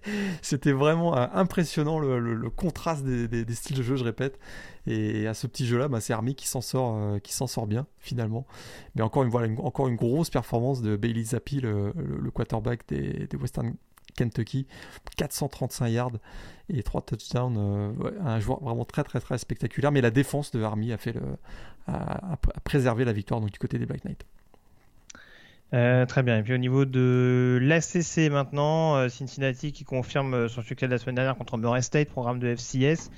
C'était 0.43 0.73
vraiment 0.73 1.17
euh, 1.17 1.27
impressionnant 1.35 1.99
le, 1.99 2.49
contraste 2.49 3.05
des, 3.05 3.55
styles 3.55 3.77
de 3.77 3.83
jeu, 3.83 3.97
je 3.97 4.05
répète. 4.05 4.39
Et 4.87 5.27
à 5.27 5.35
ce 5.35 5.49
petit 5.49 5.67
jeu-là, 5.67 5.89
bah, 5.89 6.01
c'est 6.01 6.13
Army 6.13 6.37
qui 6.37 6.47
s'en 6.47 6.61
sort, 6.61 6.95
euh, 6.97 7.19
qui 7.19 7.33
s'en 7.33 7.49
sort 7.49 7.67
bien 7.67 7.89
finalement. 7.99 8.47
Mais 8.95 9.03
encore 9.03 9.25
une, 9.25 9.97
grosse 9.97 10.31
performance 10.31 10.81
de 10.81 10.95
Bailey 10.95 11.25
Zappi, 11.25 11.61
le, 11.61 11.93
quarterback 12.33 12.87
des, 12.87 13.29
Western 13.41 13.75
Kentucky, 14.15 14.69
435 15.17 15.89
yards 15.89 16.13
et 16.69 16.85
3 16.85 17.03
touchdowns. 17.03 17.57
Euh, 17.59 18.11
un 18.25 18.39
joueur 18.39 18.63
vraiment 18.63 18.85
très 18.85 19.03
très 19.03 19.19
très 19.19 19.39
spectaculaire. 19.39 19.91
Mais 19.91 20.03
la 20.03 20.13
défense 20.13 20.53
de 20.53 20.63
Army 20.63 20.93
a 20.93 20.99
fait 20.99 21.17
préservé 22.63 23.05
la 23.05 23.13
victoire 23.13 23.41
du 23.41 23.59
côté 23.59 23.81
des 23.81 23.87
Black 23.87 24.05
Knights. 24.05 24.25
Euh, 25.75 26.05
très 26.05 26.23
bien. 26.23 26.39
Et 26.39 26.43
puis 26.43 26.53
au 26.53 26.59
niveau 26.59 26.85
de 26.85 27.59
l'ACC 27.63 28.31
maintenant, 28.31 28.97
euh, 28.97 29.09
Cincinnati 29.09 29.73
qui 29.73 29.85
confirme 29.85 30.35
euh, 30.35 30.49
son 30.49 30.61
succès 30.61 30.85
de 30.87 30.93
la 30.93 30.99
semaine 30.99 31.15
dernière 31.15 31.35
contre 31.35 31.57
Murray 31.57 31.81
State, 31.81 32.11
programme 32.11 32.39
de 32.39 32.55
FCS. 32.55 33.11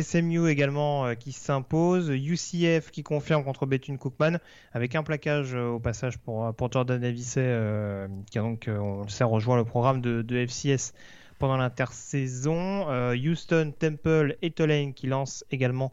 SMU 0.00 0.48
également 0.48 1.14
qui 1.14 1.32
s'impose. 1.32 2.08
UCF 2.08 2.90
qui 2.90 3.02
confirme 3.02 3.44
contre 3.44 3.66
Bethune 3.66 3.98
Cookman 3.98 4.38
avec 4.72 4.94
un 4.94 5.02
plaquage 5.02 5.54
au 5.54 5.78
passage 5.78 6.16
pour, 6.16 6.54
Jordan 6.72 6.98
Davisay 6.98 8.08
qui 8.30 8.38
a 8.38 8.42
donc, 8.42 8.66
on 8.66 9.02
le 9.02 9.08
sait, 9.10 9.24
rejoint 9.24 9.58
le 9.58 9.64
programme 9.64 10.00
de, 10.00 10.22
de 10.22 10.46
FCS 10.46 10.94
pendant 11.38 11.58
l'intersaison. 11.58 12.86
Houston, 13.12 13.74
Temple 13.78 14.38
et 14.40 14.52
Tulane 14.52 14.94
qui 14.94 15.06
lancent 15.06 15.44
également 15.50 15.92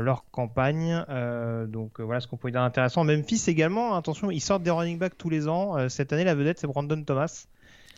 leur 0.00 0.24
campagne. 0.30 1.04
Euh, 1.08 1.66
donc 1.66 2.00
euh, 2.00 2.02
voilà 2.02 2.20
ce 2.20 2.26
qu'on 2.26 2.36
peut 2.36 2.50
dire 2.50 2.60
d'intéressant. 2.60 3.04
Memphis 3.04 3.44
également, 3.48 3.94
attention, 3.94 4.30
ils 4.30 4.40
sortent 4.40 4.62
des 4.62 4.70
running 4.70 4.98
backs 4.98 5.18
tous 5.18 5.30
les 5.30 5.48
ans. 5.48 5.76
Euh, 5.76 5.88
cette 5.88 6.12
année, 6.12 6.24
la 6.24 6.34
vedette, 6.34 6.58
c'est 6.58 6.66
Brandon 6.66 7.02
Thomas. 7.02 7.46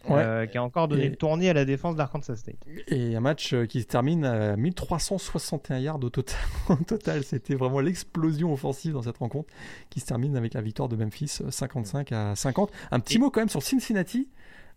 qui 0.07 0.59
a 0.59 0.63
encore 0.63 0.89
donné 0.89 1.09
le 1.09 1.17
tournis 1.17 1.49
à 1.49 1.55
la 1.55 1.65
défense 1.65 1.97
d'Arkansas 1.97 2.37
State. 2.37 2.59
Et 2.89 3.17
un 3.17 3.21
match 3.21 3.55
qui 3.69 3.81
se 3.81 3.87
termine 3.87 4.25
à 4.25 4.57
1361 4.57 5.79
yards 5.79 6.05
au 6.05 6.11
total. 6.11 6.37
au 6.69 6.77
total, 6.77 7.25
c'était 7.25 7.55
vraiment 7.55 7.81
l'explosion 7.81 8.53
offensive 8.53 8.93
dans 8.93 9.03
cette 9.03 9.17
rencontre 9.17 9.49
qui 9.89 10.01
se 10.01 10.07
termine 10.07 10.37
avec 10.37 10.55
la 10.55 10.61
victoire 10.61 10.89
de 10.89 10.97
Memphis 10.97 11.41
55 11.49 12.13
à 12.13 12.37
50. 12.37 12.71
Un 12.91 13.01
petit 13.01 13.19
mot 13.19 13.31
quand 13.31 13.41
même 13.41 13.49
sur 13.49 13.63
Cincinnati. 13.63 14.29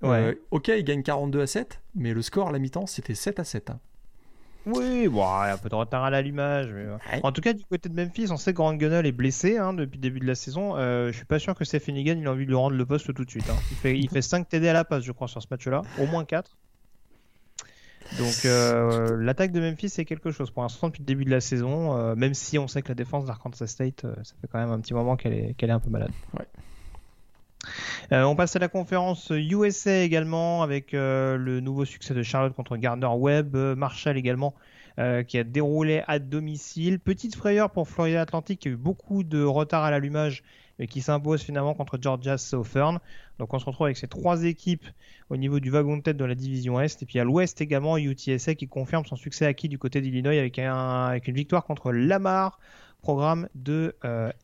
ok, 0.01 0.67
ils 0.69 0.83
gagnent 0.83 1.03
42 1.03 1.41
à 1.41 1.47
7, 1.47 1.81
mais 1.95 2.13
le 2.13 2.21
score 2.21 2.49
à 2.49 2.51
la 2.53 2.59
mi-temps, 2.59 2.85
c'était 2.85 3.15
7 3.15 3.39
à 3.39 3.43
7. 3.43 3.71
Oui, 4.67 5.07
bon, 5.07 5.21
il 5.43 5.47
y 5.47 5.49
a 5.49 5.53
un 5.53 5.57
peu 5.57 5.69
de 5.69 5.75
retard 5.75 6.03
à 6.03 6.09
l'allumage. 6.09 6.67
Euh, 6.71 6.97
en 7.23 7.31
tout 7.31 7.41
cas, 7.41 7.53
du 7.53 7.63
côté 7.63 7.87
de 7.87 7.95
Memphis, 7.95 8.27
on 8.31 8.37
sait 8.37 8.51
que 8.51 8.57
Grant 8.57 8.73
Gunnell 8.73 9.05
est 9.05 9.11
blessé 9.13 9.57
hein, 9.57 9.73
depuis 9.73 9.97
le 9.97 10.01
début 10.01 10.19
de 10.19 10.27
la 10.27 10.35
saison. 10.35 10.75
Euh, 10.75 11.07
je 11.11 11.15
suis 11.15 11.25
pas 11.25 11.39
sûr 11.39 11.55
que 11.55 11.63
Stephen 11.63 11.95
Egan 11.95 12.17
il 12.19 12.27
a 12.27 12.31
envie 12.31 12.43
de 12.43 12.49
lui 12.49 12.57
rendre 12.57 12.75
le 12.75 12.85
poste 12.85 13.13
tout 13.13 13.23
de 13.23 13.29
suite. 13.29 13.49
Hein. 13.49 13.55
Il, 13.71 13.77
fait, 13.77 13.97
il 13.97 14.09
fait 14.09 14.21
5 14.21 14.49
TD 14.49 14.67
à 14.67 14.73
la 14.73 14.83
passe, 14.83 15.03
je 15.03 15.11
crois, 15.13 15.27
sur 15.27 15.41
ce 15.41 15.47
match-là. 15.49 15.83
Au 15.99 16.05
moins 16.05 16.25
4. 16.25 16.57
Donc 18.17 18.45
euh, 18.45 19.17
l'attaque 19.17 19.51
de 19.51 19.59
Memphis 19.59 19.89
c'est 19.89 20.05
quelque 20.05 20.31
chose 20.31 20.49
pour 20.49 20.63
l'instant 20.63 20.87
depuis 20.87 21.01
le 21.01 21.05
début 21.05 21.25
de 21.25 21.29
la 21.29 21.41
saison, 21.41 22.15
même 22.15 22.33
si 22.33 22.57
on 22.57 22.69
sait 22.69 22.81
que 22.81 22.87
la 22.87 22.95
défense 22.95 23.25
d'Arkansas 23.25 23.67
State, 23.67 24.05
ça 24.23 24.33
fait 24.39 24.47
quand 24.49 24.59
même 24.59 24.71
un 24.71 24.79
petit 24.79 24.93
moment 24.93 25.17
qu'elle 25.17 25.33
est, 25.33 25.53
qu'elle 25.55 25.69
est 25.69 25.73
un 25.73 25.81
peu 25.81 25.89
malade. 25.89 26.11
Ouais. 26.33 26.45
Euh, 28.11 28.23
on 28.23 28.35
passe 28.35 28.55
à 28.55 28.59
la 28.59 28.67
conférence 28.67 29.31
USA 29.31 30.01
également 30.03 30.63
avec 30.63 30.93
euh, 30.93 31.37
le 31.37 31.59
nouveau 31.59 31.85
succès 31.85 32.13
de 32.13 32.23
Charlotte 32.23 32.53
contre 32.53 32.77
Gardner 32.77 33.07
Webb, 33.07 33.55
euh, 33.55 33.75
Marshall 33.75 34.17
également 34.17 34.53
qui 35.27 35.37
a 35.37 35.43
déroulé 35.43 36.01
à 36.07 36.17
domicile. 36.17 36.99
Petite 36.99 37.35
frayeur 37.35 37.69
pour 37.69 37.87
Florida 37.87 38.19
Atlantic 38.19 38.61
qui 38.61 38.69
a 38.69 38.71
eu 38.71 38.75
beaucoup 38.75 39.23
de 39.23 39.43
retard 39.43 39.83
à 39.83 39.91
l'allumage 39.91 40.41
mais 40.79 40.87
qui 40.87 41.01
s'impose 41.01 41.43
finalement 41.43 41.75
contre 41.75 41.99
Georgia 42.01 42.39
Southern. 42.39 42.97
Donc 43.37 43.53
on 43.53 43.59
se 43.59 43.65
retrouve 43.65 43.85
avec 43.85 43.97
ces 43.97 44.07
trois 44.07 44.43
équipes 44.43 44.87
au 45.29 45.37
niveau 45.37 45.59
du 45.59 45.69
wagon 45.69 45.97
de 45.97 46.01
tête 46.01 46.17
de 46.17 46.25
la 46.25 46.33
division 46.33 46.81
Est. 46.81 47.03
Et 47.03 47.05
puis 47.05 47.19
à 47.19 47.23
l'Ouest 47.23 47.61
également, 47.61 47.99
UTSA 47.99 48.55
qui 48.55 48.67
confirme 48.67 49.05
son 49.05 49.15
succès 49.15 49.45
acquis 49.45 49.69
du 49.69 49.77
côté 49.77 50.01
d'Illinois 50.01 50.31
avec, 50.31 50.57
avec 50.57 51.27
une 51.27 51.35
victoire 51.35 51.63
contre 51.63 51.91
Lamar, 51.91 52.57
programme 53.03 53.49
de 53.53 53.95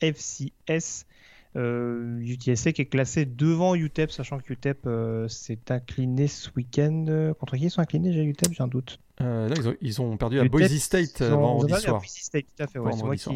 FCS. 0.02 1.08
UTSA 1.56 2.70
euh, 2.70 2.72
qui 2.72 2.82
est 2.82 2.86
classé 2.86 3.26
devant 3.26 3.76
UTEP, 3.76 4.12
sachant 4.12 4.40
que 4.40 4.54
UTEP 4.54 4.88
euh, 4.88 5.28
s'est 5.28 5.60
incliné 5.70 6.28
ce 6.28 6.50
week-end. 6.56 7.34
Contre 7.40 7.58
qui 7.58 7.66
ils 7.66 7.72
sont 7.72 7.82
inclinés 7.82 8.12
J'ai 8.12 8.24
UTEP, 8.24 8.54
j'ai 8.54 8.64
un 8.64 8.68
doute. 8.68 9.00
Euh, 9.22 9.48
là, 9.48 9.56
ils 9.82 10.02
ont, 10.02 10.18
perdu 10.18 10.40
à 10.40 10.46
Boise 10.46 10.76
State 10.78 11.22
vendredi 11.22 11.74
soir. 11.82 12.00
Boise 12.00 12.10
State, 12.10 12.46
tout 12.58 12.64
à 12.64 12.68
fait. 12.68 12.80
moi 12.80 13.16
qui... 13.16 13.30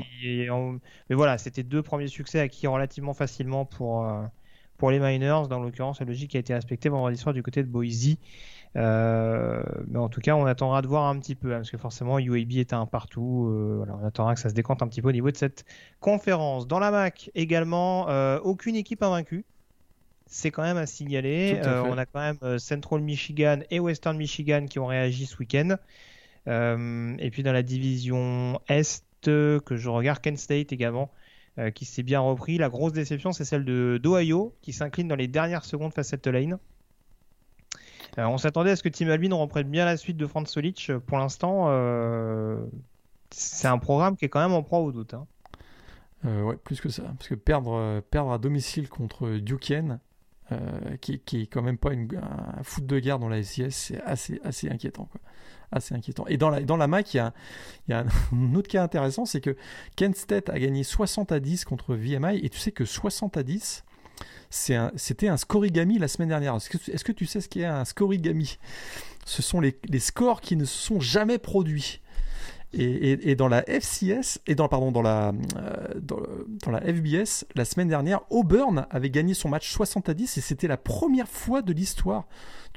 Mais 1.09 1.15
voilà, 1.15 1.37
c'était 1.37 1.63
deux 1.63 1.83
premiers 1.83 2.07
succès 2.07 2.39
acquis 2.39 2.65
relativement 2.65 3.13
facilement 3.13 3.65
pour, 3.65 4.09
pour 4.77 4.89
les 4.89 4.99
Miners. 4.99 5.47
Dans 5.47 5.59
l'occurrence, 5.59 5.99
la 5.99 6.07
logique 6.07 6.35
a 6.35 6.39
été 6.39 6.53
respectée 6.53 6.89
vendredi 6.89 7.17
soir 7.17 7.33
du 7.33 7.43
côté 7.43 7.61
de 7.61 7.67
Boise. 7.67 8.15
Euh, 8.75 9.63
mais 9.87 9.99
en 9.99 10.09
tout 10.09 10.21
cas, 10.21 10.35
on 10.35 10.45
attendra 10.45 10.81
de 10.81 10.87
voir 10.87 11.05
un 11.05 11.17
petit 11.19 11.35
peu, 11.35 11.53
hein, 11.53 11.57
parce 11.57 11.71
que 11.71 11.77
forcément, 11.77 12.19
UAB 12.19 12.53
est 12.53 12.73
un 12.73 12.85
partout. 12.85 13.47
Euh, 13.49 13.85
on 13.87 14.05
attendra 14.05 14.35
que 14.35 14.39
ça 14.39 14.49
se 14.49 14.53
décante 14.53 14.81
un 14.81 14.87
petit 14.87 15.01
peu 15.01 15.09
au 15.09 15.13
niveau 15.13 15.31
de 15.31 15.37
cette 15.37 15.65
conférence. 15.99 16.67
Dans 16.67 16.79
la 16.79 16.91
MAC 16.91 17.31
également, 17.35 18.09
euh, 18.09 18.39
aucune 18.39 18.75
équipe 18.75 19.01
invaincue. 19.03 19.45
C'est 20.27 20.51
quand 20.51 20.63
même 20.63 20.77
à 20.77 20.85
signaler. 20.85 21.61
on 21.63 21.97
a 21.97 22.05
quand 22.05 22.19
même 22.19 22.59
Central 22.59 22.99
Michigan 22.99 23.59
et 23.71 23.79
Western 23.79 24.17
Michigan 24.17 24.65
qui 24.69 24.77
ont 24.77 24.87
réagi 24.87 25.25
ce 25.25 25.37
week-end. 25.37 25.77
et 26.45 27.29
puis 27.31 27.43
dans 27.43 27.53
la 27.53 27.63
division 27.63 28.59
Est, 28.67 29.05
que 29.21 29.61
je 29.69 29.89
regarde, 29.89 30.19
Kent 30.19 30.37
State 30.37 30.73
également, 30.73 31.09
qui 31.73 31.85
s'est 31.85 32.03
bien 32.03 32.19
repris. 32.19 32.57
La 32.57 32.67
grosse 32.67 32.91
déception, 32.91 33.31
c'est 33.31 33.45
celle 33.45 33.63
de 33.63 34.01
d'Ohio, 34.03 34.53
qui 34.61 34.73
s'incline 34.73 35.07
dans 35.07 35.15
les 35.15 35.29
dernières 35.29 35.63
secondes 35.63 35.93
face 35.93 36.11
à 36.11 36.17
Tulane. 36.17 36.57
Euh, 38.17 38.25
on 38.25 38.37
s'attendait 38.37 38.71
à 38.71 38.75
ce 38.75 38.83
que 38.83 38.89
Tim 38.89 39.09
Albin 39.09 39.33
reprenne 39.35 39.69
bien 39.69 39.85
la 39.85 39.97
suite 39.97 40.17
de 40.17 40.25
Franz 40.25 40.49
Solic. 40.51 40.91
Pour 41.05 41.17
l'instant, 41.17 41.65
euh, 41.67 42.59
c'est 43.29 43.67
un 43.67 43.77
programme 43.77 44.17
qui 44.17 44.25
est 44.25 44.29
quand 44.29 44.41
même 44.41 44.53
en 44.53 44.63
proie 44.63 44.79
au 44.79 44.91
doute. 44.91 45.13
Hein. 45.13 45.27
Euh, 46.25 46.41
ouais, 46.43 46.57
plus 46.57 46.81
que 46.81 46.89
ça. 46.89 47.03
Parce 47.03 47.27
que 47.27 47.35
perdre, 47.35 48.01
à 48.31 48.37
domicile 48.37 48.89
contre 48.89 49.29
Duquesne, 49.37 49.99
qui, 51.01 51.19
qui 51.19 51.41
est 51.41 51.47
quand 51.47 51.61
même 51.61 51.77
pas 51.77 51.89
un 51.91 52.63
foot 52.63 52.85
de 52.85 52.99
guerre 52.99 53.19
dans 53.19 53.27
la 53.27 53.43
SIS, 53.43 53.71
c'est 53.71 54.01
assez, 54.01 54.39
inquiétant. 54.69 55.09
Assez 55.73 55.93
inquiétant. 55.93 56.25
Et 56.27 56.37
dans 56.37 56.49
la, 56.49 56.61
dans 56.61 56.77
la 56.77 56.87
MAC, 56.87 57.13
il 57.13 57.17
y 57.17 57.19
a, 57.19 57.33
il 57.87 57.91
y 57.91 57.93
a 57.93 58.05
un, 58.31 58.55
autre 58.55 58.69
cas 58.69 58.81
intéressant, 58.81 59.25
c'est 59.25 59.41
que 59.41 59.57
Kent 59.97 60.15
State 60.15 60.49
a 60.49 60.57
gagné 60.57 60.83
60 60.83 61.33
à 61.33 61.41
10 61.41 61.65
contre 61.65 61.95
VMI, 61.95 62.39
et 62.43 62.49
tu 62.49 62.57
sais 62.57 62.71
que 62.71 62.85
60 62.85 63.35
à 63.35 63.43
10, 63.43 63.83
c'était 64.49 65.27
un, 65.27 65.33
un, 65.33 65.37
scorigami 65.37 65.97
la 65.97 66.07
semaine 66.07 66.29
dernière. 66.29 66.55
Est-ce 66.55 66.69
que, 66.69 66.91
est 66.91 67.03
que, 67.03 67.11
tu 67.11 67.25
sais 67.25 67.41
ce 67.41 67.49
qu'est 67.49 67.65
un 67.65 67.85
scorigami? 67.85 68.57
Ce 69.25 69.41
sont 69.41 69.59
les, 69.59 69.77
les, 69.87 69.99
scores 69.99 70.41
qui 70.41 70.55
ne 70.55 70.65
se 70.65 70.77
sont 70.77 70.99
jamais 70.99 71.37
produits. 71.37 72.01
Et, 72.73 72.83
et, 72.83 73.31
et, 73.31 73.35
dans 73.35 73.47
la 73.47 73.63
FCS 73.63 74.39
et 74.45 74.53
dans 74.53 74.67
pardon 74.67 74.91
dans 74.91 75.01
la 75.01 75.31
euh, 75.55 75.87
dans, 76.01 76.19
dans, 76.65 76.71
la 76.71 76.81
FBS 76.81 77.45
la 77.55 77.63
semaine 77.63 77.87
dernière 77.87 78.19
Auburn 78.29 78.85
avait 78.89 79.09
gagné 79.09 79.33
son 79.33 79.47
match 79.47 79.71
60 79.71 80.09
à 80.09 80.13
10 80.13 80.37
et 80.37 80.41
c'était 80.41 80.67
la 80.67 80.75
première 80.75 81.29
fois 81.29 81.61
de 81.61 81.71
l'histoire 81.71 82.25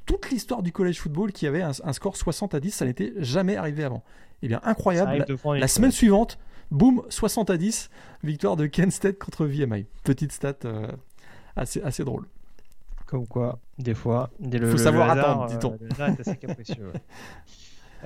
toute 0.07 0.31
l'histoire 0.31 0.62
du 0.62 0.73
college 0.73 0.99
football 0.99 1.33
qui 1.33 1.47
avait 1.47 1.62
un, 1.62 1.93
score 1.93 2.16
60 2.16 2.55
à 2.55 2.61
10, 2.61 2.71
ça 2.73 2.85
n'était 2.85 3.12
jamais 3.18 3.57
arrivé 3.57 3.85
avant. 3.85 4.03
Eh 4.43 4.49
bien, 4.49 4.61
incroyable. 4.64 5.25
La, 5.45 5.68
semaine 5.68 5.93
suivante, 5.93 6.39
boum, 6.71 7.03
60 7.09 7.51
à 7.51 7.57
10, 7.57 7.91
victoire 8.25 8.57
de 8.57 8.66
Kent 8.66 8.93
State 8.93 9.18
contre 9.18 9.47
VMI. 9.47 9.87
Petite 10.03 10.33
stat 10.33 10.57
euh, 10.64 10.89
assez, 11.57 11.83
assez 11.83 12.05
drôle. 12.05 12.27
Comme 13.07 13.27
quoi, 13.27 13.59
des 13.79 13.95
fois, 13.95 14.31
il 14.41 14.67
faut 14.67 14.77
savoir 14.77 15.11
attendre, 15.11 15.47
dit-on. 15.47 15.79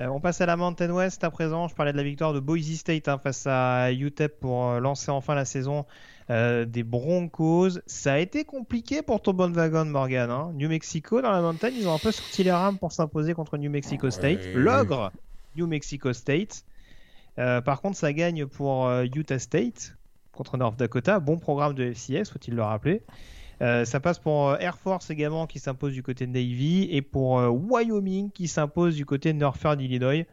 Euh, 0.01 0.07
on 0.07 0.19
passe 0.19 0.41
à 0.41 0.45
la 0.45 0.57
Mountain 0.57 0.89
West 0.89 1.23
à 1.23 1.31
présent. 1.31 1.69
Je 1.69 1.73
parlais 1.73 1.93
de 1.93 1.97
la 1.97 2.03
victoire 2.03 2.33
de 2.33 2.41
Boise 2.41 2.69
State 2.75 3.07
hein, 3.07 3.17
face 3.17 3.47
à 3.47 3.93
UTEP 3.93 4.41
pour 4.41 4.71
euh, 4.71 4.81
lancer 4.81 5.09
enfin 5.09 5.35
la 5.35 5.45
saison 5.45 5.85
euh, 6.29 6.65
des 6.65 6.83
Broncos. 6.83 7.79
Ça 7.85 8.13
a 8.13 8.17
été 8.17 8.43
compliqué 8.43 9.03
pour 9.03 9.21
ton 9.21 9.33
bon 9.33 9.53
wagon, 9.53 9.85
Morgan. 9.85 10.31
Hein. 10.31 10.51
New 10.55 10.67
Mexico, 10.67 11.21
dans 11.21 11.31
la 11.31 11.39
montagne, 11.39 11.75
ils 11.77 11.87
ont 11.87 11.93
un 11.93 11.99
peu 11.99 12.11
sorti 12.11 12.43
les 12.43 12.51
rames 12.51 12.77
pour 12.77 12.91
s'imposer 12.91 13.33
contre 13.33 13.57
New 13.57 13.69
Mexico 13.69 14.09
State. 14.09 14.39
L'ogre 14.53 15.11
New 15.55 15.67
Mexico 15.67 16.11
State. 16.13 16.65
Euh, 17.37 17.61
par 17.61 17.81
contre, 17.81 17.97
ça 17.97 18.11
gagne 18.13 18.45
pour 18.47 18.87
euh, 18.87 19.03
Utah 19.03 19.39
State 19.39 19.95
contre 20.31 20.57
North 20.57 20.77
Dakota. 20.77 21.19
Bon 21.19 21.37
programme 21.37 21.73
de 21.73 21.93
FCS, 21.93 22.31
faut-il 22.31 22.55
le 22.55 22.63
rappeler. 22.63 23.03
Ça 23.59 23.99
passe 23.99 24.19
pour 24.19 24.55
Air 24.59 24.77
Force 24.77 25.09
également 25.09 25.47
qui 25.47 25.59
s'impose 25.59 25.93
du 25.93 26.03
côté 26.03 26.27
de 26.27 26.31
Navy 26.31 26.87
et 26.91 27.01
pour 27.01 27.33
Wyoming 27.33 28.31
qui 28.31 28.47
s'impose 28.47 28.95
du 28.95 29.05
côté 29.05 29.33
de 29.33 29.37
Northern 29.37 29.79
Illinois. 29.79 30.25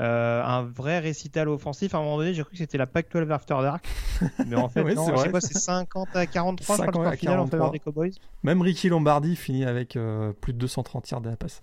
Euh, 0.00 0.42
un 0.44 0.62
vrai 0.62 1.00
récital 1.00 1.48
offensif. 1.48 1.94
À 1.94 1.98
un 1.98 2.02
moment 2.02 2.18
donné, 2.18 2.32
j'ai 2.32 2.42
cru 2.42 2.52
que 2.52 2.58
c'était 2.58 2.78
la 2.78 2.86
Pac-12 2.86 3.32
After 3.32 3.56
Dark. 3.60 3.84
Mais 4.46 4.54
en 4.54 4.68
fait, 4.68 4.84
non, 4.94 5.16
je 5.16 5.22
sais 5.22 5.30
pas, 5.30 5.40
c'est 5.40 5.58
50 5.58 6.14
à 6.14 6.26
43, 6.26 6.76
je 6.76 6.82
crois, 6.90 7.10
le 7.10 7.16
final 7.16 7.40
en 7.40 7.46
faveur 7.46 7.72
des 7.72 7.80
Cowboys. 7.80 8.12
Même 8.44 8.62
Ricky 8.62 8.88
Lombardi 8.88 9.34
finit 9.34 9.64
avec 9.64 9.96
euh, 9.96 10.32
plus 10.32 10.52
de 10.52 10.58
230 10.58 11.10
yards 11.10 11.20
de 11.20 11.30
la 11.30 11.36
passe. 11.36 11.62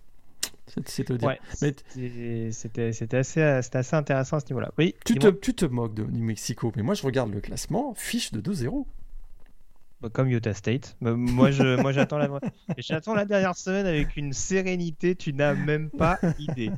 C'est. 0.86 1.10
Ouais, 1.24 1.40
C'était 2.52 3.18
assez, 3.18 3.42
assez 3.42 3.96
intéressant 3.96 4.38
à 4.38 4.40
ce 4.42 4.48
niveau-là. 4.48 4.72
Oui, 4.78 4.96
tu, 5.06 5.16
te, 5.16 5.28
tu 5.28 5.54
te 5.54 5.66
moques 5.66 5.94
de 5.94 6.04
New 6.04 6.24
Mexico, 6.24 6.74
mais 6.76 6.82
moi 6.82 6.96
je 6.96 7.04
regarde 7.04 7.32
le 7.32 7.40
classement, 7.40 7.94
fiche 7.96 8.32
de 8.32 8.42
2-0 8.42 8.72
bah, 8.74 8.86
comme 10.14 10.30
Utah 10.30 10.54
State. 10.54 10.96
Bah, 11.02 11.14
moi, 11.16 11.50
moi, 11.82 11.92
j'attends 11.92 12.18
la, 12.18 12.30
j'attends 12.78 13.14
la 13.14 13.26
dernière 13.26 13.56
semaine 13.56 13.86
avec 13.86 14.16
une 14.18 14.34
sérénité, 14.34 15.16
tu 15.16 15.34
n'as 15.34 15.54
même 15.54 15.90
pas 15.90 16.20
idée. 16.40 16.72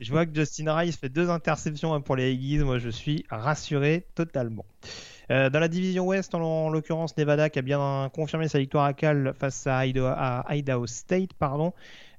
Je 0.00 0.12
vois 0.12 0.26
que 0.26 0.34
Justin 0.34 0.74
Rice 0.74 0.96
fait 0.96 1.08
deux 1.08 1.30
interceptions 1.30 1.94
hein, 1.94 2.00
pour 2.00 2.16
les 2.16 2.32
Aggies. 2.32 2.58
Moi, 2.58 2.78
je 2.78 2.88
suis 2.88 3.24
rassuré 3.30 4.06
totalement. 4.14 4.64
Euh, 5.30 5.50
dans 5.50 5.58
la 5.58 5.68
division 5.68 6.06
Ouest, 6.06 6.34
en, 6.34 6.68
l'occurrence, 6.68 7.16
Nevada 7.16 7.50
qui 7.50 7.58
a 7.58 7.62
bien 7.62 8.10
confirmé 8.14 8.48
sa 8.48 8.58
victoire 8.58 8.84
à 8.84 8.92
Cal 8.92 9.34
face 9.38 9.66
à 9.66 9.86
Idaho, 9.86 10.86
State. 10.86 11.32
Pardon. 11.34 11.72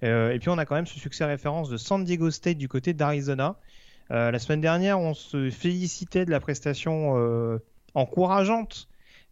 Euh, 0.04 0.32
et 0.32 0.40
puis, 0.40 0.50
on 0.50 0.58
a 0.58 0.66
quand 0.66 0.76
même 0.76 0.88
ce 0.88 1.00
succès 1.00 1.26
référence 1.26 1.70
de 1.70 1.78
San 1.78 2.04
Diego 2.04 2.32
State 2.32 2.58
du 2.58 2.68
côté 2.68 2.94
d'Arizona. 2.94 3.56
Euh, 4.12 4.32
la 4.32 4.40
semaine 4.40 4.62
dernière, 4.62 5.00
on 5.00 5.14
se 5.14 5.50
félicitait 5.50 6.26
de 6.26 6.32
la 6.32 6.40
prestation 6.40 7.60
encourageante 7.94 8.88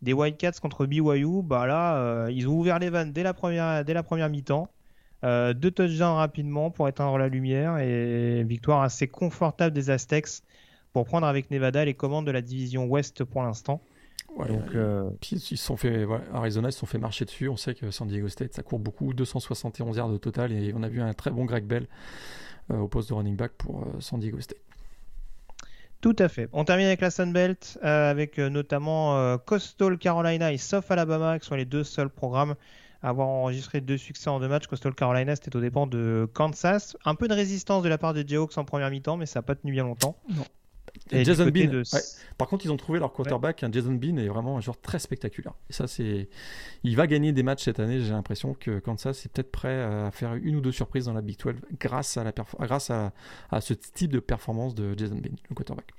des 0.06 0.14
Wildcats 0.14 0.60
contre 0.62 0.86
BYU. 0.86 1.44
Bah 1.44 1.68
là, 1.68 2.30
ils 2.30 2.48
ont 2.48 2.54
ouvert 2.54 2.80
les 2.80 2.90
vannes 2.90 3.12
dès 3.12 3.24
la 3.24 3.34
première, 3.34 3.84
dès 3.84 3.94
la 3.94 4.04
première 4.04 4.30
mi-temps. 4.30 4.70
Euh, 5.26 5.54
deux 5.54 5.72
touchdowns 5.72 6.16
rapidement 6.16 6.70
pour 6.70 6.88
éteindre 6.88 7.18
la 7.18 7.28
lumière 7.28 7.80
et 7.80 8.44
victoire 8.44 8.84
assez 8.84 9.08
confortable 9.08 9.74
des 9.74 9.90
Aztecs 9.90 10.44
pour 10.94 11.06
prendre 11.06 11.26
avec 11.26 11.50
Nevada 11.50 11.84
les 11.84 11.96
commandes 11.96 12.28
de 12.28 12.32
la 12.32 12.42
division 12.42 12.86
Ouest 12.86 13.24
pour 13.24 13.42
l'instant. 13.42 13.82
Donc, 14.38 14.76
euh, 14.76 15.10
ils 15.32 15.58
sont 15.58 15.78
fait, 15.78 16.06
Arizona 16.34 16.70
ils 16.70 16.74
se 16.74 16.80
sont 16.80 16.86
fait 16.86 16.98
marcher 16.98 17.26
dessus. 17.26 17.48
On 17.48 17.56
sait 17.56 17.74
que 17.74 17.90
San 17.90 18.08
Diego 18.08 18.28
State 18.28 18.54
ça 18.54 18.64
court 18.64 18.80
beaucoup, 18.80 19.14
271 19.14 19.98
yards 19.98 20.10
de 20.10 20.18
total 20.18 20.52
et 20.52 20.74
on 20.76 20.84
a 20.84 20.90
vu 20.90 21.02
un 21.02 21.14
très 21.14 21.32
bon 21.32 21.46
Greg 21.46 21.66
Bell 21.66 21.88
euh, 22.72 22.78
au 22.78 22.88
poste 22.88 23.10
de 23.10 23.14
running 23.14 23.36
back 23.36 23.54
pour 23.54 23.88
San 24.00 24.20
Diego 24.20 24.40
State. 24.42 24.60
Tout 26.06 26.16
à 26.20 26.30
fait. 26.30 26.48
On 26.54 26.66
termine 26.66 26.86
avec 26.86 27.02
la 27.02 27.10
Sunbelt, 27.10 27.80
avec 27.82 28.38
notamment 28.38 29.40
Coastal 29.40 29.98
Carolina 29.98 30.54
et 30.54 30.58
South 30.60 30.86
Alabama, 30.92 31.40
qui 31.40 31.48
sont 31.48 31.56
les 31.56 31.66
deux 31.66 31.84
seuls 31.84 32.12
programmes 32.12 32.54
avoir 33.02 33.28
enregistré 33.28 33.82
deux 33.82 33.98
succès 33.98 34.30
en 34.30 34.40
deux 34.40 34.48
matchs. 34.48 34.68
Coastal 34.68 34.94
Carolina, 34.94 35.36
c'était 35.36 35.56
au 35.56 35.62
dépend 35.62 35.88
de 35.88 36.30
Kansas. 36.32 36.96
Un 37.06 37.16
peu 37.16 37.28
de 37.28 37.34
résistance 37.34 37.82
de 37.82 37.90
la 37.90 37.98
part 37.98 38.14
des 38.14 38.24
Jayhawks 38.28 38.56
en 38.58 38.66
première 38.66 38.92
mi-temps, 38.92 39.18
mais 39.18 39.26
ça 39.26 39.40
n'a 39.40 39.44
pas 39.44 39.56
tenu 39.56 39.72
bien 39.72 39.84
longtemps. 39.84 40.16
Non. 40.30 40.46
Et 41.12 41.24
Jason 41.24 41.48
Bean. 41.48 41.84
Par 42.38 42.48
contre, 42.48 42.66
ils 42.66 42.72
ont 42.72 42.78
trouvé 42.78 43.00
leur 43.00 43.14
quarterback. 43.14 43.64
un 43.64 43.72
Jason 43.72 43.94
Bean 43.94 44.18
est 44.18 44.28
vraiment 44.28 44.58
un 44.58 44.62
joueur 44.62 44.80
très 44.80 45.00
spectaculaire. 45.00 45.54
Et 45.70 45.74
ça, 45.74 45.88
c'est. 45.88 46.30
Il 46.84 46.96
va 46.96 47.08
gagner 47.08 47.32
des 47.32 47.44
matchs 47.44 47.64
cette 47.64 47.80
année. 47.80 48.02
J'ai 48.02 48.12
l'impression 48.12 48.54
que 48.54 48.80
Kansas 48.80 49.26
est 49.26 49.30
peut-être 49.30 49.52
prêt 49.52 49.82
à 49.82 50.12
faire 50.12 50.36
une 50.36 50.56
ou 50.56 50.62
deux 50.62 50.72
surprises 50.72 51.06
dans 51.06 51.14
la 51.14 51.22
Big 51.22 51.38
12 51.38 51.56
grâce 51.80 52.18
à, 52.18 52.24
la 52.24 52.32
grâce 52.32 52.90
à, 52.90 53.14
à 53.52 53.62
ce 53.62 53.74
type 53.74 54.12
de 54.12 54.20
performance 54.20 54.76
de 54.76 54.98
Jason 54.98 55.16
Bean, 55.16 55.36
le 55.50 55.56
quarterback. 55.56 55.92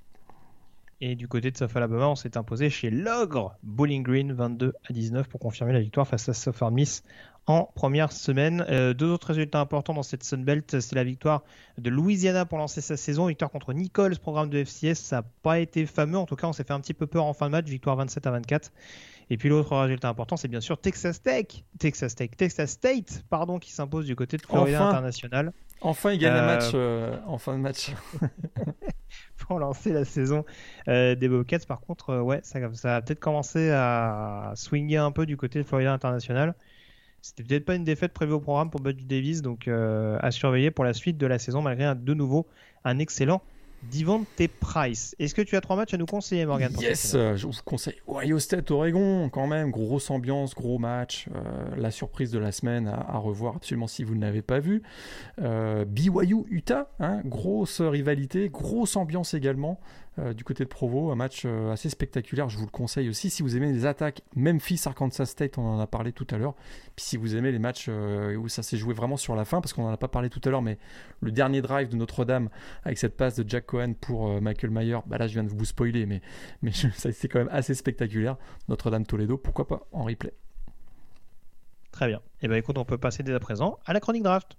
Et 1.02 1.14
du 1.14 1.28
côté 1.28 1.50
de 1.50 1.56
South 1.56 1.76
Alabama, 1.76 2.08
on 2.08 2.16
s'est 2.16 2.38
imposé 2.38 2.70
chez 2.70 2.88
l'ogre 2.88 3.54
Bowling 3.62 4.02
Green 4.02 4.32
22 4.32 4.72
à 4.88 4.92
19 4.94 5.28
pour 5.28 5.40
confirmer 5.40 5.74
la 5.74 5.80
victoire 5.80 6.08
face 6.08 6.26
à 6.30 6.32
Southern 6.32 6.72
Miss 6.72 7.02
en 7.46 7.64
première 7.74 8.12
semaine. 8.12 8.64
Euh, 8.68 8.94
deux 8.94 9.06
autres 9.06 9.28
résultats 9.28 9.60
importants 9.60 9.94
dans 9.94 10.02
cette 10.02 10.24
Sun 10.24 10.44
Belt, 10.44 10.80
c'est 10.80 10.94
la 10.94 11.04
victoire 11.04 11.42
de 11.78 11.90
Louisiana 11.90 12.44
pour 12.44 12.58
lancer 12.58 12.80
sa 12.80 12.96
saison, 12.96 13.26
victoire 13.26 13.50
contre 13.50 13.72
Nichols, 13.72 14.18
programme 14.18 14.50
de 14.50 14.64
FCS. 14.64 14.94
Ça 14.94 15.16
n'a 15.16 15.22
pas 15.42 15.58
été 15.58 15.86
fameux, 15.86 16.18
en 16.18 16.26
tout 16.26 16.36
cas 16.36 16.46
on 16.46 16.52
s'est 16.52 16.64
fait 16.64 16.72
un 16.72 16.80
petit 16.80 16.94
peu 16.94 17.06
peur 17.06 17.24
en 17.24 17.32
fin 17.32 17.46
de 17.46 17.52
match, 17.52 17.66
victoire 17.66 17.96
27 17.96 18.26
à 18.26 18.30
24. 18.32 18.72
Et 19.28 19.36
puis 19.36 19.48
l'autre 19.48 19.76
résultat 19.76 20.08
important, 20.08 20.36
c'est 20.36 20.48
bien 20.48 20.60
sûr 20.60 20.78
Texas 20.80 21.20
Tech, 21.20 21.64
Texas 21.78 22.14
Tech, 22.14 22.30
Texas 22.36 22.70
State, 22.70 23.24
pardon, 23.28 23.58
qui 23.58 23.72
s'impose 23.72 24.06
du 24.06 24.14
côté 24.14 24.36
de 24.36 24.42
Florida 24.42 24.88
International. 24.88 25.52
Enfin, 25.80 26.12
il 26.12 26.18
gagne 26.18 26.32
un 26.34 26.46
match 26.46 26.70
euh, 26.74 27.18
en 27.26 27.38
fin 27.38 27.54
de 27.54 27.62
match. 27.62 27.90
pour 29.46 29.58
lancer 29.58 29.92
la 29.92 30.04
saison 30.04 30.44
euh, 30.88 31.14
des 31.14 31.28
Bobcats. 31.28 31.58
Par 31.66 31.80
contre, 31.80 32.10
euh, 32.10 32.20
ouais, 32.20 32.40
ça, 32.42 32.58
ça 32.74 32.96
a 32.96 33.02
peut-être 33.02 33.20
commencé 33.20 33.70
à 33.70 34.52
swinger 34.54 34.98
un 34.98 35.12
peu 35.12 35.26
du 35.26 35.36
côté 35.36 35.58
de 35.60 35.64
Florida 35.64 35.92
International. 35.92 36.54
C'était 37.28 37.42
peut-être 37.42 37.64
pas 37.64 37.74
une 37.74 37.84
défaite 37.84 38.12
prévue 38.12 38.32
au 38.32 38.40
programme 38.40 38.70
pour 38.70 38.80
Buddy 38.80 39.04
Davis, 39.04 39.42
donc 39.42 39.68
à 39.68 40.30
surveiller 40.30 40.70
pour 40.70 40.84
la 40.84 40.94
suite 40.94 41.18
de 41.18 41.26
la 41.26 41.38
saison, 41.38 41.62
malgré 41.62 41.84
un, 41.84 41.94
de 41.94 42.14
nouveau 42.14 42.46
un 42.84 42.98
excellent 42.98 43.42
tes 44.36 44.48
Price. 44.48 45.14
Est-ce 45.18 45.34
que 45.34 45.42
tu 45.42 45.56
as 45.56 45.60
trois 45.60 45.76
matchs 45.76 45.94
à 45.94 45.96
nous 45.96 46.06
conseiller, 46.06 46.46
Morgan 46.46 46.72
Yes, 46.80 47.14
euh, 47.14 47.36
je 47.36 47.46
vous 47.46 47.52
conseille 47.64 47.96
Ohio 48.08 48.38
State, 48.38 48.70
Oregon, 48.70 49.28
quand 49.28 49.46
même. 49.46 49.70
Grosse 49.70 50.10
ambiance, 50.10 50.54
gros 50.54 50.78
match. 50.78 51.28
Euh, 51.34 51.76
la 51.76 51.90
surprise 51.90 52.30
de 52.30 52.38
la 52.38 52.52
semaine 52.52 52.88
à, 52.88 53.18
revoir 53.18 53.56
absolument 53.56 53.86
si 53.86 54.04
vous 54.04 54.14
ne 54.14 54.20
l'avez 54.20 54.42
pas 54.42 54.58
vu. 54.58 54.82
Euh, 55.40 55.84
BYU, 55.84 56.44
Utah, 56.48 56.90
hein, 57.00 57.20
grosse 57.24 57.80
rivalité, 57.80 58.48
grosse 58.48 58.96
ambiance 58.96 59.34
également. 59.34 59.78
Euh, 60.18 60.32
du 60.32 60.44
côté 60.44 60.64
de 60.64 60.68
Provo. 60.68 61.10
Un 61.10 61.14
match 61.14 61.42
euh, 61.44 61.72
assez 61.72 61.90
spectaculaire, 61.90 62.48
je 62.48 62.56
vous 62.56 62.64
le 62.64 62.70
conseille 62.70 63.10
aussi. 63.10 63.28
Si 63.28 63.42
vous 63.42 63.54
aimez 63.54 63.70
les 63.70 63.84
attaques, 63.84 64.22
Memphis, 64.34 64.80
Arkansas 64.86 65.26
State, 65.26 65.58
on 65.58 65.66
en 65.66 65.78
a 65.78 65.86
parlé 65.86 66.12
tout 66.12 66.26
à 66.30 66.38
l'heure. 66.38 66.54
Puis 66.96 67.04
si 67.04 67.16
vous 67.18 67.36
aimez 67.36 67.52
les 67.52 67.58
matchs 67.58 67.86
euh, 67.90 68.34
où 68.36 68.48
ça 68.48 68.62
s'est 68.62 68.78
joué 68.78 68.94
vraiment 68.94 69.18
sur 69.18 69.36
la 69.36 69.44
fin, 69.44 69.60
parce 69.60 69.74
qu'on 69.74 69.82
n'en 69.82 69.92
a 69.92 69.98
pas 69.98 70.08
parlé 70.08 70.30
tout 70.30 70.40
à 70.44 70.48
l'heure, 70.48 70.62
mais 70.62 70.78
le 71.20 71.32
dernier 71.32 71.60
drive 71.60 71.90
de 71.90 71.96
Notre-Dame 71.96 72.48
avec 72.84 72.96
cette 72.96 73.14
passe 73.14 73.36
de 73.36 73.46
Jack 73.46 73.66
Cohen 73.66 73.92
pour 73.92 74.40
Michael 74.40 74.70
Mayer, 74.70 74.98
bah 75.06 75.18
là 75.18 75.26
je 75.26 75.34
viens 75.34 75.44
de 75.44 75.50
vous 75.50 75.64
spoiler, 75.66 76.06
mais, 76.06 76.22
c'est 76.94 77.28
quand 77.28 77.40
même 77.40 77.50
assez 77.52 77.74
spectaculaire. 77.74 78.36
Notre-Dame 78.68 79.04
Toledo, 79.04 79.36
pourquoi 79.36 79.66
pas 79.66 79.86
en 79.92 80.04
replay? 80.04 80.32
Très 81.92 82.08
bien. 82.08 82.18
Et 82.18 82.46
eh 82.46 82.48
bien 82.48 82.56
écoute, 82.56 82.78
on 82.78 82.84
peut 82.86 82.98
passer 82.98 83.22
dès 83.22 83.34
à 83.34 83.40
présent 83.40 83.78
à 83.84 83.92
la 83.92 84.00
chronique 84.00 84.22
draft. 84.22 84.56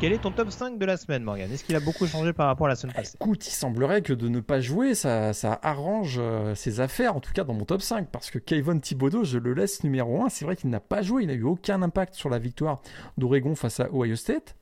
Quel 0.00 0.12
est 0.12 0.18
ton 0.18 0.32
top 0.32 0.50
5 0.50 0.78
de 0.78 0.84
la 0.84 0.96
semaine, 0.96 1.22
Morgan 1.22 1.50
Est-ce 1.50 1.64
qu'il 1.64 1.76
a 1.76 1.80
beaucoup 1.80 2.06
changé 2.06 2.32
par 2.32 2.46
rapport 2.46 2.66
à 2.66 2.70
la 2.70 2.76
semaine 2.76 2.94
passée? 2.94 3.16
Écoute, 3.20 3.46
il 3.46 3.52
semblerait 3.52 4.02
que 4.02 4.12
de 4.12 4.28
ne 4.28 4.40
pas 4.40 4.60
jouer, 4.60 4.94
ça, 4.94 5.32
arrange 5.62 6.16
euh, 6.18 6.54
ses 6.54 6.80
affaires, 6.80 7.16
en 7.16 7.20
tout 7.20 7.32
cas 7.32 7.44
dans 7.44 7.54
mon 7.54 7.64
top 7.64 7.80
5, 7.80 8.08
parce 8.10 8.30
que 8.30 8.38
Kayvon 8.38 8.80
Thibodeau, 8.80 9.24
je 9.24 9.38
le 9.38 9.54
laisse 9.54 9.84
numéro 9.84 10.22
1. 10.24 10.28
C'est 10.28 10.44
vrai 10.44 10.56
qu'il 10.56 10.70
n'a 10.70 10.80
pas 10.80 11.02
joué, 11.02 11.22
il 11.22 11.28
n'a 11.28 11.34
eu 11.34 11.44
aucun 11.44 11.80
impact 11.80 12.14
sur 12.14 12.28
la 12.28 12.38
victoire 12.38 12.82
d'Oregon 13.18 13.54
face 13.54 13.80
à 13.80 13.88
Ohio 13.92 14.16
State. 14.16 14.56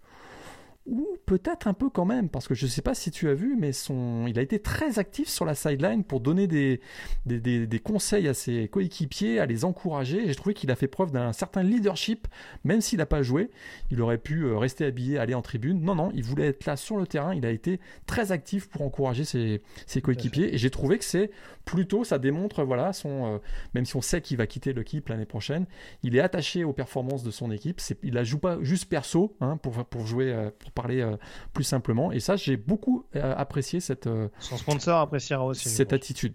Ou 0.87 1.17
peut-être 1.27 1.69
un 1.69 1.75
peu 1.75 1.91
quand 1.91 2.05
même, 2.05 2.29
parce 2.29 2.49
que 2.49 2.55
je 2.55 2.65
ne 2.65 2.71
sais 2.71 2.83
pas 2.83 2.95
si 2.95 3.13
tu 3.13 3.29
as 3.29 3.35
vu, 3.35 3.57
mais 3.57 3.73
son, 3.73 4.27
il 4.27 4.37
a 4.39 4.43
été 4.43 4.59
très 4.59 4.99
actif 4.99 5.29
sur 5.29 5.45
la 5.45 5.55
sideline 5.55 6.03
pour 6.03 6.21
donner 6.21 6.49
des, 6.49 6.81
des, 7.25 7.67
des, 7.67 7.79
conseils 7.79 8.27
à 8.27 8.35
ses 8.35 8.67
coéquipiers, 8.67 9.39
à 9.39 9.47
les 9.47 9.65
encourager. 9.65 10.27
J'ai 10.27 10.35
trouvé 10.35 10.55
qu'il 10.55 10.73
a 10.73 10.77
fait 10.77 10.89
preuve 10.89 11.13
d'un 11.13 11.33
certain 11.33 11.63
leadership, 11.63 12.27
même 12.65 12.81
s'il 12.81 12.99
n'a 12.99 13.07
pas 13.07 13.23
joué. 13.23 13.51
Il 13.93 14.01
aurait 14.01 14.19
pu 14.19 14.43
euh, 14.43 14.59
rester 14.59 14.85
habillé, 14.85 15.19
aller 15.19 15.35
en 15.35 15.43
tribune. 15.43 15.81
Non, 15.83 15.95
non, 15.95 16.11
il 16.15 16.25
voulait 16.25 16.49
être 16.49 16.67
là 16.67 16.77
sur 16.77 16.97
le 16.97 17.07
terrain. 17.07 17.33
Il 17.33 17.47
a 17.47 17.51
été 17.51 17.79
très 18.07 18.33
actif 18.33 18.69
pour 18.69 18.83
encourager 18.83 19.25
ses, 19.25 19.63
ses 19.87 20.03
coéquipiers. 20.03 20.53
Et 20.53 20.59
j'ai 20.59 20.71
trouvé 20.71 20.99
que 20.99 21.05
c'est 21.05 21.31
plutôt, 21.65 22.03
ça 22.03 22.19
démontre, 22.19 22.65
voilà, 22.65 22.93
son, 22.93 23.35
euh, 23.35 23.39
même 23.75 23.85
si 23.85 23.95
on 23.95 24.01
sait 24.01 24.21
qu'il 24.21 24.37
va 24.37 24.49
quitter 24.49 24.73
l'équipe 24.73 25.09
l'année 25.09 25.27
prochaine, 25.27 25.67
il 26.03 26.17
est 26.17 26.21
attaché 26.21 26.65
aux 26.65 26.73
performances 26.73 27.23
de 27.23 27.31
son 27.31 27.53
équipe. 27.53 27.81
Il 28.03 28.15
ne 28.15 28.25
joue 28.25 28.39
pas 28.39 28.59
juste 28.63 28.87
perso 28.87 29.37
hein, 29.41 29.57
pour, 29.59 29.85
pour 29.85 30.07
jouer. 30.07 30.33
Euh, 30.33 30.51
parler 30.73 31.01
euh, 31.01 31.17
plus 31.53 31.65
simplement. 31.65 32.13
Et 32.13 32.21
ça, 32.21 32.37
j'ai 32.37 32.57
beaucoup 32.57 33.07
euh, 33.17 33.35
apprécié 33.37 33.81
cette. 33.81 34.07
Euh, 34.07 34.29
Son 34.39 34.57
sponsor 34.57 34.99
appréciera 35.01 35.45
aussi. 35.45 35.69
Cette 35.69 35.93
attitude. 35.93 36.35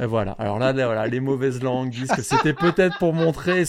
Et 0.00 0.06
voilà. 0.06 0.32
Alors 0.32 0.58
là, 0.58 0.72
voilà, 0.72 1.06
les 1.06 1.20
mauvaises 1.20 1.62
langues 1.62 1.90
disent 1.90 2.10
que 2.10 2.22
c'était 2.22 2.54
peut-être 2.54 2.98
pour 2.98 3.12
montrer 3.12 3.64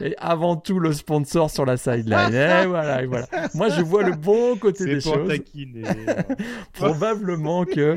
et 0.00 0.14
avant 0.18 0.56
tout 0.56 0.80
le 0.80 0.92
sponsor 0.92 1.48
sur 1.48 1.64
la 1.64 1.76
sideline. 1.76 2.34
Et 2.34 2.66
voilà, 2.66 3.06
voilà. 3.06 3.26
Moi, 3.54 3.68
je 3.68 3.80
vois 3.80 4.02
le 4.02 4.16
bon 4.16 4.56
côté 4.56 4.84
des 4.84 5.00
choses. 5.00 5.32
Probablement 6.72 7.64
que 7.64 7.96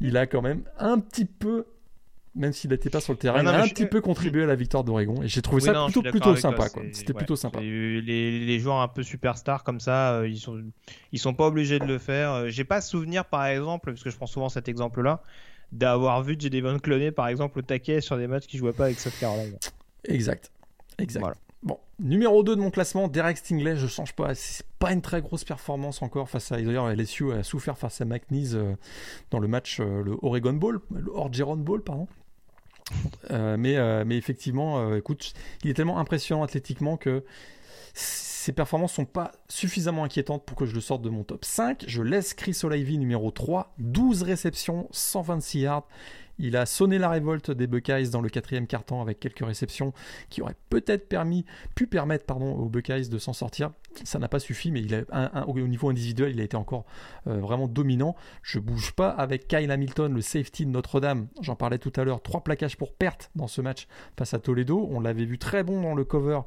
il 0.00 0.16
a 0.16 0.26
quand 0.26 0.40
même 0.40 0.62
un 0.78 0.98
petit 0.98 1.26
peu 1.26 1.66
même 2.34 2.52
s'il 2.52 2.70
n'était 2.70 2.90
pas 2.90 3.00
sur 3.00 3.12
le 3.12 3.18
terrain, 3.18 3.42
il 3.42 3.48
a 3.48 3.62
un 3.62 3.68
petit 3.68 3.86
peu 3.86 4.00
contribué 4.00 4.42
à 4.42 4.46
la 4.46 4.56
victoire 4.56 4.82
d'Oregon. 4.82 5.22
Et 5.22 5.28
j'ai 5.28 5.42
trouvé 5.42 5.60
ça 5.60 5.84
plutôt, 5.84 6.02
plutôt 6.02 6.36
sympa. 6.36 6.66
C'était 6.92 7.12
plutôt 7.12 7.36
sympa. 7.36 7.60
Les, 7.60 8.00
les, 8.00 8.58
joueurs 8.58 8.80
un 8.80 8.88
peu 8.88 9.02
superstars 9.02 9.62
comme 9.62 9.80
ça, 9.80 10.14
euh, 10.14 10.28
ils 10.28 10.38
sont 10.38 10.60
ils 11.12 11.18
sont 11.18 11.34
pas 11.34 11.46
obligés 11.46 11.78
de 11.78 11.84
le 11.84 11.98
faire. 11.98 12.32
Euh, 12.32 12.48
j'ai 12.48 12.64
pas 12.64 12.80
souvenir, 12.80 13.24
par 13.24 13.46
exemple, 13.46 13.92
parce 13.92 14.02
que 14.02 14.10
je 14.10 14.16
prends 14.16 14.26
souvent 14.26 14.48
cet 14.48 14.68
exemple-là, 14.68 15.22
d'avoir 15.70 16.22
vu 16.22 16.36
Devon 16.36 16.78
Cloné, 16.78 17.12
par 17.12 17.28
exemple, 17.28 17.60
au 17.60 17.62
taquet 17.62 18.00
sur 18.00 18.16
des 18.16 18.26
matchs 18.26 18.46
qui 18.46 18.58
jouaient 18.58 18.72
pas 18.72 18.86
avec 18.86 18.98
South 18.98 19.16
Carolina. 19.20 19.56
Exact. 20.04 20.50
Exact. 20.98 21.24
Bon, 21.62 21.78
numéro 21.98 22.42
2 22.42 22.56
de 22.56 22.60
mon 22.60 22.70
classement, 22.70 23.08
Derek 23.08 23.38
Stingley, 23.38 23.76
je 23.76 23.86
change 23.86 24.12
pas, 24.12 24.34
c'est 24.34 24.66
pas 24.78 24.92
une 24.92 25.00
très 25.00 25.22
grosse 25.22 25.44
performance 25.44 26.02
encore 26.02 26.28
face 26.28 26.52
à 26.52 26.56
d'ailleurs 26.56 26.94
LSU 26.94 27.32
a 27.32 27.42
souffert 27.42 27.78
face 27.78 28.02
à 28.02 28.04
McNeese 28.04 28.54
euh, 28.54 28.76
dans 29.30 29.38
le 29.38 29.48
match 29.48 29.80
le 29.80 30.14
Oregon 30.20 30.52
Bowl, 30.52 30.80
le 30.94 31.10
Orgeron 31.10 31.56
Bowl 31.56 31.82
pardon. 31.82 32.06
Euh, 33.30 33.56
mais, 33.58 33.76
euh, 33.76 34.04
mais 34.06 34.16
effectivement, 34.16 34.78
euh, 34.78 34.98
écoute, 34.98 35.32
il 35.62 35.70
est 35.70 35.74
tellement 35.74 35.98
impressionnant 35.98 36.42
athlétiquement 36.42 36.96
que 36.96 37.24
ses 37.94 38.52
performances 38.52 38.92
sont 38.92 39.04
pas 39.04 39.32
suffisamment 39.48 40.04
inquiétantes 40.04 40.44
pour 40.44 40.56
que 40.56 40.66
je 40.66 40.74
le 40.74 40.80
sorte 40.80 41.02
de 41.02 41.08
mon 41.08 41.24
top 41.24 41.44
5. 41.44 41.84
Je 41.86 42.02
laisse 42.02 42.34
Chris 42.34 42.58
Olivey 42.62 42.96
numéro 42.96 43.30
3, 43.30 43.72
12 43.78 44.22
réceptions, 44.22 44.88
126 44.90 45.60
yards. 45.60 45.88
Il 46.38 46.56
a 46.56 46.66
sonné 46.66 46.98
la 46.98 47.08
révolte 47.08 47.52
des 47.52 47.68
Buckeyes 47.68 48.10
dans 48.10 48.20
le 48.20 48.28
quatrième 48.28 48.66
quart-temps 48.66 49.00
avec 49.00 49.20
quelques 49.20 49.46
réceptions 49.46 49.92
qui 50.28 50.42
auraient 50.42 50.56
peut-être 50.68 51.08
permis, 51.08 51.44
pu 51.76 51.86
permettre 51.86 52.26
pardon, 52.26 52.52
aux 52.54 52.68
Buckeyes 52.68 53.08
de 53.08 53.18
s'en 53.18 53.32
sortir. 53.32 53.70
Ça 54.02 54.18
n'a 54.18 54.28
pas 54.28 54.38
suffi, 54.38 54.70
mais 54.70 54.82
au 55.46 55.58
niveau 55.58 55.88
individuel, 55.88 56.32
il 56.32 56.40
a 56.40 56.44
été 56.44 56.56
encore 56.56 56.84
euh, 57.26 57.38
vraiment 57.38 57.68
dominant. 57.68 58.16
Je 58.42 58.58
bouge 58.58 58.92
pas 58.92 59.10
avec 59.10 59.46
Kyle 59.48 59.70
Hamilton, 59.70 60.12
le 60.12 60.20
safety 60.20 60.66
de 60.66 60.70
Notre-Dame. 60.70 61.28
J'en 61.40 61.56
parlais 61.56 61.78
tout 61.78 61.92
à 61.96 62.04
l'heure. 62.04 62.22
Trois 62.22 62.42
plaquages 62.42 62.76
pour 62.76 62.92
perte 62.92 63.30
dans 63.34 63.46
ce 63.46 63.60
match 63.60 63.86
face 64.16 64.34
à 64.34 64.38
Toledo. 64.38 64.88
On 64.90 65.00
l'avait 65.00 65.24
vu 65.24 65.38
très 65.38 65.62
bon 65.62 65.82
dans 65.82 65.94
le 65.94 66.04
cover, 66.04 66.40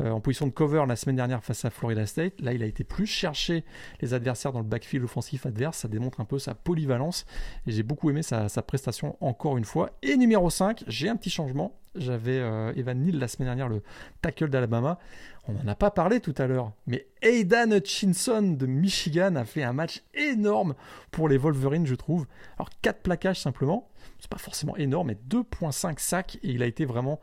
euh, 0.00 0.10
en 0.10 0.20
position 0.20 0.46
de 0.46 0.52
cover 0.52 0.84
la 0.86 0.96
semaine 0.96 1.16
dernière 1.16 1.42
face 1.42 1.64
à 1.64 1.70
Florida 1.70 2.06
State. 2.06 2.40
Là, 2.40 2.52
il 2.52 2.62
a 2.62 2.66
été 2.66 2.84
plus 2.84 3.06
chercher 3.06 3.64
les 4.00 4.14
adversaires 4.14 4.52
dans 4.52 4.60
le 4.60 4.64
backfield 4.64 5.04
offensif 5.04 5.46
adverse. 5.46 5.78
Ça 5.78 5.88
démontre 5.88 6.20
un 6.20 6.24
peu 6.24 6.38
sa 6.38 6.54
polyvalence. 6.54 7.26
Et 7.66 7.72
j'ai 7.72 7.82
beaucoup 7.82 8.10
aimé 8.10 8.22
sa, 8.22 8.48
sa 8.48 8.62
prestation 8.62 9.16
encore 9.20 9.58
une 9.58 9.64
fois. 9.64 9.90
Et 10.02 10.16
numéro 10.16 10.50
5, 10.50 10.84
j'ai 10.86 11.08
un 11.08 11.16
petit 11.16 11.30
changement. 11.30 11.74
J'avais 11.94 12.38
euh, 12.38 12.72
Evan 12.74 12.98
Neal 12.98 13.18
la 13.18 13.28
semaine 13.28 13.48
dernière, 13.48 13.68
le 13.68 13.82
tackle 14.20 14.48
d'Alabama. 14.48 14.98
On 15.46 15.52
n'en 15.52 15.68
a 15.68 15.74
pas 15.74 15.90
parlé 15.90 16.20
tout 16.20 16.34
à 16.38 16.46
l'heure, 16.46 16.72
mais 16.86 17.06
Aidan 17.22 17.70
Hutchinson 17.70 18.42
de 18.42 18.66
Michigan 18.66 19.36
a 19.36 19.44
fait 19.44 19.62
un 19.62 19.72
match 19.72 20.02
énorme 20.14 20.74
pour 21.10 21.28
les 21.28 21.36
Wolverines, 21.36 21.86
je 21.86 21.94
trouve. 21.94 22.26
Alors 22.56 22.70
4 22.82 23.02
plaquages 23.02 23.40
simplement, 23.40 23.88
c'est 24.18 24.30
pas 24.30 24.38
forcément 24.38 24.76
énorme, 24.76 25.08
mais 25.08 25.18
2.5 25.28 25.98
sacs 25.98 26.36
et 26.42 26.50
il 26.50 26.62
a 26.62 26.66
été 26.66 26.84
vraiment 26.84 27.20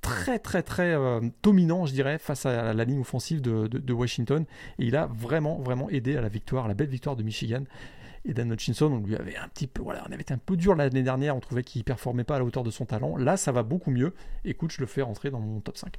très 0.00 0.38
très 0.38 0.62
très 0.62 0.94
euh, 0.94 1.20
dominant, 1.42 1.86
je 1.86 1.92
dirais, 1.92 2.18
face 2.18 2.46
à 2.46 2.72
la 2.72 2.84
ligne 2.84 3.00
offensive 3.00 3.40
de, 3.42 3.92
Washington. 3.92 4.44
Et 4.78 4.86
il 4.86 4.96
a 4.96 5.06
vraiment 5.06 5.58
vraiment 5.58 5.90
aidé 5.90 6.16
à 6.16 6.20
la 6.20 6.28
victoire, 6.28 6.68
la 6.68 6.74
belle 6.74 6.88
victoire 6.88 7.16
de 7.16 7.22
Michigan. 7.22 7.64
Et 8.28 8.34
Dan 8.34 8.52
Hutchinson, 8.52 8.92
on 8.92 8.98
lui 8.98 9.16
avait 9.16 9.36
un 9.36 9.48
petit 9.48 9.66
peu, 9.66 9.82
voilà, 9.82 10.04
on 10.06 10.12
avait 10.12 10.20
été 10.20 10.34
un 10.34 10.38
peu 10.38 10.56
dur 10.56 10.74
l'année 10.74 11.02
dernière, 11.02 11.34
on 11.34 11.40
trouvait 11.40 11.62
qu'il 11.62 11.82
performait 11.82 12.24
pas 12.24 12.36
à 12.36 12.38
la 12.38 12.44
hauteur 12.44 12.62
de 12.62 12.70
son 12.70 12.84
talent. 12.84 13.16
Là, 13.16 13.38
ça 13.38 13.52
va 13.52 13.62
beaucoup 13.62 13.90
mieux. 13.90 14.12
Écoute, 14.44 14.70
je 14.70 14.80
le 14.80 14.86
fais 14.86 15.00
rentrer 15.00 15.30
dans 15.30 15.40
mon 15.40 15.60
top 15.60 15.78
5. 15.78 15.98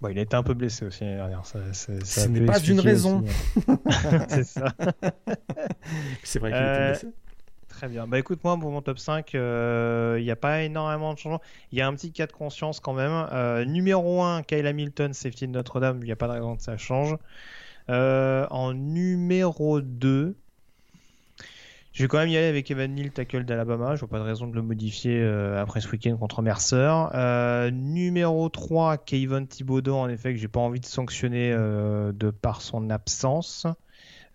Bon, 0.00 0.08
il 0.08 0.18
a 0.18 0.22
été 0.22 0.34
un 0.34 0.42
peu 0.42 0.54
blessé 0.54 0.86
aussi 0.86 1.04
l'année 1.04 1.16
dernière. 1.16 1.44
Ça, 1.44 1.58
Ce 1.74 2.26
n'est 2.28 2.46
pas 2.46 2.58
une 2.60 2.80
raison. 2.80 3.22
c'est 4.28 4.44
ça. 4.44 4.74
c'est 6.24 6.38
vrai 6.38 6.50
qu'il 6.50 6.58
était 6.58 6.68
euh, 6.70 6.90
blessé. 6.92 7.08
Très 7.68 7.88
bien. 7.88 8.06
Bah 8.06 8.18
écoute, 8.18 8.42
moi, 8.42 8.58
pour 8.58 8.70
mon 8.70 8.80
top 8.80 8.98
5, 8.98 9.34
euh, 9.34 10.16
il 10.18 10.24
n'y 10.24 10.30
a 10.30 10.36
pas 10.36 10.62
énormément 10.62 11.12
de 11.12 11.18
changements. 11.18 11.42
Il 11.72 11.78
y 11.78 11.82
a 11.82 11.86
un 11.86 11.92
petit 11.94 12.12
cas 12.12 12.26
de 12.26 12.32
conscience 12.32 12.80
quand 12.80 12.94
même. 12.94 13.28
Euh, 13.32 13.66
numéro 13.66 14.22
1, 14.22 14.42
Kyle 14.44 14.66
Hamilton, 14.66 15.12
safety 15.12 15.46
de 15.46 15.52
Notre-Dame. 15.52 15.98
Il 16.00 16.06
n'y 16.06 16.12
a 16.12 16.16
pas 16.16 16.28
de 16.28 16.32
raison 16.32 16.56
que 16.56 16.62
ça 16.62 16.78
change. 16.78 17.14
en 17.88 18.72
numéro 18.72 19.82
2, 19.82 20.34
je 22.00 22.06
vais 22.06 22.08
quand 22.08 22.16
même 22.16 22.30
y 22.30 22.36
aller 22.38 22.46
avec 22.46 22.70
Evan 22.70 22.94
Neal, 22.94 23.10
tackle 23.10 23.44
d'Alabama. 23.44 23.94
Je 23.94 24.00
vois 24.00 24.08
pas 24.08 24.18
de 24.18 24.24
raison 24.24 24.46
de 24.46 24.54
le 24.54 24.62
modifier 24.62 25.20
euh, 25.20 25.60
après 25.60 25.82
ce 25.82 25.88
week-end 25.90 26.16
contre 26.16 26.40
Mercer. 26.40 26.90
Euh, 27.12 27.70
numéro 27.70 28.48
3, 28.48 28.96
Kevin 28.96 29.46
Thibodeau, 29.46 29.96
en 29.96 30.08
effet, 30.08 30.32
que 30.32 30.40
j'ai 30.40 30.48
pas 30.48 30.60
envie 30.60 30.80
de 30.80 30.86
sanctionner 30.86 31.52
euh, 31.52 32.10
de 32.12 32.30
par 32.30 32.62
son 32.62 32.88
absence. 32.88 33.66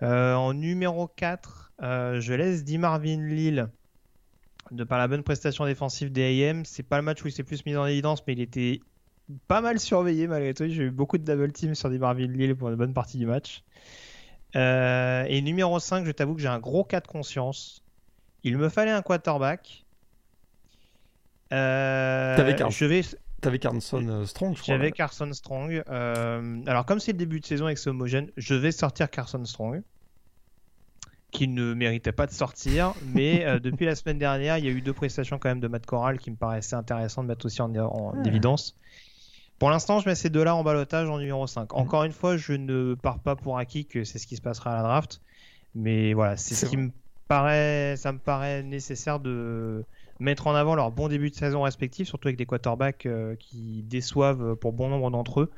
en 0.03 0.53
numéro 0.53 1.07
4, 1.07 1.71
je 1.79 2.33
laisse 2.35 2.63
Di 2.65 2.77
Marvin 2.77 3.25
Lille 3.25 3.67
de 4.69 4.83
par 4.83 4.99
la 4.99 5.07
bonne 5.07 5.23
prestation 5.23 5.65
défensive 5.65 6.11
des 6.11 6.47
AM. 6.47 6.65
C'est 6.65 6.83
pas 6.83 6.97
le 6.97 7.03
match 7.03 7.23
où 7.23 7.29
il 7.29 7.31
s'est 7.31 7.41
plus 7.41 7.65
mis 7.65 7.75
en 7.75 7.87
évidence, 7.87 8.21
mais 8.27 8.33
il 8.33 8.41
était 8.41 8.79
pas 9.47 9.61
mal 9.61 9.79
surveillé 9.79 10.27
malgré 10.27 10.53
tout. 10.53 10.65
J'ai 10.67 10.83
eu 10.83 10.91
beaucoup 10.91 11.17
de 11.17 11.23
double 11.23 11.51
team 11.51 11.73
sur 11.73 11.89
Di 11.89 11.97
Marvin 11.97 12.27
Lille 12.27 12.55
pour 12.55 12.69
une 12.69 12.75
bonne 12.75 12.93
partie 12.93 13.17
du 13.17 13.25
match. 13.25 13.63
Euh, 14.55 15.25
et 15.27 15.41
numéro 15.41 15.79
5, 15.79 16.05
je 16.05 16.11
t'avoue 16.11 16.35
que 16.35 16.41
j'ai 16.41 16.47
un 16.47 16.59
gros 16.59 16.83
cas 16.83 17.01
de 17.01 17.07
conscience. 17.07 17.83
Il 18.43 18.57
me 18.57 18.69
fallait 18.69 18.91
un 18.91 19.01
quarterback. 19.01 19.85
Euh, 21.51 22.35
T'avais 23.41 23.59
Carson 23.59 24.07
euh, 24.07 24.25
Strong, 24.25 24.55
je 24.55 24.61
crois. 24.61 24.75
J'avais 24.75 24.91
Carson 24.91 25.31
Strong. 25.33 25.83
Euh, 25.89 26.61
alors, 26.65 26.85
comme 26.85 26.99
c'est 26.99 27.11
le 27.11 27.17
début 27.17 27.39
de 27.39 27.45
saison 27.45 27.67
que 27.67 27.75
c'est 27.75 27.89
homogène, 27.89 28.31
je 28.37 28.55
vais 28.55 28.71
sortir 28.71 29.09
Carson 29.09 29.43
Strong, 29.45 29.83
qui 31.31 31.47
ne 31.47 31.73
méritait 31.73 32.11
pas 32.11 32.25
de 32.25 32.31
sortir. 32.31 32.93
mais 33.13 33.45
depuis 33.59 33.85
la 33.85 33.95
semaine 33.95 34.17
dernière, 34.17 34.57
il 34.57 34.65
y 34.65 34.67
a 34.67 34.71
eu 34.71 34.81
deux 34.81 34.93
prestations 34.93 35.37
quand 35.37 35.49
même 35.49 35.59
de 35.59 35.67
Matt 35.67 35.85
Corral 35.85 36.17
qui 36.17 36.31
me 36.31 36.35
paraissaient 36.35 36.75
intéressantes 36.75 37.25
de 37.25 37.29
mettre 37.29 37.45
aussi 37.45 37.61
en, 37.61 38.23
évidence. 38.23 38.75
Pour 39.59 39.69
l'instant, 39.69 39.99
je 39.99 40.09
mets 40.09 40.15
ces 40.15 40.29
deux-là 40.29 40.55
en 40.55 40.63
balotage 40.63 41.09
en 41.09 41.17
numéro 41.17 41.47
5. 41.47 41.71
Mhm. 41.71 41.79
Encore 41.79 42.03
une 42.03 42.11
fois, 42.11 42.37
je 42.37 42.53
ne 42.53 42.93
pars 42.93 43.19
pas 43.19 43.35
pour 43.35 43.57
acquis 43.57 43.85
que 43.85 44.03
c'est 44.03 44.19
ce 44.19 44.27
qui 44.27 44.35
se 44.35 44.41
passera 44.41 44.71
à 44.71 44.75
la 44.77 44.83
draft. 44.83 45.21
Mais 45.73 46.13
voilà, 46.13 46.37
c'est 46.37 46.55
ce 46.55 46.65
qui 46.65 46.77
me 46.77 46.91
paraît, 47.27 47.95
ça 47.97 48.11
me 48.11 48.17
paraît 48.17 48.63
nécessaire 48.63 49.19
de 49.19 49.83
mettre 50.19 50.47
en 50.47 50.55
avant 50.55 50.75
leur 50.75 50.91
bon 50.91 51.09
début 51.09 51.29
de 51.29 51.35
saison 51.35 51.63
respectif, 51.63 52.07
surtout 52.07 52.29
avec 52.29 52.37
des 52.37 52.45
quarterbacks 52.45 53.05
euh, 53.05 53.35
qui 53.35 53.83
déçoivent 53.83 54.55
pour 54.55 54.71
bon 54.71 54.87
nombre 54.87 55.11
d'entre 55.11 55.41
eux. 55.41 55.51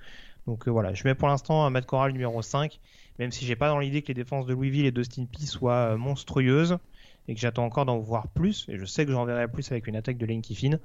Donc 0.47 0.67
euh, 0.67 0.71
voilà, 0.71 0.93
je 0.93 1.03
mets 1.03 1.13
pour 1.13 1.27
l'instant 1.27 1.65
un 1.65 1.69
Matt 1.69 1.85
Corral 1.85 2.13
numéro 2.13 2.41
5, 2.41 2.79
même 3.19 3.31
si 3.31 3.45
j'ai 3.45 3.55
pas 3.55 3.67
dans 3.67 3.79
l'idée 3.79 4.01
que 4.01 4.07
les 4.07 4.13
défenses 4.13 4.45
de 4.45 4.53
Louisville 4.53 4.85
et 4.85 4.91
d'Austin 4.91 5.25
P 5.25 5.45
soient 5.45 5.93
euh, 5.93 5.97
monstrueuses 5.97 6.77
et 7.27 7.35
que 7.35 7.39
j'attends 7.39 7.65
encore 7.65 7.85
d'en 7.85 7.99
voir 7.99 8.29
plus. 8.29 8.65
Et 8.69 8.77
je 8.77 8.85
sais 8.85 9.05
que 9.05 9.11
j'en 9.11 9.25
verrai 9.25 9.47
plus 9.49 9.69
avec 9.71 9.87
une 9.87 9.97
attaque 9.97 10.17
de 10.17 10.25
Lane 10.25 10.41
Kiffin. 10.41 10.79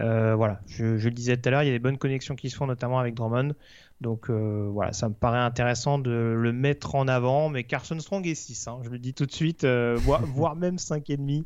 Euh, 0.00 0.34
voilà, 0.34 0.60
je, 0.66 0.84
le 0.84 1.10
disais 1.10 1.36
tout 1.36 1.48
à 1.48 1.52
l'heure, 1.52 1.62
il 1.62 1.66
y 1.66 1.70
a 1.70 1.72
des 1.72 1.78
bonnes 1.78 1.98
connexions 1.98 2.34
qui 2.34 2.50
se 2.50 2.56
font 2.56 2.66
notamment 2.66 2.98
avec 2.98 3.14
Drummond. 3.14 3.54
Donc 4.00 4.28
euh, 4.28 4.68
voilà, 4.70 4.92
ça 4.92 5.08
me 5.08 5.14
paraît 5.14 5.38
intéressant 5.38 5.98
de 5.98 6.34
le 6.36 6.52
mettre 6.52 6.94
en 6.94 7.06
avant. 7.08 7.48
Mais 7.48 7.64
Carson 7.64 7.98
Strong 7.98 8.26
est 8.26 8.34
6, 8.34 8.68
hein, 8.68 8.80
je 8.82 8.90
le 8.90 8.98
dis 8.98 9.14
tout 9.14 9.26
de 9.26 9.32
suite, 9.32 9.64
euh, 9.64 9.96
voire, 9.96 10.56
même 10.56 10.76
5,5. 10.76 11.44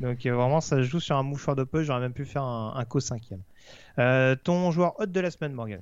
Donc 0.00 0.26
vraiment, 0.26 0.60
ça 0.60 0.76
se 0.76 0.82
joue 0.82 1.00
sur 1.00 1.16
un 1.16 1.22
mouchoir 1.22 1.56
de 1.56 1.64
poche. 1.64 1.86
J'aurais 1.86 2.00
même 2.00 2.12
pu 2.12 2.26
faire 2.26 2.42
un, 2.42 2.74
un 2.76 2.84
co 2.84 3.00
5 3.00 3.22
ton 4.44 4.70
joueur 4.70 4.98
hôte 5.00 5.10
de 5.10 5.20
la 5.20 5.30
semaine, 5.30 5.52
Morgan 5.52 5.78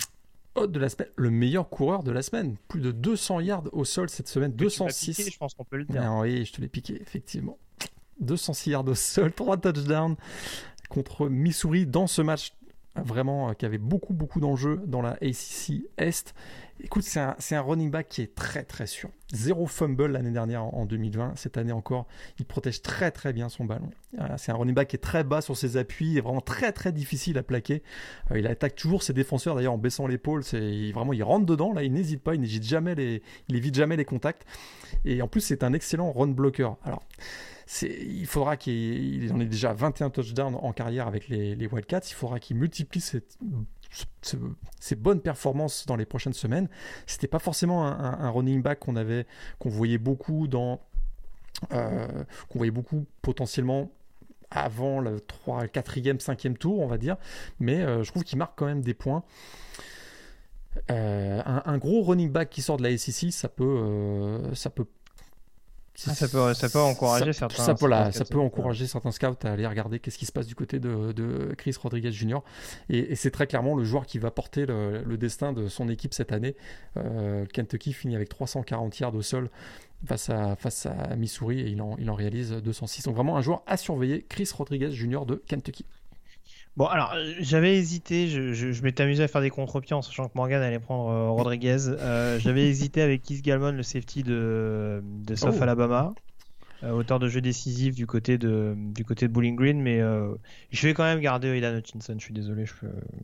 Hôte 0.55 0.71
de 0.71 0.79
la 0.79 0.89
semaine, 0.89 1.09
le 1.17 1.31
meilleur 1.31 1.69
coureur 1.69 2.05
de 2.05 2.13
la 2.13 2.23
semaine. 2.23 2.57
Plus 2.69 2.81
de 2.81 2.93
200 2.93 3.41
yards 3.41 3.65
au 3.73 3.85
sol 3.85 4.09
cette 4.09 4.29
semaine, 4.29 4.53
206. 4.53 5.33
je 5.33 5.37
pense 5.37 5.55
qu'on 5.55 5.65
peut 5.65 5.79
le 5.79 5.85
dire. 5.85 6.01
Ah 6.05 6.21
oui, 6.21 6.45
je 6.45 6.53
te 6.53 6.61
l'ai 6.61 6.69
piqué, 6.69 7.03
effectivement. 7.03 7.59
206 8.21 8.71
yards 8.71 8.87
au 8.87 8.95
sol, 8.95 9.33
3 9.33 9.57
touchdowns 9.57 10.15
contre 10.95 11.29
Missouri 11.29 11.87
dans 11.87 12.07
ce 12.07 12.23
match 12.23 12.55
vraiment 12.95 13.53
qui 13.55 13.67
avait 13.67 13.79
beaucoup 13.79 14.15
beaucoup 14.15 14.39
d'enjeux 14.39 14.81
dans 14.87 15.03
la 15.03 15.15
ACC 15.21 15.83
Est. 15.99 16.33
Écoute, 16.81 17.03
c'est 17.03 17.19
un, 17.19 17.37
un, 17.51 17.61
running 17.61 17.91
back 17.91 18.09
qui 18.09 18.23
est 18.23 18.35
très 18.35 18.63
très 18.63 18.87
sûr. 18.87 19.11
Zéro 19.33 19.67
fumble 19.67 20.13
l'année 20.13 20.31
dernière 20.31 20.63
en, 20.63 20.87
2020. 20.87 21.33
Cette 21.35 21.57
année 21.57 21.73
encore, 21.73 22.07
il 22.39 22.45
protège 22.45 22.83
très 22.83 23.11
très 23.11 23.33
bien 23.33 23.49
son 23.49 23.65
ballon. 23.65 23.91
c'est 24.37 24.53
un 24.53 24.55
running 24.55 24.75
back 24.75 24.89
qui 24.89 24.97
est 24.97 25.01
très 25.01 25.25
bas 25.25 25.41
sur 25.41 25.57
ses 25.57 25.77
appuis, 25.77 26.19
est 26.19 26.21
vraiment 26.21 26.41
très 26.41 26.71
très 26.71 26.93
difficile 26.93 27.39
à 27.39 27.43
plaquer. 27.43 27.83
il 28.33 28.47
attaque 28.47 28.77
toujours 28.77 29.03
ses 29.03 29.13
défenseurs 29.13 29.57
d'ailleurs 29.57 29.73
en 29.73 29.79
baissant 29.79 30.07
l'épaule. 30.07 30.45
C'est 30.45 30.93
vraiment 30.93 31.13
il 31.13 31.25
rentre 31.25 31.47
dedans 31.47 31.73
là, 31.73 31.83
il 31.83 31.93
n'hésite 31.93 32.23
pas, 32.23 32.37
il 32.37 32.41
n'hésite 32.41 32.65
jamais 32.65 32.95
il 33.49 33.57
évite 33.57 33.75
jamais 33.75 33.97
les 33.97 34.05
contacts. 34.05 34.47
Et 35.05 35.21
en 35.23 35.27
plus, 35.27 35.41
c'est 35.41 35.65
un 35.65 35.73
excellent 35.73 36.13
run 36.13 36.29
blocker. 36.29 36.77
Alors 36.85 37.03
il 37.83 38.27
faudra 38.27 38.57
qu'il 38.57 39.31
en 39.33 39.41
ait 39.41 39.47
déjà 39.47 39.73
21 39.73 40.11
touchdowns 40.11 40.55
en 40.55 40.73
carrière 40.73 41.07
avec 41.07 41.29
les, 41.29 41.55
les 41.55 41.67
Wildcats. 41.67 42.01
Il 42.11 42.15
faudra 42.15 42.39
qu'il 42.39 42.57
multiplie 42.57 43.01
cette, 43.01 43.39
bonnes 44.97 45.21
performances 45.21 45.87
dans 45.87 45.97
les 45.97 46.05
prochaines 46.05 46.33
semaines. 46.33 46.69
C'était 47.07 47.29
pas 47.29 47.39
forcément 47.39 47.87
un, 47.87 48.31
running 48.31 48.63
back 48.63 48.81
euh, 48.89 49.25
qu'on 49.59 49.71
voyait 49.71 49.99
beaucoup 49.99 50.47
potentiellement 53.23 53.91
avant 54.51 55.01
le 55.01 55.21
3, 55.21 55.67
4e, 55.67 56.21
5e 56.21 56.55
tour, 56.55 56.81
on 56.81 56.87
va 56.87 56.99
dire. 56.99 57.17
Mais 57.61 57.81
euh, 57.81 58.03
je 58.03 58.11
trouve 58.11 58.25
qu'il 58.25 58.39
marque 58.39 58.57
quand 58.57 58.67
même 58.67 58.83
des 58.83 58.95
points. 58.95 59.25
Euh, 60.91 61.41
un, 61.45 61.79
gros 61.79 62.03
running 62.03 62.31
back 62.31 62.51
qui 62.51 62.61
sort 62.61 62.77
de 62.77 62.83
la 62.83 62.97
SEC, 62.99 63.33
ça 63.33 63.49
peut 63.49 64.87
ça, 65.95 66.29
peut, 66.29 66.55
ça 66.55 66.69
peut 66.69 66.81
encourager 66.81 67.33
certains. 67.33 67.63
Ça 67.63 67.75
peut, 67.75 67.91
ça 68.13 68.25
peut 68.25 68.41
encourager 68.41 68.87
certains 68.87 69.13
scouts 69.13 69.27
à 69.45 69.51
aller 69.51 69.67
regarder 69.67 70.01
qu'est-ce 70.01 70.19
qui 70.19 70.27
se 70.27 70.33
passe 70.33 70.47
du 70.47 70.55
côté 70.55 70.81
de, 70.81 71.13
de 71.13 71.55
Chris 71.57 71.75
Rodriguez 71.81 72.11
Jr. 72.11 72.41
Et, 72.89 73.15
c'est 73.15 73.31
très 73.31 73.47
clairement 73.47 73.75
le 73.75 73.85
joueur 73.85 74.07
qui 74.07 74.19
va 74.19 74.31
porter 74.31 74.67
le, 74.67 75.17
destin 75.17 75.53
de 75.53 75.69
son 75.69 75.89
équipe 75.89 76.13
cette 76.13 76.33
année. 76.33 76.57
Euh, 76.97 77.47
Kentucky 77.47 77.93
finit 77.93 78.17
avec 78.17 78.29
340 78.29 78.99
yards 78.99 79.15
au 79.15 79.23
sol 79.23 79.51
face 80.05 80.29
à, 80.31 80.57
face 80.57 80.87
à 80.87 81.15
Missouri 81.17 81.61
et 81.61 81.69
il 81.69 81.81
en, 81.81 81.97
il 81.99 82.11
en 82.11 82.15
réalise 82.15 82.51
206. 82.51 83.05
Donc 83.05 83.15
vraiment 83.15 83.37
un 83.37 83.43
joueur 83.43 83.63
à 83.67 83.77
surveiller, 83.77 84.27
Chris 84.29 84.51
Rodriguez 84.53 84.91
Jr. 84.91 85.25
de 85.27 85.43
Kentucky. 85.47 85.87
Bon, 86.77 86.87
alors, 86.87 87.13
euh, 87.15 87.35
j'avais 87.39 87.77
hésité, 87.77 88.27
je, 88.27 88.53
je, 88.53 88.83
m'étais 88.83 89.05
amusé 89.05 89.23
à 89.23 89.29
faire 89.29 89.41
des 89.41 89.51
contre-pieds 89.51 89.95
en 89.95 90.03
sachant 90.03 90.27
que 90.27 90.33
Morgan 90.35 90.61
allait 90.61 90.81
prendre 90.81 91.09
euh, 91.09 91.31
Rodriguez. 91.31 91.87
Euh, 91.87 92.41
j'avais 92.41 92.69
hésité 92.69 93.01
avec 93.01 93.23
Keith 93.23 93.43
Galmon, 93.43 93.71
le 93.71 93.85
safety 93.85 94.25
de, 94.25 95.01
de 95.05 95.35
South 95.37 95.55
oh. 95.57 95.63
Alabama, 95.63 96.15
auteur 96.83 97.21
de 97.21 97.29
jeu 97.29 97.41
décisif 97.41 97.95
du 97.95 98.09
côté 98.09 98.39
de, 98.39 98.75
du 98.77 99.05
côté 99.05 99.29
de 99.29 99.33
Bowling 99.33 99.55
Green, 99.55 99.81
mais 99.81 100.01
je 100.71 100.87
vais 100.87 100.95
quand 100.95 101.05
même 101.05 101.21
garder 101.21 101.49
Aidan 101.49 101.77
Hutchinson, 101.77 102.17
je 102.19 102.25
suis 102.25 102.35
désolé. 102.35 102.67
Je, 102.67 102.75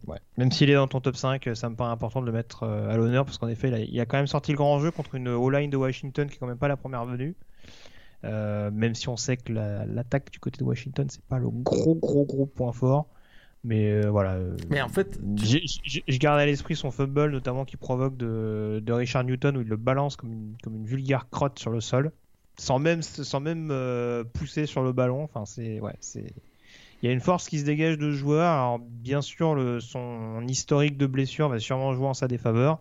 ouais. 0.06 0.18
Même 0.38 0.52
s'il 0.52 0.70
est 0.70 0.74
dans 0.74 0.86
ton 0.86 1.00
top 1.00 1.16
5, 1.16 1.50
ça 1.54 1.68
me 1.68 1.74
paraît 1.74 1.90
important 1.90 2.20
de 2.20 2.26
le 2.26 2.32
mettre 2.32 2.62
à 2.62 2.96
l'honneur 2.96 3.24
parce 3.24 3.36
qu'en 3.36 3.48
effet, 3.48 3.84
il 3.90 4.00
a 4.00 4.06
quand 4.06 4.16
même 4.16 4.28
sorti 4.28 4.52
le 4.52 4.58
grand 4.58 4.78
jeu 4.78 4.92
contre 4.92 5.16
une 5.16 5.28
O-line 5.28 5.70
de 5.70 5.76
Washington 5.76 6.28
qui 6.28 6.36
est 6.36 6.38
quand 6.38 6.46
même 6.46 6.56
pas 6.56 6.68
la 6.68 6.76
première 6.76 7.04
venue. 7.04 7.34
même 8.22 8.94
si 8.94 9.08
on 9.08 9.16
sait 9.16 9.36
que 9.36 9.52
l'attaque 9.52 10.30
du 10.30 10.38
côté 10.38 10.58
de 10.60 10.64
Washington, 10.64 11.08
c'est 11.10 11.24
pas 11.24 11.38
le 11.38 11.50
gros, 11.50 11.96
gros, 11.96 12.24
gros 12.24 12.46
point 12.46 12.72
fort. 12.72 13.08
Mais 13.62 13.90
euh, 13.90 14.10
voilà. 14.10 14.34
Euh, 14.34 14.56
mais 14.70 14.80
en 14.80 14.88
fait, 14.88 15.18
je 15.36 16.18
garde 16.18 16.40
à 16.40 16.46
l'esprit 16.46 16.76
son 16.76 16.90
fumble, 16.90 17.30
notamment 17.30 17.64
qui 17.64 17.76
provoque 17.76 18.16
de, 18.16 18.82
de, 18.82 18.92
Richard 18.92 19.24
Newton, 19.24 19.56
où 19.56 19.60
il 19.60 19.68
le 19.68 19.76
balance 19.76 20.16
comme 20.16 20.32
une, 20.32 20.56
comme 20.62 20.76
une 20.76 20.86
vulgaire 20.86 21.28
crotte 21.28 21.58
sur 21.58 21.70
le 21.70 21.80
sol, 21.80 22.10
sans 22.56 22.78
même, 22.78 23.02
sans 23.02 23.40
même 23.40 23.70
euh, 23.70 24.24
pousser 24.24 24.64
sur 24.64 24.82
le 24.82 24.92
ballon. 24.92 25.22
Enfin, 25.22 25.44
c'est. 25.44 25.80
Ouais, 25.80 25.96
c'est. 26.00 26.32
Il 27.02 27.06
y 27.06 27.08
a 27.08 27.12
une 27.12 27.20
force 27.20 27.48
qui 27.48 27.58
se 27.58 27.64
dégage 27.64 27.98
de 27.98 28.12
ce 28.12 28.16
joueur. 28.16 28.50
Alors, 28.50 28.78
bien 28.78 29.22
sûr, 29.22 29.54
le, 29.54 29.80
son 29.80 30.46
historique 30.46 30.96
de 30.96 31.06
blessure 31.06 31.48
va 31.48 31.58
sûrement 31.58 31.92
jouer 31.94 32.06
en 32.06 32.14
sa 32.14 32.28
défaveur. 32.28 32.80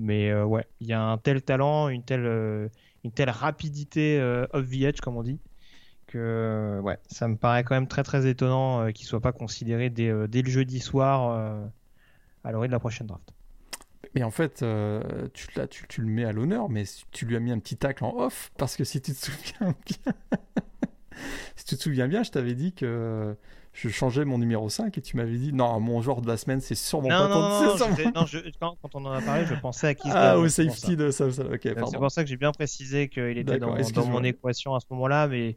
Mais 0.00 0.32
ouais, 0.42 0.64
il 0.80 0.86
y 0.86 0.92
a 0.92 1.02
un 1.02 1.18
tel 1.18 1.42
talent, 1.42 1.88
une 1.88 2.04
telle, 2.04 2.70
une 3.04 3.10
telle 3.10 3.30
rapidité 3.30 4.20
off 4.52 4.68
the 4.68 4.82
edge, 4.82 5.00
comme 5.00 5.16
on 5.16 5.24
dit, 5.24 5.40
que 6.08 6.80
ouais, 6.82 6.98
ça 7.06 7.28
me 7.28 7.36
paraît 7.36 7.62
quand 7.62 7.74
même 7.74 7.86
très 7.86 8.02
très 8.02 8.26
étonnant 8.28 8.82
euh, 8.82 8.90
qu'il 8.90 9.06
soit 9.06 9.20
pas 9.20 9.32
considéré 9.32 9.90
dès, 9.90 10.08
euh, 10.08 10.26
dès 10.26 10.42
le 10.42 10.50
jeudi 10.50 10.80
soir 10.80 11.30
euh, 11.30 11.64
à 12.42 12.50
l'orée 12.50 12.66
de 12.66 12.72
la 12.72 12.80
prochaine 12.80 13.06
draft. 13.06 13.32
Mais 14.14 14.22
en 14.24 14.30
fait, 14.30 14.64
tu, 15.34 15.48
là, 15.54 15.68
tu, 15.68 15.86
tu, 15.86 16.00
le 16.00 16.08
mets 16.08 16.24
à 16.24 16.32
l'honneur, 16.32 16.68
mais 16.70 16.84
tu 17.12 17.26
lui 17.26 17.36
as 17.36 17.40
mis 17.40 17.52
un 17.52 17.58
petit 17.58 17.76
tacle 17.76 18.04
en 18.04 18.16
off, 18.16 18.50
parce 18.56 18.74
que 18.74 18.82
si 18.82 19.02
tu 19.02 19.12
te 19.12 19.16
souviens 19.16 19.74
bien, 19.86 20.12
si 21.56 21.64
tu 21.66 21.76
te 21.76 21.82
souviens 21.82 22.08
bien, 22.08 22.22
je 22.22 22.30
t'avais 22.30 22.54
dit 22.54 22.72
que 22.72 23.36
je 23.78 23.88
changeais 23.88 24.24
mon 24.24 24.38
numéro 24.38 24.68
5 24.68 24.96
et 24.98 25.00
tu 25.00 25.16
m'avais 25.16 25.36
dit 25.36 25.52
non, 25.52 25.78
mon 25.78 26.00
joueur 26.00 26.20
de 26.20 26.26
la 26.26 26.36
semaine, 26.36 26.60
c'est 26.60 26.74
sûrement 26.74 27.08
non, 27.08 27.16
pas 27.16 27.28
non, 27.28 27.38
non, 27.38 27.76
non, 27.76 28.12
non 28.14 28.26
je, 28.26 28.38
quand, 28.60 28.76
on 28.94 29.04
en 29.04 29.12
a 29.12 29.20
parlé, 29.20 29.46
je 29.46 29.54
pensais 29.54 29.88
à 29.88 29.94
qui 29.94 30.08
Ah, 30.12 30.36
au 30.36 30.48
safety 30.48 30.96
de 30.96 31.10
ça. 31.10 31.30
c'est 31.30 31.96
pour 31.96 32.10
ça 32.10 32.24
que 32.24 32.28
j'ai 32.28 32.36
bien 32.36 32.50
précisé 32.50 33.08
qu'il 33.08 33.38
était 33.38 33.58
dans, 33.58 33.76
dans, 33.76 34.06
mon 34.06 34.24
équation 34.24 34.74
à 34.74 34.80
ce 34.80 34.86
moment-là, 34.90 35.28
mais 35.28 35.56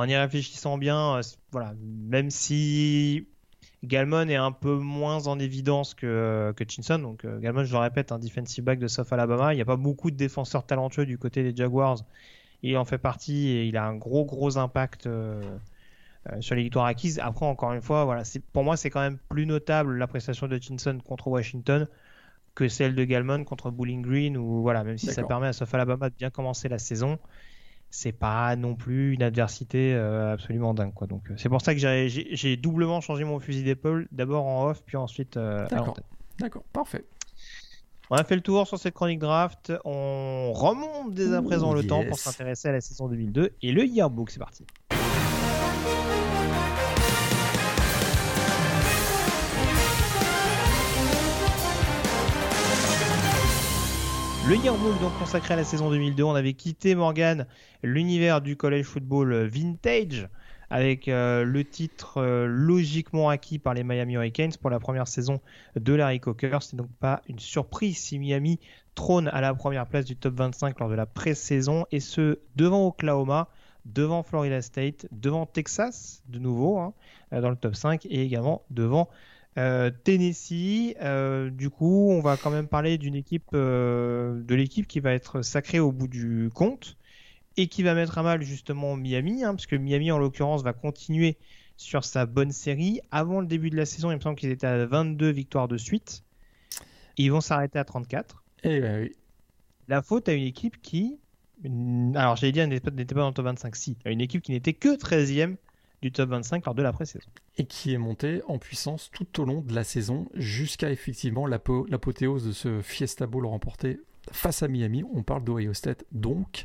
en 0.00 0.08
y 0.08 0.16
réfléchissant 0.16 0.78
bien, 0.78 1.16
euh, 1.16 1.22
voilà, 1.52 1.74
même 1.82 2.30
si 2.30 3.26
Galmon 3.84 4.28
est 4.28 4.36
un 4.36 4.52
peu 4.52 4.76
moins 4.76 5.26
en 5.26 5.38
évidence 5.38 5.94
que, 5.94 6.52
que 6.56 6.64
Chinson, 6.66 6.98
donc 6.98 7.24
euh, 7.24 7.38
Galmon, 7.38 7.64
je 7.64 7.72
le 7.72 7.78
répète, 7.78 8.10
un 8.10 8.18
defensive 8.18 8.64
back 8.64 8.78
de 8.78 8.88
South 8.88 9.12
Alabama, 9.12 9.52
il 9.52 9.56
n'y 9.56 9.62
a 9.62 9.66
pas 9.66 9.76
beaucoup 9.76 10.10
de 10.10 10.16
défenseurs 10.16 10.64
talentueux 10.64 11.06
du 11.06 11.18
côté 11.18 11.42
des 11.42 11.54
Jaguars, 11.54 11.98
il 12.62 12.76
en 12.76 12.84
fait 12.84 12.98
partie 12.98 13.48
et 13.48 13.66
il 13.66 13.76
a 13.76 13.84
un 13.84 13.94
gros 13.94 14.24
gros 14.24 14.56
impact 14.56 15.06
euh, 15.06 15.42
sur 16.40 16.54
les 16.54 16.62
victoires 16.62 16.86
acquises. 16.86 17.18
Après, 17.18 17.46
encore 17.46 17.72
une 17.72 17.80
fois, 17.80 18.04
voilà, 18.04 18.22
pour 18.52 18.64
moi, 18.64 18.76
c'est 18.76 18.90
quand 18.90 19.00
même 19.00 19.18
plus 19.28 19.46
notable 19.46 19.96
la 19.96 20.06
prestation 20.06 20.46
de 20.46 20.58
Chinson 20.58 20.98
contre 21.04 21.28
Washington 21.28 21.88
que 22.54 22.68
celle 22.68 22.94
de 22.94 23.04
Galmon 23.04 23.44
contre 23.44 23.70
Bowling 23.70 24.02
Green, 24.02 24.36
ou 24.36 24.60
voilà, 24.62 24.82
même 24.82 24.98
si 24.98 25.06
ça 25.06 25.22
permet 25.22 25.46
à 25.46 25.52
South 25.52 25.72
Alabama 25.72 26.10
de 26.10 26.14
bien 26.14 26.30
commencer 26.30 26.68
la 26.68 26.78
saison 26.78 27.18
c'est 27.90 28.12
pas 28.12 28.54
non 28.56 28.74
plus 28.74 29.14
une 29.14 29.22
adversité 29.22 29.94
euh, 29.94 30.32
absolument 30.32 30.74
dingue 30.74 30.94
quoi. 30.94 31.06
Donc 31.06 31.30
euh, 31.30 31.34
c'est 31.36 31.48
pour 31.48 31.60
ça 31.60 31.74
que 31.74 31.80
j'ai 31.80 32.56
doublement 32.56 33.00
changé 33.00 33.24
mon 33.24 33.40
fusil 33.40 33.64
d'épaule, 33.64 34.08
d'abord 34.12 34.46
en 34.46 34.68
off 34.68 34.82
puis 34.84 34.96
ensuite 34.96 35.36
euh, 35.36 35.66
l'antenne. 35.70 36.04
D'accord, 36.38 36.62
parfait. 36.72 37.04
On 38.12 38.16
a 38.16 38.24
fait 38.24 38.34
le 38.34 38.40
tour 38.40 38.66
sur 38.66 38.78
cette 38.78 38.94
chronique 38.94 39.20
draft. 39.20 39.72
On 39.84 40.52
remonte 40.52 41.14
dès 41.14 41.32
à 41.32 41.42
présent 41.42 41.72
le 41.72 41.86
temps 41.86 42.04
pour 42.04 42.18
s'intéresser 42.18 42.68
à 42.68 42.72
la 42.72 42.80
saison 42.80 43.08
2002 43.08 43.50
et 43.62 43.72
le 43.72 43.84
yearbook. 43.84 44.30
C'est 44.30 44.40
parti. 44.40 44.64
Le 54.50 54.56
yearbook 54.56 55.00
donc 55.00 55.16
consacré 55.16 55.54
à 55.54 55.56
la 55.56 55.62
saison 55.62 55.90
2002, 55.90 56.24
on 56.24 56.34
avait 56.34 56.54
quitté 56.54 56.96
Morgan 56.96 57.46
l'univers 57.84 58.40
du 58.40 58.56
college 58.56 58.84
football 58.84 59.46
vintage 59.46 60.28
avec 60.70 61.06
euh, 61.06 61.44
le 61.44 61.62
titre 61.62 62.16
euh, 62.16 62.46
logiquement 62.46 63.28
acquis 63.28 63.60
par 63.60 63.74
les 63.74 63.84
Miami 63.84 64.14
Hurricanes 64.14 64.50
pour 64.60 64.68
la 64.70 64.80
première 64.80 65.06
saison 65.06 65.40
de 65.76 65.94
Larry 65.94 66.18
Coker. 66.18 66.64
C'est 66.64 66.74
donc 66.74 66.90
pas 66.98 67.22
une 67.28 67.38
surprise 67.38 67.96
si 67.96 68.18
Miami 68.18 68.58
trône 68.96 69.28
à 69.28 69.40
la 69.40 69.54
première 69.54 69.86
place 69.86 70.04
du 70.04 70.16
top 70.16 70.34
25 70.34 70.80
lors 70.80 70.88
de 70.88 70.96
la 70.96 71.06
pré-saison 71.06 71.86
et 71.92 72.00
ce 72.00 72.40
devant 72.56 72.88
Oklahoma, 72.88 73.50
devant 73.84 74.24
Florida 74.24 74.60
State, 74.62 75.06
devant 75.12 75.46
Texas 75.46 76.24
de 76.26 76.40
nouveau 76.40 76.76
hein, 76.80 76.92
euh, 77.32 77.40
dans 77.40 77.50
le 77.50 77.56
top 77.56 77.76
5 77.76 78.04
et 78.06 78.24
également 78.24 78.62
devant 78.70 79.08
euh, 79.58 79.90
Tennessee, 80.04 80.94
euh, 81.00 81.50
du 81.50 81.70
coup, 81.70 82.08
on 82.10 82.20
va 82.20 82.36
quand 82.36 82.50
même 82.50 82.68
parler 82.68 82.98
d'une 82.98 83.16
équipe, 83.16 83.48
euh, 83.54 84.40
de 84.42 84.54
l'équipe 84.54 84.86
qui 84.86 85.00
va 85.00 85.12
être 85.12 85.42
sacrée 85.42 85.80
au 85.80 85.90
bout 85.90 86.08
du 86.08 86.50
compte 86.54 86.96
et 87.56 87.66
qui 87.66 87.82
va 87.82 87.94
mettre 87.94 88.18
à 88.18 88.22
mal 88.22 88.42
justement 88.42 88.96
Miami, 88.96 89.42
hein, 89.42 89.54
parce 89.54 89.66
que 89.66 89.76
Miami 89.76 90.12
en 90.12 90.18
l'occurrence 90.18 90.62
va 90.62 90.72
continuer 90.72 91.36
sur 91.76 92.04
sa 92.04 92.26
bonne 92.26 92.52
série. 92.52 93.00
Avant 93.10 93.40
le 93.40 93.46
début 93.46 93.70
de 93.70 93.76
la 93.76 93.86
saison, 93.86 94.10
il 94.12 94.16
me 94.16 94.20
semble 94.20 94.36
qu'ils 94.36 94.50
étaient 94.50 94.66
à 94.66 94.86
22 94.86 95.30
victoires 95.30 95.66
de 95.66 95.76
suite. 95.76 96.22
ils 97.16 97.32
vont 97.32 97.40
s'arrêter 97.40 97.78
à 97.78 97.84
34. 97.84 98.44
Et 98.62 98.76
eh 98.76 98.80
ben 98.80 99.02
oui. 99.02 99.16
La 99.88 100.02
faute 100.02 100.28
à 100.28 100.32
une 100.32 100.44
équipe 100.44 100.80
qui, 100.80 101.18
alors 102.14 102.36
j'allais 102.36 102.52
dire 102.52 102.68
n'était 102.68 103.14
pas 103.14 103.20
dans 103.20 103.28
le 103.28 103.34
top 103.34 103.46
25, 103.46 103.74
si, 103.74 103.96
une 104.04 104.20
équipe 104.20 104.42
qui 104.42 104.52
n'était 104.52 104.74
que 104.74 104.96
13e 104.96 105.56
du 106.02 106.12
top 106.12 106.30
25 106.30 106.64
lors 106.66 106.74
de 106.74 106.82
la 106.82 106.92
pré-saison. 106.92 107.28
Et 107.58 107.66
qui 107.66 107.92
est 107.92 107.98
monté 107.98 108.42
en 108.48 108.58
puissance 108.58 109.10
tout 109.12 109.40
au 109.40 109.44
long 109.44 109.60
de 109.60 109.74
la 109.74 109.84
saison 109.84 110.28
jusqu'à 110.34 110.90
effectivement 110.90 111.46
l'apothéose 111.46 112.46
de 112.46 112.52
ce 112.52 112.80
Fiesta 112.80 113.26
Bowl 113.26 113.46
remporté 113.46 114.00
face 114.32 114.62
à 114.62 114.68
Miami. 114.68 115.04
On 115.14 115.22
parle 115.22 115.44
d'Ohio 115.44 115.74
State 115.74 116.04
donc, 116.12 116.64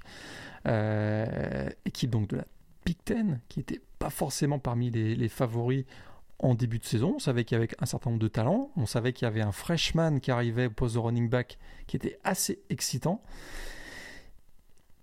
euh, 0.67 1.69
équipe 1.85 2.09
donc 2.09 2.29
de 2.29 2.37
la 2.37 2.45
Big 2.85 2.97
Ten 3.03 3.41
qui 3.49 3.59
n'était 3.59 3.81
pas 3.99 4.09
forcément 4.09 4.59
parmi 4.59 4.91
les, 4.91 5.29
favoris 5.29 5.85
en 6.39 6.55
début 6.55 6.79
de 6.79 6.85
saison. 6.85 7.13
On 7.15 7.19
savait 7.19 7.43
qu'il 7.43 7.55
y 7.55 7.61
avait 7.61 7.69
un 7.79 7.85
certain 7.85 8.11
nombre 8.11 8.21
de 8.21 8.27
talents. 8.27 8.71
On 8.77 8.85
savait 8.85 9.13
qu'il 9.13 9.25
y 9.25 9.27
avait 9.27 9.41
un 9.41 9.51
freshman 9.51 10.19
qui 10.19 10.31
arrivait 10.31 10.67
au 10.67 10.71
poste 10.71 10.95
de 10.95 10.99
running 10.99 11.29
back 11.29 11.57
qui 11.87 11.95
était 11.95 12.19
assez 12.23 12.61
excitant. 12.69 13.21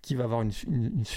Qui 0.03 0.16
va 0.16 0.24
avoir 0.24 0.43
une, 0.43 0.51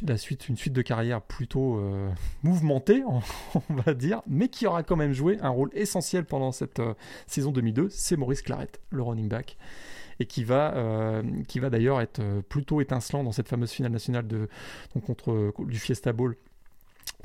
la 0.07 0.15
suite, 0.15 0.47
une 0.47 0.55
suite 0.55 0.73
de 0.73 0.83
carrière 0.83 1.21
plutôt 1.21 1.79
euh, 1.79 2.09
mouvementée, 2.43 3.03
on, 3.69 3.73
va 3.73 3.93
dire, 3.93 4.21
mais 4.27 4.47
qui 4.47 4.67
aura 4.67 4.83
quand 4.83 4.95
même 4.95 5.13
joué 5.13 5.39
un 5.41 5.49
rôle 5.49 5.71
essentiel 5.73 6.23
pendant 6.23 6.51
cette 6.51 6.79
euh, 6.79 6.93
saison 7.27 7.51
2002, 7.51 7.89
c'est 7.89 8.15
Maurice 8.15 8.43
Claret, 8.43 8.69
le 8.91 9.01
running 9.01 9.27
back, 9.27 9.57
et 10.19 10.25
qui 10.25 10.43
va, 10.43 10.75
euh, 10.75 11.23
va 11.55 11.69
d'ailleurs 11.69 11.99
être 11.99 12.21
plutôt 12.47 12.79
étincelant 12.79 13.23
dans 13.23 13.31
cette 13.31 13.49
fameuse 13.49 13.71
finale 13.71 13.91
nationale 13.91 14.27
de, 14.27 14.47
contre, 15.05 15.53
du 15.65 15.79
Fiesta 15.79 16.13
Bowl 16.13 16.37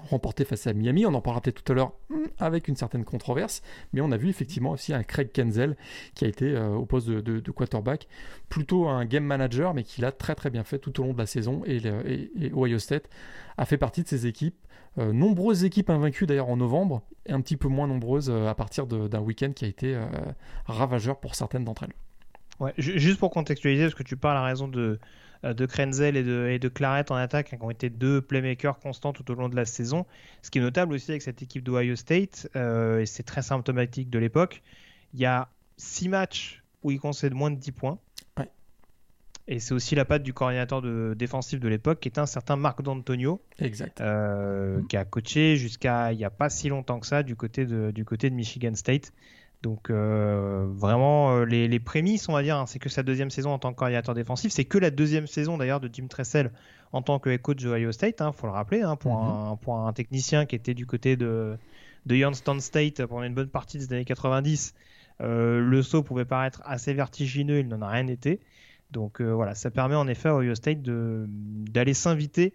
remporté 0.09 0.45
face 0.45 0.67
à 0.67 0.73
Miami. 0.73 1.07
On 1.07 1.15
en 1.15 1.21
parlera 1.21 1.41
peut-être 1.41 1.63
tout 1.63 1.73
à 1.73 1.75
l'heure 1.75 1.93
hmm, 2.09 2.27
avec 2.39 2.69
une 2.69 2.77
certaine 2.77 3.05
controverse, 3.05 3.63
mais 3.93 4.01
on 4.01 4.11
a 4.13 4.17
vu 4.17 4.29
effectivement 4.29 4.71
aussi 4.71 4.93
un 4.93 5.03
Craig 5.03 5.33
Kenzel 5.33 5.77
qui 6.15 6.25
a 6.25 6.29
été 6.29 6.55
euh, 6.55 6.69
au 6.71 6.87
poste 6.87 7.09
de, 7.09 7.51
quarterback, 7.51 8.09
plutôt 8.49 8.89
un 8.89 9.05
game 9.05 9.25
manager, 9.25 9.75
mais 9.75 9.83
qui 9.83 10.01
l'a 10.01 10.13
très 10.13 10.35
très 10.35 10.51
bien 10.51 10.65
fait 10.65 10.79
tout 10.79 11.01
au 11.01 11.05
long 11.05 11.13
de 11.13 11.19
la 11.19 11.27
saison. 11.27 11.63
Et, 11.67 11.81
Ohio 12.53 12.79
State 12.79 13.09
a 13.57 13.65
fait 13.65 13.79
partie 13.79 14.03
de 14.03 14.09
ces 14.09 14.27
équipes. 14.27 14.57
Euh, 14.99 15.13
nombreuses 15.13 15.65
équipes 15.65 15.91
invaincues 15.91 16.27
d'ailleurs 16.27 16.49
en 16.49 16.57
novembre, 16.57 17.03
et 17.27 17.33
un 17.33 17.41
petit 17.41 17.57
peu 17.57 17.69
moins 17.69 17.87
nombreuses 17.87 18.29
euh, 18.29 18.49
à 18.49 18.55
partir 18.55 18.87
d'un 18.87 19.21
week-end 19.21 19.53
qui 19.55 19.65
a 19.65 19.69
été 19.69 19.97
ravageur 20.67 21.21
pour 21.21 21.35
certaines 21.35 21.65
d'entre 21.65 21.85
elles. 21.85 21.95
Ouais, 22.59 22.75
juste 22.77 23.19
pour 23.19 23.31
contextualiser, 23.31 23.85
parce 23.85 23.95
que 23.95 24.03
tu 24.03 24.17
parles 24.17 24.37
à 24.37 24.43
raison 24.43 24.69
de, 24.69 24.99
de 25.43 25.67
Krenzel 25.67 26.17
et 26.17 26.23
de, 26.23 26.49
et 26.51 26.59
de 26.59 26.69
Claret 26.69 27.11
en 27.11 27.17
attaque, 27.17 27.53
hein, 27.53 27.57
qui 27.57 27.65
ont 27.65 27.71
été 27.71 27.89
deux 27.91 28.21
playmakers 28.21 28.79
constants 28.79 29.13
tout 29.13 29.31
au 29.31 29.35
long 29.35 29.49
de 29.49 29.57
la 29.57 29.65
saison. 29.65 30.07
Ce 30.43 30.51
qui 30.51 30.59
est 30.59 30.63
notable 30.63 30.93
aussi 30.93 31.11
avec 31.11 31.23
cette 31.23 31.43
équipe 31.43 31.63
d'Ohio 31.65 31.97
State, 31.97 32.49
euh, 32.57 33.01
et 33.01 33.07
c'est 33.07 33.23
très 33.23 33.43
symptomatique 33.43 34.11
de 34.11 34.19
l'époque, 34.19 34.63
il 35.15 35.21
y 35.21 35.27
a 35.27 35.49
six 35.77 36.09
matchs 36.09 36.63
où 36.83 36.91
ils 36.91 37.01
concèdent 37.01 37.35
moins 37.35 37.51
de 37.51 37.57
10 37.57 37.73
points. 37.73 37.99
Et 39.49 39.59
c'est 39.59 39.75
aussi 39.75 39.97
la 39.97 40.05
patte 40.05 40.23
du 40.23 40.33
coordinateur 40.33 40.81
de, 40.81 41.15
défensif 41.19 41.59
de 41.59 41.67
l'époque, 41.67 41.99
qui 41.99 42.09
est 42.09 42.21
un 42.21 42.27
certain 42.27 42.55
Marc 42.55 42.83
D'Antonio, 42.83 43.43
exact. 43.59 44.01
Euh, 44.01 44.81
qui 44.89 44.97
a 44.97 45.05
coaché 45.05 45.57
jusqu'à 45.57 46.13
il 46.13 46.19
n'y 46.19 46.25
a 46.25 46.31
pas 46.31 46.49
si 46.49 46.69
longtemps 46.69 47.01
que 47.01 47.07
ça 47.07 47.25
du 47.25 47.35
côté 47.35 47.67
de, 47.67 47.91
du 47.91 48.05
côté 48.05 48.31
de 48.31 48.37
Michigan 48.37 48.77
State. 48.77 49.13
Donc 49.63 49.91
euh, 49.91 50.67
vraiment 50.71 51.37
euh, 51.37 51.45
les, 51.45 51.81
prémices, 51.81 52.29
on 52.29 52.33
va 52.33 52.43
dire, 52.43 52.57
hein, 52.57 52.67
c'est 52.67 52.79
que 52.79 52.89
sa 52.89 53.03
deuxième 53.03 53.31
saison 53.31 53.51
en 53.51 53.59
tant 53.59 53.73
que 53.73 53.79
coordinateur 53.79 54.15
défensif, 54.15 54.53
c'est 54.53 54.65
que 54.65 54.79
la 54.79 54.91
deuxième 54.91 55.27
saison 55.27 55.59
d'ailleurs 55.59 55.81
de 55.81 55.91
Jim 55.93 56.07
Tressel 56.09 56.51
en 56.93 57.03
tant 57.03 57.19
que 57.19 57.37
coach 57.37 57.63
de 57.63 57.69
Ohio 57.69 57.93
State, 57.93 58.23
hein, 58.23 58.33
faut 58.33 58.47
le 58.47 58.53
rappeler, 58.53 58.81
hein, 58.81 58.97
pour, 58.97 59.23
mhm. 59.23 59.53
un, 59.53 59.57
pour 59.57 59.77
un 59.77 59.93
technicien 59.93 60.47
qui 60.47 60.57
était 60.57 60.73
du 60.73 60.87
côté 60.87 61.17
de, 61.17 61.59
de 62.07 62.17
Youngstown 62.17 62.61
State 62.61 63.05
pendant 63.05 63.23
une 63.23 63.35
bonne 63.35 63.51
partie 63.51 63.77
des 63.77 63.93
années 63.93 64.07
90. 64.07 64.75
Euh, 65.21 65.61
le 65.61 65.83
saut 65.83 66.03
pouvait 66.03 66.25
paraître 66.25 66.63
assez 66.65 66.95
vertigineux, 66.95 67.59
il 67.59 67.69
n'en 67.69 67.83
a 67.83 67.89
rien 67.89 68.07
été. 68.07 68.41
Donc 68.91 69.21
voilà, 69.21 69.55
ça 69.55 69.71
permet 69.71 69.95
en 69.95 70.09
effet 70.09 70.31
à 70.31 70.35
Ohio 70.35 70.55
State 70.57 70.81
d'aller 70.83 71.95
s'inviter 71.95 72.55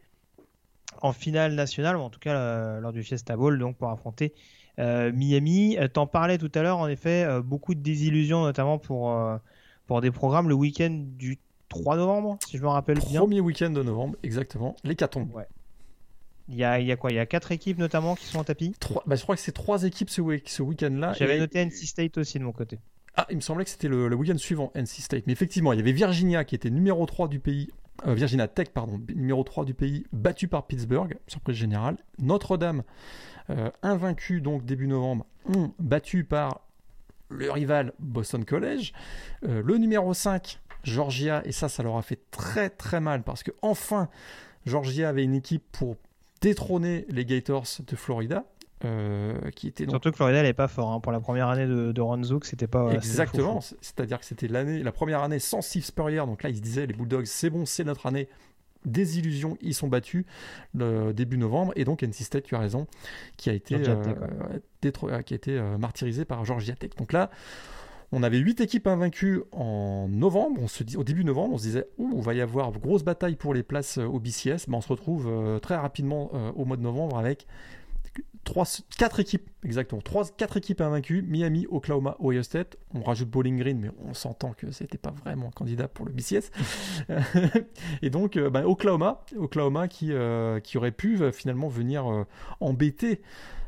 en 1.02 1.14
finale 1.14 1.54
nationale, 1.54 1.96
ou 1.96 2.02
en 2.02 2.10
tout 2.10 2.20
cas 2.20 2.80
lors 2.82 2.92
du 2.92 3.04
Fiesta 3.04 3.38
Bowl, 3.38 3.58
donc 3.58 3.78
pour 3.78 3.90
affronter 3.90 4.34
Miami, 4.78 5.78
euh, 5.78 5.88
t'en 5.88 6.08
parlais 6.08 6.38
tout 6.38 6.52
à 6.56 6.62
l'heure, 6.62 6.78
en 6.78 6.88
effet, 6.88 7.24
euh, 7.24 7.42
beaucoup 7.42 7.74
de 7.76 7.80
désillusions, 7.80 8.44
notamment 8.44 8.78
pour, 8.78 9.18
pour 9.88 10.02
des 10.02 10.12
programmes 10.12 10.50
le 10.50 10.56
week-end 10.56 11.04
du 11.18 11.40
3 11.70 11.98
novembre, 11.98 12.38
si 12.48 12.58
je 12.58 12.62
me 12.64 12.68
rappelle 12.68 13.00
bien. 13.00 13.22
Premier 13.22 13.42
week-end 13.42 13.70
de 13.70 13.84
novembre, 13.84 14.16
exactement. 14.24 14.76
Cartons. 14.98 15.28
Ouais. 15.34 15.48
Il 16.48 16.56
y, 16.56 16.64
a, 16.64 16.80
il 16.80 16.86
y 16.86 16.92
a 16.92 16.96
quoi? 16.96 17.10
Il 17.12 17.16
y 17.16 17.20
a 17.20 17.26
quatre 17.26 17.52
équipes 17.52 17.80
notamment 17.80 18.14
qui 18.14 18.26
sont 18.26 18.38
en 18.38 18.44
tapis? 18.44 18.76
Trois, 18.80 19.02
bah, 19.08 19.16
Je 19.16 19.24
crois 19.24 19.36
que 19.36 19.42
c'est 19.42 19.52
trois 19.52 19.84
équipes 19.84 20.12
ce, 20.12 20.22
week- 20.22 20.48
ce 20.48 20.62
week-end-là. 20.62 21.14
J'avais 21.14 21.40
noté 21.40 21.60
NC 21.66 21.88
State 21.88 22.18
aussi 22.20 22.38
de 22.38 22.44
mon 22.44 22.52
côté. 22.52 22.78
Ah, 23.16 23.26
il 23.32 23.38
me 23.38 23.42
semblait 23.42 23.64
que 23.64 23.72
c'était 23.72 23.88
le, 23.88 24.14
week-end 24.14 24.38
suivant, 24.38 24.72
NC 24.76 25.02
State. 25.02 25.24
Mais 25.26 25.34
effectivement, 25.34 25.74
il 25.74 25.78
y 25.78 25.82
avait 25.82 25.92
Virginia 25.92 26.44
qui 26.44 26.54
était 26.54 26.70
numéro 26.70 27.04
3 27.06 27.30
du 27.30 27.40
pays. 27.40 27.72
Virginia 28.06 28.48
Tech, 28.48 28.70
pardon, 28.74 29.00
numéro 29.16 29.44
3 29.44 29.66
du 29.66 29.74
pays, 29.74 30.06
battu 30.12 30.48
par 30.48 30.68
Pittsburgh, 30.68 31.18
surprise 31.28 31.56
générale. 31.56 31.98
Notre-Dame, 32.20 32.84
euh, 33.50 33.70
invaincu 33.84 34.42
donc 34.42 34.66
début 34.66 34.88
novembre, 34.88 35.26
battu 35.80 36.24
par 36.24 36.62
le 37.30 37.52
rival 37.52 37.94
Boston 38.00 38.46
College. 38.46 38.94
Euh, 39.44 39.62
le 39.64 39.78
numéro 39.78 40.14
5, 40.14 40.60
Georgia, 40.84 41.42
et 41.46 41.52
ça, 41.52 41.70
ça 41.70 41.84
leur 41.84 41.98
a 41.98 42.02
fait 42.02 42.20
très 42.32 42.70
très 42.70 43.00
mal 43.00 43.24
parce 43.24 43.44
que 43.44 43.52
enfin, 43.62 44.10
Georgia 44.66 45.10
avait 45.10 45.24
une 45.24 45.36
équipe 45.36 45.64
pour 45.72 45.96
détrôner 46.42 47.06
les 47.10 47.26
Gators 47.26 47.68
de 47.86 47.96
Florida. 47.96 48.46
Euh, 48.86 49.52
qui 49.52 49.68
était 49.68 49.88
Surtout 49.90 50.12
que 50.12 50.16
Florida 50.16 50.44
n'est 50.44 50.54
pas 50.54 50.68
fort 50.68 50.92
hein. 50.92 51.00
pour 51.00 51.12
la 51.12 51.20
première 51.20 51.50
année 51.50 51.66
de, 51.66 51.92
de 51.92 52.02
Ron 52.02 52.24
Zook, 52.24 52.46
c'était 52.46 52.68
pas 52.68 52.92
exactement. 52.92 53.60
C'est-à-dire 53.82 54.20
que 54.20 54.26
c'était 54.26 54.48
l'année, 54.48 54.84
la 54.84 54.92
première 54.92 55.24
année 55.24 55.40
sans 55.40 55.62
Steve 55.62 55.84
Spurrier, 55.84 56.18
donc 56.18 56.44
là 56.44 56.50
ils 56.50 56.58
se 56.58 56.62
disaient 56.62 56.86
les 56.86 56.94
Bulldogs, 56.94 57.26
c'est 57.26 57.50
bon, 57.50 57.66
c'est 57.66 57.84
notre 57.84 58.06
année, 58.06 58.28
désillusion, 58.86 59.58
ils 59.62 59.74
sont 59.74 59.88
battus 59.88 60.26
le 60.74 61.14
début 61.14 61.38
novembre. 61.38 61.74
Et 61.76 61.86
donc 61.86 62.04
NC 62.04 62.24
State, 62.24 62.44
tu 62.44 62.56
as 62.56 62.60
raison, 62.60 62.88
qui 63.38 63.50
a 63.50 63.54
été, 63.54 63.76
euh, 63.76 64.04
euh, 64.86 65.22
qui 65.22 65.34
a 65.34 65.36
été 65.36 65.58
euh, 65.58 65.78
martyrisé 65.78 66.26
par 66.26 66.46
Georgia 66.46 66.76
Tech. 66.76 66.92
Donc 66.98 67.12
là, 67.14 67.30
on 68.12 68.24
avait 68.24 68.38
8 68.38 68.62
équipes 68.62 68.88
invaincues 68.88 69.42
en 69.52 70.08
novembre. 70.10 70.62
On 70.62 70.68
se 70.68 70.84
dit, 70.84 70.96
au 70.96 71.04
début 71.04 71.26
novembre, 71.26 71.56
on 71.56 71.58
se 71.58 71.64
disait, 71.64 71.88
il 71.98 72.22
va 72.22 72.34
y 72.34 72.42
avoir 72.42 72.72
grosse 72.72 73.04
bataille 73.04 73.36
pour 73.36 73.54
les 73.54 73.64
places 73.64 73.98
au 73.98 74.20
BCS. 74.20 74.68
Mais 74.68 74.76
on 74.76 74.82
se 74.82 74.90
retrouve 74.90 75.60
très 75.62 75.76
rapidement 75.76 76.32
au 76.56 76.66
mois 76.66 76.78
de 76.78 76.84
novembre 76.84 77.18
avec 77.18 77.48
3, 78.46 78.66
4 78.98 79.20
équipes, 79.20 79.50
exactement, 79.64 80.02
3, 80.02 80.26
4 80.38 80.58
équipes 80.58 80.82
invaincues, 80.82 81.24
Miami, 81.24 81.66
Oklahoma, 81.70 82.16
Ohio 82.20 82.44
State. 82.44 82.78
On 82.94 83.02
rajoute 83.02 83.28
Bowling 83.28 83.58
Green, 83.58 83.80
mais 83.80 83.90
on 84.08 84.14
s'entend 84.14 84.54
que 84.54 84.72
c'était 84.72 85.00
pas 85.00 85.12
vraiment 85.12 85.48
un 85.48 85.52
candidat 85.52 85.88
pour 85.88 86.06
le 86.06 86.14
BCS. 86.14 86.52
et 88.04 88.10
donc, 88.12 88.38
euh, 88.38 88.50
bah, 88.52 88.66
Oklahoma, 88.68 89.22
Oklahoma 89.36 89.88
qui, 89.88 90.14
euh, 90.14 90.60
qui 90.60 90.78
aurait 90.78 90.92
pu 90.92 91.18
euh, 91.18 91.32
finalement 91.32 91.68
venir 91.68 92.26
embêter 92.60 93.22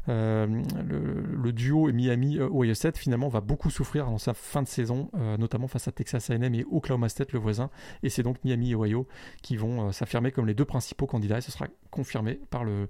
le, 0.09 1.51
duo 1.51 1.91
Miami 1.91 2.39
Ohio 2.39 2.73
State 2.73 2.97
finalement 2.97 3.27
va 3.27 3.41
beaucoup 3.41 3.69
souffrir 3.69 4.05
dans 4.05 4.17
sa 4.17 4.33
fin 4.33 4.61
de 4.61 4.67
saison, 4.69 5.11
notamment 5.37 5.67
face 5.67 5.89
à 5.89 5.91
Texas 5.91 6.29
A&M 6.29 6.55
et 6.55 6.63
Oklahoma 6.71 7.09
State 7.09 7.33
le 7.33 7.39
voisin. 7.39 7.69
Et 8.03 8.09
c'est 8.09 8.23
donc 8.23 8.37
Miami 8.45 8.71
et 8.71 8.75
Ohio 8.75 9.05
qui 9.41 9.57
vont 9.57 9.91
s'affirmer 9.91 10.31
comme 10.31 10.47
les 10.47 10.53
deux 10.53 10.63
principaux 10.63 11.07
candidats. 11.07 11.39
Et 11.39 11.41
ce 11.41 11.51
sera 11.51 11.67
confirmé 11.91 12.39
par 12.49 12.63
le 12.63 12.87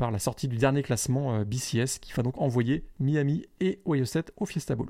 par 0.00 0.10
la 0.10 0.18
sortie 0.18 0.48
du 0.48 0.56
dernier 0.56 0.82
classement 0.82 1.34
euh, 1.34 1.44
BCS 1.44 1.98
qui 2.00 2.14
va 2.14 2.22
donc 2.22 2.40
envoyer 2.40 2.84
Miami 3.00 3.44
et 3.60 3.80
Ohio 3.84 4.06
State 4.06 4.32
au 4.38 4.46
Fiesta 4.46 4.74
Bowl. 4.74 4.88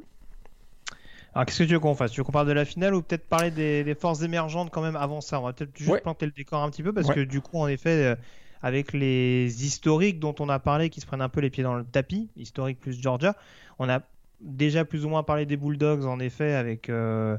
Alors 1.34 1.46
qu'est-ce 1.46 1.58
que 1.58 1.64
tu 1.64 1.72
veux 1.72 1.80
qu'on 1.80 1.96
fasse? 1.96 2.12
Tu 2.12 2.20
veux 2.20 2.24
qu'on 2.24 2.30
parle 2.30 2.46
de 2.46 2.52
la 2.52 2.64
finale 2.64 2.94
ou 2.94 3.02
peut-être 3.02 3.26
parler 3.26 3.50
des, 3.50 3.96
forces 3.96 4.22
émergentes 4.22 4.70
quand 4.70 4.82
même 4.82 4.94
avant 4.94 5.20
ça? 5.20 5.40
On 5.40 5.44
va 5.44 5.52
peut-être 5.52 5.76
juste 5.76 6.02
planter 6.02 6.26
le 6.26 6.32
décor 6.32 6.62
un 6.62 6.70
petit 6.70 6.84
peu 6.84 6.92
parce 6.92 7.08
que 7.08 7.24
du 7.24 7.40
coup 7.40 7.58
en 7.58 7.66
effet 7.66 8.04
euh, 8.04 8.14
avec 8.62 8.92
les 8.92 9.66
historiques 9.66 10.20
dont 10.20 10.34
on 10.38 10.48
a 10.48 10.60
parlé 10.60 10.90
qui 10.90 11.00
se 11.00 11.06
prennent 11.06 11.22
un 11.22 11.28
peu 11.28 11.40
les 11.40 11.50
pieds 11.50 11.64
dans 11.64 11.74
le 11.74 11.84
tapis, 11.84 12.30
historique 12.36 12.78
plus 12.78 13.02
Georgia, 13.02 13.34
on 13.80 13.88
a 13.88 14.02
déjà 14.40 14.84
plus 14.84 15.04
ou 15.04 15.08
moins 15.08 15.24
parlé 15.24 15.44
des 15.44 15.56
Bulldogs 15.56 16.04
en 16.04 16.20
effet 16.20 16.54
avec 16.54 16.88
euh, 16.88 17.36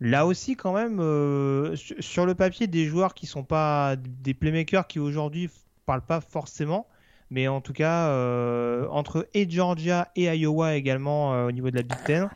là 0.00 0.26
aussi 0.26 0.56
quand 0.56 0.72
même 0.72 0.96
sur 1.76 2.26
le 2.26 2.34
papier 2.34 2.66
des 2.66 2.86
joueurs 2.86 3.14
qui 3.14 3.26
sont 3.26 3.44
pas 3.44 3.94
des 3.96 4.34
playmakers 4.34 4.88
qui 4.88 4.98
aujourd'hui 4.98 5.50
parle 5.90 6.02
pas 6.02 6.20
forcément. 6.20 6.86
Mais 7.32 7.48
en 7.48 7.60
tout 7.60 7.72
cas, 7.72 8.08
euh, 8.08 8.86
entre 8.90 9.26
et 9.34 9.48
Georgia 9.50 10.08
et 10.14 10.24
Iowa 10.36 10.76
également 10.76 11.34
euh, 11.34 11.48
au 11.48 11.52
niveau 11.52 11.70
de 11.70 11.76
la 11.76 11.82
Big 11.82 11.98
Ten, 12.04 12.28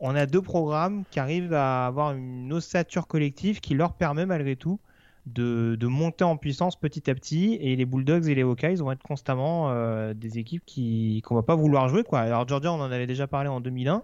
on 0.00 0.14
a 0.14 0.24
deux 0.24 0.40
programmes 0.40 1.04
qui 1.10 1.20
arrivent 1.20 1.52
à 1.52 1.86
avoir 1.86 2.12
une 2.12 2.50
ossature 2.52 3.06
collective 3.06 3.60
qui 3.60 3.74
leur 3.74 3.92
permet 3.92 4.24
malgré 4.24 4.56
tout 4.56 4.80
de, 5.26 5.76
de 5.78 5.86
monter 5.86 6.24
en 6.24 6.38
puissance 6.38 6.76
petit 6.76 7.10
à 7.10 7.14
petit. 7.14 7.58
Et 7.60 7.76
les 7.76 7.84
Bulldogs 7.84 8.26
et 8.26 8.34
les 8.34 8.42
Hawkeyes 8.42 8.76
vont 8.76 8.92
être 8.92 9.02
constamment 9.02 9.70
euh, 9.70 10.14
des 10.14 10.38
équipes 10.38 10.62
qui 10.64 11.22
qu'on 11.26 11.34
va 11.34 11.42
pas 11.42 11.56
vouloir 11.56 11.88
jouer. 11.88 12.04
Quoi. 12.04 12.20
Alors 12.20 12.48
Georgia, 12.48 12.72
on 12.72 12.80
en 12.80 12.90
avait 12.90 13.06
déjà 13.06 13.26
parlé 13.26 13.50
en 13.50 13.60
2001. 13.60 14.02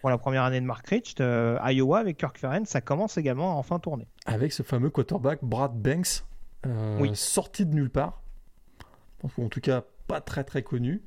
pour 0.00 0.10
la 0.10 0.18
première 0.18 0.42
année 0.42 0.60
de 0.60 0.66
Mark 0.66 0.86
Rich, 0.86 1.16
Iowa 1.20 1.98
avec 1.98 2.18
Kirk 2.18 2.36
Ferentz, 2.38 2.68
ça 2.68 2.82
commence 2.82 3.16
également 3.16 3.52
à 3.52 3.54
enfin 3.56 3.78
tourner. 3.78 4.06
Avec 4.26 4.52
ce 4.52 4.62
fameux 4.62 4.90
quarterback 4.90 5.38
Brad 5.42 5.72
Banks, 5.74 6.22
euh, 6.66 7.14
sorti 7.14 7.64
de 7.66 7.74
nulle 7.74 7.90
part, 7.90 8.22
ou 9.36 9.44
en 9.44 9.48
tout 9.48 9.60
cas 9.60 9.84
pas 10.06 10.20
très 10.20 10.44
très 10.44 10.62
connu, 10.62 11.02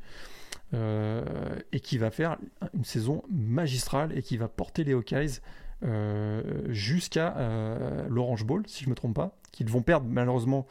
euh, 0.73 1.23
et 1.71 1.79
qui 1.79 1.97
va 1.97 2.11
faire 2.11 2.37
une 2.73 2.85
saison 2.85 3.23
magistrale 3.29 4.17
et 4.17 4.21
qui 4.21 4.37
va 4.37 4.47
porter 4.47 4.83
les 4.83 4.93
Hawkeyes 4.93 5.41
euh, 5.83 6.63
jusqu'à 6.69 7.35
l'Orange 8.09 8.45
Bowl, 8.45 8.63
si 8.67 8.83
je 8.83 8.85
ne 8.85 8.91
me 8.91 8.95
trompe 8.95 9.15
pas, 9.15 9.37
qu'ils 9.51 9.69
vont 9.69 9.81
perdre 9.81 10.07
malheureusement 10.07 10.67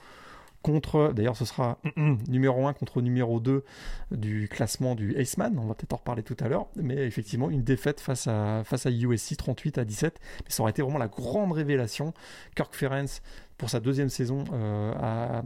contre, 0.62 1.12
d'ailleurs 1.14 1.36
ce 1.36 1.44
sera 1.44 1.78
numéro 2.28 2.66
1 2.66 2.72
contre 2.74 3.00
numéro 3.00 3.40
2 3.40 3.64
du 4.12 4.48
classement 4.48 4.94
du 4.94 5.16
Aceman, 5.16 5.58
on 5.58 5.66
va 5.66 5.74
peut-être 5.74 5.92
en 5.92 5.96
reparler 5.96 6.22
tout 6.22 6.36
à 6.40 6.48
l'heure, 6.48 6.66
mais 6.76 6.96
effectivement 6.96 7.50
une 7.50 7.62
défaite 7.62 8.00
face 8.00 8.26
à, 8.26 8.62
face 8.64 8.86
à 8.86 8.90
USC 8.90 9.36
38 9.36 9.78
à 9.78 9.84
17, 9.84 10.20
mais 10.44 10.50
ça 10.50 10.62
aurait 10.62 10.70
été 10.70 10.82
vraiment 10.82 10.98
la 10.98 11.08
grande 11.08 11.52
révélation. 11.52 12.12
Kirk 12.54 12.74
Ferentz 12.74 13.22
pour 13.56 13.68
sa 13.68 13.78
deuxième 13.78 14.08
saison 14.08 14.44
à, 14.98 15.42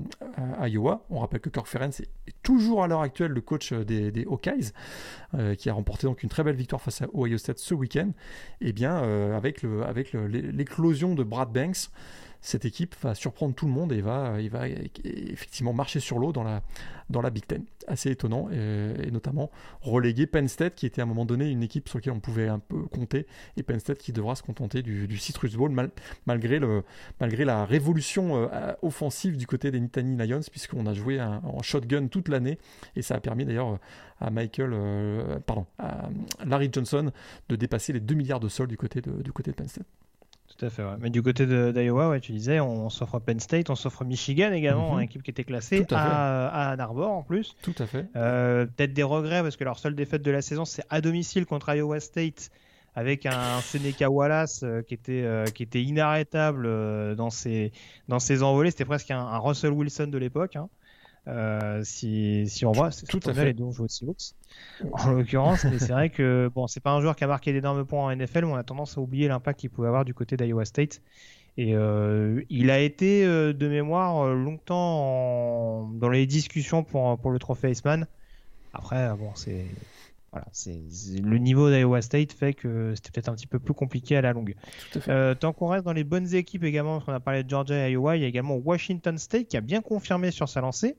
Iowa. 0.69 1.05
On 1.11 1.19
rappelle 1.19 1.41
que 1.41 1.49
Kirk 1.49 1.67
Ferentz 1.67 2.01
est 2.01 2.43
toujours 2.45 2.85
à 2.85 2.87
l'heure 2.87 3.01
actuelle 3.01 3.33
le 3.33 3.41
coach 3.41 3.73
des, 3.73 4.25
Hawkeyes, 4.25 4.71
qui 5.59 5.69
a 5.69 5.73
remporté 5.73 6.07
donc 6.07 6.23
une 6.23 6.29
très 6.29 6.45
belle 6.45 6.55
victoire 6.55 6.81
face 6.81 7.03
à 7.03 7.09
Ohio 7.13 7.39
State 7.39 7.59
ce 7.59 7.75
week-end. 7.75 8.11
Et 8.61 8.69
eh 8.69 8.73
bien, 8.73 8.99
avec 9.35 9.63
l'éclosion 10.13 11.09
avec 11.09 11.19
de 11.19 11.25
Brad 11.25 11.53
Banks, 11.53 11.89
cette 12.45 12.67
équipe 12.67 12.95
va 13.01 13.15
surprendre 13.15 13.55
tout 13.55 13.65
le 13.65 13.73
monde 13.73 13.91
et 13.91 14.03
va, 14.03 14.35
effectivement 15.03 15.73
marcher 15.73 15.99
sur 15.99 16.19
l'eau 16.19 16.31
dans 16.31 16.45
la, 16.45 17.31
Big 17.31 17.47
Ten. 17.47 17.65
Assez 17.89 18.11
étonnant, 18.11 18.51
et, 18.51 19.11
notamment 19.11 19.51
reléguer 19.81 20.27
Penn 20.27 20.47
State, 20.47 20.75
qui 20.75 20.85
était 20.85 21.01
à 21.01 21.05
un 21.05 21.07
moment 21.07 21.25
donné 21.25 21.49
une 21.49 21.63
équipe 21.63 21.89
sur 21.89 21.99
laquelle 21.99 22.13
on 22.13 22.21
pouvait 22.21 22.49
un 22.49 22.59
peu 22.59 22.83
compter, 22.83 23.27
et 23.57 23.63
Penn 23.63 23.81
State 23.81 23.97
qui 23.97 24.13
devra 24.13 24.35
se 24.37 24.43
contenter 24.43 24.83
du, 24.83 25.17
Citrus 25.17 25.57
Bowl, 25.57 25.73
malgré, 26.27 26.59
la 27.47 27.65
révolution 27.65 28.37
euh, 28.53 28.73
offensive 28.83 29.39
du 29.39 29.47
côté 29.47 29.71
des 29.71 29.81
Nittany 29.81 30.15
Lions, 30.15 30.41
puisqu'on 30.51 30.85
a 30.85 30.93
joué 30.93 31.23
en 31.23 31.63
shotgun 31.63 32.09
toute 32.09 32.29
l'année, 32.29 32.59
et 32.95 33.01
ça 33.01 33.15
a 33.15 33.21
permis 33.21 33.47
d'ailleurs 33.47 33.79
à 34.21 34.29
Michael, 34.29 34.73
euh, 34.75 35.39
à 35.79 36.11
Larry 36.45 36.69
Johnson 36.71 37.11
de 37.49 37.57
dépasser 37.57 37.95
les 37.95 38.01
2 38.01 38.15
milliards 38.15 38.41
de 38.41 38.51
sols 38.51 38.69
du 38.69 38.77
côté 38.77 39.01
de, 39.01 39.23
du 39.23 39.33
côté 39.33 39.51
de 39.51 39.57
Penn 39.57 39.69
State. 39.69 39.87
Tout 40.57 40.67
à 40.67 40.71
fait, 40.71 40.85
Mais 41.01 41.11
du 41.11 41.21
côté 41.21 41.47
d'Iowa, 41.47 42.11
ouais, 42.11 42.21
tu 42.21 42.31
disais, 42.33 42.61
on, 42.61 42.89
s'offre 42.89 43.19
Penn 43.19 43.41
State, 43.41 43.71
on 43.71 43.75
s'offre 43.75 44.05
Michigan 44.05 44.53
également, 44.53 44.93
mhm. 44.93 44.99
une 44.99 45.05
équipe 45.05 45.23
qui 45.23 45.31
était 45.31 45.43
classée 45.43 45.85
à, 45.91 46.47
à, 46.47 46.73
Ann 46.73 46.81
Arbor 46.81 47.11
en 47.11 47.23
plus. 47.23 47.57
Tout 47.63 47.75
à 47.79 47.87
fait. 47.87 48.07
Euh, 48.15 48.65
peut-être 48.67 48.93
des 48.93 49.03
regrets 49.03 49.43
parce 49.43 49.57
que 49.57 49.65
leur 49.65 49.79
seule 49.79 49.97
défaite 49.97 50.23
de 50.23 50.31
la 50.31 50.43
saison, 50.43 50.65
c'est 50.65 50.85
à 50.91 51.01
domicile 51.01 51.45
contre 51.47 51.75
Iowa 51.75 51.99
State 51.99 52.51
avec 52.95 53.27
un 53.27 53.61
Seneca 53.63 54.09
Wallace 54.09 54.61
euh, 54.63 54.83
qui, 54.83 54.95
était, 54.95 55.23
euh, 55.25 55.47
qui 55.47 55.65
était 55.65 55.83
inarrêtable 55.83 57.17
dans, 57.17 57.31
ses, 57.31 57.73
dans 58.07 58.21
ses 58.21 58.45
envolées. 58.45 58.71
C'était 58.71 58.85
presque 58.85 59.11
un, 59.11 59.39
Russell 59.39 59.73
Wilson 59.73 60.07
de 60.07 60.19
l'époque. 60.19 60.55
Hein. 60.55 60.69
Euh, 61.27 61.81
si, 61.85 62.45
si 62.49 62.67
on 62.67 62.73
voit, 62.73 62.91
c'est 62.91 63.07
tout 63.07 63.21
à 63.25 63.33
fait. 63.33 63.47
Les 63.47 63.55
deux 63.55 63.65
en 64.93 65.11
l'occurrence, 65.11 65.65
mais 65.65 65.79
c'est 65.79 65.93
vrai 65.93 66.11
que 66.11 66.51
bon, 66.55 66.67
c'est 66.67 66.81
pas 66.81 66.93
un 66.93 67.01
joueur 67.01 67.17
qui 67.17 67.25
a 67.25 67.27
marqué 67.27 67.53
d'énormes 67.53 67.85
points 67.85 68.05
en 68.05 68.15
NFL, 68.15 68.45
mais 68.45 68.53
on 68.53 68.57
a 68.57 68.65
tendance 68.65 68.99
à 68.99 69.01
oublier 69.01 69.29
l'impact 69.29 69.61
qu'il 69.61 69.71
pouvait 69.71 69.89
avoir 69.89 70.05
du 70.05 70.13
côté 70.13 70.37
d'Iowa 70.37 70.65
State. 70.65 71.01
Et 71.57 71.75
euh, 71.75 72.43
il 72.51 72.71
a 72.71 72.81
été 72.81 73.25
euh, 73.25 73.53
de 73.53 73.69
mémoire 73.69 74.35
longtemps 74.35 75.89
dans 75.95 76.09
les 76.11 76.27
discussions 76.27 76.83
pour, 76.83 77.19
pour 77.19 77.31
le 77.31 77.39
trophée 77.39 77.71
Iceman. 77.71 78.07
Après, 78.75 79.09
bon, 79.17 79.31
c'est 79.35 79.65
voilà, 80.33 80.49
c'est 80.51 80.83
le 81.23 81.39
niveau 81.39 81.71
d'Iowa 81.71 82.03
State 82.03 82.33
fait 82.33 82.55
que 82.55 82.93
c'était 82.97 83.13
peut-être 83.13 83.29
un 83.29 83.37
petit 83.37 83.47
peu 83.47 83.61
plus 83.61 83.73
compliqué 83.73 84.17
à 84.17 84.21
la 84.21 84.33
longue. 84.33 84.57
tant 85.41 85.53
qu'on 85.53 85.69
reste 85.69 85.85
dans 85.85 85.93
les 85.93 86.05
bonnes 86.05 86.35
équipes 86.35 86.65
également, 86.65 86.95
parce 86.95 87.05
qu'on 87.07 87.13
a 87.13 87.21
parlé 87.21 87.45
de 87.45 87.49
Georgia 87.49 87.89
et 87.89 87.93
Iowa, 87.93 88.17
il 88.17 88.23
y 88.23 88.25
a 88.25 88.29
également 88.29 88.57
Washington 88.57 89.17
State 89.17 89.47
qui 89.47 89.57
a 89.57 89.61
bien 89.61 89.81
confirmé 89.81 90.33
sur 90.33 90.49
sa 90.49 90.61
lancée. 90.61 90.97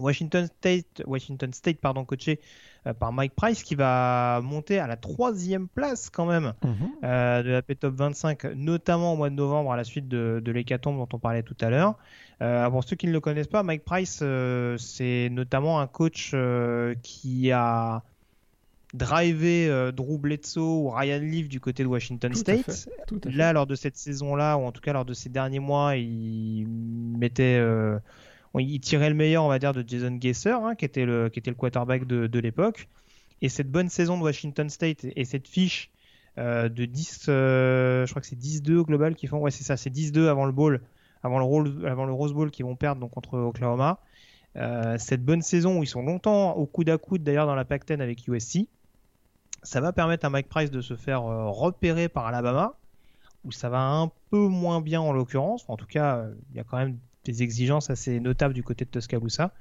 Washington 0.00 0.46
State, 0.46 1.02
Washington 1.06 1.52
State 1.52 1.78
pardon, 1.78 2.04
coaché 2.04 2.40
euh, 2.86 2.94
par 2.94 3.12
Mike 3.12 3.34
Price, 3.34 3.62
qui 3.62 3.74
va 3.74 4.40
monter 4.42 4.78
à 4.78 4.86
la 4.86 4.96
troisième 4.96 5.68
place 5.68 6.10
quand 6.10 6.26
même 6.26 6.54
mhm. 6.64 6.72
euh, 7.04 7.42
de 7.42 7.50
la 7.50 7.62
P-Top 7.62 7.94
25, 7.94 8.44
notamment 8.56 9.14
au 9.14 9.16
mois 9.16 9.30
de 9.30 9.34
novembre 9.34 9.72
à 9.72 9.76
la 9.76 9.84
suite 9.84 10.08
de, 10.08 10.40
de 10.44 10.52
l'hécatombe 10.52 10.96
dont 10.96 11.08
on 11.12 11.18
parlait 11.18 11.42
tout 11.42 11.56
à 11.60 11.70
l'heure. 11.70 11.96
Euh, 12.40 12.70
pour 12.70 12.84
ceux 12.84 12.96
qui 12.96 13.06
ne 13.06 13.12
le 13.12 13.20
connaissent 13.20 13.48
pas, 13.48 13.62
Mike 13.62 13.84
Price, 13.84 14.22
c'est 14.78 15.28
notamment 15.30 15.80
un 15.80 15.86
coach 15.86 16.34
qui 17.02 17.52
a 17.52 18.02
drivé 18.94 19.90
Drew 19.94 20.18
Bledsoe 20.18 20.60
ou 20.60 20.90
Ryan 20.90 21.20
Leaf 21.20 21.48
du 21.48 21.60
côté 21.60 21.82
de 21.82 21.88
Washington 21.88 22.32
State. 22.34 22.88
Là, 23.24 23.52
lors 23.52 23.66
de 23.66 23.74
cette 23.74 23.96
saison-là, 23.96 24.56
ou 24.56 24.64
en 24.64 24.72
tout 24.72 24.80
cas 24.80 24.92
lors 24.92 25.04
de 25.04 25.14
ces 25.14 25.28
derniers 25.28 25.58
mois, 25.58 25.96
il 25.96 26.66
mettait 27.18 27.60
il 28.56 28.80
tirait 28.80 29.08
le 29.08 29.14
meilleur, 29.14 29.44
on 29.44 29.48
va 29.48 29.58
dire, 29.58 29.72
de 29.72 29.84
Jason 29.86 30.18
Gesser, 30.20 30.50
hein, 30.50 30.74
qui, 30.74 30.84
était 30.84 31.04
le, 31.04 31.28
qui 31.28 31.38
était 31.38 31.50
le 31.50 31.56
quarterback 31.56 32.06
de, 32.06 32.38
l'époque. 32.38 32.88
Et 33.40 33.48
cette 33.48 33.70
bonne 33.70 33.88
saison 33.88 34.18
de 34.18 34.22
Washington 34.22 34.68
State 34.68 35.04
et 35.04 35.24
cette 35.24 35.46
fiche 35.46 35.90
euh, 36.38 36.68
de 36.68 36.84
10, 36.84 37.26
euh, 37.28 38.06
je 38.06 38.10
crois 38.10 38.20
que 38.20 38.26
c'est 38.26 38.38
10-2 38.38 38.76
au 38.76 38.84
global 38.84 39.14
qui 39.14 39.26
font, 39.26 39.38
ouais, 39.38 39.50
c'est 39.50 39.64
ça, 39.64 39.76
c'est 39.76 39.90
10-2 39.90 40.26
avant 40.28 40.44
le 40.44 40.52
bowl, 40.52 40.80
avant 41.22 41.38
le, 41.38 41.86
avant 41.86 42.04
le 42.04 42.12
Rose 42.12 42.32
Bowl 42.32 42.50
qu'ils 42.50 42.64
vont 42.64 42.76
perdre 42.76 43.00
donc 43.00 43.12
contre 43.12 43.38
Oklahoma. 43.38 44.00
Euh, 44.56 44.96
cette 44.98 45.24
bonne 45.24 45.42
saison 45.42 45.78
où 45.78 45.82
ils 45.82 45.88
sont 45.88 46.02
longtemps 46.02 46.52
au 46.56 46.66
coude 46.66 46.88
à 46.88 46.98
coude 46.98 47.22
d'ailleurs 47.22 47.46
dans 47.46 47.54
la 47.54 47.64
Pac-10 47.64 48.00
avec 48.00 48.26
USC, 48.26 48.66
ça 49.62 49.80
va 49.80 49.92
permettre 49.92 50.24
à 50.24 50.30
Mike 50.30 50.48
Price 50.48 50.70
de 50.70 50.80
se 50.80 50.96
faire 50.96 51.22
repérer 51.22 52.08
par 52.08 52.26
Alabama, 52.26 52.74
où 53.44 53.52
ça 53.52 53.68
va 53.68 53.80
un 53.80 54.10
peu 54.30 54.48
moins 54.48 54.80
bien 54.80 55.00
en 55.00 55.12
l'occurrence. 55.12 55.64
En 55.68 55.76
tout 55.76 55.86
cas, 55.86 56.24
il 56.50 56.56
y 56.56 56.60
a 56.60 56.64
quand 56.64 56.78
même 56.78 56.98
des 57.28 57.42
exigences 57.42 57.90
assez 57.90 58.20
notables 58.20 58.54
du 58.54 58.62
côté 58.62 58.84
de 58.84 58.90
Tuscaloosa. 58.90 59.52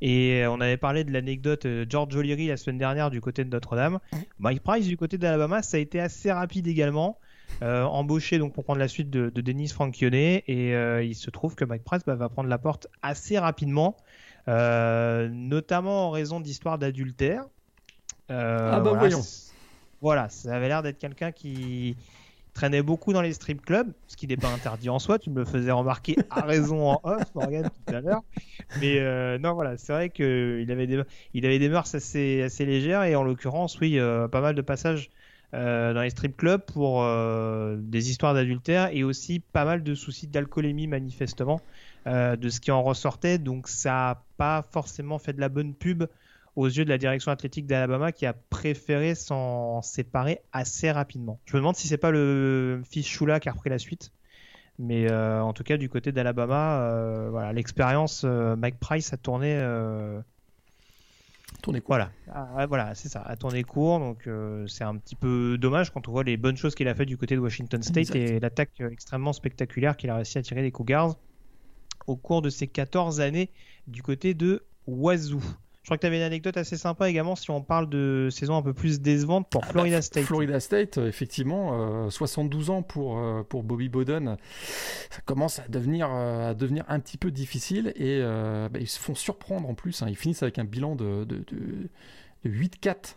Et 0.00 0.42
euh, 0.42 0.50
on 0.50 0.60
avait 0.60 0.76
parlé 0.76 1.04
de 1.04 1.12
l'anecdote 1.12 1.66
euh, 1.66 1.86
George 1.88 2.14
O'Leary 2.16 2.48
la 2.48 2.56
semaine 2.56 2.78
dernière 2.78 3.10
du 3.10 3.20
côté 3.20 3.44
de 3.44 3.50
Notre-Dame. 3.50 4.00
Mike 4.38 4.62
Price 4.62 4.86
du 4.86 4.96
côté 4.96 5.18
d'Alabama, 5.18 5.62
ça 5.62 5.76
a 5.76 5.80
été 5.80 6.00
assez 6.00 6.32
rapide 6.32 6.66
également. 6.66 7.18
Euh, 7.62 7.84
embauché 7.84 8.38
donc 8.38 8.52
pour 8.52 8.64
prendre 8.64 8.80
la 8.80 8.88
suite 8.88 9.10
de, 9.10 9.30
de 9.30 9.40
Dennis 9.40 9.68
Franchione 9.68 10.14
et 10.14 11.04
il 11.04 11.14
se 11.14 11.30
trouve 11.30 11.54
que 11.54 11.64
Mike 11.64 11.84
Price 11.84 12.02
bah, 12.04 12.16
va 12.16 12.28
prendre 12.28 12.48
la 12.48 12.58
porte 12.58 12.88
assez 13.02 13.38
rapidement, 13.38 13.96
notamment 14.48 16.08
en 16.08 16.10
raison 16.10 16.40
d'histoires 16.40 16.78
d'adultère. 16.78 17.44
ah 18.28 18.80
bah 18.80 18.94
voyons. 18.98 19.22
Voilà, 20.00 20.28
ça 20.30 20.54
avait 20.54 20.68
l'air 20.68 20.82
d'être 20.82 20.98
quelqu'un 20.98 21.32
qui, 21.32 21.96
traînait 22.54 22.82
beaucoup 22.82 23.12
dans 23.12 23.20
les 23.20 23.32
strip 23.32 23.60
clubs, 23.62 23.92
ce 24.06 24.16
qui 24.16 24.26
n'est 24.28 24.36
pas 24.36 24.48
interdit 24.48 24.88
en 24.88 25.00
soi. 25.00 25.18
Tu 25.18 25.28
me 25.28 25.40
le 25.40 25.44
faisais 25.44 25.72
remarquer 25.72 26.16
à 26.30 26.42
raison 26.42 26.88
en 26.88 27.00
off, 27.02 27.34
Morgan, 27.34 27.68
tout 27.68 27.94
à 27.94 28.00
l'heure. 28.00 28.22
Mais 28.80 29.00
euh, 29.00 29.38
non, 29.38 29.54
voilà, 29.54 29.76
c'est 29.76 29.92
vrai 29.92 30.08
qu'il 30.08 30.70
avait 30.70 30.86
des, 30.86 31.02
il 31.34 31.44
avait 31.44 31.58
des 31.58 31.68
mœurs 31.68 31.92
assez, 31.94 32.42
assez 32.42 32.64
légères 32.64 33.02
et 33.02 33.16
en 33.16 33.24
l'occurrence, 33.24 33.78
oui, 33.80 33.98
euh, 33.98 34.28
pas 34.28 34.40
mal 34.40 34.54
de 34.54 34.62
passages 34.62 35.10
euh, 35.52 35.92
dans 35.92 36.02
les 36.02 36.10
strip 36.10 36.36
clubs 36.36 36.62
pour 36.62 37.04
des 37.76 38.10
histoires 38.10 38.34
d'adultère 38.34 38.88
et 38.92 39.02
aussi 39.02 39.40
pas 39.40 39.64
mal 39.64 39.82
de 39.82 39.94
soucis 39.94 40.28
d'alcoolémie 40.28 40.86
manifestement 40.86 41.60
de 42.06 42.48
ce 42.48 42.60
qui 42.60 42.70
en 42.70 42.82
ressortait. 42.82 43.38
Donc 43.38 43.66
ça 43.66 43.90
n'a 43.90 44.22
pas 44.36 44.62
forcément 44.70 45.18
fait 45.18 45.32
de 45.32 45.40
la 45.40 45.48
bonne 45.48 45.74
pub 45.74 46.04
aux 46.56 46.66
yeux 46.66 46.84
de 46.84 46.90
la 46.90 46.98
direction 46.98 47.32
athlétique 47.32 47.66
d'Alabama 47.66 48.12
qui 48.12 48.26
a 48.26 48.32
préféré 48.32 49.14
s'en 49.14 49.82
séparer 49.82 50.40
assez 50.52 50.90
rapidement. 50.90 51.40
Je 51.46 51.54
me 51.54 51.60
demande 51.60 51.76
si 51.76 51.88
c'est 51.88 51.98
pas 51.98 52.10
le 52.10 52.82
fils 52.88 53.06
Shula 53.06 53.40
qui 53.40 53.48
a 53.48 53.52
repris 53.52 53.70
la 53.70 53.78
suite. 53.78 54.12
Mais 54.78 55.10
euh, 55.10 55.40
en 55.42 55.52
tout 55.52 55.62
cas, 55.62 55.76
du 55.76 55.88
côté 55.88 56.10
d'Alabama, 56.10 56.80
euh, 56.80 57.28
voilà, 57.30 57.52
l'expérience 57.52 58.22
euh, 58.24 58.56
Mike 58.56 58.78
Price 58.80 59.12
a 59.12 59.16
tourné. 59.16 59.54
Tourné 61.62 61.80
court. 61.80 61.96
Voilà, 61.96 62.10
ah, 62.32 62.66
voilà 62.66 62.94
c'est 62.96 63.08
ça, 63.08 63.22
a 63.22 63.36
tourné 63.36 63.62
court. 63.62 64.00
Donc 64.00 64.28
c'est 64.66 64.84
un 64.84 64.96
petit 64.96 65.14
peu 65.14 65.56
dommage 65.56 65.90
quand 65.90 66.08
on 66.08 66.12
voit 66.12 66.24
les 66.24 66.36
bonnes 66.36 66.56
choses 66.56 66.74
qu'il 66.74 66.88
a 66.88 66.94
fait 66.94 67.06
du 67.06 67.16
côté 67.16 67.36
de 67.36 67.40
Washington 67.40 67.82
State 67.82 68.14
et 68.16 68.40
l'attaque 68.40 68.80
extrêmement 68.80 69.32
spectaculaire 69.32 69.96
qu'il 69.96 70.10
a 70.10 70.16
réussi 70.16 70.36
à 70.38 70.42
tirer 70.42 70.62
des 70.62 70.72
Cougars 70.72 71.14
au 72.06 72.16
cours 72.16 72.42
de 72.42 72.50
ses 72.50 72.66
14 72.66 73.20
années 73.20 73.50
du 73.86 74.02
côté 74.02 74.34
de 74.34 74.64
Wazoo. 74.86 75.40
Je 75.84 75.88
crois 75.88 75.98
que 75.98 76.00
tu 76.00 76.06
avais 76.06 76.16
une 76.16 76.22
anecdote 76.22 76.56
assez 76.56 76.78
sympa 76.78 77.10
également 77.10 77.36
si 77.36 77.50
on 77.50 77.60
parle 77.60 77.90
de 77.90 78.28
saison 78.30 78.56
un 78.56 78.62
peu 78.62 78.72
plus 78.72 79.02
décevante 79.02 79.50
pour 79.50 79.60
ah 79.62 79.66
bah, 79.66 79.72
Florida 79.72 80.00
State. 80.00 80.24
Florida 80.24 80.58
State, 80.58 80.96
effectivement, 80.96 82.08
72 82.08 82.70
euh, 82.70 82.72
ans 82.72 82.82
pour, 82.82 83.18
euh, 83.18 83.42
pour 83.42 83.64
Bobby 83.64 83.90
Bowden, 83.90 84.38
ça 85.10 85.20
commence 85.26 85.58
à 85.58 85.68
devenir, 85.68 86.08
euh, 86.10 86.52
à 86.52 86.54
devenir 86.54 86.86
un 86.88 87.00
petit 87.00 87.18
peu 87.18 87.30
difficile 87.30 87.92
et 87.96 88.22
bah, 88.22 88.78
ils 88.80 88.88
se 88.88 88.98
font 88.98 89.14
surprendre 89.14 89.68
en 89.68 89.74
plus. 89.74 90.02
Hein. 90.02 90.06
Ils 90.08 90.16
finissent 90.16 90.42
avec 90.42 90.58
un 90.58 90.64
bilan 90.64 90.96
de, 90.96 91.24
de, 91.24 91.44
de, 91.48 91.90
8-4. 92.46 93.16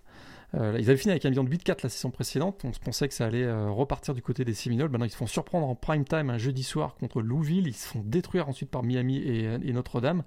ils 0.54 0.60
avaient 0.60 0.98
fini 0.98 1.12
avec 1.12 1.24
un 1.24 1.30
bilan 1.30 1.46
de 1.46 1.50
8-4 1.50 1.84
la 1.84 1.90
saison 1.90 2.12
précédente. 2.12 2.66
On 2.66 2.74
se 2.74 2.80
pensait 2.80 3.08
que 3.08 3.14
ça 3.14 3.28
allait 3.28 3.50
repartir 3.70 4.14
du 4.14 4.22
côté 4.22 4.44
des 4.44 4.54
Seminoles. 4.54 4.90
Maintenant, 4.90 5.06
ils 5.06 5.12
se 5.12 5.16
font 5.16 5.26
surprendre 5.26 5.70
en 5.70 5.76
prime 5.76 6.04
time 6.04 6.30
un 6.30 6.38
jeudi 6.38 6.64
soir 6.64 6.96
contre 6.96 7.22
Louisville. 7.22 7.66
Ils 7.66 7.76
se 7.76 7.88
font 7.88 8.02
détruire 8.04 8.50
ensuite 8.50 8.70
par 8.70 8.84
Miami 8.84 9.20
et, 9.20 9.46
et 9.46 9.72
Notre-Dame. 9.72 10.24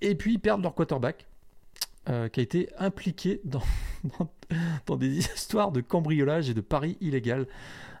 Et 0.00 0.16
puis, 0.16 0.32
ils 0.32 0.40
perdent 0.40 0.62
leur 0.62 0.74
quarterback. 0.74 1.28
Euh, 2.10 2.28
qui 2.28 2.40
a 2.40 2.42
été 2.42 2.68
impliqué 2.78 3.40
dans, 3.44 3.62
dans, 4.86 4.96
des 4.96 5.18
histoires 5.18 5.70
de 5.70 5.80
cambriolage 5.80 6.50
et 6.50 6.54
de 6.54 6.60
paris 6.60 6.96
illégal. 7.00 7.46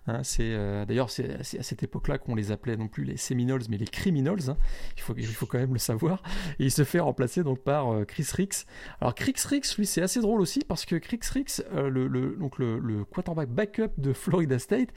Hein, 0.08 0.20
c'est 0.24 0.42
euh, 0.42 0.84
d'ailleurs 0.84 1.10
c'est 1.10 1.38
à 1.38 1.62
cette 1.62 1.84
époque-là 1.84 2.18
qu'on 2.18 2.34
les 2.34 2.50
appelait 2.50 2.76
non 2.76 2.88
plus 2.88 3.04
les 3.04 3.16
Seminoles 3.16 3.62
mais 3.68 3.78
les 3.78 3.86
Criminals. 3.86 4.50
Hein. 4.50 4.56
Il 4.96 5.02
faut 5.02 5.14
il 5.16 5.26
faut 5.26 5.46
quand 5.46 5.58
même 5.58 5.72
le 5.72 5.78
savoir. 5.78 6.22
Et 6.58 6.64
il 6.64 6.70
se 6.70 6.82
fait 6.82 6.98
remplacer 6.98 7.44
donc 7.44 7.60
par 7.60 7.92
euh, 7.92 8.04
Chris 8.04 8.26
Rix. 8.32 8.66
Alors 9.00 9.14
Chris 9.14 9.34
Rix, 9.44 9.76
lui, 9.78 9.86
c'est 9.86 10.02
assez 10.02 10.20
drôle 10.20 10.40
aussi 10.40 10.60
parce 10.66 10.84
que 10.84 10.96
Chris 10.96 11.20
Rix, 11.32 11.62
euh, 11.72 11.88
le, 11.88 12.08
donc 12.38 12.58
le, 12.58 12.78
le, 12.80 13.04
quarterback 13.04 13.48
backup 13.50 13.90
de 13.98 14.12
Florida 14.12 14.58
State, 14.58 14.88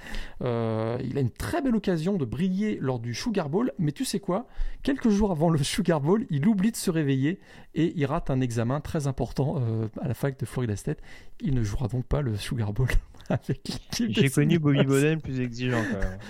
il 0.41 0.45
a 0.45 1.19
une 1.19 1.32
très 1.32 1.61
belle 1.61 1.76
occasion 1.76 2.18
de 2.18 2.26
briller 2.26 2.77
lors 2.82 2.99
du 2.99 3.14
Sugar 3.14 3.49
Bowl. 3.49 3.72
Mais 3.77 3.91
tu 3.91 4.06
sais 4.06 4.19
quoi? 4.19 4.48
Quelques 4.84 5.10
jours 5.10 5.32
avant 5.32 5.49
le 5.49 5.60
Sugar 5.60 6.02
Bowl, 6.02 6.26
il 6.30 6.48
oublie 6.48 6.72
de 6.72 6.77
se 6.77 6.90
réveiller 6.90 7.40
et 7.76 7.94
il 7.95 8.06
rate 8.06 8.30
un 8.30 8.41
examen 8.41 8.80
très 8.82 9.07
important 9.07 9.61
à 10.02 10.07
la 10.07 10.14
fac 10.14 10.40
de 10.40 10.45
Florida 10.45 10.76
State. 10.76 10.99
Il 11.40 11.53
ne 11.53 11.64
jouera 11.64 11.88
donc 11.88 12.06
pas 12.06 12.22
le 12.22 12.36
Sugar 12.36 12.73
Bowl. 12.73 12.90
J'ai 13.91 14.30
connu 14.30 14.60
Bobby 14.60 14.84
Boden 14.84 15.22
plus 15.22 15.39
exigeant 15.39 15.84
quand 15.91 15.99
même. 15.99 16.19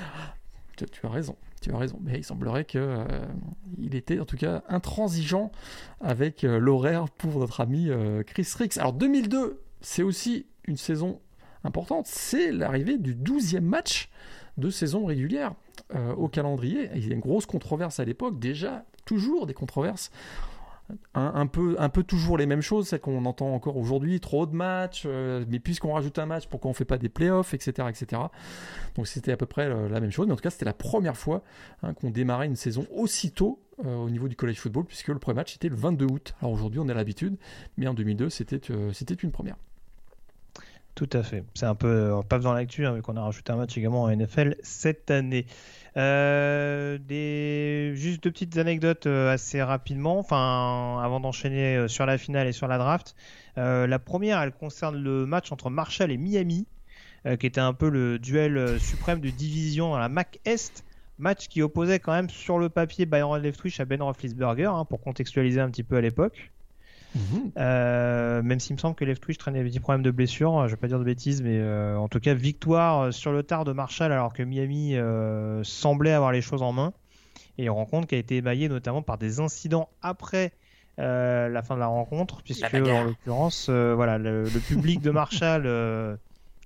Tu, 0.76 1.06
as 1.06 1.10
raison. 1.10 1.38
tu 1.62 1.74
as 1.74 1.78
raison. 1.78 1.98
Mais 2.04 2.18
il 2.18 2.26
semblerait 2.26 2.66
qu'il 2.66 2.82
euh, 2.82 3.06
il 3.78 3.96
était 3.96 4.20
en 4.20 4.26
tout 4.26 4.36
cas 4.36 4.62
intransigeant 4.68 5.54
avec 6.02 6.44
euh, 6.44 6.60
l'horaire 6.60 7.10
pour 7.10 7.40
notre 7.40 7.62
ami 7.62 7.90
euh, 7.90 8.24
Chris 8.24 8.46
Rix. 8.60 8.78
Alors 8.78 8.92
2002, 8.92 9.62
c'est 9.80 10.04
aussi 10.04 10.48
une 10.66 10.76
saison 10.76 11.22
importante. 11.64 12.08
C'est 12.08 12.52
l'arrivée 12.52 12.98
du 12.98 13.16
12e 13.16 13.62
match 13.62 14.10
de 14.58 14.70
saison 14.70 15.06
régulière 15.06 15.54
au 16.18 16.28
calendrier. 16.28 16.90
Il 16.96 17.08
y 17.08 17.12
a 17.12 17.14
une 17.14 17.22
grosse 17.22 17.46
controverse 17.46 18.02
à 18.02 18.06
l'époque, 18.06 18.38
déjà, 18.38 18.84
toujours 19.06 19.46
des 19.46 19.54
controverses 19.54 20.12
un, 21.16 21.48
peu, 21.48 22.04
toujours 22.04 22.38
les 22.38 22.46
mêmes 22.46 22.62
choses, 22.62 22.90
c'est 22.90 23.00
qu'on 23.00 23.26
entend 23.26 23.54
encore 23.54 23.78
aujourd'hui, 23.78 24.20
trop 24.20 24.46
de 24.46 24.56
matchs, 24.56 25.04
euh, 25.06 25.44
mais 25.50 25.60
puisqu'on 25.60 25.94
rajoute 25.94 26.20
un 26.20 26.26
match, 26.26 26.48
pourquoi 26.48 26.70
on 26.70 26.74
fait 26.74 26.86
pas 26.86 26.98
des 26.98 27.10
playoffs, 27.10 27.54
etc. 27.54 27.88
etc. 27.90 28.22
Donc 28.96 29.08
c'était 29.08 29.32
à 29.32 29.38
peu 29.38 29.46
près 29.46 29.66
euh, 29.66 29.90
la 29.90 30.00
même 30.00 30.12
chose, 30.12 30.28
mais 30.28 30.34
en 30.34 30.36
tout 30.36 30.44
cas 30.44 30.52
c'était 30.52 30.66
la 30.66 30.74
première 30.74 31.18
fois 31.18 31.44
hein, 31.82 31.94
qu'on 31.94 32.12
démarrait 32.12 32.46
une 32.46 32.56
saison 32.56 32.86
aussitôt 32.96 33.60
euh, 33.84 33.96
au 33.96 34.10
niveau 34.10 34.28
du 34.28 34.36
college 34.36 34.60
football, 34.60 34.86
puisque 34.86 35.08
le 35.08 35.20
premier 35.20 35.38
match 35.38 35.56
était 35.56 35.70
le 35.70 35.76
22 35.76 36.06
août. 36.06 36.36
Alors 36.42 36.54
aujourd'hui 36.54 36.80
on 36.80 36.88
a 36.90 36.94
l'habitude, 36.94 37.38
mais 37.78 37.88
en 37.88 37.94
2002 37.94 38.30
c'était 38.30 38.62
c'était 38.94 39.16
une 39.16 39.32
première. 39.32 39.56
Tout 40.96 41.10
à 41.12 41.24
fait. 41.24 41.44
C'est 41.56 41.66
un 41.66 41.76
peu, 41.76 42.22
pas 42.30 42.40
dans 42.40 42.54
l'actu, 42.54 42.86
hein, 42.86 42.94
vu 42.94 43.02
qu'on 43.02 43.18
a 43.18 43.22
rajouté 43.22 43.52
un 43.52 43.58
match 43.58 43.78
également 43.78 44.04
en 44.04 44.16
NFL 44.16 44.56
cette 44.64 45.12
année. 45.12 45.46
Euh, 45.98 46.98
des... 46.98 47.92
Juste 47.96 48.24
deux 48.24 48.32
petites 48.32 48.58
anecdotes 48.58 49.06
euh, 49.06 49.34
assez 49.34 49.62
rapidement, 49.62 50.26
avant 50.30 51.20
d'enchaîner 51.20 51.76
euh, 51.76 51.88
sur 51.90 52.06
la 52.06 52.18
finale 52.18 52.48
et 52.48 52.54
sur 52.54 52.68
la 52.68 52.78
draft. 52.78 53.14
la 53.58 54.00
première, 54.00 54.42
elle 54.42 54.54
concerne 54.54 54.96
le 54.96 55.26
match 55.26 55.52
entre 55.52 55.70
Marshall 55.70 56.12
et 56.12 56.18
Miami, 56.18 56.66
qui 57.40 57.46
était 57.46 57.62
un 57.62 57.74
peu 57.74 57.90
le 57.90 58.18
duel 58.18 58.80
suprême 58.80 59.20
de 59.20 59.30
division 59.30 59.90
dans 59.90 59.98
la 59.98 60.10
MAC 60.10 60.40
Est. 60.46 60.86
Match 61.18 61.48
qui 61.48 61.62
opposait 61.62 62.00
quand 62.00 62.12
même 62.12 62.30
sur 62.30 62.60
le 62.60 62.70
papier 62.70 63.06
Byron 63.06 63.42
Leftwich 63.42 63.80
à 63.80 63.86
Ben 63.86 64.02
Roethlisberger, 64.02 64.66
hein, 64.66 64.86
pour 64.86 65.02
contextualiser 65.02 65.62
un 65.62 65.70
petit 65.70 65.84
peu 65.84 65.96
à 65.96 66.02
l'époque. 66.02 66.52
Mhm. 67.16 67.52
Euh, 67.58 68.44
même 68.44 68.60
s'il 68.60 68.76
me 68.76 68.80
semble 68.80 68.96
que 68.96 69.06
Leftwich 69.06 69.38
traînait 69.38 69.64
des 69.64 69.70
petits 69.70 69.80
problèmes 69.80 70.04
de 70.04 70.12
blessure, 70.12 70.68
je 70.68 70.72
vais 70.74 70.80
pas 70.80 70.88
dire 70.88 71.00
de 71.00 71.06
bêtises, 71.06 71.42
mais 71.42 71.58
euh, 71.60 71.98
en 71.98 72.10
tout 72.10 72.20
cas 72.20 72.34
victoire 72.34 73.02
euh, 73.02 73.12
sur 73.12 73.32
le 73.32 73.42
tard 73.42 73.64
de 73.64 73.72
Marshall 73.72 74.12
alors 74.12 74.34
que 74.34 74.44
Miami 74.44 74.96
semblait 75.64 76.12
avoir 76.12 76.32
les 76.32 76.42
choses 76.42 76.62
en 76.62 76.74
main. 76.74 76.94
Et 77.58 77.70
rencontre 77.70 78.08
qui 78.08 78.16
a 78.16 78.18
été 78.18 78.36
émaillée 78.36 78.68
notamment 78.68 79.02
par 79.02 79.18
des 79.18 79.40
incidents 79.40 79.90
après 80.02 80.52
la 80.98 81.62
fin 81.64 81.76
de 81.76 81.80
la 81.80 81.88
rencontre, 81.88 82.42
puisque 82.44 82.74
en 82.74 83.04
l'occurrence, 83.04 83.70
voilà, 83.70 84.18
le, 84.18 84.46
public 84.68 85.02
de 85.02 85.12
Marshall 85.12 85.68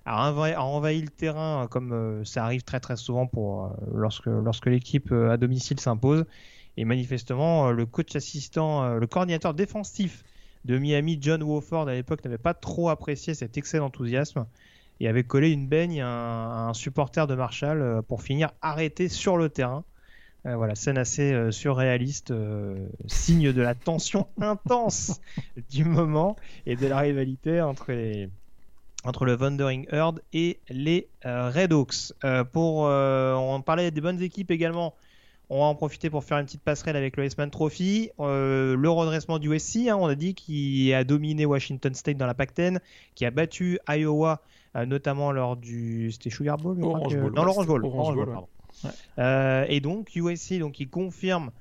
a, 0.05 0.31
envahi, 0.31 1.01
le 1.01 1.09
terrain 1.09 1.67
comme 1.69 2.25
ça 2.25 2.43
arrive 2.43 2.63
très 2.63 2.79
très 2.79 2.95
souvent 2.95 3.27
pour 3.27 3.71
lorsque 3.93 4.25
lorsque 4.25 4.65
l'équipe 4.65 5.11
à 5.11 5.37
domicile 5.37 5.79
s'impose. 5.79 6.25
Et 6.77 6.85
manifestement, 6.85 7.71
le 7.71 7.85
coach 7.85 8.15
assistant, 8.15 8.95
le 8.95 9.05
coordinateur 9.05 9.53
défensif 9.53 10.23
de 10.65 10.77
Miami, 10.77 11.17
John 11.21 11.41
Wofford 11.43 11.87
à 11.87 11.93
l'époque 11.93 12.23
n'avait 12.23 12.37
pas 12.37 12.53
trop 12.53 12.89
apprécié 12.89 13.33
cet 13.33 13.57
excès 13.57 13.77
d'enthousiasme 13.77 14.45
et 14.99 15.07
avait 15.07 15.23
collé 15.23 15.51
une 15.51 15.67
baigne 15.67 16.01
à 16.01 16.67
un, 16.67 16.73
supporter 16.73 17.25
de 17.27 17.35
Marshall 17.35 17.81
euh, 17.81 18.01
pour 18.01 18.21
finir 18.21 18.51
arrêté 18.61 19.07
sur 19.07 19.37
le 19.37 19.49
terrain. 19.49 19.83
Euh, 20.45 20.55
voilà, 20.55 20.75
scène 20.75 20.97
assez 20.97 21.33
euh, 21.33 21.51
surréaliste, 21.51 22.33
signe 23.07 23.51
de 23.53 23.61
la 23.61 23.75
tension 23.75 24.27
intense 24.41 25.21
du 25.69 25.85
moment 25.85 26.35
et 26.65 26.75
de 26.75 26.87
la 26.87 26.99
rivalité 26.99 27.61
entre 27.61 27.93
entre 29.05 29.23
le 29.23 29.37
Wandering 29.37 29.87
Herd 29.93 30.19
et 30.33 30.59
les 30.67 31.07
Red 31.23 31.71
Hawks. 31.71 32.11
pour, 32.51 32.79
on 32.79 33.61
parlait 33.65 33.91
des 33.91 34.01
bonnes 34.01 34.21
équipes 34.21 34.51
également 34.51 34.93
on 35.49 35.59
va 35.59 35.65
en 35.65 35.75
profiter 35.75 36.09
pour 36.09 36.23
faire 36.23 36.37
une 36.37 36.45
petite 36.45 36.61
passerelle 36.61 36.95
avec 36.95 37.17
le 37.17 37.23
S-Man 37.23 37.49
Trophy. 37.49 38.11
Euh, 38.19 38.75
le 38.75 38.89
redressement 38.89 39.39
du 39.39 39.57
SC, 39.57 39.87
hein, 39.87 39.97
on 39.99 40.05
a 40.05 40.15
dit, 40.15 40.35
qui 40.35 40.93
a 40.93 41.03
dominé 41.03 41.45
Washington 41.45 41.93
State 41.93 42.17
dans 42.17 42.27
la 42.27 42.35
Pac-10, 42.35 42.79
qui 43.15 43.25
a 43.25 43.31
battu 43.31 43.79
Iowa, 43.87 44.41
euh, 44.75 44.85
notamment 44.85 45.31
lors 45.31 45.57
du. 45.57 46.11
C'était 46.11 46.29
Sugar 46.29 46.57
Bowl, 46.57 46.81
Orange 46.83 47.17
Bowl 47.17 47.33
Non, 47.33 47.43
l'Orange 47.43 47.65
Bowl. 47.65 47.83
Orange 47.83 48.15
Bowl, 48.15 48.45
euh, 49.17 49.65
et 49.67 49.79
donc, 49.79 50.15
USC, 50.15 50.59
donc, 50.59 50.79
il 50.79 50.89
confirme 50.89 51.51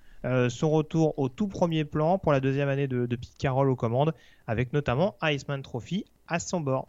son 0.50 0.68
retour 0.68 1.18
au 1.18 1.30
tout 1.30 1.48
premier 1.48 1.84
plan 1.84 2.18
pour 2.18 2.32
la 2.32 2.40
deuxième 2.40 2.68
année 2.68 2.86
de, 2.86 3.06
de 3.06 3.16
Pete 3.16 3.38
Carroll 3.38 3.70
aux 3.70 3.76
commandes, 3.76 4.12
avec 4.46 4.74
notamment 4.74 5.14
Iceman 5.22 5.62
Trophy 5.62 6.04
à 6.26 6.38
son 6.38 6.60
bord 6.60 6.88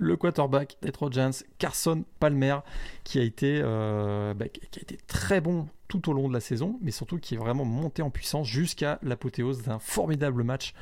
le 0.00 0.16
quarterback 0.16 0.76
des 0.82 0.92
Trojans, 0.92 1.30
Carson 1.58 2.04
Palmer, 2.18 2.58
qui 3.04 3.18
a 3.18 3.22
été, 3.22 3.60
bah, 3.62 4.48
qui 4.48 4.78
a 4.78 4.82
été 4.82 4.98
très 5.06 5.40
bon 5.40 5.68
tout 5.90 6.08
au 6.08 6.12
long 6.12 6.28
de 6.28 6.32
la 6.32 6.40
saison, 6.40 6.78
mais 6.80 6.92
surtout 6.92 7.18
qui 7.18 7.34
est 7.34 7.36
vraiment 7.36 7.64
monté 7.64 8.00
en 8.00 8.10
puissance 8.10 8.46
jusqu'à 8.46 8.98
l'apothéose 9.02 9.62
d'un 9.62 9.80
formidable 9.80 10.44
match 10.44 10.72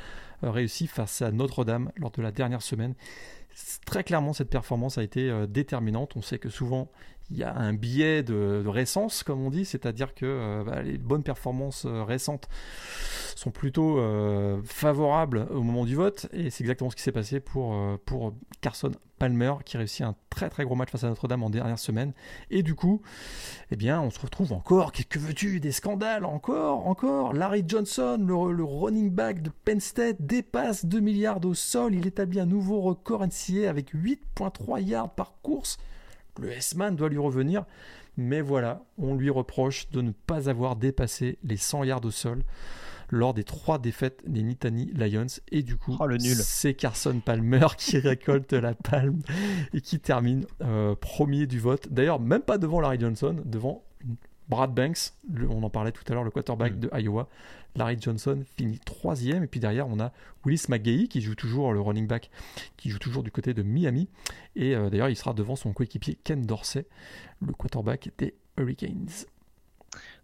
euh, 0.45 0.51
réussi 0.51 0.86
face 0.86 1.23
à 1.23 1.32
Notre-Dame 1.32 1.90
lors 1.97 2.11
de 2.11 2.23
la 2.23 2.31
dernière 2.31 2.62
semaine. 2.62 2.95
Très 3.86 4.05
clairement, 4.05 4.35
cette 4.35 4.51
performance 4.51 4.99
a 4.99 5.03
été 5.03 5.31
euh, 5.31 5.47
déterminante. 5.47 6.15
On 6.15 6.23
sait 6.23 6.39
que 6.39 6.51
souvent, 6.51 6.90
il 7.31 7.39
y 7.39 7.43
a 7.43 7.55
un 7.55 7.73
biais 7.73 8.23
de, 8.23 8.65
récence, 8.67 9.23
comme 9.23 9.41
on 9.41 9.51
dit, 9.51 9.65
c'est-à-dire 9.65 10.15
que 10.15 10.27
euh, 10.27 10.65
bah, 10.65 10.83
les 10.83 10.99
bonnes 10.99 11.23
performances 11.23 11.87
récentes 11.87 12.49
sont 13.37 13.51
plutôt 13.51 14.01
favorables 14.65 15.47
au 15.51 15.63
moment 15.63 15.85
du 15.85 15.95
vote, 15.95 16.27
et 16.33 16.51
c'est 16.51 16.65
exactement 16.65 16.91
ce 16.91 16.97
qui 16.97 17.03
s'est 17.03 17.13
passé 17.13 17.41
pour, 17.41 17.75
Carson 18.61 18.91
Palmer 19.19 19.55
qui 19.65 19.77
réussit 19.77 20.03
un 20.03 20.15
très 20.31 20.49
très 20.49 20.65
gros 20.65 20.75
match 20.75 20.91
face 20.91 21.05
à 21.05 21.09
Notre-Dame 21.09 21.43
en 21.43 21.51
dernière 21.51 21.79
semaine. 21.79 22.13
Et 22.51 22.63
du 22.63 22.75
coup, 22.75 23.03
eh 23.71 23.77
bien, 23.77 24.01
on 24.01 24.11
se 24.11 24.21
retrouve 24.21 24.53
encore. 24.53 24.93
Qu'est-ce 24.93 25.09
que 25.09 25.19
veux-tu? 25.19 25.61
Des 25.61 25.73
scandales 25.73 26.25
Encore 26.25 26.87
Encore 26.87 27.33
Larry 27.33 27.65
Johnson, 27.67 28.25
le, 28.27 28.65
running 28.65 29.11
back 29.11 29.43
de 29.43 29.51
Penn 29.51 29.81
State, 29.81 30.17
dépasse 30.21 30.87
2 30.87 31.01
milliards 31.01 31.45
au 31.45 31.55
sol. 31.55 31.95
Il 31.95 32.07
établit 32.07 32.41
un 32.41 32.47
nouveau 32.47 32.81
record 32.81 33.27
NCA 33.27 33.69
avec 33.69 33.95
8,3 33.95 34.81
yards 34.83 35.15
par 35.15 35.35
course. 35.43 35.79
Le 36.39 36.51
S-Man 36.51 36.97
doit 36.97 37.09
lui 37.09 37.19
revenir. 37.19 37.65
Mais 38.16 38.40
voilà, 38.40 38.82
on 38.98 39.15
lui 39.15 39.31
reproche 39.31 39.90
de 39.90 40.01
ne 40.01 40.10
pas 40.10 40.48
avoir 40.48 40.74
dépassé 40.74 41.39
les 41.44 41.56
100 41.56 41.85
yards 41.85 42.05
au 42.05 42.10
sol 42.10 42.43
lors 43.10 43.32
des 43.32 43.44
trois 43.44 43.78
défaites 43.78 44.23
des 44.27 44.43
Nittany 44.43 44.93
Lions. 44.94 45.27
Et 45.51 45.62
du 45.62 45.77
coup, 45.77 45.97
oh, 45.98 46.06
c'est 46.19 46.74
Carson 46.74 47.20
Palmer 47.24 47.66
qui 47.78 47.98
récolte 47.98 48.52
la 48.52 48.74
palme 48.74 49.20
et 49.73 49.81
qui 49.81 50.01
termine 50.01 50.47
euh, 50.62 50.94
premier 50.94 51.47
du 51.47 51.59
vote. 51.59 51.89
D'ailleurs, 51.90 52.20
même 52.20 52.43
pas 52.43 52.59
devant 52.59 52.81
Larry 52.81 52.98
Johnson, 53.01 53.36
devant 53.44 53.85
Brad 54.49 54.73
Banks, 54.73 55.12
on 55.49 55.62
en 55.62 55.70
parlait 55.70 55.93
tout 55.93 56.05
à 56.09 56.15
l'heure, 56.15 56.25
le 56.25 56.31
quarterback 56.31 56.75
mm. 56.75 56.81
de 56.81 56.91
Iowa. 56.99 57.29
Larry 57.77 57.97
Johnson 58.01 58.43
finit 58.57 58.79
troisième. 58.79 59.45
Et 59.45 59.47
puis 59.47 59.61
derrière, 59.61 59.89
on 59.89 60.01
a 60.01 60.12
Willis 60.45 60.65
McGahee 60.69 61.09
qui 61.09 61.20
joue 61.20 61.35
toujours 61.35 61.73
le 61.73 61.81
running 61.81 62.07
back, 62.07 62.31
qui 62.77 62.91
joue 62.91 62.99
toujours 62.99 63.23
du 63.23 63.31
côté 63.31 63.55
de 63.55 63.62
Miami. 63.62 64.09
Et 64.57 64.75
euh, 64.75 64.91
d'ailleurs, 64.91 65.09
il 65.09 65.16
sera 65.16 65.33
devant 65.33 65.57
son 65.57 65.73
coéquipier 65.73 66.19
Ken 66.25 66.45
Dorsey, 66.45 66.87
le 67.47 67.53
quarterback 67.53 68.11
des 68.19 68.35
Hurricanes. 68.57 69.09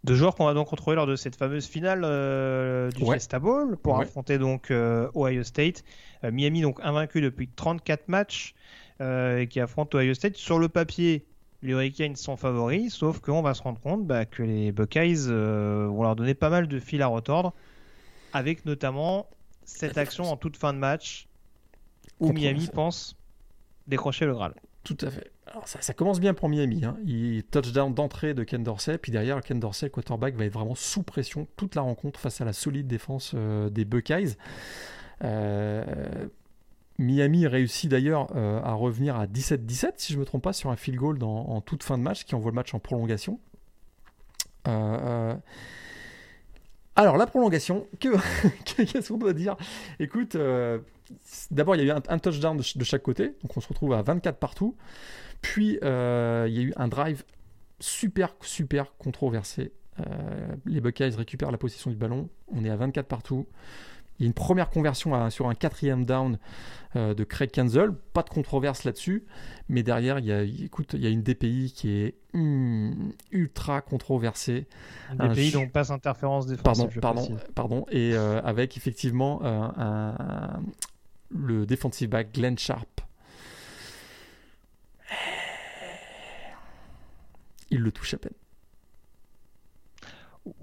Deux 0.04 0.14
joueurs 0.14 0.34
qu'on 0.34 0.44
va 0.44 0.52
donc 0.52 0.68
retrouver 0.68 0.96
lors 0.96 1.06
de 1.06 1.16
cette 1.16 1.36
fameuse 1.36 1.66
finale 1.66 2.02
euh, 2.04 2.90
du 2.90 3.04
Fiesta 3.04 3.38
Bowl 3.38 3.78
pour 3.78 3.98
affronter 3.98 4.36
donc 4.38 4.70
euh, 4.70 5.08
Ohio 5.14 5.42
State. 5.42 5.84
Miami 6.22 6.60
donc 6.60 6.78
invaincu 6.82 7.20
depuis 7.20 7.48
34 7.48 8.08
matchs 8.08 8.54
et 9.00 9.48
qui 9.50 9.60
affronte 9.60 9.94
Ohio 9.94 10.14
State. 10.14 10.36
Sur 10.36 10.58
le 10.58 10.68
papier, 10.68 11.26
les 11.64 11.72
Hurricanes 11.72 12.16
sont 12.16 12.36
favoris, 12.36 12.94
sauf 12.94 13.20
qu'on 13.20 13.42
va 13.42 13.54
se 13.54 13.62
rendre 13.62 13.80
compte 13.80 14.06
bah, 14.06 14.26
que 14.26 14.42
les 14.42 14.70
Buckeyes 14.70 15.26
vont 15.26 16.02
leur 16.02 16.14
donner 16.14 16.34
pas 16.34 16.50
mal 16.50 16.68
de 16.68 16.78
fil 16.78 17.02
à 17.02 17.06
retordre, 17.06 17.52
avec 18.32 18.66
notamment 18.66 19.26
cette 19.64 19.98
action 19.98 20.24
en 20.24 20.36
toute 20.36 20.56
fin 20.56 20.72
de 20.72 20.78
match 20.78 21.26
où 22.20 22.32
Miami 22.32 22.68
pense 22.72 23.16
décrocher 23.86 24.26
le 24.26 24.34
Graal. 24.34 24.54
Tout 24.84 24.98
à 25.00 25.10
fait. 25.10 25.32
Alors 25.46 25.66
ça, 25.66 25.94
commence 25.94 26.20
bien 26.20 26.34
pour 26.34 26.48
Miami. 26.48 26.84
Hein. 26.84 26.96
Il 27.06 27.42
touchdown 27.44 27.92
d'entrée 27.92 28.34
de 28.34 28.44
Ken 28.44 28.62
Dorsey, 28.62 28.98
puis 28.98 29.12
derrière 29.12 29.40
Ken 29.40 29.58
Dorsey, 29.58 29.88
quarterback, 29.88 30.36
va 30.36 30.44
être 30.44 30.52
vraiment 30.52 30.74
sous 30.74 31.02
pression 31.02 31.46
toute 31.56 31.74
la 31.74 31.82
rencontre 31.82 32.20
face 32.20 32.40
à 32.40 32.44
la 32.44 32.52
solide 32.52 32.86
défense 32.86 33.32
euh, 33.34 33.70
des 33.70 33.84
Buckeyes. 33.84 34.36
Euh, 35.22 36.26
Miami 36.98 37.46
réussit 37.46 37.90
d'ailleurs 37.90 38.28
euh, 38.36 38.60
à 38.62 38.72
revenir 38.74 39.16
à 39.16 39.26
17-17, 39.26 39.92
si 39.96 40.12
je 40.12 40.18
ne 40.18 40.20
me 40.20 40.26
trompe 40.26 40.42
pas, 40.42 40.52
sur 40.52 40.70
un 40.70 40.76
field 40.76 40.98
goal 40.98 41.18
en 41.22 41.60
toute 41.60 41.82
fin 41.82 41.98
de 41.98 42.02
match, 42.02 42.24
qui 42.24 42.34
envoie 42.34 42.50
le 42.50 42.56
match 42.56 42.74
en 42.74 42.78
prolongation. 42.78 43.40
alors 44.64 45.40
la 47.16 47.26
prolongation, 47.26 47.86
qu'est-ce 47.98 49.08
qu'on 49.08 49.18
doit 49.18 49.32
dire? 49.32 49.56
Écoute, 49.98 50.36
d'abord, 51.50 51.76
il 51.76 51.84
y 51.84 51.90
a 51.90 51.94
eu 51.94 52.00
un, 52.08 52.18
touchdown 52.18 52.56
de, 52.56 52.84
chaque 52.84 53.02
côté, 53.02 53.34
donc 53.42 53.56
on 53.56 53.60
se 53.60 53.68
retrouve 53.68 53.92
à 53.92 54.02
24 54.02 54.38
partout. 54.38 54.76
Puis, 55.40 55.78
euh, 55.82 56.46
il 56.48 56.54
y 56.54 56.58
a 56.58 56.62
eu 56.62 56.72
un 56.76 56.88
drive 56.88 57.24
super, 57.80 58.34
super 58.40 58.96
controversé. 58.96 59.72
Euh, 60.00 60.54
les 60.66 60.80
Buckeyes 60.80 61.14
récupèrent 61.16 61.52
la 61.52 61.58
possession 61.58 61.90
du 61.90 61.96
ballon, 61.96 62.28
on 62.48 62.64
est 62.64 62.70
à 62.70 62.76
24 62.76 63.06
partout. 63.06 63.46
Il 64.18 64.22
y 64.22 64.26
a 64.26 64.28
une 64.28 64.34
première 64.34 64.70
conversion 64.70 65.28
sur 65.30 65.48
un 65.48 65.54
quatrième 65.54 66.04
down 66.04 66.38
euh, 66.94 67.14
de 67.14 67.24
Craig 67.24 67.50
Kenzel. 67.50 67.92
Pas 68.12 68.22
de 68.22 68.30
controverse 68.30 68.84
là-dessus. 68.84 69.24
Mais 69.68 69.82
derrière, 69.82 70.20
il 70.20 70.26
y, 70.26 70.32
a, 70.32 70.42
écoute, 70.42 70.92
il 70.94 71.00
y 71.00 71.06
a 71.06 71.10
une 71.10 71.22
DPI 71.22 71.72
qui 71.74 71.90
est 71.90 72.14
hmm, 72.32 73.10
ultra 73.32 73.80
controversée. 73.80 74.68
Une 75.10 75.28
DPI 75.28 75.52
dont 75.52 75.68
passe 75.68 75.90
interférence 75.90 76.46
défensive. 76.46 77.00
Pardon, 77.00 77.26
pardon, 77.26 77.38
pardon. 77.54 77.86
Et 77.90 78.14
euh, 78.14 78.40
avec 78.42 78.76
effectivement 78.76 79.40
un, 79.42 80.60
le 81.30 81.66
defensive 81.66 82.08
back 82.08 82.32
Glenn 82.32 82.56
Sharp. 82.56 83.00
Il 87.70 87.80
le 87.80 87.90
touche 87.90 88.14
à 88.14 88.18
peine. 88.18 88.32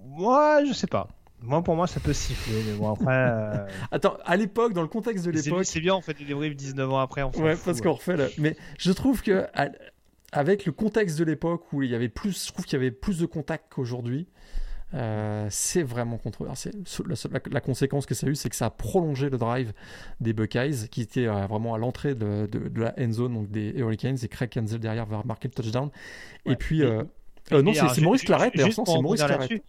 Moi, 0.05 0.63
je 0.65 0.71
sais 0.71 0.87
pas. 0.87 1.09
Moi, 1.43 1.63
pour 1.63 1.76
moi, 1.76 1.88
ça 1.88 1.99
peut 1.99 2.13
siffler, 2.13 2.61
mais 2.68 2.77
bon, 2.77 2.91
après. 2.91 3.05
Euh, 3.07 3.68
Attends, 3.91 4.18
à 4.26 4.35
l'époque, 4.35 4.73
dans 4.73 4.81
le 4.81 4.88
contexte 4.88 5.26
de 5.26 5.31
l'époque. 5.31 5.65
C'est 5.65 5.80
bien, 5.80 5.95
on 5.95 6.01
fait 6.01 6.13
des 6.13 6.26
débriefs 6.26 6.55
19 6.55 6.91
ans 6.91 6.99
après. 6.99 7.23
On 7.23 7.31
ouais, 7.31 7.55
parce 7.63 7.81
qu'on 7.81 7.93
refait. 7.93 8.15
Mais 8.38 8.55
je 8.77 8.91
trouve 8.91 9.22
que, 9.22 9.45
avec 10.31 10.65
le 10.65 10.72
contexte 10.72 11.18
de 11.18 11.23
l'époque 11.23 11.73
où 11.73 11.81
il 11.81 11.89
y 11.89 11.95
avait 11.95 12.09
plus. 12.09 12.45
Je 12.45 12.51
trouve 12.51 12.65
qu'il 12.65 12.73
y 12.73 12.81
avait 12.81 12.91
plus 12.91 13.19
de 13.19 13.26
contacts 13.26 13.73
qu'aujourd'hui. 13.73 14.27
Euh, 14.93 15.47
c'est 15.49 15.84
vraiment 15.84 16.18
controversé. 16.18 16.72
La, 17.49 17.61
conséquence 17.61 18.05
que 18.05 18.13
ça 18.13 18.27
a 18.27 18.30
eu, 18.30 18.35
c'est 18.35 18.49
que 18.49 18.57
ça 18.57 18.65
a 18.65 18.69
prolongé 18.69 19.30
le 19.30 19.38
drive 19.38 19.72
des 20.19 20.34
Buckeyes, 20.34 20.89
qui 20.89 21.01
était 21.01 21.27
euh, 21.27 21.47
vraiment 21.47 21.73
à 21.73 21.77
l'entrée 21.77 22.13
de, 22.13 22.49
la 22.76 22.93
end 22.99 23.11
zone, 23.13 23.34
donc 23.34 23.49
des 23.49 23.72
Hurricanes, 23.77 24.18
et 24.22 24.27
Craig 24.27 24.49
Kenzel 24.49 24.80
derrière 24.80 25.05
va 25.05 25.23
marquer 25.23 25.47
le 25.47 25.53
touchdown. 25.53 25.89
Et 26.45 26.57
puis, 26.57 26.84
euh, 27.53 27.61
non, 27.61 27.73
c'est 27.73 28.01
Maurice 28.01 28.23
Claret, 28.23 28.51
d'ailleurs, 28.53 28.73
c'est 28.73 29.01
Maurice 29.01 29.23
Claret. 29.23 29.61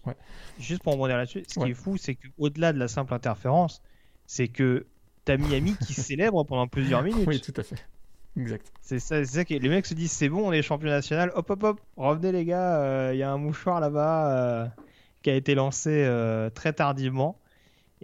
Juste 0.58 0.82
pour 0.82 0.92
rebondir 0.92 1.16
là-dessus, 1.16 1.44
ce 1.46 1.60
qui 1.60 1.70
est 1.70 1.74
fou, 1.74 1.96
c'est 1.96 2.14
qu'au-delà 2.14 2.72
de 2.72 2.78
la 2.78 2.88
simple 2.88 3.14
interférence, 3.14 3.82
c'est 4.26 4.48
que 4.48 4.86
t'as 5.24 5.36
Miami 5.36 5.74
qui 5.86 5.94
célèbre 5.94 6.44
pendant 6.44 6.66
plusieurs 6.66 7.02
minutes. 7.02 7.26
Oui, 7.26 7.40
tout 7.40 7.54
à 7.56 7.62
fait. 7.62 7.76
Exact. 8.36 8.72
C'est 8.80 8.98
ça, 8.98 9.24
ça 9.24 9.44
que 9.44 9.54
les 9.54 9.68
mecs 9.68 9.84
se 9.84 9.94
disent 9.94 10.12
c'est 10.12 10.28
bon, 10.28 10.48
on 10.48 10.52
est 10.52 10.62
champion 10.62 10.88
national. 10.88 11.32
Hop, 11.34 11.50
hop, 11.50 11.62
hop, 11.62 11.80
revenez 11.96 12.32
les 12.32 12.44
gars, 12.44 12.80
euh, 12.80 13.10
il 13.12 13.18
y 13.18 13.22
a 13.22 13.30
un 13.30 13.36
mouchoir 13.36 13.80
là-bas 13.80 14.32
euh, 14.32 14.66
qui 15.22 15.30
a 15.30 15.34
été 15.34 15.54
lancé 15.54 16.08
très 16.54 16.72
tardivement. 16.72 17.38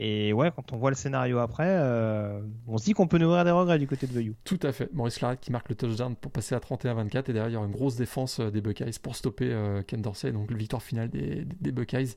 Et 0.00 0.32
ouais, 0.32 0.52
quand 0.54 0.72
on 0.72 0.76
voit 0.76 0.90
le 0.90 0.96
scénario 0.96 1.40
après, 1.40 1.66
euh, 1.66 2.40
on 2.68 2.78
se 2.78 2.84
dit 2.84 2.92
qu'on 2.92 3.08
peut 3.08 3.18
nourrir 3.18 3.44
des 3.44 3.50
regrets 3.50 3.80
du 3.80 3.88
côté 3.88 4.06
de 4.06 4.12
Veuillot. 4.12 4.34
Tout 4.44 4.60
à 4.62 4.70
fait. 4.70 4.88
Maurice 4.92 5.20
Larrett 5.20 5.40
qui 5.40 5.50
marque 5.50 5.68
le 5.68 5.74
touchdown 5.74 6.14
pour 6.14 6.30
passer 6.30 6.54
à 6.54 6.60
31-24 6.60 7.28
et 7.30 7.32
derrière 7.32 7.48
il 7.48 7.54
y 7.54 7.56
aura 7.56 7.66
une 7.66 7.72
grosse 7.72 7.96
défense 7.96 8.38
euh, 8.38 8.52
des 8.52 8.60
Buckeyes 8.60 9.00
pour 9.02 9.16
stopper 9.16 9.50
euh, 9.50 9.82
Ken 9.82 10.00
Dorsey, 10.00 10.30
donc 10.30 10.52
le 10.52 10.56
victoire 10.56 10.84
finale 10.84 11.10
des, 11.10 11.44
des 11.60 11.72
Buckeyes. 11.72 12.14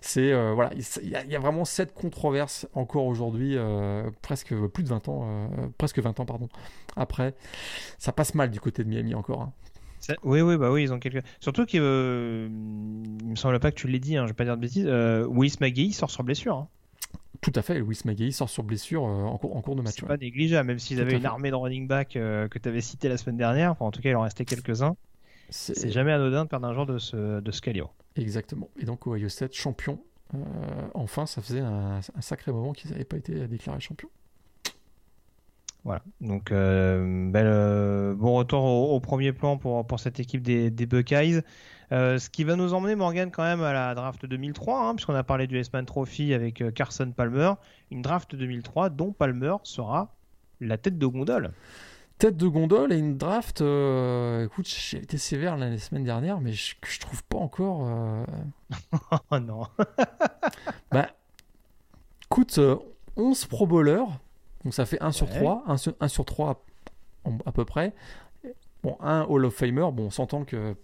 C'est 0.00 0.32
voilà, 0.54 0.70
il 1.02 1.10
y, 1.10 1.36
a 1.36 1.38
vraiment 1.38 1.66
cette 1.66 1.92
controverse 1.92 2.66
encore 2.72 3.04
aujourd'hui, 3.04 3.58
presque 4.22 4.54
plus 4.68 4.82
de 4.82 4.88
20 4.88 5.08
ans, 5.08 5.50
presque 5.76 5.98
20 5.98 6.20
ans 6.20 6.24
pardon. 6.24 6.48
Après, 6.96 7.34
ça 7.98 8.12
passe 8.12 8.34
mal 8.34 8.50
du 8.50 8.60
côté 8.60 8.82
de 8.82 8.88
Miami 8.88 9.14
encore. 9.14 9.42
Hein. 9.42 9.52
Oui, 10.22 10.40
oui, 10.40 10.56
bah 10.56 10.70
oui, 10.70 10.84
ils 10.84 10.92
ont 10.94 10.98
quelques. 10.98 11.22
Surtout 11.40 11.66
qu'il 11.66 11.82
me 11.82 13.34
semble 13.34 13.60
pas 13.60 13.70
que 13.70 13.76
tu 13.76 13.88
l'aies 13.88 13.98
dit, 13.98 14.16
hein, 14.16 14.24
je 14.24 14.28
vais 14.30 14.36
pas 14.36 14.44
dire 14.44 14.56
de 14.56 14.62
bêtises. 14.62 14.86
Willis 14.86 15.56
McGee 15.60 15.92
sort 15.92 16.10
sur 16.10 16.24
blessure. 16.24 16.56
Hein. 16.56 16.68
Tout 17.40 17.52
à 17.54 17.62
fait, 17.62 17.78
Louis 17.78 17.98
Maguey 18.04 18.32
sort 18.32 18.50
sur 18.50 18.62
blessure 18.62 19.04
euh, 19.04 19.22
en, 19.22 19.38
cours, 19.38 19.56
en, 19.56 19.62
cours, 19.62 19.74
de 19.74 19.80
match. 19.80 19.94
C'est 19.98 20.06
pas 20.06 20.18
négligeable, 20.18 20.66
même 20.66 20.78
s'ils 20.78 21.00
avaient 21.00 21.16
une 21.16 21.24
armée 21.24 21.50
de 21.50 21.54
running 21.54 21.86
back 21.86 22.16
euh, 22.16 22.48
que 22.48 22.58
tu 22.58 22.68
avais 22.68 22.82
cité 22.82 23.08
la 23.08 23.16
semaine 23.16 23.38
dernière. 23.38 23.70
Enfin, 23.70 23.86
en 23.86 23.90
tout 23.90 24.02
cas, 24.02 24.10
il 24.10 24.16
en 24.16 24.22
restait 24.22 24.44
quelques-uns. 24.44 24.96
C'est 25.48 25.90
jamais 25.90 26.12
anodin 26.12 26.44
de 26.44 26.48
perdre 26.48 26.66
un 26.66 26.74
joueur 26.74 26.86
de 26.86 26.98
ce, 26.98 27.40
de 27.40 27.50
ce 27.50 27.60
calibre. 27.60 27.94
Exactement. 28.14 28.68
Et 28.78 28.84
donc, 28.84 29.06
Ohio 29.06 29.28
State, 29.28 29.54
champion. 29.54 30.00
Euh, 30.34 30.38
enfin, 30.94 31.26
ça 31.26 31.40
faisait 31.40 31.60
un, 31.60 32.00
sacré 32.20 32.52
moment 32.52 32.72
qu'ils 32.72 32.90
n'avaient 32.90 33.04
pas 33.04 33.16
été 33.16 33.48
déclarés 33.48 33.80
champions. 33.80 34.10
Voilà, 35.82 36.02
donc 36.20 36.50
bel, 36.50 38.14
bon 38.14 38.34
retour 38.34 38.62
au, 38.62 39.00
premier 39.00 39.32
plan 39.32 39.56
pour, 39.56 39.86
pour 39.86 39.98
cette 39.98 40.20
équipe 40.20 40.42
des, 40.42 40.70
des 40.70 40.84
Buckeyes. 40.84 41.40
Euh, 41.92 42.18
ce 42.18 42.30
qui 42.30 42.44
va 42.44 42.56
nous 42.56 42.72
emmener, 42.72 42.94
Morgan, 42.94 43.30
quand 43.30 43.42
même 43.42 43.62
à 43.62 43.72
la 43.72 43.94
draft 43.94 44.24
2003, 44.24 44.86
hein, 44.86 44.94
puisqu'on 44.94 45.14
a 45.14 45.24
parlé 45.24 45.46
du 45.46 45.58
S-Man 45.58 45.86
Trophy 45.86 46.34
avec 46.34 46.62
euh, 46.62 46.70
Carson 46.70 47.10
Palmer. 47.10 47.52
Une 47.90 48.02
draft 48.02 48.34
2003 48.34 48.90
dont 48.90 49.12
Palmer 49.12 49.56
sera 49.64 50.14
la 50.60 50.78
tête 50.78 50.98
de 50.98 51.06
gondole. 51.06 51.52
Tête 52.18 52.36
de 52.36 52.46
gondole 52.46 52.92
et 52.92 52.98
une 52.98 53.16
draft. 53.16 53.60
Euh, 53.60 54.44
écoute, 54.44 54.68
j'ai 54.68 54.98
été 54.98 55.18
sévère 55.18 55.56
la 55.56 55.76
semaine 55.78 56.04
dernière, 56.04 56.40
mais 56.40 56.52
je, 56.52 56.74
je 56.86 57.00
trouve 57.00 57.24
pas 57.24 57.38
encore. 57.38 57.88
oh 59.30 59.38
non. 59.38 59.66
bah, 60.92 61.08
écoute, 62.26 62.60
11 63.16 63.46
Pro 63.46 63.66
Bowlers, 63.66 64.06
donc 64.64 64.74
ça 64.74 64.86
fait 64.86 65.00
1 65.02 65.12
sur 65.12 65.28
3, 65.28 65.64
1 65.66 66.08
sur, 66.08 66.24
3 66.24 66.64
à 67.46 67.52
peu 67.52 67.64
près. 67.64 67.94
Bon, 68.82 68.96
un 69.00 69.22
Hall 69.22 69.44
of 69.44 69.54
Famer, 69.54 69.90
bon, 69.92 70.06
on 70.06 70.10
s'entend 70.10 70.44
que 70.44 70.74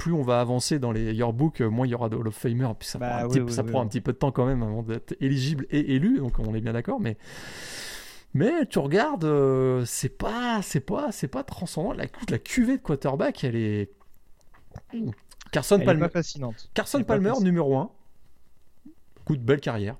plus 0.00 0.14
on 0.14 0.22
va 0.22 0.40
avancer 0.40 0.78
dans 0.78 0.92
les 0.92 1.12
yearbooks, 1.12 1.60
moins 1.60 1.86
il 1.86 1.90
y 1.90 1.94
aura 1.94 2.08
de 2.08 2.16
Hall 2.16 2.26
of 2.26 2.34
Famer. 2.34 2.68
Puis 2.78 2.88
ça, 2.88 2.98
bah 2.98 3.08
prend, 3.18 3.24
un, 3.24 3.28
petit, 3.28 3.52
ça 3.52 3.62
prend 3.62 3.82
un 3.82 3.86
petit 3.86 4.00
peu 4.00 4.12
de 4.12 4.16
temps 4.16 4.32
quand 4.32 4.46
même 4.46 4.62
avant 4.62 4.82
d'être 4.82 5.14
éligible 5.20 5.66
et 5.70 5.94
élu, 5.94 6.18
donc 6.18 6.38
on 6.38 6.54
est 6.54 6.62
bien 6.62 6.72
d'accord. 6.72 7.00
Mais 7.00 7.18
mais 8.32 8.64
tu 8.64 8.78
regardes, 8.78 9.24
euh, 9.24 9.84
c'est 9.84 10.16
pas, 10.16 10.62
c'est 10.62 10.80
pas, 10.80 11.12
c'est 11.12 11.28
pas 11.28 11.44
transcendant. 11.44 11.92
La, 11.92 12.06
la 12.30 12.38
cuvée 12.38 12.78
de 12.78 12.82
quarterback, 12.82 13.44
elle 13.44 13.56
est. 13.56 13.90
Carson 15.52 15.78
Palmer. 15.80 16.08
fascinante. 16.08 16.70
Carson 16.72 17.04
Palmer, 17.04 17.32
numéro 17.42 17.76
1. 17.76 17.90
Coup 19.26 19.36
de 19.36 19.42
belle 19.42 19.60
carrière. 19.60 19.98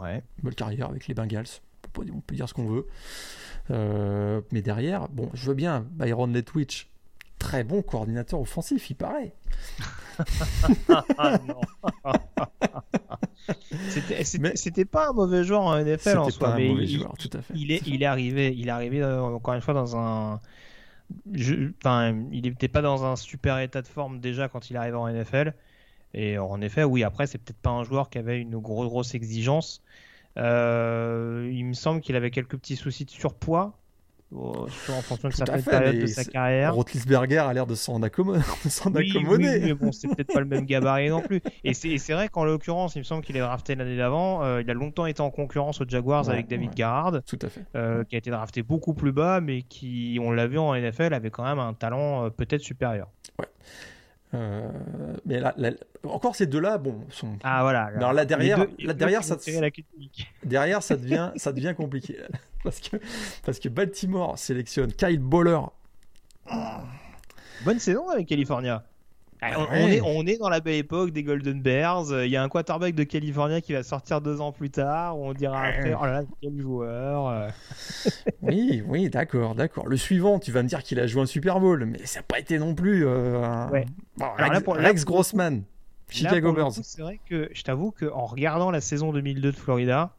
Ouais. 0.00 0.22
Belle 0.42 0.54
carrière 0.54 0.88
avec 0.88 1.06
les 1.06 1.12
Bengals. 1.12 1.60
On 1.84 2.20
peut, 2.20 2.34
dire 2.34 2.48
ce 2.48 2.54
qu'on 2.54 2.66
veut. 2.66 2.86
Euh, 3.70 4.40
mais 4.52 4.62
derrière, 4.62 5.08
bon, 5.08 5.28
je 5.34 5.48
veux 5.48 5.54
bien 5.54 5.86
Byron 5.90 6.32
Letwich 6.32 6.90
très 7.38 7.64
bon 7.64 7.82
coordinateur 7.82 8.40
offensif, 8.40 8.90
il 8.90 8.94
paraît. 8.94 9.32
ah, 11.18 11.38
C'était 14.54 14.84
pas 14.84 15.08
un 15.08 15.12
mauvais 15.12 15.44
joueur 15.44 15.62
en 15.62 15.78
NFL 15.82 16.18
en 16.18 16.30
soi, 16.30 16.54
mais 16.56 16.68
il, 16.68 16.98
joueur, 16.98 17.16
tout 17.16 17.30
à 17.32 17.40
fait. 17.42 17.54
Il, 17.54 17.72
est, 17.72 17.86
il 17.86 18.02
est 18.02 18.06
arrivé, 18.06 18.54
il 18.56 18.68
est 18.68 18.72
arrivé 18.72 19.02
euh, 19.02 19.22
encore 19.22 19.54
une 19.54 19.60
fois 19.60 19.74
dans 19.74 19.96
un. 19.96 20.40
enfin, 21.80 22.14
il 22.32 22.42
n'était 22.42 22.68
pas 22.68 22.82
dans 22.82 23.04
un 23.04 23.16
super 23.16 23.58
état 23.58 23.80
de 23.80 23.86
forme 23.86 24.20
déjà 24.20 24.48
quand 24.48 24.70
il 24.70 24.76
arrivait 24.76 24.96
en 24.96 25.08
NFL. 25.08 25.54
Et 26.14 26.38
en 26.38 26.60
effet, 26.60 26.84
oui, 26.84 27.04
après, 27.04 27.26
c'est 27.26 27.38
peut-être 27.38 27.58
pas 27.58 27.70
un 27.70 27.84
joueur 27.84 28.10
qui 28.10 28.18
avait 28.18 28.40
une 28.40 28.58
grosse, 28.58 28.88
grosse 28.88 29.14
exigence. 29.14 29.82
Euh, 30.36 31.50
il 31.52 31.64
me 31.64 31.72
semble 31.74 32.00
qu'il 32.00 32.16
avait 32.16 32.30
quelques 32.30 32.56
petits 32.56 32.76
soucis 32.76 33.04
de 33.04 33.10
surpoids 33.10 33.77
en 34.34 34.66
fonction 35.02 35.28
de 35.28 36.00
de 36.00 36.06
sa 36.06 36.24
carrière. 36.24 36.74
Rotlisberger 36.74 37.38
a 37.38 37.52
l'air 37.52 37.66
de 37.66 37.74
s'en 37.74 38.02
accommoder. 38.02 38.42
Oui, 38.94 39.24
oui, 39.26 39.38
mais 39.38 39.74
bon, 39.74 39.90
c'est 39.92 40.08
peut-être 40.08 40.32
pas 40.32 40.40
le 40.40 40.46
même 40.46 40.66
gabarit 40.66 41.08
non 41.08 41.22
plus. 41.22 41.40
Et 41.64 41.72
c'est 41.74 42.12
vrai 42.12 42.28
qu'en 42.28 42.44
l'occurrence, 42.44 42.94
il 42.96 42.98
me 42.98 43.04
semble 43.04 43.24
qu'il 43.24 43.36
est 43.36 43.40
drafté 43.40 43.74
l'année 43.74 43.96
d'avant. 43.96 44.42
Euh, 44.44 44.60
il 44.60 44.70
a 44.70 44.74
longtemps 44.74 45.06
été 45.06 45.22
en 45.22 45.30
concurrence 45.30 45.80
aux 45.80 45.88
Jaguars 45.88 46.28
avec 46.28 46.46
David 46.48 46.74
Garrard. 46.74 47.22
Tout 47.26 47.38
à 47.42 47.48
fait. 47.48 47.64
Euh, 47.74 48.04
qui 48.04 48.16
a 48.16 48.18
été 48.18 48.30
drafté 48.30 48.62
beaucoup 48.62 48.94
plus 48.94 49.12
bas, 49.12 49.40
mais 49.40 49.62
qui, 49.62 50.18
on 50.22 50.30
l'a 50.30 50.46
vu 50.46 50.58
en 50.58 50.74
NFL, 50.74 51.14
avait 51.14 51.30
quand 51.30 51.44
même 51.44 51.58
un 51.58 51.72
talent 51.72 52.26
euh, 52.26 52.30
peut-être 52.30 52.62
supérieur. 52.62 53.08
Ouais. 53.38 53.46
Euh, 54.34 54.68
mais 55.24 55.40
là, 55.40 55.54
encore 56.04 56.36
ces 56.36 56.46
deux-là, 56.46 56.78
bon, 56.78 57.00
sont. 57.10 57.38
Ah 57.42 57.62
voilà. 57.62 57.84
Alors 57.84 58.12
là 58.12 58.24
derrière, 58.24 58.66
là, 58.78 58.92
derrière, 58.92 59.24
ça, 59.24 59.36
derrière, 60.44 60.82
ça 60.82 60.96
devient, 60.96 61.30
ça 61.36 61.52
devient 61.52 61.74
compliqué 61.76 62.18
parce 62.64 62.80
que 62.80 62.96
parce 63.44 63.58
que 63.58 63.68
Baltimore 63.68 64.38
sélectionne 64.38 64.92
Kyle 64.92 65.18
Boller. 65.18 65.60
Bonne 67.64 67.78
saison 67.78 68.08
avec 68.08 68.28
California. 68.28 68.84
Ah, 69.40 69.52
on, 69.70 69.86
est, 69.86 70.00
on, 70.00 70.26
est, 70.26 70.38
dans 70.38 70.48
la 70.48 70.60
belle 70.60 70.74
époque 70.74 71.10
des 71.10 71.22
Golden 71.22 71.62
Bears. 71.62 72.06
Il 72.24 72.30
y 72.30 72.36
a 72.36 72.42
un 72.42 72.48
quarterback 72.48 72.94
de 72.94 73.04
California 73.04 73.60
qui 73.60 73.72
va 73.72 73.82
sortir 73.82 74.20
deux 74.20 74.40
ans 74.40 74.50
plus 74.50 74.70
tard. 74.70 75.16
On 75.18 75.32
dira 75.32 75.62
après, 75.62 75.94
oh 75.94 76.04
là 76.04 76.12
là, 76.12 76.22
quel 76.42 76.60
joueur. 76.60 77.52
oui, 78.42 78.82
oui, 78.86 79.08
d'accord, 79.10 79.54
d'accord. 79.54 79.86
Le 79.86 79.96
suivant, 79.96 80.38
tu 80.38 80.50
vas 80.50 80.62
me 80.62 80.68
dire 80.68 80.82
qu'il 80.82 80.98
a 80.98 81.06
joué 81.06 81.22
un 81.22 81.26
Super 81.26 81.60
Bowl, 81.60 81.84
mais 81.84 82.04
ça 82.04 82.20
n'a 82.20 82.24
pas 82.24 82.40
été 82.40 82.58
non 82.58 82.74
plus 82.74 83.06
euh, 83.06 83.66
Grossman, 85.04 85.62
Chicago 86.10 86.52
Bears. 86.52 86.72
C'est 86.82 87.02
vrai 87.02 87.20
que 87.28 87.48
je 87.52 87.62
t'avoue 87.62 87.92
qu'en 87.92 88.26
regardant 88.26 88.70
la 88.70 88.80
saison 88.80 89.12
2002 89.12 89.52
de 89.52 89.56
Florida, 89.56 90.10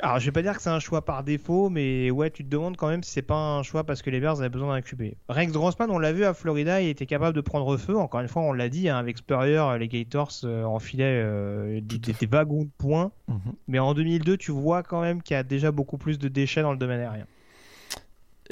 alors, 0.00 0.18
je 0.18 0.24
vais 0.26 0.32
pas 0.32 0.42
dire 0.42 0.56
que 0.56 0.62
c'est 0.62 0.70
un 0.70 0.80
choix 0.80 1.04
par 1.04 1.22
défaut, 1.22 1.68
mais 1.68 2.10
ouais, 2.10 2.30
tu 2.30 2.44
te 2.44 2.48
demandes 2.48 2.76
quand 2.76 2.88
même 2.88 3.02
si 3.02 3.10
c'est 3.10 3.22
pas 3.22 3.34
un 3.34 3.62
choix 3.62 3.84
parce 3.84 4.00
que 4.00 4.10
les 4.10 4.20
Bears 4.20 4.38
avaient 4.40 4.48
besoin 4.48 4.74
d'un 4.74 4.80
QB. 4.80 5.14
Rex 5.28 5.52
Grossman, 5.52 5.90
on 5.90 5.98
l'a 5.98 6.12
vu 6.12 6.24
à 6.24 6.34
Florida, 6.34 6.80
il 6.80 6.88
était 6.88 7.06
capable 7.06 7.36
de 7.36 7.40
prendre 7.40 7.76
feu. 7.76 7.96
Encore 7.96 8.20
une 8.20 8.28
fois, 8.28 8.42
on 8.42 8.52
l'a 8.52 8.68
dit, 8.68 8.88
hein, 8.88 8.96
avec 8.96 9.18
Spurrier, 9.18 9.76
les 9.78 9.88
Gators 9.88 10.32
euh, 10.44 10.64
enfilaient 10.64 11.22
euh, 11.22 11.80
des, 11.82 12.26
wagons 12.26 12.64
de 12.64 12.70
points. 12.78 13.12
Mhm. 13.28 13.52
Mais 13.68 13.78
en 13.78 13.94
2002, 13.94 14.36
tu 14.36 14.52
vois 14.52 14.82
quand 14.82 15.02
même 15.02 15.22
qu'il 15.22 15.34
y 15.34 15.38
a 15.38 15.42
déjà 15.42 15.70
beaucoup 15.72 15.98
plus 15.98 16.18
de 16.18 16.28
déchets 16.28 16.62
dans 16.62 16.72
le 16.72 16.78
domaine 16.78 17.00
aérien. 17.00 17.26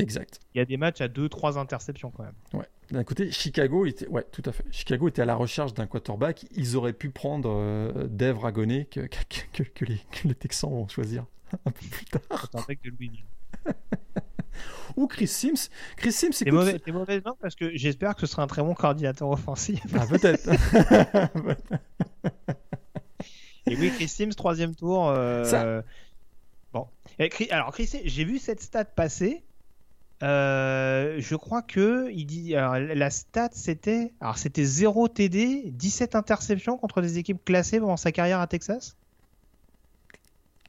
Exact. 0.01 0.41
Il 0.55 0.59
y 0.59 0.61
a 0.61 0.65
des 0.65 0.77
matchs 0.77 1.01
à 1.01 1.09
2-3 1.09 1.59
interceptions 1.59 2.11
quand 2.11 2.25
même. 2.25 2.35
Ouais. 2.53 2.67
d'un 2.91 3.05
côté, 3.05 3.31
Chicago 3.31 3.87
était, 3.87 4.09
ouais, 4.09 4.25
tout 4.33 4.43
à 4.45 4.53
fait. 4.53 4.65
Chicago 4.71 5.09
était 5.09 5.23
à 5.23 5.27
la 5.27 5.37
recherche 5.37 5.75
d'un 5.75 5.87
quarterback. 5.87 6.47
Ils 6.53 6.77
auraient 6.77 6.93
pu 6.93 7.11
prendre 7.11 7.51
euh, 7.51 8.07
Dave 8.09 8.39
Ragonet 8.39 8.87
que, 8.87 9.01
que, 9.01 9.63
que, 9.63 9.85
les, 9.85 10.01
que, 10.11 10.29
les, 10.29 10.35
Texans 10.35 10.71
vont 10.71 10.89
choisir 10.89 11.25
un 11.65 11.71
peu 11.71 11.87
plus 11.87 12.07
tard. 12.07 12.49
de 12.69 12.91
Louis. 12.91 13.25
Ou 14.97 15.07
Chris 15.07 15.29
Sims. 15.29 15.69
Chris 15.97 16.13
Sims, 16.13 16.33
c'est 16.33 16.51
mauvais, 16.51 16.81
mauvais 16.89 17.23
non 17.25 17.37
parce 17.41 17.55
que 17.55 17.77
j'espère 17.77 18.15
que 18.15 18.23
ce 18.23 18.27
sera 18.27 18.43
un 18.43 18.47
très 18.47 18.63
bon 18.63 18.75
coordinateur 18.75 19.29
offensif. 19.29 19.81
Ah, 19.95 20.07
peut-être. 20.07 20.49
Et 23.67 23.77
oui, 23.77 23.93
Chris 23.95 24.09
Sims, 24.09 24.31
troisième 24.31 24.75
tour. 24.75 25.09
Euh... 25.09 25.45
Ça... 25.45 25.85
Bon. 26.73 26.89
Alors, 27.51 27.73
Chris, 27.73 27.91
j'ai 28.05 28.25
vu 28.25 28.39
cette 28.39 28.61
stat 28.61 28.85
passer. 28.85 29.45
Euh, 30.23 31.17
je 31.19 31.35
crois 31.35 31.63
que 31.63 32.11
il 32.13 32.27
dit 32.27 32.51
la 32.53 33.11
stat 33.11 33.49
c'était 33.53 34.13
alors 34.21 34.37
c'était 34.37 34.65
0 34.65 35.09
TD, 35.09 35.71
17 35.71 36.15
interceptions 36.15 36.77
contre 36.77 37.01
des 37.01 37.19
équipes 37.19 37.43
classées 37.45 37.81
pendant 37.81 37.97
sa 37.97 38.13
carrière 38.13 38.41
à 38.41 38.47
Texas. 38.47 38.97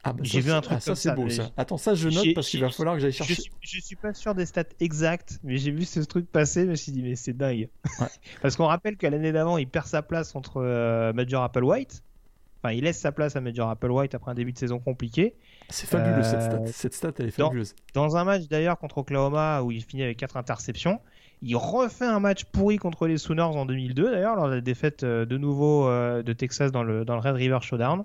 Ah 0.04 0.14
bah 0.14 0.22
J'ai 0.24 0.42
vu 0.42 0.52
un 0.52 0.62
truc 0.62 0.78
ah, 0.78 0.82
ça, 0.82 0.96
c'est 0.96 1.14
beau 1.14 1.30
ça. 1.30 1.52
Attends, 1.58 1.78
ça 1.78 1.94
je 1.94 2.10
note 2.10 2.34
parce 2.34 2.50
qu'il 2.50 2.60
va 2.60 2.70
falloir 2.70 2.96
que 2.96 3.02
j'aille 3.02 3.12
chercher. 3.12 3.36
Je 3.36 3.42
suis, 3.42 3.52
je 3.62 3.80
suis, 3.82 3.96
pas 3.96 4.14
sûr 4.14 4.34
des 4.34 4.48
stats 4.48 4.64
exactes, 4.80 5.40
mais 5.44 5.58
j'ai 5.58 5.70
vu 5.70 5.86
ce 5.86 6.00
truc 6.00 6.26
passer, 6.32 6.66
je 6.66 6.72
me 6.72 6.76
suis 6.76 6.92
dit 6.92 7.04
mais 7.04 7.16
c'est 7.16 7.34
dingue. 7.34 7.70
parce 8.42 8.56
qu'on 8.56 8.66
rappelle 8.66 8.98
qu'à 8.98 9.12
l'année 9.12 9.32
d'avant, 9.32 9.58
il 9.58 9.68
perd 9.68 9.86
sa 9.86 10.02
place 10.02 10.36
entre 10.36 10.58
euh, 10.58 11.14
Major 11.14 11.44
Applewhite. 11.44 12.02
Enfin, 12.64 12.74
il 12.74 12.84
laisse 12.84 13.00
sa 13.00 13.12
place 13.12 13.36
à 13.36 13.42
Major 13.42 13.70
Applewhite 13.70 14.14
après 14.14 14.32
un 14.32 14.36
début 14.36 14.54
de 14.54 14.58
saison 14.58 14.80
compliqué. 14.80 15.36
C'est 15.70 15.88
fabuleux 15.88 16.22
cette 16.22 16.44
stat. 16.44 16.62
Euh, 16.62 16.68
cette 16.72 16.94
stat, 16.94 17.12
elle 17.18 17.28
est 17.28 17.32
fabuleuse. 17.32 17.74
Dans, 17.96 18.18
un 18.18 18.24
match 18.24 18.48
d'ailleurs 18.48 18.78
contre 18.78 19.00
Oklahoma 19.00 19.64
où 19.64 19.72
il 19.72 19.84
finit 19.84 20.04
avec 20.04 20.18
4 20.18 20.38
interceptions, 20.38 21.00
il 21.42 21.56
refait 21.56 22.06
un 22.06 22.20
match 22.20 22.46
pourri 22.46 22.78
contre 22.78 23.08
les 23.08 23.18
Sooners 23.18 23.42
en 23.42 23.66
2002 23.66 24.12
d'ailleurs, 24.12 24.36
lors 24.36 24.48
de 24.48 24.56
la 24.56 24.62
défaite 24.62 25.04
euh, 25.04 25.26
de 25.26 25.38
nouveau 25.38 25.88
euh, 25.88 26.22
de 26.22 26.34
Texas 26.34 26.72
dans 26.72 26.84
le, 26.84 27.04
dans 27.04 27.16
le 27.16 27.22
Red 27.22 27.36
River 27.36 27.58
Showdown. 27.62 28.04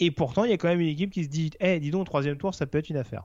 Et 0.00 0.10
pourtant, 0.10 0.44
il 0.44 0.50
y 0.50 0.54
a 0.54 0.56
quand 0.56 0.68
même 0.68 0.80
une 0.80 0.88
équipe 0.88 1.10
qui 1.10 1.24
se 1.24 1.28
dit 1.28 1.50
Eh, 1.60 1.78
dis 1.78 1.90
donc, 1.90 2.02
au 2.02 2.04
troisième 2.04 2.38
tour, 2.38 2.54
ça 2.54 2.66
peut 2.66 2.78
être 2.78 2.88
une 2.88 2.96
affaire. 2.96 3.24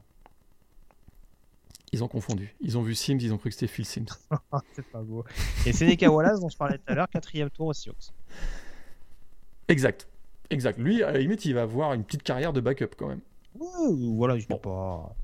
Ils 1.94 2.04
ont 2.04 2.08
confondu. 2.10 2.54
Ils 2.60 2.78
ont 2.78 2.82
vu 2.82 2.94
Sims, 2.96 3.18
ils 3.22 3.34
ont 3.34 3.38
cru 3.38 3.50
que 3.50 3.56
c'était 3.56 3.72
Phil 3.72 3.86
Sims. 3.86 4.06
c'est 4.74 4.86
pas 4.92 5.02
beau. 5.02 5.24
Et 5.66 5.72
Seneca 5.72 6.12
Wallace, 6.12 6.42
dont 6.42 6.50
je 6.50 6.58
parlais 6.58 6.78
tout 6.78 6.84
à 6.88 6.96
l'heure, 6.96 7.10
quatrième 7.10 7.50
tour 7.50 7.68
aux 7.68 7.74
Seahawks. 7.74 8.12
Exact. 9.70 10.08
Exact. 10.50 10.80
Lui, 10.80 11.04
à 11.04 11.12
la 11.12 11.20
limite, 11.20 11.46
il 11.46 11.54
va 11.54 11.62
avoir 11.64 11.94
une 11.94 12.04
petite 12.04 12.24
carrière 12.24 12.54
de 12.54 12.62
backup 12.62 12.96
quand 12.98 13.08
même 13.08 13.22
voilà, 13.56 14.38
je 14.38 14.48
bon. 14.48 14.58
pas. 14.58 15.16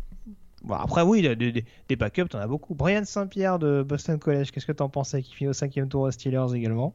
après, 0.78 1.02
oui, 1.02 1.22
des, 1.22 1.66
des 1.88 1.96
backups, 1.96 2.30
t'en 2.30 2.40
as 2.40 2.48
beaucoup. 2.48 2.74
Brian 2.74 3.06
Saint-Pierre 3.06 3.60
de 3.60 3.84
Boston 3.84 4.20
College, 4.20 4.52
qu'est-ce 4.52 4.66
que 4.66 4.72
t'en 4.72 4.90
pensais 4.90 5.22
Qui 5.22 5.34
finit 5.34 5.50
au 5.50 5.54
cinquième 5.54 5.88
tour 5.88 6.02
aux 6.02 6.12
Steelers 6.12 6.54
également? 6.56 6.94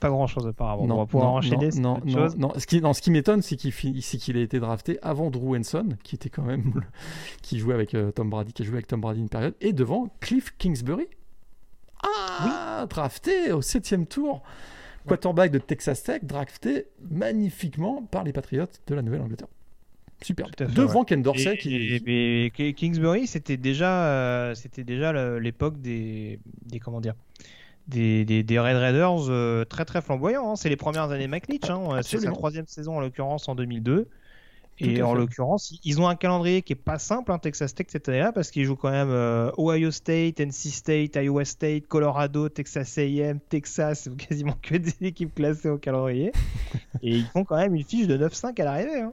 Pas 0.00 0.10
grand 0.10 0.28
chose 0.28 0.46
apparemment. 0.46 0.86
Non, 0.86 0.94
On 0.94 0.98
va 0.98 1.06
pouvoir 1.06 1.32
enchaîner. 1.32 1.70
Non, 1.76 2.00
non, 2.04 2.28
non, 2.36 2.52
Ce 2.56 2.66
qui, 2.66 2.80
ce 2.80 3.02
qui 3.02 3.10
m'étonne, 3.10 3.42
c'est 3.42 3.56
qu'il 3.56 3.72
qu'il 3.72 4.36
a 4.36 4.40
été 4.40 4.60
drafté 4.60 4.98
avant 5.02 5.28
Drew 5.28 5.56
Henson, 5.56 5.88
qui 6.04 6.14
était 6.14 6.30
quand 6.30 6.44
même. 6.44 6.84
qui 7.42 7.58
jouait 7.58 7.74
avec 7.74 7.94
euh, 7.94 8.12
Tom 8.12 8.30
Brady, 8.30 8.52
qui 8.52 8.62
a 8.62 8.64
joué 8.64 8.74
avec 8.74 8.86
Tom 8.86 9.00
Brady 9.00 9.20
une 9.20 9.28
période, 9.28 9.54
et 9.60 9.72
devant 9.72 10.08
Cliff 10.20 10.56
Kingsbury. 10.56 11.08
Ah 12.00 12.86
Drafté 12.88 13.50
au 13.50 13.60
septième 13.60 14.06
tour 14.06 14.44
quarterback 15.08 15.50
de 15.50 15.58
Texas 15.58 16.02
Tech, 16.02 16.24
drafté 16.24 16.86
magnifiquement 17.10 18.02
par 18.02 18.24
les 18.24 18.32
Patriots 18.32 18.66
de 18.86 18.94
la 18.94 19.02
Nouvelle-Angleterre. 19.02 19.48
Super. 20.22 20.48
Devant 20.58 21.04
Ken 21.04 21.22
Dorsey. 21.22 21.58
Et, 21.64 22.50
qui... 22.54 22.74
Kingsbury, 22.74 23.26
c'était 23.26 23.56
déjà, 23.56 24.06
euh, 24.06 24.54
c'était 24.54 24.84
déjà 24.84 25.12
l'époque 25.38 25.80
des, 25.80 26.40
des, 26.66 26.80
comment 26.80 27.00
dire, 27.00 27.14
des, 27.86 28.24
des, 28.24 28.58
Red 28.58 28.76
Raiders 28.76 29.30
euh, 29.30 29.64
très 29.64 29.84
très 29.84 30.02
flamboyants. 30.02 30.52
Hein. 30.52 30.56
C'est 30.56 30.68
les 30.68 30.76
premières 30.76 31.10
années 31.10 31.28
McLeach. 31.28 31.70
Hein. 31.70 32.00
C'est 32.02 32.18
sa 32.18 32.32
troisième 32.32 32.66
saison 32.66 32.96
en 32.96 33.00
l'occurrence 33.00 33.48
en 33.48 33.54
2002. 33.54 34.08
Et 34.80 35.02
en 35.02 35.14
l'occurrence, 35.14 35.74
ils 35.84 36.00
ont 36.00 36.08
un 36.08 36.14
calendrier 36.14 36.62
qui 36.62 36.72
est 36.72 36.76
pas 36.76 36.98
simple, 36.98 37.32
hein, 37.32 37.38
Texas 37.38 37.74
Tech 37.74 37.86
cette 37.88 38.08
année-là, 38.08 38.32
parce 38.32 38.50
qu'ils 38.50 38.64
jouent 38.64 38.76
quand 38.76 38.90
même 38.90 39.10
euh, 39.10 39.50
Ohio 39.58 39.90
State, 39.90 40.40
NC 40.40 40.52
State, 40.52 41.16
Iowa 41.16 41.44
State, 41.44 41.86
Colorado, 41.88 42.48
Texas 42.48 42.96
A&M, 42.98 43.40
Texas, 43.48 44.08
quasiment 44.28 44.56
que 44.62 44.76
des 44.76 44.94
équipes 45.00 45.34
classées 45.34 45.70
au 45.70 45.78
calendrier. 45.78 46.32
et 47.02 47.16
ils 47.16 47.26
font 47.26 47.44
quand 47.44 47.56
même 47.56 47.74
une 47.74 47.84
fiche 47.84 48.06
de 48.06 48.16
9-5 48.16 48.60
à 48.60 48.64
l'arrivée. 48.64 49.00
Hein. 49.00 49.12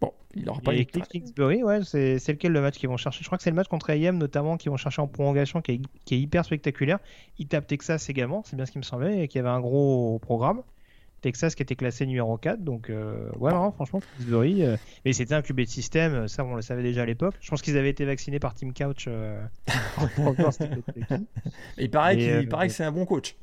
Bon, 0.00 0.12
il 0.34 0.48
aura 0.48 0.60
pas 0.60 0.74
Et 0.74 0.86
Kingsbury, 0.86 1.62
ouais, 1.64 1.80
c'est 1.84 2.28
lequel 2.28 2.52
le 2.52 2.60
match 2.60 2.78
qu'ils 2.78 2.88
vont 2.88 2.96
chercher? 2.96 3.22
Je 3.22 3.28
crois 3.28 3.36
que 3.36 3.44
c'est 3.44 3.50
le 3.50 3.56
match 3.56 3.68
contre 3.68 3.90
A&M 3.90 4.16
notamment 4.16 4.56
qu'ils 4.56 4.70
vont 4.70 4.76
chercher 4.76 5.02
en 5.02 5.08
prolongation, 5.08 5.60
qui 5.60 5.72
est, 5.72 5.80
qui 6.04 6.14
est 6.14 6.20
hyper 6.20 6.44
spectaculaire. 6.44 6.98
Ils 7.38 7.46
tapent 7.46 7.66
Texas 7.66 8.08
également, 8.08 8.42
c'est 8.46 8.56
bien 8.56 8.64
ce 8.64 8.72
qui 8.72 8.78
me 8.78 8.84
semblait, 8.84 9.22
et 9.22 9.28
qu'il 9.28 9.40
y 9.40 9.40
avait 9.40 9.54
un 9.54 9.60
gros 9.60 10.18
programme. 10.20 10.62
Texas 11.20 11.54
qui 11.54 11.62
était 11.62 11.76
classé 11.76 12.06
numéro 12.06 12.36
4. 12.36 12.62
Donc, 12.62 12.90
euh, 12.90 13.30
ouais, 13.38 13.50
franchement, 13.50 14.00
Kingsbury. 14.16 14.64
Euh, 14.64 14.76
mais 15.04 15.12
c'était 15.12 15.34
un 15.34 15.42
QB 15.42 15.60
de 15.60 15.64
système, 15.66 16.28
ça 16.28 16.44
on 16.44 16.54
le 16.54 16.62
savait 16.62 16.82
déjà 16.82 17.02
à 17.02 17.06
l'époque. 17.06 17.34
Je 17.40 17.50
pense 17.50 17.62
qu'ils 17.62 17.76
avaient 17.76 17.90
été 17.90 18.04
vaccinés 18.04 18.38
par 18.38 18.54
Team 18.54 18.72
Couch. 18.72 19.08
Euh, 19.18 19.40
il 21.78 21.90
paraît, 21.90 22.16
que 22.68 22.68
c'est 22.68 22.84
un 22.84 22.92
bon 22.92 23.04
coach. 23.04 23.36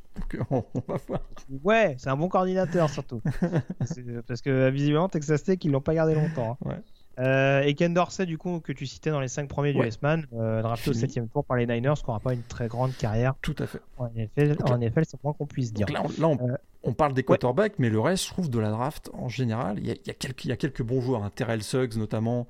on, 0.49 0.64
va 0.88 0.97
voir. 1.07 1.22
Ouais, 1.64 1.95
c'est 1.97 2.10
un 2.10 2.15
bon 2.15 2.30
coordinateur 2.30 2.89
surtout. 2.89 3.22
parce 4.27 4.41
que 4.41 4.69
visiblement, 4.69 5.10
Texas 5.10 5.43
Tech, 5.43 5.57
ils 5.64 5.72
l'ont 5.72 5.81
pas 5.81 5.93
gardé 5.93 6.15
longtemps. 6.15 6.57
Hein. 6.61 6.69
Ouais. 6.69 6.76
Euh, 7.19 7.61
et 7.61 7.73
Ken 7.75 7.93
Dorsey, 7.93 8.25
du 8.25 8.37
coup, 8.37 8.59
que 8.59 8.71
tu 8.71 8.85
citais 8.85 9.09
dans 9.09 9.19
les 9.19 9.27
5 9.27 9.47
premiers 9.47 9.73
du 9.73 9.81
S-Man, 9.81 10.25
euh, 10.33 10.61
drafté 10.61 10.89
au 10.89 10.93
7 10.93 11.31
tour 11.31 11.45
par 11.45 11.57
les 11.57 11.65
Niners, 11.65 11.93
qui 11.95 12.05
n'aura 12.07 12.19
pas 12.19 12.33
une 12.33 12.43
très 12.43 12.67
grande 12.67 12.95
carrière. 12.95 13.35
Tout 13.41 13.55
à 13.59 13.67
fait. 13.67 13.81
En 13.97 14.09
effet, 14.15 14.55
en 14.63 14.81
effet 14.81 15.03
c'est 15.05 15.21
moins 15.23 15.33
qu'on 15.33 15.45
puisse 15.45 15.71
dire. 15.73 15.87
là, 15.91 16.03
euh, 16.03 16.57
on, 16.83 16.93
parle 16.93 17.13
des 17.13 17.23
quarterbacks, 17.23 17.79
mais 17.79 17.89
le 17.89 17.99
reste, 17.99 18.25
je 18.25 18.29
trouve, 18.29 18.49
de 18.49 18.59
la 18.59 18.69
draft 18.69 19.09
en 19.13 19.29
général, 19.29 19.79
il 19.79 19.87
y 19.87 19.91
a, 19.91 19.95
y 20.05 20.09
a, 20.09 20.13
quelques, 20.13 20.45
y 20.45 20.51
a 20.51 20.57
quelques, 20.57 20.83
bons 20.83 21.01
joueurs. 21.01 21.23
Hein. 21.23 21.31
Terrell 21.33 21.63
Suggs, 21.63 21.95
notamment, 21.95 22.47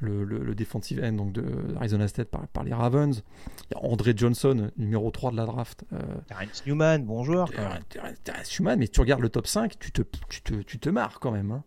le, 0.00 0.24
le, 0.24 0.54
defensive 0.54 1.02
end 1.02 1.12
donc 1.12 1.32
de 1.32 1.44
Arizona 1.76 2.08
State 2.08 2.28
par, 2.28 2.46
par 2.48 2.64
les 2.64 2.74
Ravens. 2.74 3.22
Il 3.70 3.74
y 3.74 3.80
a 3.80 3.84
André 3.84 4.14
Johnson, 4.16 4.70
numéro 4.76 5.10
3 5.10 5.30
de 5.30 5.36
la 5.36 5.46
draft. 5.46 5.84
Euh, 5.92 5.98
Terrence 6.26 6.66
Newman, 6.66 7.04
bon 7.04 7.22
joueur. 7.22 7.50
Terrence 8.24 8.58
Newman, 8.58 8.78
mais 8.78 8.88
tu 8.88 9.00
regardes 9.00 9.22
le 9.22 9.28
top 9.28 9.46
5, 9.46 9.78
tu 9.78 9.92
te, 9.92 10.02
tu 10.28 10.42
te, 10.42 10.54
tu 10.54 10.78
te 10.78 10.88
marres 10.88 11.20
quand 11.20 11.30
même. 11.30 11.52
Hein. 11.52 11.62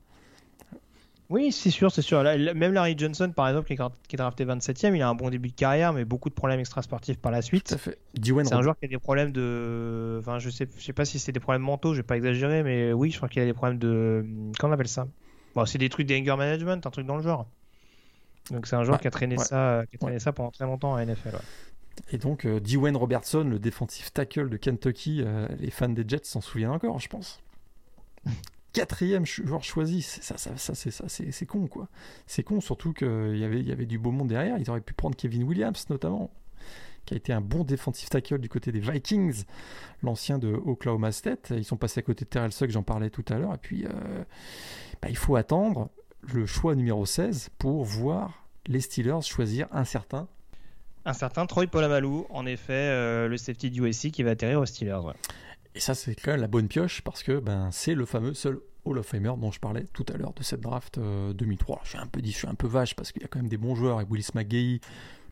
Oui, 1.32 1.54
c'est 1.54 1.72
sûr, 1.72 1.92
c'est 1.94 2.02
sûr. 2.02 2.22
même 2.24 2.74
Larry 2.74 2.94
Johnson, 2.98 3.32
par 3.34 3.48
exemple, 3.48 3.68
qui 3.68 3.74
est, 3.74 4.18
drafté 4.18 4.44
27e, 4.44 4.94
il 4.94 5.02
a 5.02 5.08
un 5.08 5.16
bon 5.16 5.30
début 5.30 5.48
de 5.48 5.56
carrière, 5.56 5.94
mais 5.94 6.04
beaucoup 6.04 6.30
de 6.30 6.34
problèmes 6.34 6.60
extrasportifs 6.60 7.18
par 7.18 7.32
la 7.32 7.42
suite. 7.42 7.74
C'est 7.82 8.54
un 8.54 8.62
joueur 8.62 8.78
qui 8.78 8.86
a 8.86 8.90
des 8.90 8.98
problèmes 8.98 9.32
de. 9.32 10.18
Enfin, 10.20 10.40
je 10.40 10.50
sais, 10.50 10.68
je 10.78 10.84
sais 10.84 10.92
pas 10.92 11.06
si 11.06 11.20
c'est 11.20 11.32
des 11.32 11.40
problèmes 11.40 11.62
mentaux, 11.62 11.94
je 11.94 12.00
vais 12.00 12.04
pas 12.04 12.18
exagérer, 12.18 12.64
mais 12.64 12.92
oui, 12.92 13.12
je 13.12 13.18
crois 13.18 13.30
qu'il 13.30 13.42
a 13.42 13.46
des 13.46 13.54
problèmes 13.54 13.80
de. 13.80 14.26
Comment 14.60 14.72
on 14.72 14.74
appelle 14.74 14.90
ça? 14.90 15.08
Bon, 15.56 15.66
c'est 15.66 15.78
des 15.78 15.88
trucs 15.88 16.06
d'anger 16.06 16.36
management, 16.36 16.86
un 16.86 16.92
truc 16.92 17.08
dans 17.08 17.16
le 17.16 17.24
genre. 17.24 17.48
Donc 18.50 18.68
c'est 18.68 18.76
un 18.76 18.84
joueur 18.84 19.00
qui 19.00 19.08
a 19.08 19.12
traîné 19.12 19.38
ça, 19.38 19.84
qui 19.90 19.96
a 19.96 20.00
traîné 20.00 20.20
ça 20.20 20.34
pendant 20.34 20.52
très 20.52 20.66
longtemps 20.66 20.96
à 20.96 21.06
NFL. 21.06 21.38
Et 22.12 22.18
donc, 22.18 22.46
euh, 22.46 22.60
Dwayne 22.60 22.98
Robertson, 22.98 23.44
le 23.44 23.60
défensif 23.60 24.12
tackle 24.12 24.50
de 24.50 24.58
Kentucky, 24.58 25.22
euh, 25.26 25.48
les 25.60 25.72
fans 25.72 25.90
des 25.90 26.04
Jets 26.06 26.22
s'en 26.24 26.42
souviennent 26.42 26.72
encore, 26.72 27.00
je 27.00 27.08
pense 27.08 27.42
quatrième 28.74 29.26
joueur 29.26 29.64
choisi, 29.64 30.02
ça, 30.02 30.38
ça, 30.38 30.56
ça 30.58 30.76
c'est 30.76 30.92
ça, 30.92 31.06
c'est 31.08 31.46
con 31.46 31.68
quoi. 31.68 31.88
C'est 32.26 32.44
con 32.44 32.62
surtout 32.62 32.94
qu'il 32.94 33.38
y 33.38 33.44
avait, 33.44 33.62
y 33.62 33.72
avait 33.72 33.86
du 33.86 34.00
beau 34.00 34.12
monde 34.12 34.30
derrière. 34.30 34.58
Ils 34.58 34.70
auraient 34.70 34.82
pu 34.82 34.94
prendre 34.94 35.16
Kevin 35.16 35.44
Williams 35.44 35.90
notamment, 35.90 36.32
qui 37.06 37.14
a 37.14 37.18
été 37.18 37.34
un 37.34 37.42
bon 37.42 37.64
défensif 37.64 38.10
tackle 38.10 38.40
du 38.40 38.50
côté 38.50 38.72
des 38.72 38.80
Vikings, 38.80 39.44
l'ancien 40.04 40.38
de 40.38 40.54
Oklahoma 40.54 41.12
State. 41.12 41.52
Ils 41.56 41.66
sont 41.66 41.78
passés 41.78 42.00
à 42.00 42.04
côté 42.04 42.26
de 42.26 42.30
Terrell 42.30 42.52
Suggs, 42.52 42.72
j'en 42.72 42.84
parlais 42.84 43.10
tout 43.10 43.26
à 43.30 43.38
l'heure. 43.38 43.54
Et 43.54 43.60
puis, 43.60 43.86
euh, 43.86 44.24
bah, 45.02 45.10
il 45.10 45.18
faut 45.18 45.36
attendre 45.36 45.90
le 46.22 46.46
choix 46.46 46.76
numéro 46.76 47.06
16 47.06 47.50
pour 47.58 47.84
voir 47.84 48.46
les 48.68 48.80
Steelers 48.80 49.22
choisir 49.22 49.68
un 49.72 49.84
certain. 49.84 50.28
Un 51.04 51.14
certain 51.14 51.48
Troy 51.48 51.66
Polamalu, 51.66 52.26
en 52.30 52.46
effet, 52.46 52.74
euh, 52.74 53.28
le 53.28 53.36
safety 53.36 53.72
du 53.72 53.82
USC 53.88 54.12
qui 54.12 54.22
va 54.22 54.32
atterrir 54.32 54.60
aux 54.60 54.68
Steelers. 54.68 55.02
Et 55.76 55.80
ça, 55.80 55.96
c'est 55.96 56.16
quand 56.16 56.32
même 56.32 56.42
la 56.42 56.48
bonne 56.48 56.68
pioche 56.68 57.02
parce 57.02 57.24
que 57.24 57.40
ben, 57.40 57.70
c'est 57.72 57.96
le 57.96 58.06
fameux 58.06 58.34
seul 58.34 58.60
Hall 58.84 58.98
of 58.98 59.06
Famer 59.06 59.34
dont 59.38 59.52
je 59.52 59.60
parlais 59.60 59.86
tout 59.94 60.06
à 60.14 60.18
l'heure 60.18 60.34
de 60.34 60.44
cette 60.44 60.62
draft 60.62 61.00
2003. 61.00 61.76
Euh, 61.76 61.80
je 61.84 61.90
suis 61.90 61.98
un 61.98 62.08
peu 62.08 62.22
je 62.24 62.32
suis 62.32 62.48
un 62.48 62.56
peu 62.56 62.68
vache 62.68 62.96
parce 62.96 63.12
qu'il 63.12 63.22
y 63.22 63.26
a 63.26 63.28
quand 63.28 63.40
même 63.40 63.50
des 63.50 63.58
bons 63.58 63.76
joueurs 63.76 63.98
avec 63.98 64.10
Willis 64.10 64.30
McGahee, 64.34 64.82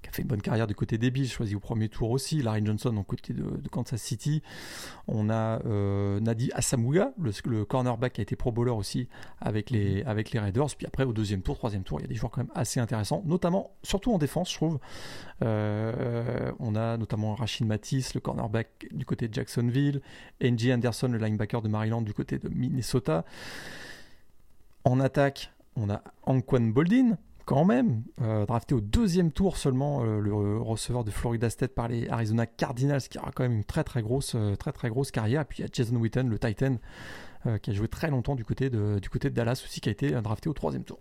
qui 0.02 0.10
a 0.10 0.12
fait 0.12 0.22
une 0.22 0.28
bonne 0.28 0.42
carrière 0.42 0.68
du 0.68 0.76
côté 0.76 0.98
des 0.98 1.12
Bills, 1.12 1.28
choisi 1.28 1.56
au 1.56 1.60
premier 1.60 1.90
tour 1.90 2.12
aussi. 2.12 2.42
Larry 2.42 2.66
Johnson 2.66 2.92
du 2.92 3.04
côté 3.04 3.34
de, 3.34 3.68
Kansas 3.70 4.02
City. 4.02 4.42
On 5.08 5.30
a 5.30 5.62
euh, 5.66 6.20
Nadi 6.20 6.52
Asamuga, 6.54 7.12
le, 7.20 7.66
cornerback 7.66 8.14
qui 8.14 8.22
a 8.22 8.24
été 8.24 8.36
pro 8.36 8.52
bowler 8.52 8.72
aussi 8.72 9.08
avec 9.42 9.70
les, 9.70 10.04
avec 10.04 10.32
les 10.32 10.40
Raiders. 10.40 10.68
Puis 10.78 10.88
après, 10.88 11.04
au 11.04 11.14
deuxième 11.14 11.42
tour, 11.42 11.58
troisième 11.58 11.84
tour, 11.84 12.00
il 12.00 12.04
y 12.04 12.06
a 12.06 12.08
des 12.08 12.16
joueurs 12.16 12.32
quand 12.32 12.42
même 12.42 12.52
assez 12.56 12.80
intéressants, 12.80 13.24
notamment, 13.26 13.72
surtout 13.84 14.14
en 14.14 14.18
défense, 14.18 14.52
je 14.52 14.56
trouve. 14.56 14.80
Euh, 15.44 16.52
on 16.60 16.76
a 16.76 16.98
notamment 16.98 17.36
Rachid 17.36 17.66
Matisse, 17.66 18.14
le 18.14 18.22
cornerback 18.22 18.88
du 18.92 19.06
côté 19.06 19.28
de 19.28 19.34
Jacksonville. 19.34 20.02
Angie 20.44 20.74
Anderson, 20.74 21.08
le 21.08 21.18
linebacker 21.18 21.62
de 21.62 21.68
Maryland 21.68 22.02
du 22.02 22.14
côté 22.14 22.40
de 22.40 22.50
Minnesota. 22.50 23.26
En 24.86 25.00
attaque, 25.00 25.52
on 25.76 25.90
a 25.90 26.02
Anquan 26.24 26.62
Boldin, 26.62 27.18
quand 27.50 27.66
même, 27.66 28.04
drafté 28.46 28.76
au 28.76 28.80
deuxième 28.80 29.32
tour 29.32 29.58
seulement, 29.58 30.04
le 30.04 30.62
receveur 30.62 31.04
de 31.04 31.10
Florida 31.10 31.50
State 31.50 31.74
par 31.74 31.88
les 31.88 32.08
Arizona 32.08 32.46
Cardinals, 32.46 33.02
qui 33.02 33.18
aura 33.18 33.32
quand 33.32 33.42
même 33.42 33.54
une 33.54 33.64
très 33.64 33.84
très 33.84 34.04
grosse, 34.04 34.36
très 34.60 34.72
très 34.72 34.90
grosse 34.90 35.10
carrière. 35.10 35.42
Et 35.42 35.46
puis 35.46 35.58
il 35.58 35.62
y 35.64 35.66
a 35.66 35.70
Jason 35.74 35.96
Witten, 35.96 36.30
le 36.30 36.38
Titan, 36.38 36.76
qui 37.64 37.72
a 37.72 37.74
joué 37.74 37.88
très 37.88 38.12
longtemps 38.12 38.36
du 38.36 38.46
côté 38.46 38.70
de, 38.70 39.00
du 39.00 39.10
côté 39.10 39.32
de 39.32 39.34
Dallas 39.34 39.64
aussi, 39.66 39.82
qui 39.82 39.90
a 39.90 39.92
été 39.92 40.12
drafté 40.22 40.48
au 40.48 40.54
troisième 40.54 40.84
tour. 40.84 41.00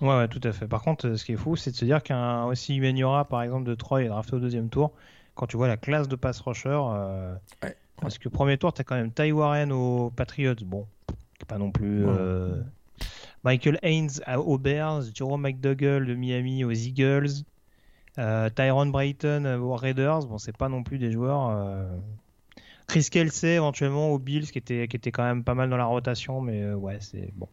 Ouais, 0.00 0.16
ouais, 0.16 0.28
tout 0.28 0.40
à 0.44 0.52
fait. 0.52 0.68
Par 0.68 0.82
contre, 0.82 1.16
ce 1.16 1.24
qui 1.24 1.32
est 1.32 1.36
fou, 1.36 1.56
c'est 1.56 1.72
de 1.72 1.76
se 1.76 1.84
dire 1.84 2.00
qu'un 2.04 2.44
aussi 2.44 2.76
Humaniora, 2.76 3.24
par 3.24 3.42
exemple, 3.42 3.64
de 3.64 3.74
Troy 3.74 4.04
est 4.04 4.08
drafté 4.08 4.36
au 4.36 4.38
deuxième 4.38 4.68
tour. 4.68 4.92
Quand 5.34 5.48
tu 5.48 5.56
vois 5.56 5.66
la 5.66 5.76
classe 5.76 6.06
de 6.06 6.14
pass 6.14 6.38
rusher, 6.38 6.80
euh, 6.80 7.34
parce 8.00 8.18
que 8.18 8.28
premier 8.28 8.56
tour, 8.56 8.72
tu 8.72 8.82
as 8.82 8.84
quand 8.84 8.94
même 8.94 9.10
Ty 9.10 9.32
Warren 9.32 9.72
aux 9.72 10.10
Patriots. 10.10 10.54
Bon, 10.64 10.86
pas 11.48 11.58
non 11.58 11.72
plus. 11.72 12.06
Euh, 12.06 12.62
Michael 13.44 13.78
Haynes 13.82 14.10
aux 14.36 14.58
Bears, 14.58 15.02
Jerome 15.14 15.42
McDougall 15.42 16.06
de 16.06 16.14
Miami 16.14 16.64
aux 16.64 16.72
Eagles, 16.72 17.44
euh, 18.18 18.48
Tyron 18.50 18.86
Brayton 18.86 19.44
aux 19.60 19.76
Raiders. 19.76 20.26
Bon, 20.26 20.38
c'est 20.38 20.56
pas 20.56 20.68
non 20.68 20.82
plus 20.82 20.98
des 20.98 21.12
joueurs. 21.12 21.86
Chris 22.86 23.08
Kelsey 23.10 23.54
éventuellement 23.54 24.10
aux 24.10 24.18
Bills, 24.18 24.50
qui 24.50 24.58
était, 24.58 24.88
qui 24.88 24.96
était 24.96 25.10
quand 25.10 25.24
même 25.24 25.44
pas 25.44 25.54
mal 25.54 25.70
dans 25.70 25.76
la 25.76 25.86
rotation, 25.86 26.40
mais 26.40 26.72
ouais, 26.72 26.98
c'est 27.00 27.32
bon 27.34 27.48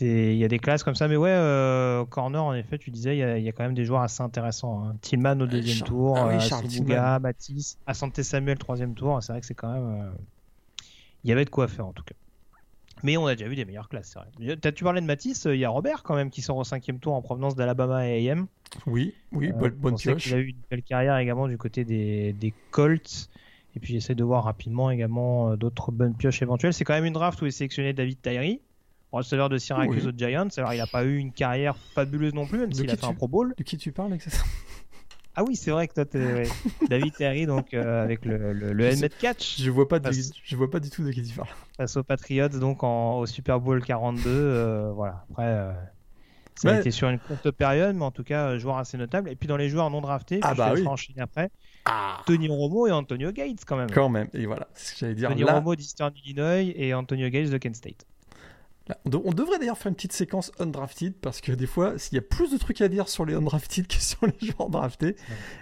il 0.00 0.36
y 0.36 0.44
a 0.44 0.48
des 0.48 0.58
classes 0.58 0.82
comme 0.82 0.94
ça 0.94 1.08
mais 1.08 1.16
ouais 1.16 1.30
euh, 1.30 2.04
corner 2.06 2.42
en 2.42 2.54
effet 2.54 2.78
tu 2.78 2.90
disais 2.90 3.16
il 3.16 3.42
y, 3.42 3.48
a, 3.48 3.52
quand 3.52 3.64
même 3.64 3.74
des 3.74 3.84
joueurs 3.84 4.02
assez 4.02 4.22
intéressants 4.22 4.84
hein. 4.84 4.96
Tillman 5.00 5.40
au 5.40 5.46
deuxième 5.46 5.86
tour 5.86 6.16
ah 6.18 6.28
euh, 6.28 7.18
Matisse 7.18 7.78
Asante 7.86 8.22
Samuel 8.22 8.58
troisième 8.58 8.94
tour 8.94 9.22
c'est 9.22 9.32
vrai 9.32 9.40
que 9.40 9.46
c'est 9.46 9.54
quand 9.54 9.72
même 9.72 10.02
euh, 10.02 10.10
il 11.22 11.30
y 11.30 11.32
avait 11.32 11.44
de 11.44 11.50
quoi 11.50 11.68
faire 11.68 11.86
en 11.86 11.92
tout 11.92 12.02
cas 12.02 12.14
mais 13.02 13.16
on 13.16 13.26
a 13.26 13.34
déjà 13.34 13.48
vu 13.48 13.56
des 13.56 13.64
meilleures 13.64 13.88
classes 13.88 14.14
c'est 14.14 14.46
vrai. 14.46 14.72
Tu 14.72 14.84
parlais 14.84 15.00
de 15.00 15.06
Matisse 15.06 15.46
il 15.50 15.58
y 15.58 15.64
a 15.64 15.68
Robert 15.68 16.02
quand 16.02 16.14
même 16.14 16.30
qui 16.30 16.42
sort 16.42 16.56
au 16.56 16.64
cinquième 16.64 16.98
tour 16.98 17.14
en 17.14 17.22
provenance 17.22 17.54
d'Alabama 17.54 18.08
et 18.08 18.30
AM 18.30 18.46
oui 18.86 19.14
oui 19.32 19.52
bonne 19.52 19.96
pioche. 19.96 20.26
il 20.26 20.34
a 20.34 20.38
eu 20.38 20.48
une 20.48 20.62
belle 20.70 20.82
carrière 20.82 21.16
également 21.18 21.48
du 21.48 21.58
côté 21.58 21.84
des, 21.84 22.32
des 22.32 22.52
Colts. 22.70 23.28
Et 23.76 23.80
puis 23.80 23.92
j'essaie 23.92 24.14
de 24.14 24.22
voir 24.22 24.44
rapidement 24.44 24.88
également 24.92 25.56
d'autres 25.56 25.90
bonnes 25.90 26.14
pioches 26.14 26.42
éventuelles. 26.42 26.72
C'est 26.72 26.84
quand 26.84 26.92
même 26.92 27.06
une 27.06 27.12
draft 27.12 27.42
où 27.42 27.46
est 27.46 27.50
sélectionné 27.50 27.92
David 27.92 28.22
Tyree 28.22 28.60
receveur 29.14 29.48
de 29.48 29.58
Syracuse 29.58 30.06
aux 30.06 30.12
Giants. 30.16 30.48
Alors, 30.56 30.74
il 30.74 30.78
n'a 30.78 30.86
pas 30.86 31.04
eu 31.04 31.16
une 31.16 31.32
carrière 31.32 31.76
fabuleuse 31.76 32.34
non 32.34 32.46
plus, 32.46 32.58
même 32.58 32.72
s'il 32.72 32.90
a 32.90 32.96
fait 32.96 33.04
un 33.04 33.14
Pro 33.14 33.28
Bowl. 33.28 33.54
De 33.56 33.62
qui 33.62 33.78
tu 33.78 33.92
parles, 33.92 34.16
Ah 35.36 35.42
oui, 35.42 35.56
c'est 35.56 35.70
vrai 35.70 35.88
que 35.88 35.94
toi, 35.94 36.04
es... 36.14 36.44
David 36.88 37.14
Terry, 37.14 37.46
donc 37.46 37.74
euh, 37.74 38.02
avec 38.02 38.24
le, 38.24 38.52
le, 38.52 38.84
helmet 38.84 39.08
catch. 39.08 39.60
Je 39.60 39.70
vois 39.70 39.88
pas, 39.88 39.98
je 40.10 40.56
vois 40.56 40.70
pas 40.70 40.80
du 40.80 40.90
tout 40.90 41.02
de 41.04 41.10
qui 41.10 41.22
tu 41.22 41.34
parles. 41.34 41.48
Face 41.76 41.96
aux 41.96 42.04
Patriots, 42.04 42.48
donc 42.48 42.84
au 42.84 43.26
Super 43.26 43.60
Bowl 43.60 43.82
42, 43.82 44.30
euh, 44.30 44.92
voilà. 44.94 45.24
Après, 45.30 45.46
euh, 45.46 45.72
ça 46.54 46.70
a 46.70 46.78
été 46.78 46.92
sur 46.92 47.08
une 47.08 47.18
courte 47.18 47.50
période, 47.50 47.96
mais 47.96 48.04
en 48.04 48.12
tout 48.12 48.22
cas, 48.22 48.56
joueur 48.58 48.78
assez 48.78 48.96
notable. 48.96 49.28
Et 49.28 49.34
puis 49.34 49.48
dans 49.48 49.56
les 49.56 49.68
joueurs 49.68 49.90
non 49.90 50.00
draftés, 50.00 50.38
ah 50.42 50.54
bah 50.54 50.72
je 50.76 50.82
vais 50.82 50.86
enchaîner 50.86 51.20
après. 51.20 51.50
Ah. 51.84 52.20
Tony 52.26 52.48
Romo 52.48 52.86
et 52.86 52.92
Antonio 52.92 53.32
Gates 53.32 53.64
quand 53.66 53.76
même. 53.76 53.90
Quand 53.90 54.08
même, 54.08 54.28
et 54.34 54.46
voilà, 54.46 54.68
ce 54.74 54.92
que 54.92 54.98
j'allais 55.00 55.14
dire. 55.14 55.30
Tony 55.30 55.42
Romo 55.42 55.74
d'Eastern 55.74 56.12
Illinois 56.24 56.60
et 56.60 56.94
Antonio 56.94 57.28
Gates 57.28 57.50
de 57.50 57.58
Kent 57.58 57.76
State. 57.76 58.06
On 59.06 59.32
devrait 59.32 59.58
d'ailleurs 59.58 59.78
faire 59.78 59.88
une 59.88 59.94
petite 59.94 60.12
séquence 60.12 60.52
undrafted 60.58 61.14
parce 61.14 61.40
que 61.40 61.52
des 61.52 61.66
fois, 61.66 61.94
il 62.12 62.16
y 62.16 62.18
a 62.18 62.22
plus 62.22 62.52
de 62.52 62.58
trucs 62.58 62.82
à 62.82 62.88
dire 62.88 63.08
sur 63.08 63.24
les 63.24 63.34
undrafted 63.34 63.86
que 63.88 63.94
sur 63.94 64.26
les 64.26 64.46
joueurs 64.46 64.68
draftés. 64.68 65.16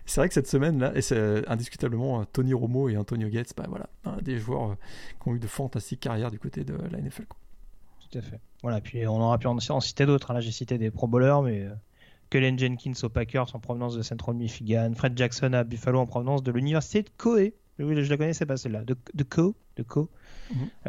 C'est 0.06 0.20
vrai 0.20 0.28
que 0.28 0.34
cette 0.34 0.48
semaine 0.48 0.80
là, 0.80 0.92
et 0.96 1.02
c'est 1.02 1.16
euh, 1.16 1.42
indiscutablement 1.46 2.20
euh, 2.20 2.24
Tony 2.32 2.52
Romo 2.52 2.88
et 2.88 2.96
Antonio 2.96 3.28
Gates, 3.28 3.52
bah 3.56 3.66
voilà, 3.68 3.88
des 4.22 4.38
joueurs 4.38 4.72
euh, 4.72 4.74
qui 5.22 5.28
ont 5.28 5.34
eu 5.36 5.38
de 5.38 5.46
fantastiques 5.46 6.00
carrières 6.00 6.32
du 6.32 6.40
côté 6.40 6.64
de 6.64 6.74
la 6.74 7.00
NFL. 7.00 7.26
Tout 8.10 8.18
à 8.18 8.22
fait. 8.22 8.40
Voilà, 8.62 8.80
puis 8.80 9.06
on 9.06 9.20
aura 9.20 9.38
pu 9.38 9.46
en, 9.46 9.80
citer 9.80 10.04
d'autres. 10.04 10.32
Hein. 10.32 10.34
Là, 10.34 10.40
j'ai 10.40 10.50
cité 10.50 10.76
des 10.76 10.90
Pro 10.90 11.06
Bowlers, 11.06 11.42
mais 11.44 11.68
Kellen 12.30 12.58
Jenkins 12.58 12.92
aux 13.04 13.08
Packers 13.08 13.54
en 13.54 13.60
provenance 13.60 13.96
de 13.96 14.02
Central 14.02 14.34
Michigan, 14.34 14.92
Fred 14.96 15.16
Jackson 15.16 15.52
à 15.52 15.62
Buffalo 15.62 16.00
en 16.00 16.06
provenance 16.06 16.42
de 16.42 16.50
l'université 16.50 17.02
de 17.02 17.10
Coe. 17.16 17.52
Oui, 17.78 18.04
je 18.04 18.10
la 18.10 18.16
connaissais 18.16 18.46
pas 18.46 18.56
celle-là, 18.56 18.84
de, 18.84 18.96
de 19.14 19.24
Co, 19.24 19.54
de 19.76 19.82
Co. 19.82 20.10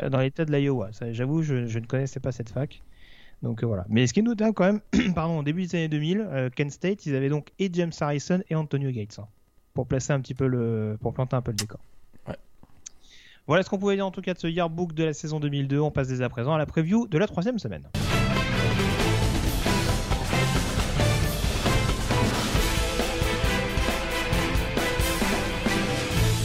Euh, 0.01 0.09
dans 0.09 0.19
l'état 0.19 0.45
de 0.45 0.51
l'Iowa. 0.51 0.89
J'avoue, 1.11 1.41
je, 1.43 1.55
ne 1.55 1.85
connaissais 1.85 2.19
pas 2.19 2.31
cette 2.31 2.49
fac. 2.49 2.81
Donc 3.41 3.63
euh, 3.63 3.67
voilà. 3.67 3.85
Mais 3.89 4.07
ce 4.07 4.13
qui 4.13 4.21
est 4.21 4.23
notable 4.23 4.53
quand 4.53 4.65
même, 4.65 4.81
pardon, 5.15 5.39
au 5.39 5.43
début 5.43 5.63
des 5.63 5.75
années 5.75 5.89
2000, 5.89 6.21
euh, 6.21 6.49
Kent 6.49 6.71
State, 6.71 7.05
ils 7.05 7.15
avaient 7.15 7.29
donc 7.29 7.51
et 7.59 7.69
James 7.73 7.91
Harrison 7.99 8.41
et 8.49 8.55
Antonio 8.55 8.89
Gates 8.91 9.19
hein, 9.19 9.27
pour 9.73 9.87
placer 9.87 10.13
un 10.13 10.21
petit 10.21 10.33
peu 10.33 10.47
le, 10.47 10.97
pour 11.01 11.13
planter 11.13 11.35
un 11.35 11.41
peu 11.41 11.51
le 11.51 11.57
décor. 11.57 11.79
Voilà 13.45 13.61
ce 13.61 13.69
qu'on 13.69 13.77
pouvait 13.77 13.95
dire 13.95 14.07
en 14.07 14.11
tout 14.11 14.21
cas 14.21 14.33
de 14.33 14.39
ce 14.39 14.47
yearbook 14.47 14.93
de 14.93 15.03
la 15.03 15.13
saison 15.13 15.41
2002. 15.41 15.77
On 15.77 15.91
passe 15.91 16.07
dès 16.07 16.21
à 16.21 16.29
présent 16.29 16.53
à 16.53 16.57
la 16.57 16.65
preview 16.65 17.07
de 17.07 17.17
la 17.17 17.27
troisième 17.27 17.59
semaine. 17.59 17.89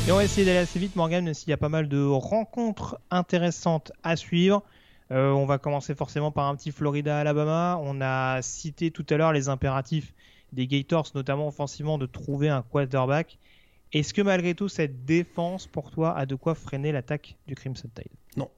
Et 0.09 0.11
on 0.11 0.17
va 0.17 0.25
essayer 0.25 0.47
d'aller 0.47 0.61
assez 0.61 0.79
vite, 0.79 0.97
Morgan, 0.97 1.23
même 1.23 1.35
s'il 1.35 1.51
y 1.51 1.53
a 1.53 1.59
pas 1.59 1.69
mal 1.69 1.87
de 1.87 2.03
rencontres 2.03 2.99
intéressantes 3.11 3.93
à 4.03 4.17
suivre. 4.17 4.63
Euh, 5.11 5.33
on 5.33 5.45
va 5.45 5.59
commencer 5.59 5.95
forcément 5.95 6.31
par 6.31 6.47
un 6.47 6.57
petit 6.57 6.73
Florida-Alabama. 6.73 7.79
On 7.83 8.01
a 8.01 8.41
cité 8.41 8.91
tout 8.91 9.05
à 9.11 9.19
l'heure 9.19 9.35
les 9.35 9.51
impératifs 9.51 10.15
des 10.55 10.67
Gators, 10.67 11.09
notamment 11.15 11.47
offensivement, 11.47 11.99
de 11.99 12.07
trouver 12.07 12.49
un 12.49 12.63
quarterback. 12.63 13.37
Est-ce 13.93 14.15
que 14.15 14.23
malgré 14.23 14.55
tout, 14.55 14.71
cette 14.71 15.05
défense, 15.05 15.67
pour 15.67 15.91
toi, 15.91 16.17
a 16.17 16.25
de 16.25 16.37
quoi 16.37 16.55
freiner 16.55 16.91
l'attaque 16.91 17.37
du 17.47 17.55
Crimson 17.55 17.91
Tide? 17.95 18.07
Non. 18.35 18.49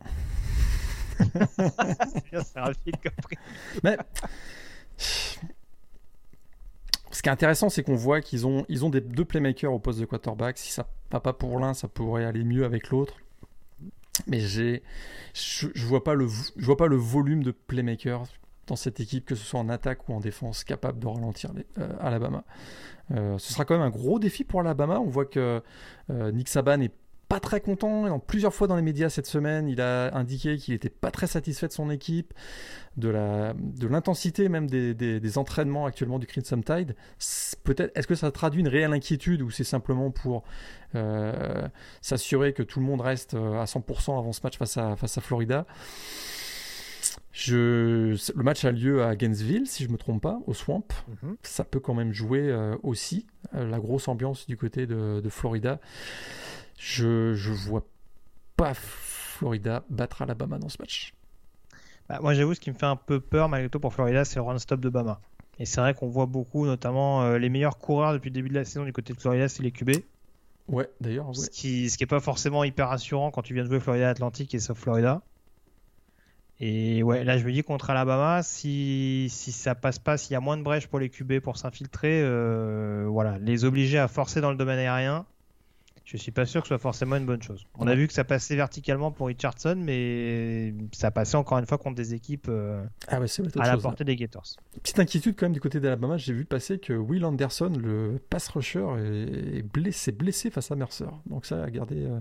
c'est 1.18 2.60
rapide 2.60 2.94
comme 3.02 3.12
Mais 3.82 3.96
ce 7.10 7.22
qui 7.22 7.28
est 7.28 7.32
intéressant, 7.32 7.68
c'est 7.68 7.82
qu'on 7.82 7.96
voit 7.96 8.20
qu'ils 8.20 8.46
ont, 8.46 8.64
des 8.68 9.00
deux 9.00 9.24
playmakers 9.24 9.72
au 9.72 9.78
poste 9.78 9.98
de 9.98 10.04
quarterback. 10.04 10.58
Si 10.58 10.70
ça 10.70 10.86
va 11.10 11.20
pas 11.20 11.32
pour 11.32 11.58
l'un, 11.58 11.74
ça 11.74 11.88
pourrait 11.88 12.24
aller 12.24 12.44
mieux 12.44 12.64
avec 12.64 12.90
l'autre. 12.90 13.16
Mais 14.26 14.40
je, 14.40 14.80
je, 15.32 15.86
vois 15.86 16.04
pas 16.04 16.14
le, 16.14 16.28
je 16.28 16.64
vois 16.64 16.76
pas 16.76 16.86
le 16.86 16.96
volume 16.96 17.42
de 17.42 17.50
playmakers 17.50 18.24
dans 18.66 18.76
cette 18.76 19.00
équipe, 19.00 19.26
que 19.26 19.34
ce 19.34 19.44
soit 19.44 19.58
en 19.58 19.68
attaque 19.68 20.08
ou 20.08 20.12
en 20.12 20.20
défense, 20.20 20.62
capable 20.62 21.00
de 21.00 21.06
ralentir 21.08 21.50
euh, 21.78 21.88
Alabama. 22.00 22.44
Euh, 23.12 23.38
ce 23.38 23.52
sera 23.52 23.64
quand 23.64 23.74
même 23.74 23.86
un 23.86 23.90
gros 23.90 24.20
défi 24.20 24.44
pour 24.44 24.60
Alabama. 24.60 25.00
On 25.00 25.08
voit 25.08 25.24
que 25.24 25.62
euh, 26.10 26.32
Nick 26.32 26.48
Saban 26.48 26.80
est 26.80 26.92
pas 27.30 27.38
très 27.38 27.60
content. 27.60 28.18
plusieurs 28.18 28.52
fois 28.52 28.66
dans 28.66 28.74
les 28.74 28.82
médias 28.82 29.08
cette 29.08 29.28
semaine, 29.28 29.68
il 29.68 29.80
a 29.80 30.12
indiqué 30.16 30.56
qu'il 30.56 30.74
n'était 30.74 30.90
pas 30.90 31.12
très 31.12 31.28
satisfait 31.28 31.68
de 31.68 31.72
son 31.72 31.88
équipe, 31.88 32.34
de 32.96 33.08
la, 33.08 33.54
de 33.54 33.86
l'intensité 33.86 34.48
même 34.48 34.68
des, 34.68 34.94
des, 34.94 35.38
entraînements 35.38 35.86
actuellement 35.86 36.18
du 36.18 36.26
Crimson 36.26 36.60
Tide. 36.60 36.96
Peut-être, 37.62 37.96
est-ce 37.96 38.08
que 38.08 38.16
ça 38.16 38.32
traduit 38.32 38.62
une 38.62 38.68
réelle 38.68 38.92
inquiétude 38.92 39.42
ou 39.42 39.50
c'est 39.52 39.62
simplement 39.62 40.10
pour 40.10 40.42
euh, 40.96 41.68
s'assurer 42.02 42.52
que 42.52 42.64
tout 42.64 42.80
le 42.80 42.86
monde 42.86 43.00
reste 43.00 43.34
euh, 43.34 43.60
à 43.60 43.64
100% 43.64 44.18
avant 44.18 44.32
ce 44.32 44.40
match 44.42 44.58
face 44.58 44.76
à, 44.76 44.96
face 44.96 45.16
à 45.16 45.20
Florida? 45.20 45.66
Je, 47.30 48.16
le 48.36 48.42
match 48.42 48.64
a 48.64 48.72
lieu 48.72 49.04
à 49.04 49.14
Gainesville, 49.14 49.68
si 49.68 49.84
je 49.84 49.88
ne 49.88 49.92
me 49.92 49.98
trompe 49.98 50.20
pas, 50.20 50.40
au 50.48 50.52
Swamp. 50.52 50.88
Mhm. 51.22 51.36
Ça 51.44 51.62
peut 51.62 51.78
quand 51.78 51.94
même 51.94 52.12
jouer 52.12 52.50
euh, 52.50 52.74
aussi. 52.82 53.28
la 53.52 53.78
grosse 53.78 54.08
ambiance 54.08 54.48
du 54.48 54.56
côté 54.56 54.88
de, 54.88 55.20
de 55.22 55.28
Florida. 55.28 55.78
Je 56.80 57.34
je 57.34 57.52
vois 57.52 57.84
pas 58.56 58.72
Florida 58.72 59.84
battre 59.90 60.22
Alabama 60.22 60.58
dans 60.58 60.70
ce 60.70 60.78
match. 60.80 61.12
Bah, 62.08 62.18
moi, 62.22 62.32
j'avoue, 62.32 62.54
ce 62.54 62.60
qui 62.60 62.70
me 62.70 62.74
fait 62.74 62.86
un 62.86 62.96
peu 62.96 63.20
peur, 63.20 63.48
malgré 63.50 63.68
tout, 63.68 63.78
pour 63.78 63.92
Florida, 63.92 64.24
c'est 64.24 64.36
le 64.36 64.42
run-stop 64.42 64.80
de 64.80 64.88
Bama. 64.88 65.20
Et 65.58 65.66
c'est 65.66 65.80
vrai 65.80 65.92
qu'on 65.92 66.08
voit 66.08 66.26
beaucoup, 66.26 66.64
notamment 66.64 67.22
euh, 67.22 67.38
les 67.38 67.50
meilleurs 67.50 67.78
coureurs 67.78 68.14
depuis 68.14 68.30
le 68.30 68.34
début 68.34 68.48
de 68.48 68.54
la 68.54 68.64
saison 68.64 68.84
du 68.84 68.92
côté 68.94 69.12
de 69.12 69.20
Florida, 69.20 69.46
c'est 69.48 69.62
les 69.62 69.70
QB. 69.70 69.90
Ouais, 70.68 70.88
d'ailleurs. 71.00 71.36
Ce 71.36 71.50
qui 71.50 71.88
n'est 72.00 72.06
pas 72.06 72.20
forcément 72.20 72.64
hyper 72.64 72.88
rassurant 72.88 73.30
quand 73.30 73.42
tu 73.42 73.52
viens 73.52 73.62
de 73.64 73.68
jouer 73.68 73.78
Florida 73.78 74.08
Atlantique 74.08 74.54
et 74.54 74.58
sauf 74.58 74.78
Florida. 74.78 75.22
Et 76.60 77.02
ouais, 77.02 77.24
là 77.24 77.38
je 77.38 77.44
me 77.44 77.52
dis 77.52 77.62
contre 77.62 77.90
Alabama, 77.90 78.42
si, 78.42 79.28
si 79.30 79.50
ça 79.50 79.74
passe 79.74 79.98
pas, 79.98 80.18
s'il 80.18 80.32
y 80.32 80.36
a 80.36 80.40
moins 80.40 80.58
de 80.58 80.62
brèches 80.62 80.88
pour 80.88 80.98
les 80.98 81.08
QB 81.08 81.40
pour 81.40 81.56
s'infiltrer, 81.56 82.20
euh, 82.22 83.06
voilà, 83.08 83.38
les 83.38 83.64
obliger 83.64 83.98
à 83.98 84.08
forcer 84.08 84.40
dans 84.40 84.50
le 84.50 84.56
domaine 84.56 84.78
aérien, 84.78 85.24
je 86.16 86.16
suis 86.16 86.32
pas 86.32 86.44
sûr 86.44 86.60
que 86.60 86.66
ce 86.66 86.70
soit 86.70 86.78
forcément 86.78 87.14
une 87.16 87.24
bonne 87.24 87.42
chose. 87.42 87.66
On 87.78 87.86
a 87.86 87.94
vu 87.94 88.08
que 88.08 88.12
ça 88.12 88.24
passait 88.24 88.56
verticalement 88.56 89.12
pour 89.12 89.28
Richardson, 89.28 89.76
mais 89.78 90.74
ça 90.92 91.12
passait 91.12 91.36
encore 91.36 91.58
une 91.58 91.66
fois 91.66 91.78
contre 91.78 91.94
des 91.94 92.14
équipes 92.14 92.46
euh, 92.48 92.84
ah 93.06 93.20
à 93.60 93.66
la 93.66 93.76
portée 93.76 94.02
des 94.02 94.16
Gators. 94.16 94.56
Petite 94.82 94.98
inquiétude 94.98 95.36
quand 95.38 95.46
même 95.46 95.52
du 95.52 95.60
côté 95.60 95.78
d'Alabama, 95.78 96.16
j'ai 96.16 96.32
vu 96.32 96.44
passer 96.44 96.80
que 96.80 96.92
Will 96.92 97.24
Anderson, 97.24 97.72
le 97.80 98.20
pass 98.28 98.48
rusher, 98.48 98.84
est 98.98 99.62
blessé, 99.62 100.10
blessé 100.10 100.50
face 100.50 100.72
à 100.72 100.76
Mercer. 100.76 101.06
Donc 101.26 101.46
ça 101.46 101.62
a 101.62 101.70
gardé. 101.70 102.04
Euh, 102.04 102.18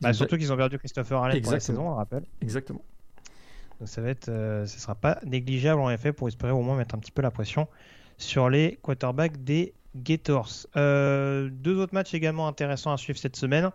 bah, 0.00 0.12
surtout 0.12 0.36
qu'ils 0.36 0.52
ont 0.52 0.56
perdu 0.56 0.78
Christopher 0.78 1.20
Allen 1.20 1.42
pour 1.42 1.52
la 1.52 1.60
saison, 1.60 1.88
on 1.88 1.94
rappelle. 1.94 2.24
Exactement. 2.40 2.84
Donc 3.80 3.88
ça 3.88 4.02
va 4.02 4.10
être, 4.10 4.28
euh, 4.28 4.66
sera 4.66 4.94
pas 4.94 5.18
négligeable 5.26 5.80
en 5.80 5.90
effet 5.90 6.12
pour 6.12 6.28
espérer 6.28 6.52
au 6.52 6.62
moins 6.62 6.76
mettre 6.76 6.94
un 6.94 6.98
petit 6.98 7.10
peu 7.10 7.22
la 7.22 7.32
pression 7.32 7.66
sur 8.18 8.48
les 8.48 8.78
quarterbacks 8.82 9.42
des 9.42 9.74
Gators. 9.96 10.66
Euh, 10.76 11.48
deux 11.50 11.78
autres 11.78 11.94
matchs 11.94 12.14
également 12.14 12.48
intéressants 12.48 12.92
à 12.92 12.96
suivre 12.96 13.18
cette 13.18 13.36
semaine. 13.36 13.70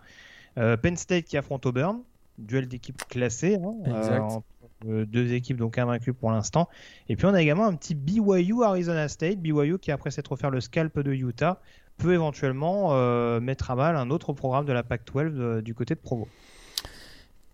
Euh, 0.57 0.77
Penn 0.77 0.97
State 0.97 1.25
qui 1.25 1.37
affronte 1.37 1.65
Auburn, 1.65 2.01
duel 2.37 2.67
d'équipes 2.67 3.03
classées. 3.07 3.55
Hein, 3.55 4.41
euh, 4.85 5.05
deux 5.05 5.33
équipes 5.33 5.57
donc 5.57 5.77
invaincues 5.77 6.13
pour 6.13 6.31
l'instant. 6.31 6.69
Et 7.09 7.15
puis 7.15 7.25
on 7.25 7.33
a 7.33 7.41
également 7.41 7.65
un 7.65 7.75
petit 7.75 7.95
BYU 7.95 8.63
Arizona 8.63 9.07
State, 9.07 9.39
BYU 9.39 9.79
qui 9.79 9.91
après 9.91 10.11
s'être 10.11 10.31
offert 10.31 10.49
le 10.49 10.61
scalp 10.61 10.99
de 10.99 11.13
Utah 11.13 11.61
peut 11.97 12.13
éventuellement 12.13 12.91
mettre 13.39 13.71
à 13.71 13.75
mal 13.75 13.95
un 13.95 14.11
autre 14.11 14.31
programme 14.31 14.65
de 14.65 14.73
la 14.73 14.83
Pac-12 14.83 15.61
du 15.61 15.73
côté 15.73 15.95
de 15.95 15.99
Provo. 15.99 16.27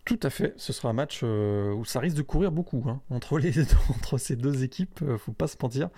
Tout 0.06 0.20
à 0.22 0.30
fait, 0.30 0.54
ce 0.58 0.74
sera 0.74 0.90
un 0.90 0.94
match 0.94 1.22
euh, 1.24 1.74
où 1.74 1.86
ça 1.86 2.02
risque 2.02 2.18
de 2.18 2.24
courir 2.24 2.52
beaucoup 2.52 2.84
hein. 2.88 3.00
entre, 3.10 3.40
les, 3.40 3.54
entre 3.90 4.18
ces 4.18 4.36
deux 4.36 4.64
équipes, 4.64 5.00
euh, 5.02 5.18
faut 5.18 5.32
pas 5.32 5.48
se 5.48 5.56
mentir. 5.62 5.90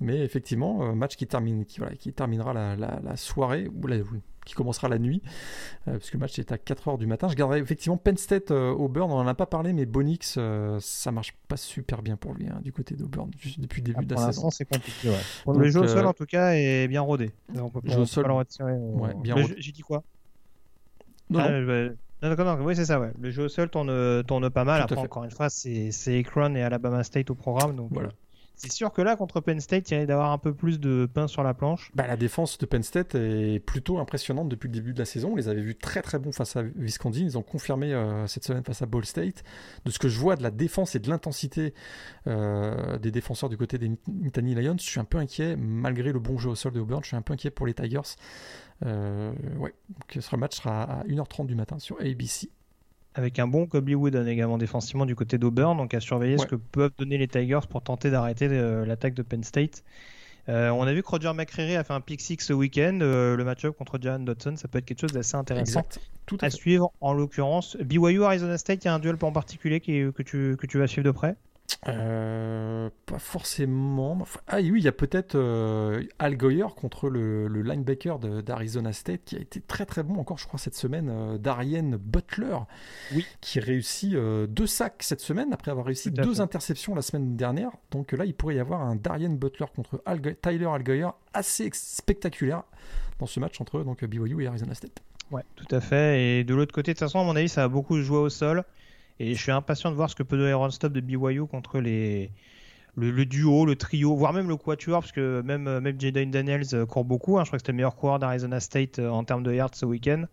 Mais 0.00 0.20
effectivement, 0.20 0.82
euh, 0.82 0.92
match 0.92 1.16
qui, 1.16 1.26
termine, 1.26 1.64
qui, 1.64 1.78
voilà, 1.78 1.96
qui 1.96 2.12
terminera 2.12 2.52
la, 2.52 2.76
la, 2.76 3.16
soirée, 3.16 3.68
ou 3.68 3.80
qui 4.44 4.54
commencera 4.54 4.88
la 4.88 4.98
nuit, 4.98 5.22
puisque 5.86 6.14
le 6.14 6.20
match 6.20 6.38
est 6.38 6.52
à 6.52 6.56
4h 6.56 6.98
du 6.98 7.06
matin. 7.06 7.28
Je 7.28 7.34
garderai 7.34 7.58
effectivement 7.58 7.98
Penn 7.98 8.16
State 8.16 8.50
Auburn, 8.50 9.10
on 9.10 9.16
n'en 9.16 9.26
a 9.26 9.34
pas 9.34 9.44
parlé, 9.44 9.74
mais 9.74 9.84
Bonix, 9.84 10.38
ça 10.80 11.12
marche 11.12 11.36
pas 11.48 11.58
super 11.58 12.00
bien 12.00 12.16
pour 12.16 12.32
lui, 12.32 12.46
hein, 12.46 12.58
du 12.62 12.72
côté 12.72 12.94
d'Auburn, 12.94 13.28
depuis 13.58 13.82
le 13.82 13.92
début 13.92 14.06
de 14.06 14.14
la 14.14 14.22
ah, 14.22 14.32
saison. 14.32 14.50
c'est 14.50 14.64
compliqué, 14.64 15.10
ouais. 15.10 15.58
le 15.58 15.68
jeu 15.68 15.80
au 15.80 15.86
sol, 15.88 16.06
en 16.06 16.14
tout 16.14 16.24
cas, 16.24 16.52
est 16.52 16.88
bien 16.88 17.02
rodé. 17.02 17.30
On 17.56 17.68
peut, 17.68 17.80
jeu 17.84 17.98
au 17.98 18.06
sol, 18.06 18.26
J'ai 19.58 19.72
dit 19.72 19.82
quoi? 19.82 20.02
Non, 21.28 21.40
ah, 21.40 22.28
non, 22.28 22.64
oui, 22.64 22.74
c'est 22.74 22.84
ça, 22.84 22.98
ouais. 22.98 23.12
Le 23.20 23.30
jeu 23.30 23.44
au 23.44 23.48
sol 23.48 23.70
tourne, 23.70 24.24
tourne 24.24 24.50
pas 24.50 24.64
mal. 24.64 24.82
Après, 24.82 24.96
encore 24.96 25.24
une 25.24 25.30
fois, 25.30 25.48
c'est 25.50 26.18
Akron 26.18 26.54
et 26.54 26.62
Alabama 26.62 27.04
State 27.04 27.30
au 27.30 27.34
programme. 27.34 27.76
Donc, 27.76 27.90
voilà. 27.92 28.10
C'est 28.58 28.72
sûr 28.72 28.92
que 28.92 29.00
là, 29.00 29.14
contre 29.14 29.40
Penn 29.40 29.60
State, 29.60 29.90
il 29.92 29.98
y 29.98 30.00
a 30.00 30.04
d'avoir 30.04 30.32
un 30.32 30.38
peu 30.38 30.52
plus 30.52 30.80
de 30.80 31.08
pain 31.12 31.28
sur 31.28 31.44
la 31.44 31.54
planche. 31.54 31.92
Bah, 31.94 32.08
la 32.08 32.16
défense 32.16 32.58
de 32.58 32.66
Penn 32.66 32.82
State 32.82 33.14
est 33.14 33.60
plutôt 33.64 33.98
impressionnante 33.98 34.48
depuis 34.48 34.66
le 34.66 34.74
début 34.74 34.92
de 34.92 34.98
la 34.98 35.04
saison. 35.04 35.30
On 35.32 35.36
les 35.36 35.48
avait 35.48 35.60
vus 35.60 35.76
très 35.76 36.02
très 36.02 36.18
bons 36.18 36.32
face 36.32 36.56
à 36.56 36.62
Wisconsin. 36.62 37.20
Ils 37.20 37.38
ont 37.38 37.42
confirmé 37.42 37.94
euh, 37.94 38.26
cette 38.26 38.44
semaine 38.44 38.64
face 38.64 38.82
à 38.82 38.86
Ball 38.86 39.04
State. 39.04 39.44
De 39.84 39.92
ce 39.92 40.00
que 40.00 40.08
je 40.08 40.18
vois 40.18 40.34
de 40.34 40.42
la 40.42 40.50
défense 40.50 40.96
et 40.96 40.98
de 40.98 41.08
l'intensité 41.08 41.72
euh, 42.26 42.98
des 42.98 43.12
défenseurs 43.12 43.48
du 43.48 43.56
côté 43.56 43.78
des 43.78 43.92
Nittany 44.08 44.56
Lions, 44.56 44.76
je 44.76 44.82
suis 44.82 45.00
un 45.00 45.04
peu 45.04 45.18
inquiet. 45.18 45.54
Malgré 45.56 46.10
le 46.12 46.18
bon 46.18 46.36
jeu 46.36 46.50
au 46.50 46.56
sol 46.56 46.72
de 46.72 46.80
Auburn, 46.80 47.02
je 47.04 47.08
suis 47.08 47.16
un 47.16 47.22
peu 47.22 47.34
inquiet 47.34 47.50
pour 47.50 47.64
les 47.64 47.74
Tigers. 47.74 48.00
Euh, 48.84 49.32
ouais, 49.58 49.74
donc 49.88 50.22
ce 50.22 50.36
match 50.36 50.56
sera 50.56 50.82
à 50.82 51.04
1h30 51.04 51.46
du 51.46 51.54
matin 51.54 51.78
sur 51.78 52.00
ABC 52.00 52.50
avec 53.18 53.40
un 53.40 53.48
bon 53.48 53.66
Kobe 53.66 53.90
Wooden 53.90 54.28
également 54.28 54.58
défensivement 54.58 55.04
du 55.04 55.16
côté 55.16 55.38
d'Auburn, 55.38 55.76
donc 55.76 55.92
à 55.92 55.98
surveiller 55.98 56.38
ce 56.38 56.46
que 56.46 56.54
peuvent 56.54 56.92
donner 56.96 57.18
les 57.18 57.26
Tigers 57.26 57.66
pour 57.68 57.82
tenter 57.82 58.12
d'arrêter 58.12 58.46
euh, 58.48 58.86
l'attaque 58.86 59.14
de 59.14 59.22
Penn 59.22 59.42
State. 59.42 59.82
Euh, 60.48 60.70
on 60.70 60.84
a 60.84 60.92
vu 60.92 61.02
que 61.02 61.08
Roger 61.08 61.32
McCreary 61.34 61.74
a 61.74 61.82
fait 61.82 61.92
un 61.92 62.00
pick 62.00 62.20
six 62.20 62.36
ce 62.38 62.52
week-end. 62.52 62.98
le 63.00 63.42
match-up 63.42 63.76
contre 63.76 63.98
John 64.00 64.24
Dodson, 64.24 64.54
ça 64.56 64.68
peut 64.68 64.78
être 64.78 64.84
quelque 64.84 65.00
chose 65.00 65.12
d'assez 65.12 65.34
intéressant 65.34 65.84
Tout 66.26 66.38
à, 66.40 66.48
suivre. 66.48 66.92
En 67.00 67.12
l'occurrence, 67.12 67.76
BYU 67.78 68.22
Arizona 68.22 68.56
State, 68.56 68.84
il 68.84 68.86
y 68.86 68.88
a 68.88 68.94
un 68.94 69.00
duel 69.00 69.16
en 69.20 69.32
particulier 69.32 69.80
que, 69.80 70.22
tu, 70.22 70.56
que 70.56 70.66
tu 70.66 70.78
vas 70.78 70.86
suivre 70.86 71.04
de 71.04 71.10
près? 71.10 71.34
Euh, 71.86 72.90
pas 73.06 73.18
forcément. 73.18 74.18
Ah 74.46 74.56
oui, 74.56 74.72
il 74.76 74.82
y 74.82 74.88
a 74.88 74.92
peut-être 74.92 75.36
euh, 75.36 76.02
Al 76.18 76.36
Goyer 76.36 76.66
contre 76.76 77.08
le, 77.08 77.46
linebacker 77.46 78.18
d'Arizona 78.18 78.92
State 78.92 79.22
qui 79.24 79.36
a 79.36 79.38
été 79.38 79.60
très 79.60 79.86
très 79.86 80.02
bon 80.02 80.18
encore, 80.18 80.38
je 80.38 80.46
crois, 80.46 80.58
cette 80.58 80.74
semaine. 80.74 81.08
Euh, 81.10 81.38
Darien 81.38 81.98
Butler, 81.98 82.56
oui. 83.14 83.24
qui 83.40 83.60
réussit 83.60 84.14
deux 84.14 84.66
sacs 84.66 85.02
cette 85.02 85.20
semaine 85.20 85.52
après 85.52 85.70
avoir 85.70 85.86
réussi 85.86 86.10
deux 86.10 86.40
interceptions 86.40 86.94
la 86.94 87.02
semaine 87.02 87.36
dernière. 87.36 87.70
Donc 87.90 88.12
là, 88.12 88.24
il 88.24 88.34
pourrait 88.34 88.56
y 88.56 88.60
avoir 88.60 88.82
un 88.82 88.96
Darien 88.96 89.30
Butler 89.30 89.66
contre 89.74 90.02
Tyler 90.42 90.66
Al 90.66 90.82
Goyer 90.82 91.10
assez 91.32 91.70
spectaculaire 91.72 92.64
dans 93.18 93.26
ce 93.26 93.40
match 93.40 93.60
entre 93.60 93.82
donc 93.82 94.04
BYU 94.04 94.42
et 94.42 94.46
Arizona 94.46 94.74
State. 94.74 95.02
Ouais, 95.30 95.42
tout 95.56 95.74
à 95.74 95.80
fait. 95.80 96.22
Et 96.22 96.44
de 96.44 96.54
l'autre 96.54 96.72
côté, 96.72 96.92
de 96.92 96.98
toute 96.98 97.06
façon, 97.06 97.20
à 97.20 97.24
mon 97.24 97.36
avis, 97.36 97.48
ça 97.48 97.64
a 97.64 97.68
beaucoup 97.68 98.00
joué 98.00 98.18
au 98.18 98.30
sol. 98.30 98.64
Et 99.20 99.34
je 99.34 99.42
suis 99.42 99.52
impatient 99.52 99.90
de 99.90 99.96
voir 99.96 100.10
ce 100.10 100.14
que 100.14 100.22
peut 100.22 100.36
donner 100.36 100.52
Run 100.52 100.70
Stop 100.70 100.92
de 100.92 101.00
BYU 101.00 101.46
contre 101.46 101.80
les, 101.80 102.30
le, 102.98 103.24
duo, 103.24 103.64
le 103.64 103.76
trio, 103.76 104.14
voire 104.16 104.32
même 104.32 104.48
le 104.48 104.56
quatuor, 104.56 105.00
parce 105.00 105.12
que 105.12 105.40
même, 105.42 105.78
même 105.80 106.00
Jaden 106.00 106.30
Daniels 106.30 106.74
euh, 106.74 106.86
court 106.86 107.04
beaucoup. 107.04 107.38
Hein. 107.38 107.44
je 107.44 107.50
crois 107.50 107.58
que 107.58 107.62
c'était 107.62 107.72
le 107.72 107.76
meilleur 107.76 107.96
coureur 107.96 108.18
d'Arizona 108.18 108.60
State 108.60 108.98
euh, 108.98 109.08
en 109.08 109.24
termes 109.24 109.42
de 109.42 109.52
yards 109.52 109.74
ce 109.74 109.86
week-end. 109.86 110.24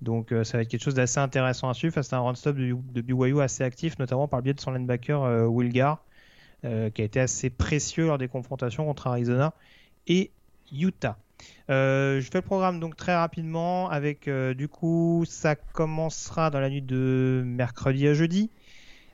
Donc 0.00 0.32
euh, 0.32 0.44
ça 0.44 0.58
va 0.58 0.62
être 0.62 0.68
quelque 0.68 0.82
chose 0.82 0.94
d'assez 0.94 1.18
intéressant 1.18 1.68
à 1.68 1.74
suivre 1.74 1.98
à 1.98 2.16
un 2.16 2.20
run 2.20 2.34
stop 2.34 2.56
de, 2.56 3.00
BYU 3.00 3.40
assez 3.40 3.64
actif, 3.64 3.98
notamment 3.98 4.28
par 4.28 4.40
le 4.40 4.44
biais 4.44 4.54
de 4.54 4.60
son 4.60 4.72
linebacker 4.72 5.48
Wilgar, 5.50 6.04
qui 6.62 6.68
a 6.68 7.04
été 7.04 7.20
assez 7.20 7.50
précieux 7.50 8.06
lors 8.06 8.18
des 8.18 8.28
confrontations 8.28 8.84
contre 8.84 9.06
Arizona 9.06 9.52
et 10.06 10.30
Utah. 10.72 11.18
Euh, 11.70 12.20
je 12.20 12.30
fais 12.30 12.38
le 12.38 12.42
programme 12.42 12.78
donc 12.78 12.94
très 12.96 13.14
rapidement 13.14 13.88
avec 13.88 14.28
euh, 14.28 14.52
du 14.52 14.68
coup 14.68 15.24
ça 15.26 15.54
commencera 15.54 16.50
dans 16.50 16.60
la 16.60 16.68
nuit 16.68 16.82
de 16.82 17.42
mercredi 17.46 18.06
à 18.06 18.12
jeudi 18.12 18.50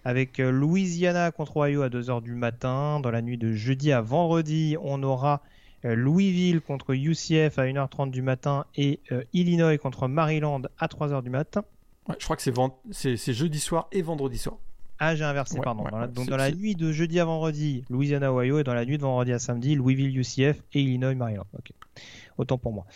avec 0.04 0.40
euh, 0.40 0.50
Louisiana 0.50 1.30
contre 1.30 1.58
Ohio 1.58 1.82
à 1.82 1.88
2h 1.88 2.22
du 2.22 2.34
matin. 2.34 2.98
Dans 3.00 3.12
la 3.12 3.22
nuit 3.22 3.38
de 3.38 3.52
jeudi 3.52 3.92
à 3.92 4.00
vendredi, 4.00 4.76
on 4.82 5.02
aura 5.02 5.42
Louisville 5.82 6.60
contre 6.60 6.92
UCF 6.92 7.58
à 7.58 7.64
1h30 7.64 8.10
du 8.10 8.20
matin 8.20 8.66
et 8.76 9.00
Illinois 9.32 9.78
contre 9.78 10.08
Maryland 10.08 10.60
à 10.78 10.88
3h 10.88 11.22
du 11.22 11.30
matin. 11.30 11.64
je 12.18 12.22
crois 12.22 12.36
que 12.36 12.42
c'est 12.42 13.32
jeudi 13.32 13.58
soir 13.58 13.88
et 13.90 14.02
vendredi 14.02 14.36
soir. 14.36 14.58
Ah, 14.98 15.16
j'ai 15.16 15.24
inversé, 15.24 15.58
pardon. 15.58 15.84
donc 16.08 16.28
dans 16.28 16.36
la 16.36 16.52
nuit 16.52 16.74
de 16.74 16.92
jeudi 16.92 17.18
à 17.18 17.24
vendredi, 17.24 17.84
Louisiana, 17.88 18.30
Ohio, 18.30 18.58
et 18.58 18.64
dans 18.64 18.74
la 18.74 18.84
nuit 18.84 18.98
de 18.98 19.02
vendredi 19.02 19.32
à 19.32 19.38
samedi, 19.38 19.74
Louisville, 19.74 20.14
UCF 20.18 20.62
et 20.74 20.82
Illinois, 20.82 21.14
Maryland. 21.14 21.46
Autant 22.38 22.58
pour 22.58 22.72
moi. 22.72 22.86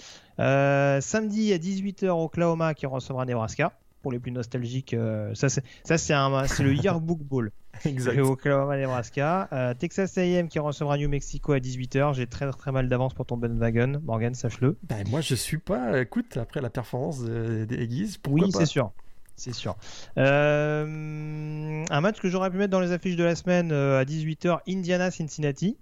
Euh, 0.41 1.01
samedi 1.01 1.53
à 1.53 1.59
18h, 1.59 2.09
Oklahoma 2.09 2.75
qui 2.75 2.87
recevra 2.87 3.25
Nebraska. 3.25 3.73
Pour 4.03 4.13
les 4.13 4.19
plus 4.19 4.33
nostalgiques, 4.33 4.93
euh, 4.93 5.35
ça 5.35 5.49
c'est 5.49 6.63
le 6.63 6.75
Yearbook 6.75 7.21
Bowl. 7.21 7.53
exact. 7.87 8.19
Oklahoma, 8.19 8.77
Nebraska. 8.77 9.49
Euh, 9.51 9.73
Texas 9.73 10.19
A&M 10.19 10.49
qui 10.49 10.59
recevra 10.59 10.99
New 10.99 11.09
Mexico 11.09 11.53
à 11.53 11.59
18h. 11.59 12.13
J'ai 12.13 12.27
très 12.27 12.51
très 12.51 12.71
mal 12.71 12.91
d'avance 12.91 13.15
pour 13.15 13.25
ton 13.25 13.39
bandwagon, 13.39 14.03
Morgan, 14.05 14.35
sache-le. 14.35 14.77
Ben, 14.83 15.09
moi 15.09 15.23
je 15.23 15.35
suis 15.35 15.57
pas. 15.57 16.03
Écoute, 16.03 16.37
après 16.37 16.61
la 16.61 16.69
performance 16.69 17.23
des 17.25 17.67
Aiguises, 17.81 18.19
oui, 18.29 18.53
c'est 18.53 18.67
sûr. 18.67 18.93
C'est 19.37 19.53
sûr. 19.53 19.77
Euh, 20.19 21.85
un 21.89 22.01
match 22.01 22.21
que 22.21 22.29
j'aurais 22.29 22.51
pu 22.51 22.57
mettre 22.57 22.71
dans 22.71 22.81
les 22.81 22.93
affiches 22.93 23.17
de 23.17 23.25
la 23.25 23.35
semaine 23.35 23.73
euh, 23.73 24.01
à 24.01 24.05
18h, 24.05 24.61
Indiana-Cincinnati. 24.69 25.77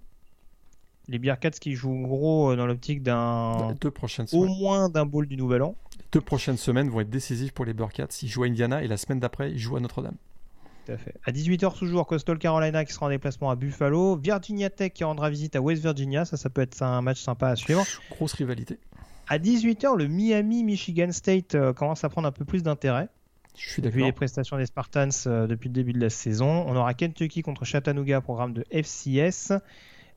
Les 1.07 1.19
Bearcats 1.19 1.51
qui 1.51 1.73
jouent 1.73 2.01
gros 2.01 2.51
euh, 2.51 2.55
dans 2.55 2.65
l'optique 2.65 3.03
d'un. 3.03 3.75
Deux 3.81 3.91
prochaines 3.91 4.25
Au 4.31 4.45
moins 4.45 4.89
d'un 4.89 5.05
bowl 5.05 5.27
du 5.27 5.35
Nouvel 5.37 5.63
An. 5.63 5.75
Les 5.97 6.05
deux 6.11 6.21
prochaines 6.21 6.57
semaines 6.57 6.89
vont 6.89 7.01
être 7.01 7.09
décisives 7.09 7.53
pour 7.53 7.65
les 7.65 7.73
Bearcats. 7.73 8.07
Ils 8.21 8.29
jouent 8.29 8.43
à 8.43 8.47
Indiana 8.47 8.83
et 8.83 8.87
la 8.87 8.97
semaine 8.97 9.19
d'après, 9.19 9.51
ils 9.51 9.59
jouent 9.59 9.77
à 9.77 9.79
Notre-Dame. 9.79 10.15
Tout 10.85 10.91
à 10.91 10.97
fait. 10.97 11.15
À 11.25 11.31
18h 11.31 11.77
toujours, 11.77 12.07
Coastal 12.07 12.37
Carolina 12.37 12.83
qui 12.85 12.93
sera 12.93 13.05
en 13.05 13.09
déplacement 13.09 13.49
à 13.49 13.55
Buffalo. 13.55 14.17
Virginia 14.17 14.69
Tech 14.69 14.93
qui 14.93 15.03
rendra 15.03 15.29
visite 15.29 15.55
à 15.55 15.61
West 15.61 15.81
Virginia. 15.81 16.25
Ça, 16.25 16.37
ça 16.37 16.49
peut 16.49 16.61
être 16.61 16.81
un 16.81 17.01
match 17.01 17.21
sympa 17.21 17.49
à 17.49 17.55
suivre. 17.55 17.85
Grosse 18.09 18.33
rivalité. 18.33 18.79
À 19.27 19.39
18h, 19.39 19.97
le 19.97 20.07
Miami-Michigan 20.07 21.11
State 21.11 21.55
commence 21.73 22.03
à 22.03 22.09
prendre 22.09 22.27
un 22.27 22.33
peu 22.33 22.43
plus 22.43 22.63
d'intérêt. 22.63 23.07
Je 23.57 23.69
suis 23.69 23.81
Vu 23.81 24.03
les 24.03 24.11
prestations 24.11 24.57
des 24.57 24.65
Spartans 24.65 25.09
euh, 25.27 25.47
depuis 25.47 25.69
le 25.69 25.73
début 25.73 25.93
de 25.93 25.99
la 25.99 26.09
saison. 26.09 26.65
On 26.67 26.75
aura 26.75 26.93
Kentucky 26.93 27.41
contre 27.41 27.65
Chattanooga, 27.65 28.21
programme 28.21 28.53
de 28.53 28.65
FCS. 28.71 29.53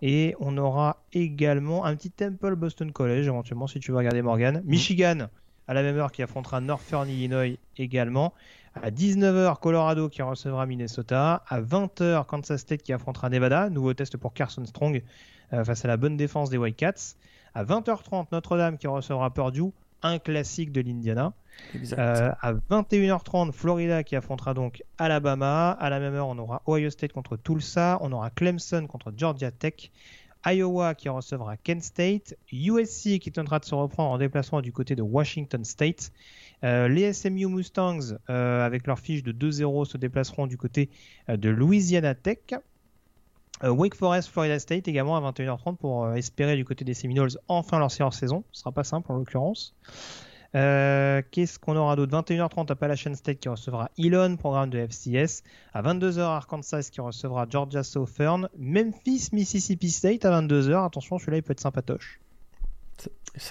Et 0.02 0.34
on 0.40 0.56
aura 0.58 1.02
également 1.12 1.84
un 1.84 1.96
petit 1.96 2.10
Temple 2.10 2.56
Boston 2.56 2.92
College, 2.92 3.26
éventuellement, 3.26 3.66
si 3.66 3.80
tu 3.80 3.90
veux 3.90 3.96
regarder 3.96 4.22
Morgan. 4.22 4.56
Mhm. 4.56 4.62
Michigan, 4.66 5.28
à 5.68 5.74
la 5.74 5.82
même 5.82 5.96
heure, 5.96 6.12
qui 6.12 6.22
affrontera 6.22 6.60
Northern 6.60 7.08
Illinois 7.08 7.58
également. 7.76 8.34
À 8.74 8.90
19h, 8.90 9.58
Colorado 9.60 10.08
qui 10.10 10.20
recevra 10.20 10.66
Minnesota. 10.66 11.42
À 11.48 11.60
20h, 11.60 12.26
Kansas 12.26 12.60
State 12.60 12.82
qui 12.82 12.92
affrontera 12.92 13.30
Nevada. 13.30 13.70
Nouveau 13.70 13.94
test 13.94 14.18
pour 14.18 14.34
Carson 14.34 14.64
Strong 14.66 15.02
euh, 15.52 15.64
face 15.64 15.84
à 15.84 15.88
la 15.88 15.96
bonne 15.96 16.18
défense 16.18 16.50
des 16.50 16.58
Whitecaps. 16.58 17.16
À 17.54 17.64
20h30, 17.64 18.26
Notre-Dame 18.32 18.76
qui 18.76 18.86
recevra 18.86 19.32
Purdue. 19.32 19.72
Un 20.02 20.18
classique 20.18 20.72
de 20.72 20.80
l'Indiana. 20.80 21.32
Euh, 21.74 22.30
à 22.40 22.52
21h30, 22.70 23.52
Florida 23.52 24.04
qui 24.04 24.16
affrontera 24.16 24.54
donc 24.54 24.82
Alabama. 24.98 25.70
À 25.70 25.90
la 25.90 26.00
même 26.00 26.14
heure, 26.14 26.28
on 26.28 26.38
aura 26.38 26.62
Ohio 26.66 26.90
State 26.90 27.12
contre 27.12 27.36
Tulsa. 27.36 27.98
On 28.02 28.12
aura 28.12 28.30
Clemson 28.30 28.86
contre 28.86 29.12
Georgia 29.16 29.50
Tech. 29.50 29.90
Iowa 30.44 30.94
qui 30.94 31.08
recevra 31.08 31.56
Kent 31.56 31.82
State. 31.82 32.36
USC 32.52 33.18
qui 33.18 33.32
tentera 33.32 33.58
de 33.58 33.64
se 33.64 33.74
reprendre 33.74 34.10
en 34.10 34.18
déplacement 34.18 34.60
du 34.60 34.72
côté 34.72 34.94
de 34.94 35.02
Washington 35.02 35.64
State. 35.64 36.12
Euh, 36.64 36.88
les 36.88 37.12
SMU 37.12 37.46
Mustangs, 37.46 38.16
euh, 38.30 38.64
avec 38.64 38.86
leur 38.86 38.98
fiche 38.98 39.22
de 39.22 39.32
2-0, 39.32 39.86
se 39.86 39.96
déplaceront 39.96 40.46
du 40.46 40.56
côté 40.56 40.90
de 41.28 41.48
Louisiana 41.48 42.14
Tech. 42.14 42.38
Wake 43.62 43.94
Forest, 43.94 44.28
Florida 44.28 44.58
State 44.58 44.86
également 44.88 45.16
à 45.16 45.32
21h30 45.32 45.76
pour 45.76 46.12
espérer 46.12 46.56
du 46.56 46.64
côté 46.64 46.84
des 46.84 46.94
Seminoles 46.94 47.30
enfin 47.48 47.78
leur 47.78 47.90
séance 47.90 48.18
saison. 48.18 48.44
Ce 48.52 48.60
sera 48.60 48.72
pas 48.72 48.84
simple 48.84 49.10
en 49.10 49.16
l'occurrence. 49.16 49.74
Euh, 50.54 51.22
qu'est-ce 51.30 51.58
qu'on 51.58 51.76
aura 51.76 51.96
d'autre? 51.96 52.16
21h30 52.16 52.70
Appalachian 52.70 53.14
State 53.14 53.40
qui 53.40 53.48
recevra 53.48 53.90
Elon, 53.98 54.36
programme 54.36 54.70
de 54.70 54.78
FCS. 54.78 55.42
À 55.74 55.82
22h 55.82 56.20
Arkansas 56.20 56.88
qui 56.90 57.00
recevra 57.00 57.46
Georgia 57.48 57.82
Southern. 57.82 58.48
Memphis, 58.58 59.28
Mississippi 59.32 59.90
State 59.90 60.24
à 60.24 60.40
22h. 60.40 60.86
Attention, 60.86 61.18
celui-là 61.18 61.38
il 61.38 61.42
peut 61.42 61.52
être 61.52 61.60
sympatoche. 61.60 62.20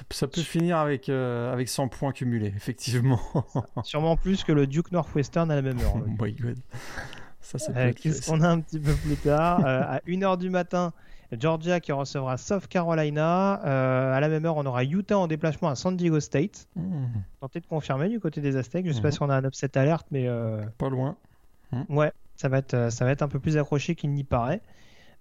Ça, 0.10 0.27
peut 0.27 0.41
finir 0.41 0.77
avec, 0.77 1.10
euh, 1.10 1.53
avec 1.53 1.69
100 1.69 1.90
points 1.90 2.11
cumulés, 2.11 2.52
effectivement. 2.56 3.19
Sûrement 3.84 4.18
plus 4.18 4.44
que 4.44 4.52
le 4.52 4.65
Duke 4.65 4.91
Northwestern 4.91 5.52
à 5.52 5.56
la 5.56 5.61
même 5.61 5.77
heure. 5.80 5.94
oh 5.95 6.23
my 6.23 6.34
god. 6.34 6.57
Ça, 7.46 7.72
peut 7.72 7.80
Euh, 7.80 7.94
Qu'est-ce 7.94 8.30
qu'on 8.30 8.42
a 8.42 8.50
un 8.50 8.60
petit 8.60 8.80
peu 8.80 8.94
plus 8.94 9.16
tard? 9.18 9.60
Euh, 9.66 9.82
À 9.84 10.00
1h 10.08 10.38
du 10.38 10.50
matin, 10.50 10.94
Georgia 11.32 11.80
qui 11.80 11.92
recevra 11.92 12.38
South 12.38 12.68
Carolina. 12.68 13.62
Euh, 13.66 14.14
à 14.14 14.20
la 14.20 14.30
même 14.30 14.46
heure, 14.46 14.58
on 14.58 14.66
aura 14.66 14.84
Utah 14.84 15.18
en 15.18 15.28
déplacement 15.28 15.70
à 15.70 15.76
San 15.76 15.96
Diego 15.96 16.20
State. 16.20 16.68
Hmm, 16.76 17.06
Tenter 17.42 17.60
de 17.60 17.68
confirmer 17.68 18.10
du 18.10 18.20
côté 18.20 18.42
des 18.42 18.56
Aztecs. 18.58 18.86
Je 18.88 18.92
sais 18.92 19.02
pas 19.02 19.10
Mhm. 19.10 19.14
si 19.14 19.22
on 19.24 19.30
a 19.30 19.36
un 19.36 19.44
upset 19.46 19.78
alerte, 19.78 20.08
mais 20.12 20.28
pas 20.78 20.90
loin. 20.90 21.16
ouais, 21.90 22.12
ça 22.36 22.50
va, 22.50 22.58
être, 22.60 22.92
ça 22.92 23.06
va 23.06 23.12
être 23.12 23.22
un 23.22 23.28
peu 23.28 23.40
plus 23.40 23.58
accroché 23.58 23.96
qu'il 23.96 24.12
n'y 24.12 24.24
paraît. 24.24 24.62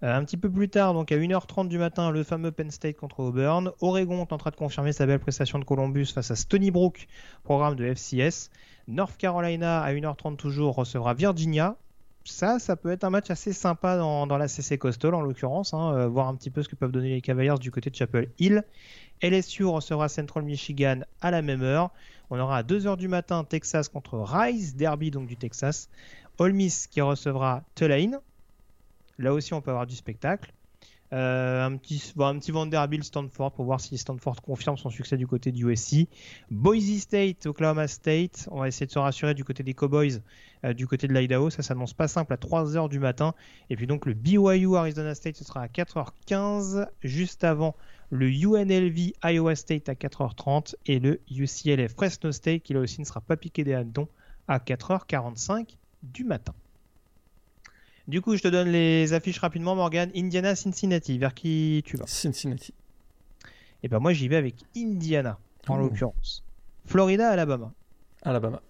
Un 0.01 0.23
petit 0.25 0.37
peu 0.37 0.49
plus 0.51 0.67
tard, 0.69 0.93
donc 0.93 1.11
à 1.11 1.15
1h30 1.15 1.67
du 1.69 1.77
matin, 1.79 2.11
le 2.11 2.23
fameux 2.23 2.51
Penn 2.51 2.69
State 2.69 2.97
contre 2.97 3.21
Auburn. 3.21 3.71
Oregon 3.81 4.25
tentera 4.25 4.51
de 4.51 4.55
confirmer 4.57 4.91
sa 4.93 5.05
belle 5.05 5.19
prestation 5.19 5.57
de 5.57 5.63
Columbus 5.63 6.07
face 6.07 6.29
à 6.31 6.35
Stony 6.35 6.69
Brook, 6.69 7.07
programme 7.43 7.75
de 7.75 7.85
FCS. 7.85 8.49
North 8.87 9.17
Carolina 9.17 9.81
à 9.81 9.91
1h30 9.93 10.35
toujours 10.35 10.75
recevra 10.75 11.13
Virginia. 11.13 11.75
Ça, 12.27 12.57
ça 12.57 12.75
peut 12.75 12.91
être 12.91 13.03
un 13.03 13.11
match 13.11 13.29
assez 13.29 13.53
sympa 13.53 13.97
dans, 13.97 14.25
dans 14.25 14.39
la 14.39 14.47
CC 14.47 14.79
Coastal 14.79 15.13
en 15.13 15.21
l'occurrence, 15.21 15.75
hein, 15.75 15.93
euh, 15.93 16.07
voir 16.07 16.27
un 16.27 16.35
petit 16.35 16.49
peu 16.49 16.63
ce 16.63 16.67
que 16.67 16.75
peuvent 16.75 16.91
donner 16.91 17.09
les 17.09 17.21
Cavaliers 17.21 17.53
du 17.59 17.69
côté 17.69 17.91
de 17.91 17.95
Chapel 17.95 18.31
Hill. 18.39 18.63
LSU 19.21 19.63
recevra 19.65 20.09
Central 20.09 20.43
Michigan 20.43 21.01
à 21.21 21.29
la 21.29 21.43
même 21.43 21.61
heure. 21.61 21.91
On 22.31 22.39
aura 22.39 22.57
à 22.57 22.63
2h 22.63 22.97
du 22.97 23.07
matin 23.07 23.43
Texas 23.43 23.89
contre 23.89 24.17
Rice, 24.17 24.75
derby 24.75 25.11
donc 25.11 25.27
du 25.27 25.37
Texas. 25.37 25.87
Ole 26.39 26.57
qui 26.89 26.99
recevra 26.99 27.63
Tulane. 27.75 28.19
Là 29.19 29.31
aussi, 29.31 29.53
on 29.53 29.61
peut 29.61 29.69
avoir 29.69 29.85
du 29.85 29.95
spectacle. 29.95 30.51
Euh, 31.13 31.63
un, 31.63 31.77
petit, 31.77 32.13
bon, 32.15 32.39
Vanderbilt 32.39 33.03
Stanford 33.03 33.51
pour 33.51 33.65
voir 33.65 33.79
si 33.79 33.97
Stanford 33.97 34.41
confirme 34.41 34.77
son 34.77 34.89
succès 34.89 35.17
du 35.17 35.27
côté 35.27 35.51
du 35.51 35.69
USC. 35.69 36.07
Boise 36.49 36.97
State, 36.99 37.45
Oklahoma 37.45 37.87
State. 37.87 38.47
On 38.51 38.59
va 38.59 38.67
essayer 38.67 38.87
de 38.87 38.91
se 38.91 38.99
rassurer 38.99 39.33
du 39.33 39.43
côté 39.43 39.63
des 39.63 39.73
Cowboys, 39.73 40.21
euh, 40.63 40.73
du 40.73 40.87
côté 40.87 41.07
de 41.07 41.13
l'Idaho. 41.13 41.49
Ça 41.49 41.61
s'annonce 41.61 41.93
pas 41.93 42.07
simple 42.07 42.33
à 42.33 42.37
3h 42.37 42.89
du 42.89 42.99
matin. 42.99 43.33
Et 43.69 43.75
puis 43.75 43.87
donc 43.87 44.05
le 44.05 44.13
BYU 44.13 44.75
Arizona 44.75 45.13
State, 45.13 45.37
ce 45.37 45.43
sera 45.43 45.61
à 45.61 45.67
4h15, 45.67 46.87
juste 47.03 47.43
avant 47.43 47.75
le 48.09 48.27
UNLV 48.29 49.13
Iowa 49.23 49.55
State 49.55 49.89
à 49.89 49.93
4h30 49.93 50.75
et 50.85 50.99
le 50.99 51.21
UCLA 51.29 51.87
Fresno 51.87 52.31
State 52.31 52.61
qui 52.63 52.73
là 52.73 52.79
aussi 52.79 52.99
ne 52.99 53.05
sera 53.05 53.21
pas 53.21 53.35
piqué 53.35 53.63
des 53.63 53.73
hannetons 53.73 54.07
à 54.47 54.59
4h45 54.59 55.77
du 56.03 56.23
matin. 56.23 56.53
Du 58.07 58.21
coup, 58.21 58.35
je 58.35 58.41
te 58.43 58.47
donne 58.47 58.69
les 58.69 59.13
affiches 59.13 59.39
rapidement, 59.39 59.75
Morgan. 59.75 60.11
Indiana, 60.15 60.55
Cincinnati, 60.55 61.17
vers 61.17 61.33
qui 61.33 61.81
tu 61.85 61.97
vas? 61.97 62.05
Cincinnati. 62.07 62.73
Et 63.83 63.87
ben 63.87 63.99
moi, 63.99 64.13
j'y 64.13 64.27
vais 64.27 64.35
avec 64.35 64.55
Indiana, 64.75 65.39
en 65.67 65.75
Oh. 65.75 65.79
l'occurrence. 65.81 66.43
Florida, 66.85 67.29
Alabama. 67.29 67.73
Alabama. 68.21 68.61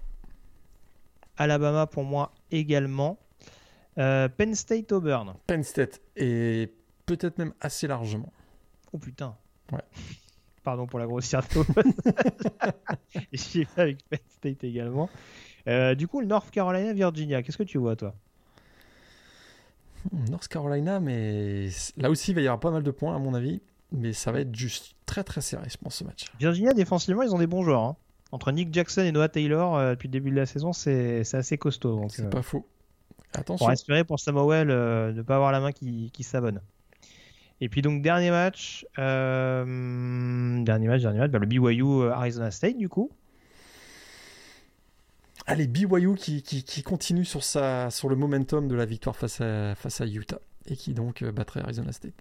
Alabama 1.37 1.85
pour 1.87 2.03
moi 2.03 2.33
également. 2.51 3.17
Euh, 3.97 4.29
Penn 4.29 4.55
State, 4.55 4.91
Auburn. 4.91 5.33
Penn 5.47 5.63
State. 5.63 6.01
Et 6.15 6.71
peut-être 7.05 7.37
même 7.37 7.53
assez 7.59 7.87
largement. 7.87 8.31
Oh 8.93 8.97
putain. 8.97 9.35
Ouais. 9.71 9.79
Pardon 10.63 10.87
pour 10.87 10.99
la 10.99 11.05
grossièreté. 11.07 11.59
J'y 13.33 13.63
vais 13.65 13.81
avec 13.81 13.97
Penn 14.09 14.19
State 14.29 14.63
également. 14.63 15.09
Euh, 15.67 15.93
du 15.95 16.07
coup, 16.07 16.21
le 16.21 16.27
North 16.27 16.49
Carolina, 16.51 16.93
Virginia. 16.93 17.43
Qu'est-ce 17.43 17.57
que 17.57 17.63
tu 17.63 17.77
vois, 17.77 17.95
toi? 17.95 18.15
North 20.29 20.47
Carolina, 20.47 20.99
mais 20.99 21.67
là 21.97 22.09
aussi, 22.09 22.31
il 22.31 22.35
va 22.35 22.41
y 22.41 22.47
avoir 22.47 22.59
pas 22.59 22.71
mal 22.71 22.83
de 22.83 22.91
points, 22.91 23.15
à 23.15 23.19
mon 23.19 23.33
avis. 23.33 23.61
Mais 23.91 24.13
ça 24.13 24.31
va 24.31 24.41
être 24.41 24.53
juste 24.55 24.95
très 25.05 25.23
très 25.23 25.41
serré, 25.41 25.67
je 25.69 25.77
pense, 25.77 25.95
ce 25.95 26.03
match. 26.03 26.25
Virginia, 26.39 26.73
défensivement, 26.73 27.21
ils 27.21 27.33
ont 27.33 27.39
des 27.39 27.47
bons 27.47 27.63
joueurs. 27.63 27.83
hein. 27.83 27.95
Entre 28.31 28.51
Nick 28.51 28.73
Jackson 28.73 29.01
et 29.01 29.11
Noah 29.11 29.29
Taylor, 29.29 29.75
euh, 29.75 29.91
depuis 29.91 30.07
le 30.07 30.11
début 30.11 30.31
de 30.31 30.35
la 30.35 30.45
saison, 30.45 30.73
c'est 30.73 31.21
assez 31.33 31.57
costaud. 31.57 32.05
C'est 32.09 32.23
euh, 32.25 32.29
pas 32.29 32.41
faux. 32.41 32.65
Attention. 33.33 33.65
pour 33.65 33.71
espérer 33.71 34.03
pour 34.03 34.19
Samuel 34.19 34.69
euh, 34.71 35.11
de 35.11 35.17
ne 35.17 35.21
pas 35.21 35.35
avoir 35.35 35.51
la 35.51 35.59
main 35.59 35.71
qui, 35.71 36.09
qui 36.11 36.23
savonne. 36.23 36.61
Et 37.61 37.69
puis 37.69 37.81
donc 37.81 38.01
dernier 38.01 38.31
match, 38.31 38.85
euh, 38.99 40.63
dernier 40.63 40.87
match, 40.87 41.01
dernier 41.01 41.19
match, 41.19 41.31
bah, 41.31 41.39
le 41.39 41.45
BYU 41.45 41.83
euh, 41.83 42.11
Arizona 42.11 42.51
State 42.51 42.77
du 42.77 42.89
coup. 42.89 43.11
Allez, 45.47 45.67
BYU 45.67 46.15
qui, 46.15 46.41
qui, 46.41 46.63
qui 46.63 46.81
continue 46.81 47.25
sur, 47.25 47.43
sa, 47.43 47.91
sur 47.91 48.09
le 48.09 48.15
momentum 48.15 48.67
de 48.67 48.75
la 48.75 48.85
victoire 48.85 49.15
face 49.15 49.41
à, 49.41 49.75
face 49.75 50.01
à 50.01 50.05
Utah. 50.05 50.39
Et 50.67 50.75
qui 50.75 50.95
donc 50.95 51.21
euh, 51.21 51.31
battrait 51.31 51.61
Arizona 51.61 51.91
State. 51.91 52.15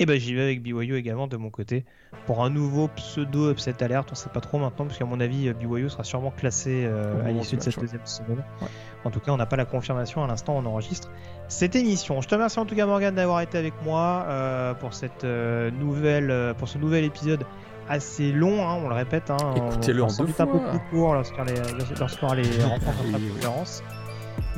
Et 0.00 0.06
ben 0.06 0.18
j'y 0.18 0.32
vais 0.32 0.42
avec 0.42 0.62
BYU 0.62 0.96
également 0.96 1.26
de 1.26 1.36
mon 1.36 1.50
côté 1.50 1.84
pour 2.24 2.44
un 2.44 2.50
nouveau 2.50 2.86
pseudo 2.86 3.50
upset 3.50 3.82
alerte. 3.82 4.10
On 4.12 4.14
sait 4.14 4.30
pas 4.30 4.40
trop 4.40 4.58
maintenant 4.58 4.86
parce 4.86 4.96
qu'à 4.96 5.04
mon 5.04 5.18
avis 5.18 5.52
BYU 5.52 5.90
sera 5.90 6.04
sûrement 6.04 6.30
classé 6.30 6.84
euh, 6.86 7.26
à 7.26 7.32
l'issue 7.32 7.56
de 7.56 7.62
cette 7.62 7.80
deuxième 7.80 8.06
semaine. 8.06 8.44
Ouais. 8.62 8.68
En 9.04 9.10
tout 9.10 9.18
cas, 9.18 9.32
on 9.32 9.36
n'a 9.36 9.46
pas 9.46 9.56
la 9.56 9.64
confirmation 9.64 10.22
à 10.22 10.28
l'instant. 10.28 10.56
On 10.56 10.64
enregistre 10.66 11.10
cette 11.48 11.74
émission. 11.74 12.20
Je 12.20 12.28
te 12.28 12.34
remercie 12.36 12.60
en 12.60 12.64
tout 12.64 12.76
cas 12.76 12.86
Morgan 12.86 13.12
d'avoir 13.12 13.40
été 13.40 13.58
avec 13.58 13.74
moi 13.82 14.24
euh, 14.28 14.72
pour 14.74 14.94
cette 14.94 15.24
euh, 15.24 15.72
nouvelle 15.72 16.54
pour 16.58 16.68
ce 16.68 16.78
nouvel 16.78 17.02
épisode 17.02 17.44
assez 17.88 18.32
long. 18.32 18.66
hein, 18.68 18.78
on 18.84 18.88
le 18.88 18.94
répète. 18.94 19.30
Hein, 19.30 19.36
Écoutez-le 19.56 20.02
en 20.04 20.06
deux 20.08 20.24
un 20.38 20.46
peu 20.46 20.58
plus 20.70 20.80
court 20.90 21.14
lorsqu'on 21.14 21.44
les, 21.44 21.54
lorsqu'on 21.98 22.32
les 22.34 22.62
rencontre 22.64 23.04
Oui, 23.04 23.14
en 23.14 23.18
oui. 23.18 23.28
conférence. 23.34 23.82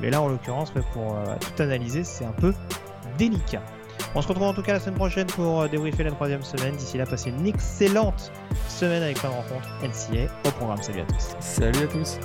Mais 0.00 0.10
là, 0.10 0.20
en 0.22 0.28
l'occurrence, 0.28 0.70
pour 0.92 1.16
euh, 1.16 1.34
tout 1.56 1.62
analyser, 1.62 2.04
c'est 2.04 2.24
un 2.24 2.32
peu 2.32 2.54
délicat. 3.18 3.62
On 4.14 4.22
se 4.22 4.28
retrouve 4.28 4.46
en 4.46 4.54
tout 4.54 4.62
cas 4.62 4.72
la 4.72 4.80
semaine 4.80 4.94
prochaine 4.96 5.26
pour 5.26 5.60
euh, 5.60 5.68
débriefer 5.68 6.04
la 6.04 6.10
troisième 6.12 6.42
semaine. 6.42 6.74
D'ici 6.76 6.96
là, 6.98 7.04
passez 7.06 7.30
une 7.30 7.46
excellente 7.46 8.32
semaine 8.68 9.02
avec 9.02 9.18
plein 9.18 9.28
de 9.30 9.34
rencontres 9.34 9.68
NCA 9.82 10.32
au 10.46 10.50
programme. 10.52 10.82
Salut 10.82 11.00
à 11.00 11.04
tous. 11.04 11.36
Salut 11.40 11.84
à 11.84 11.86
tous. 11.86 12.18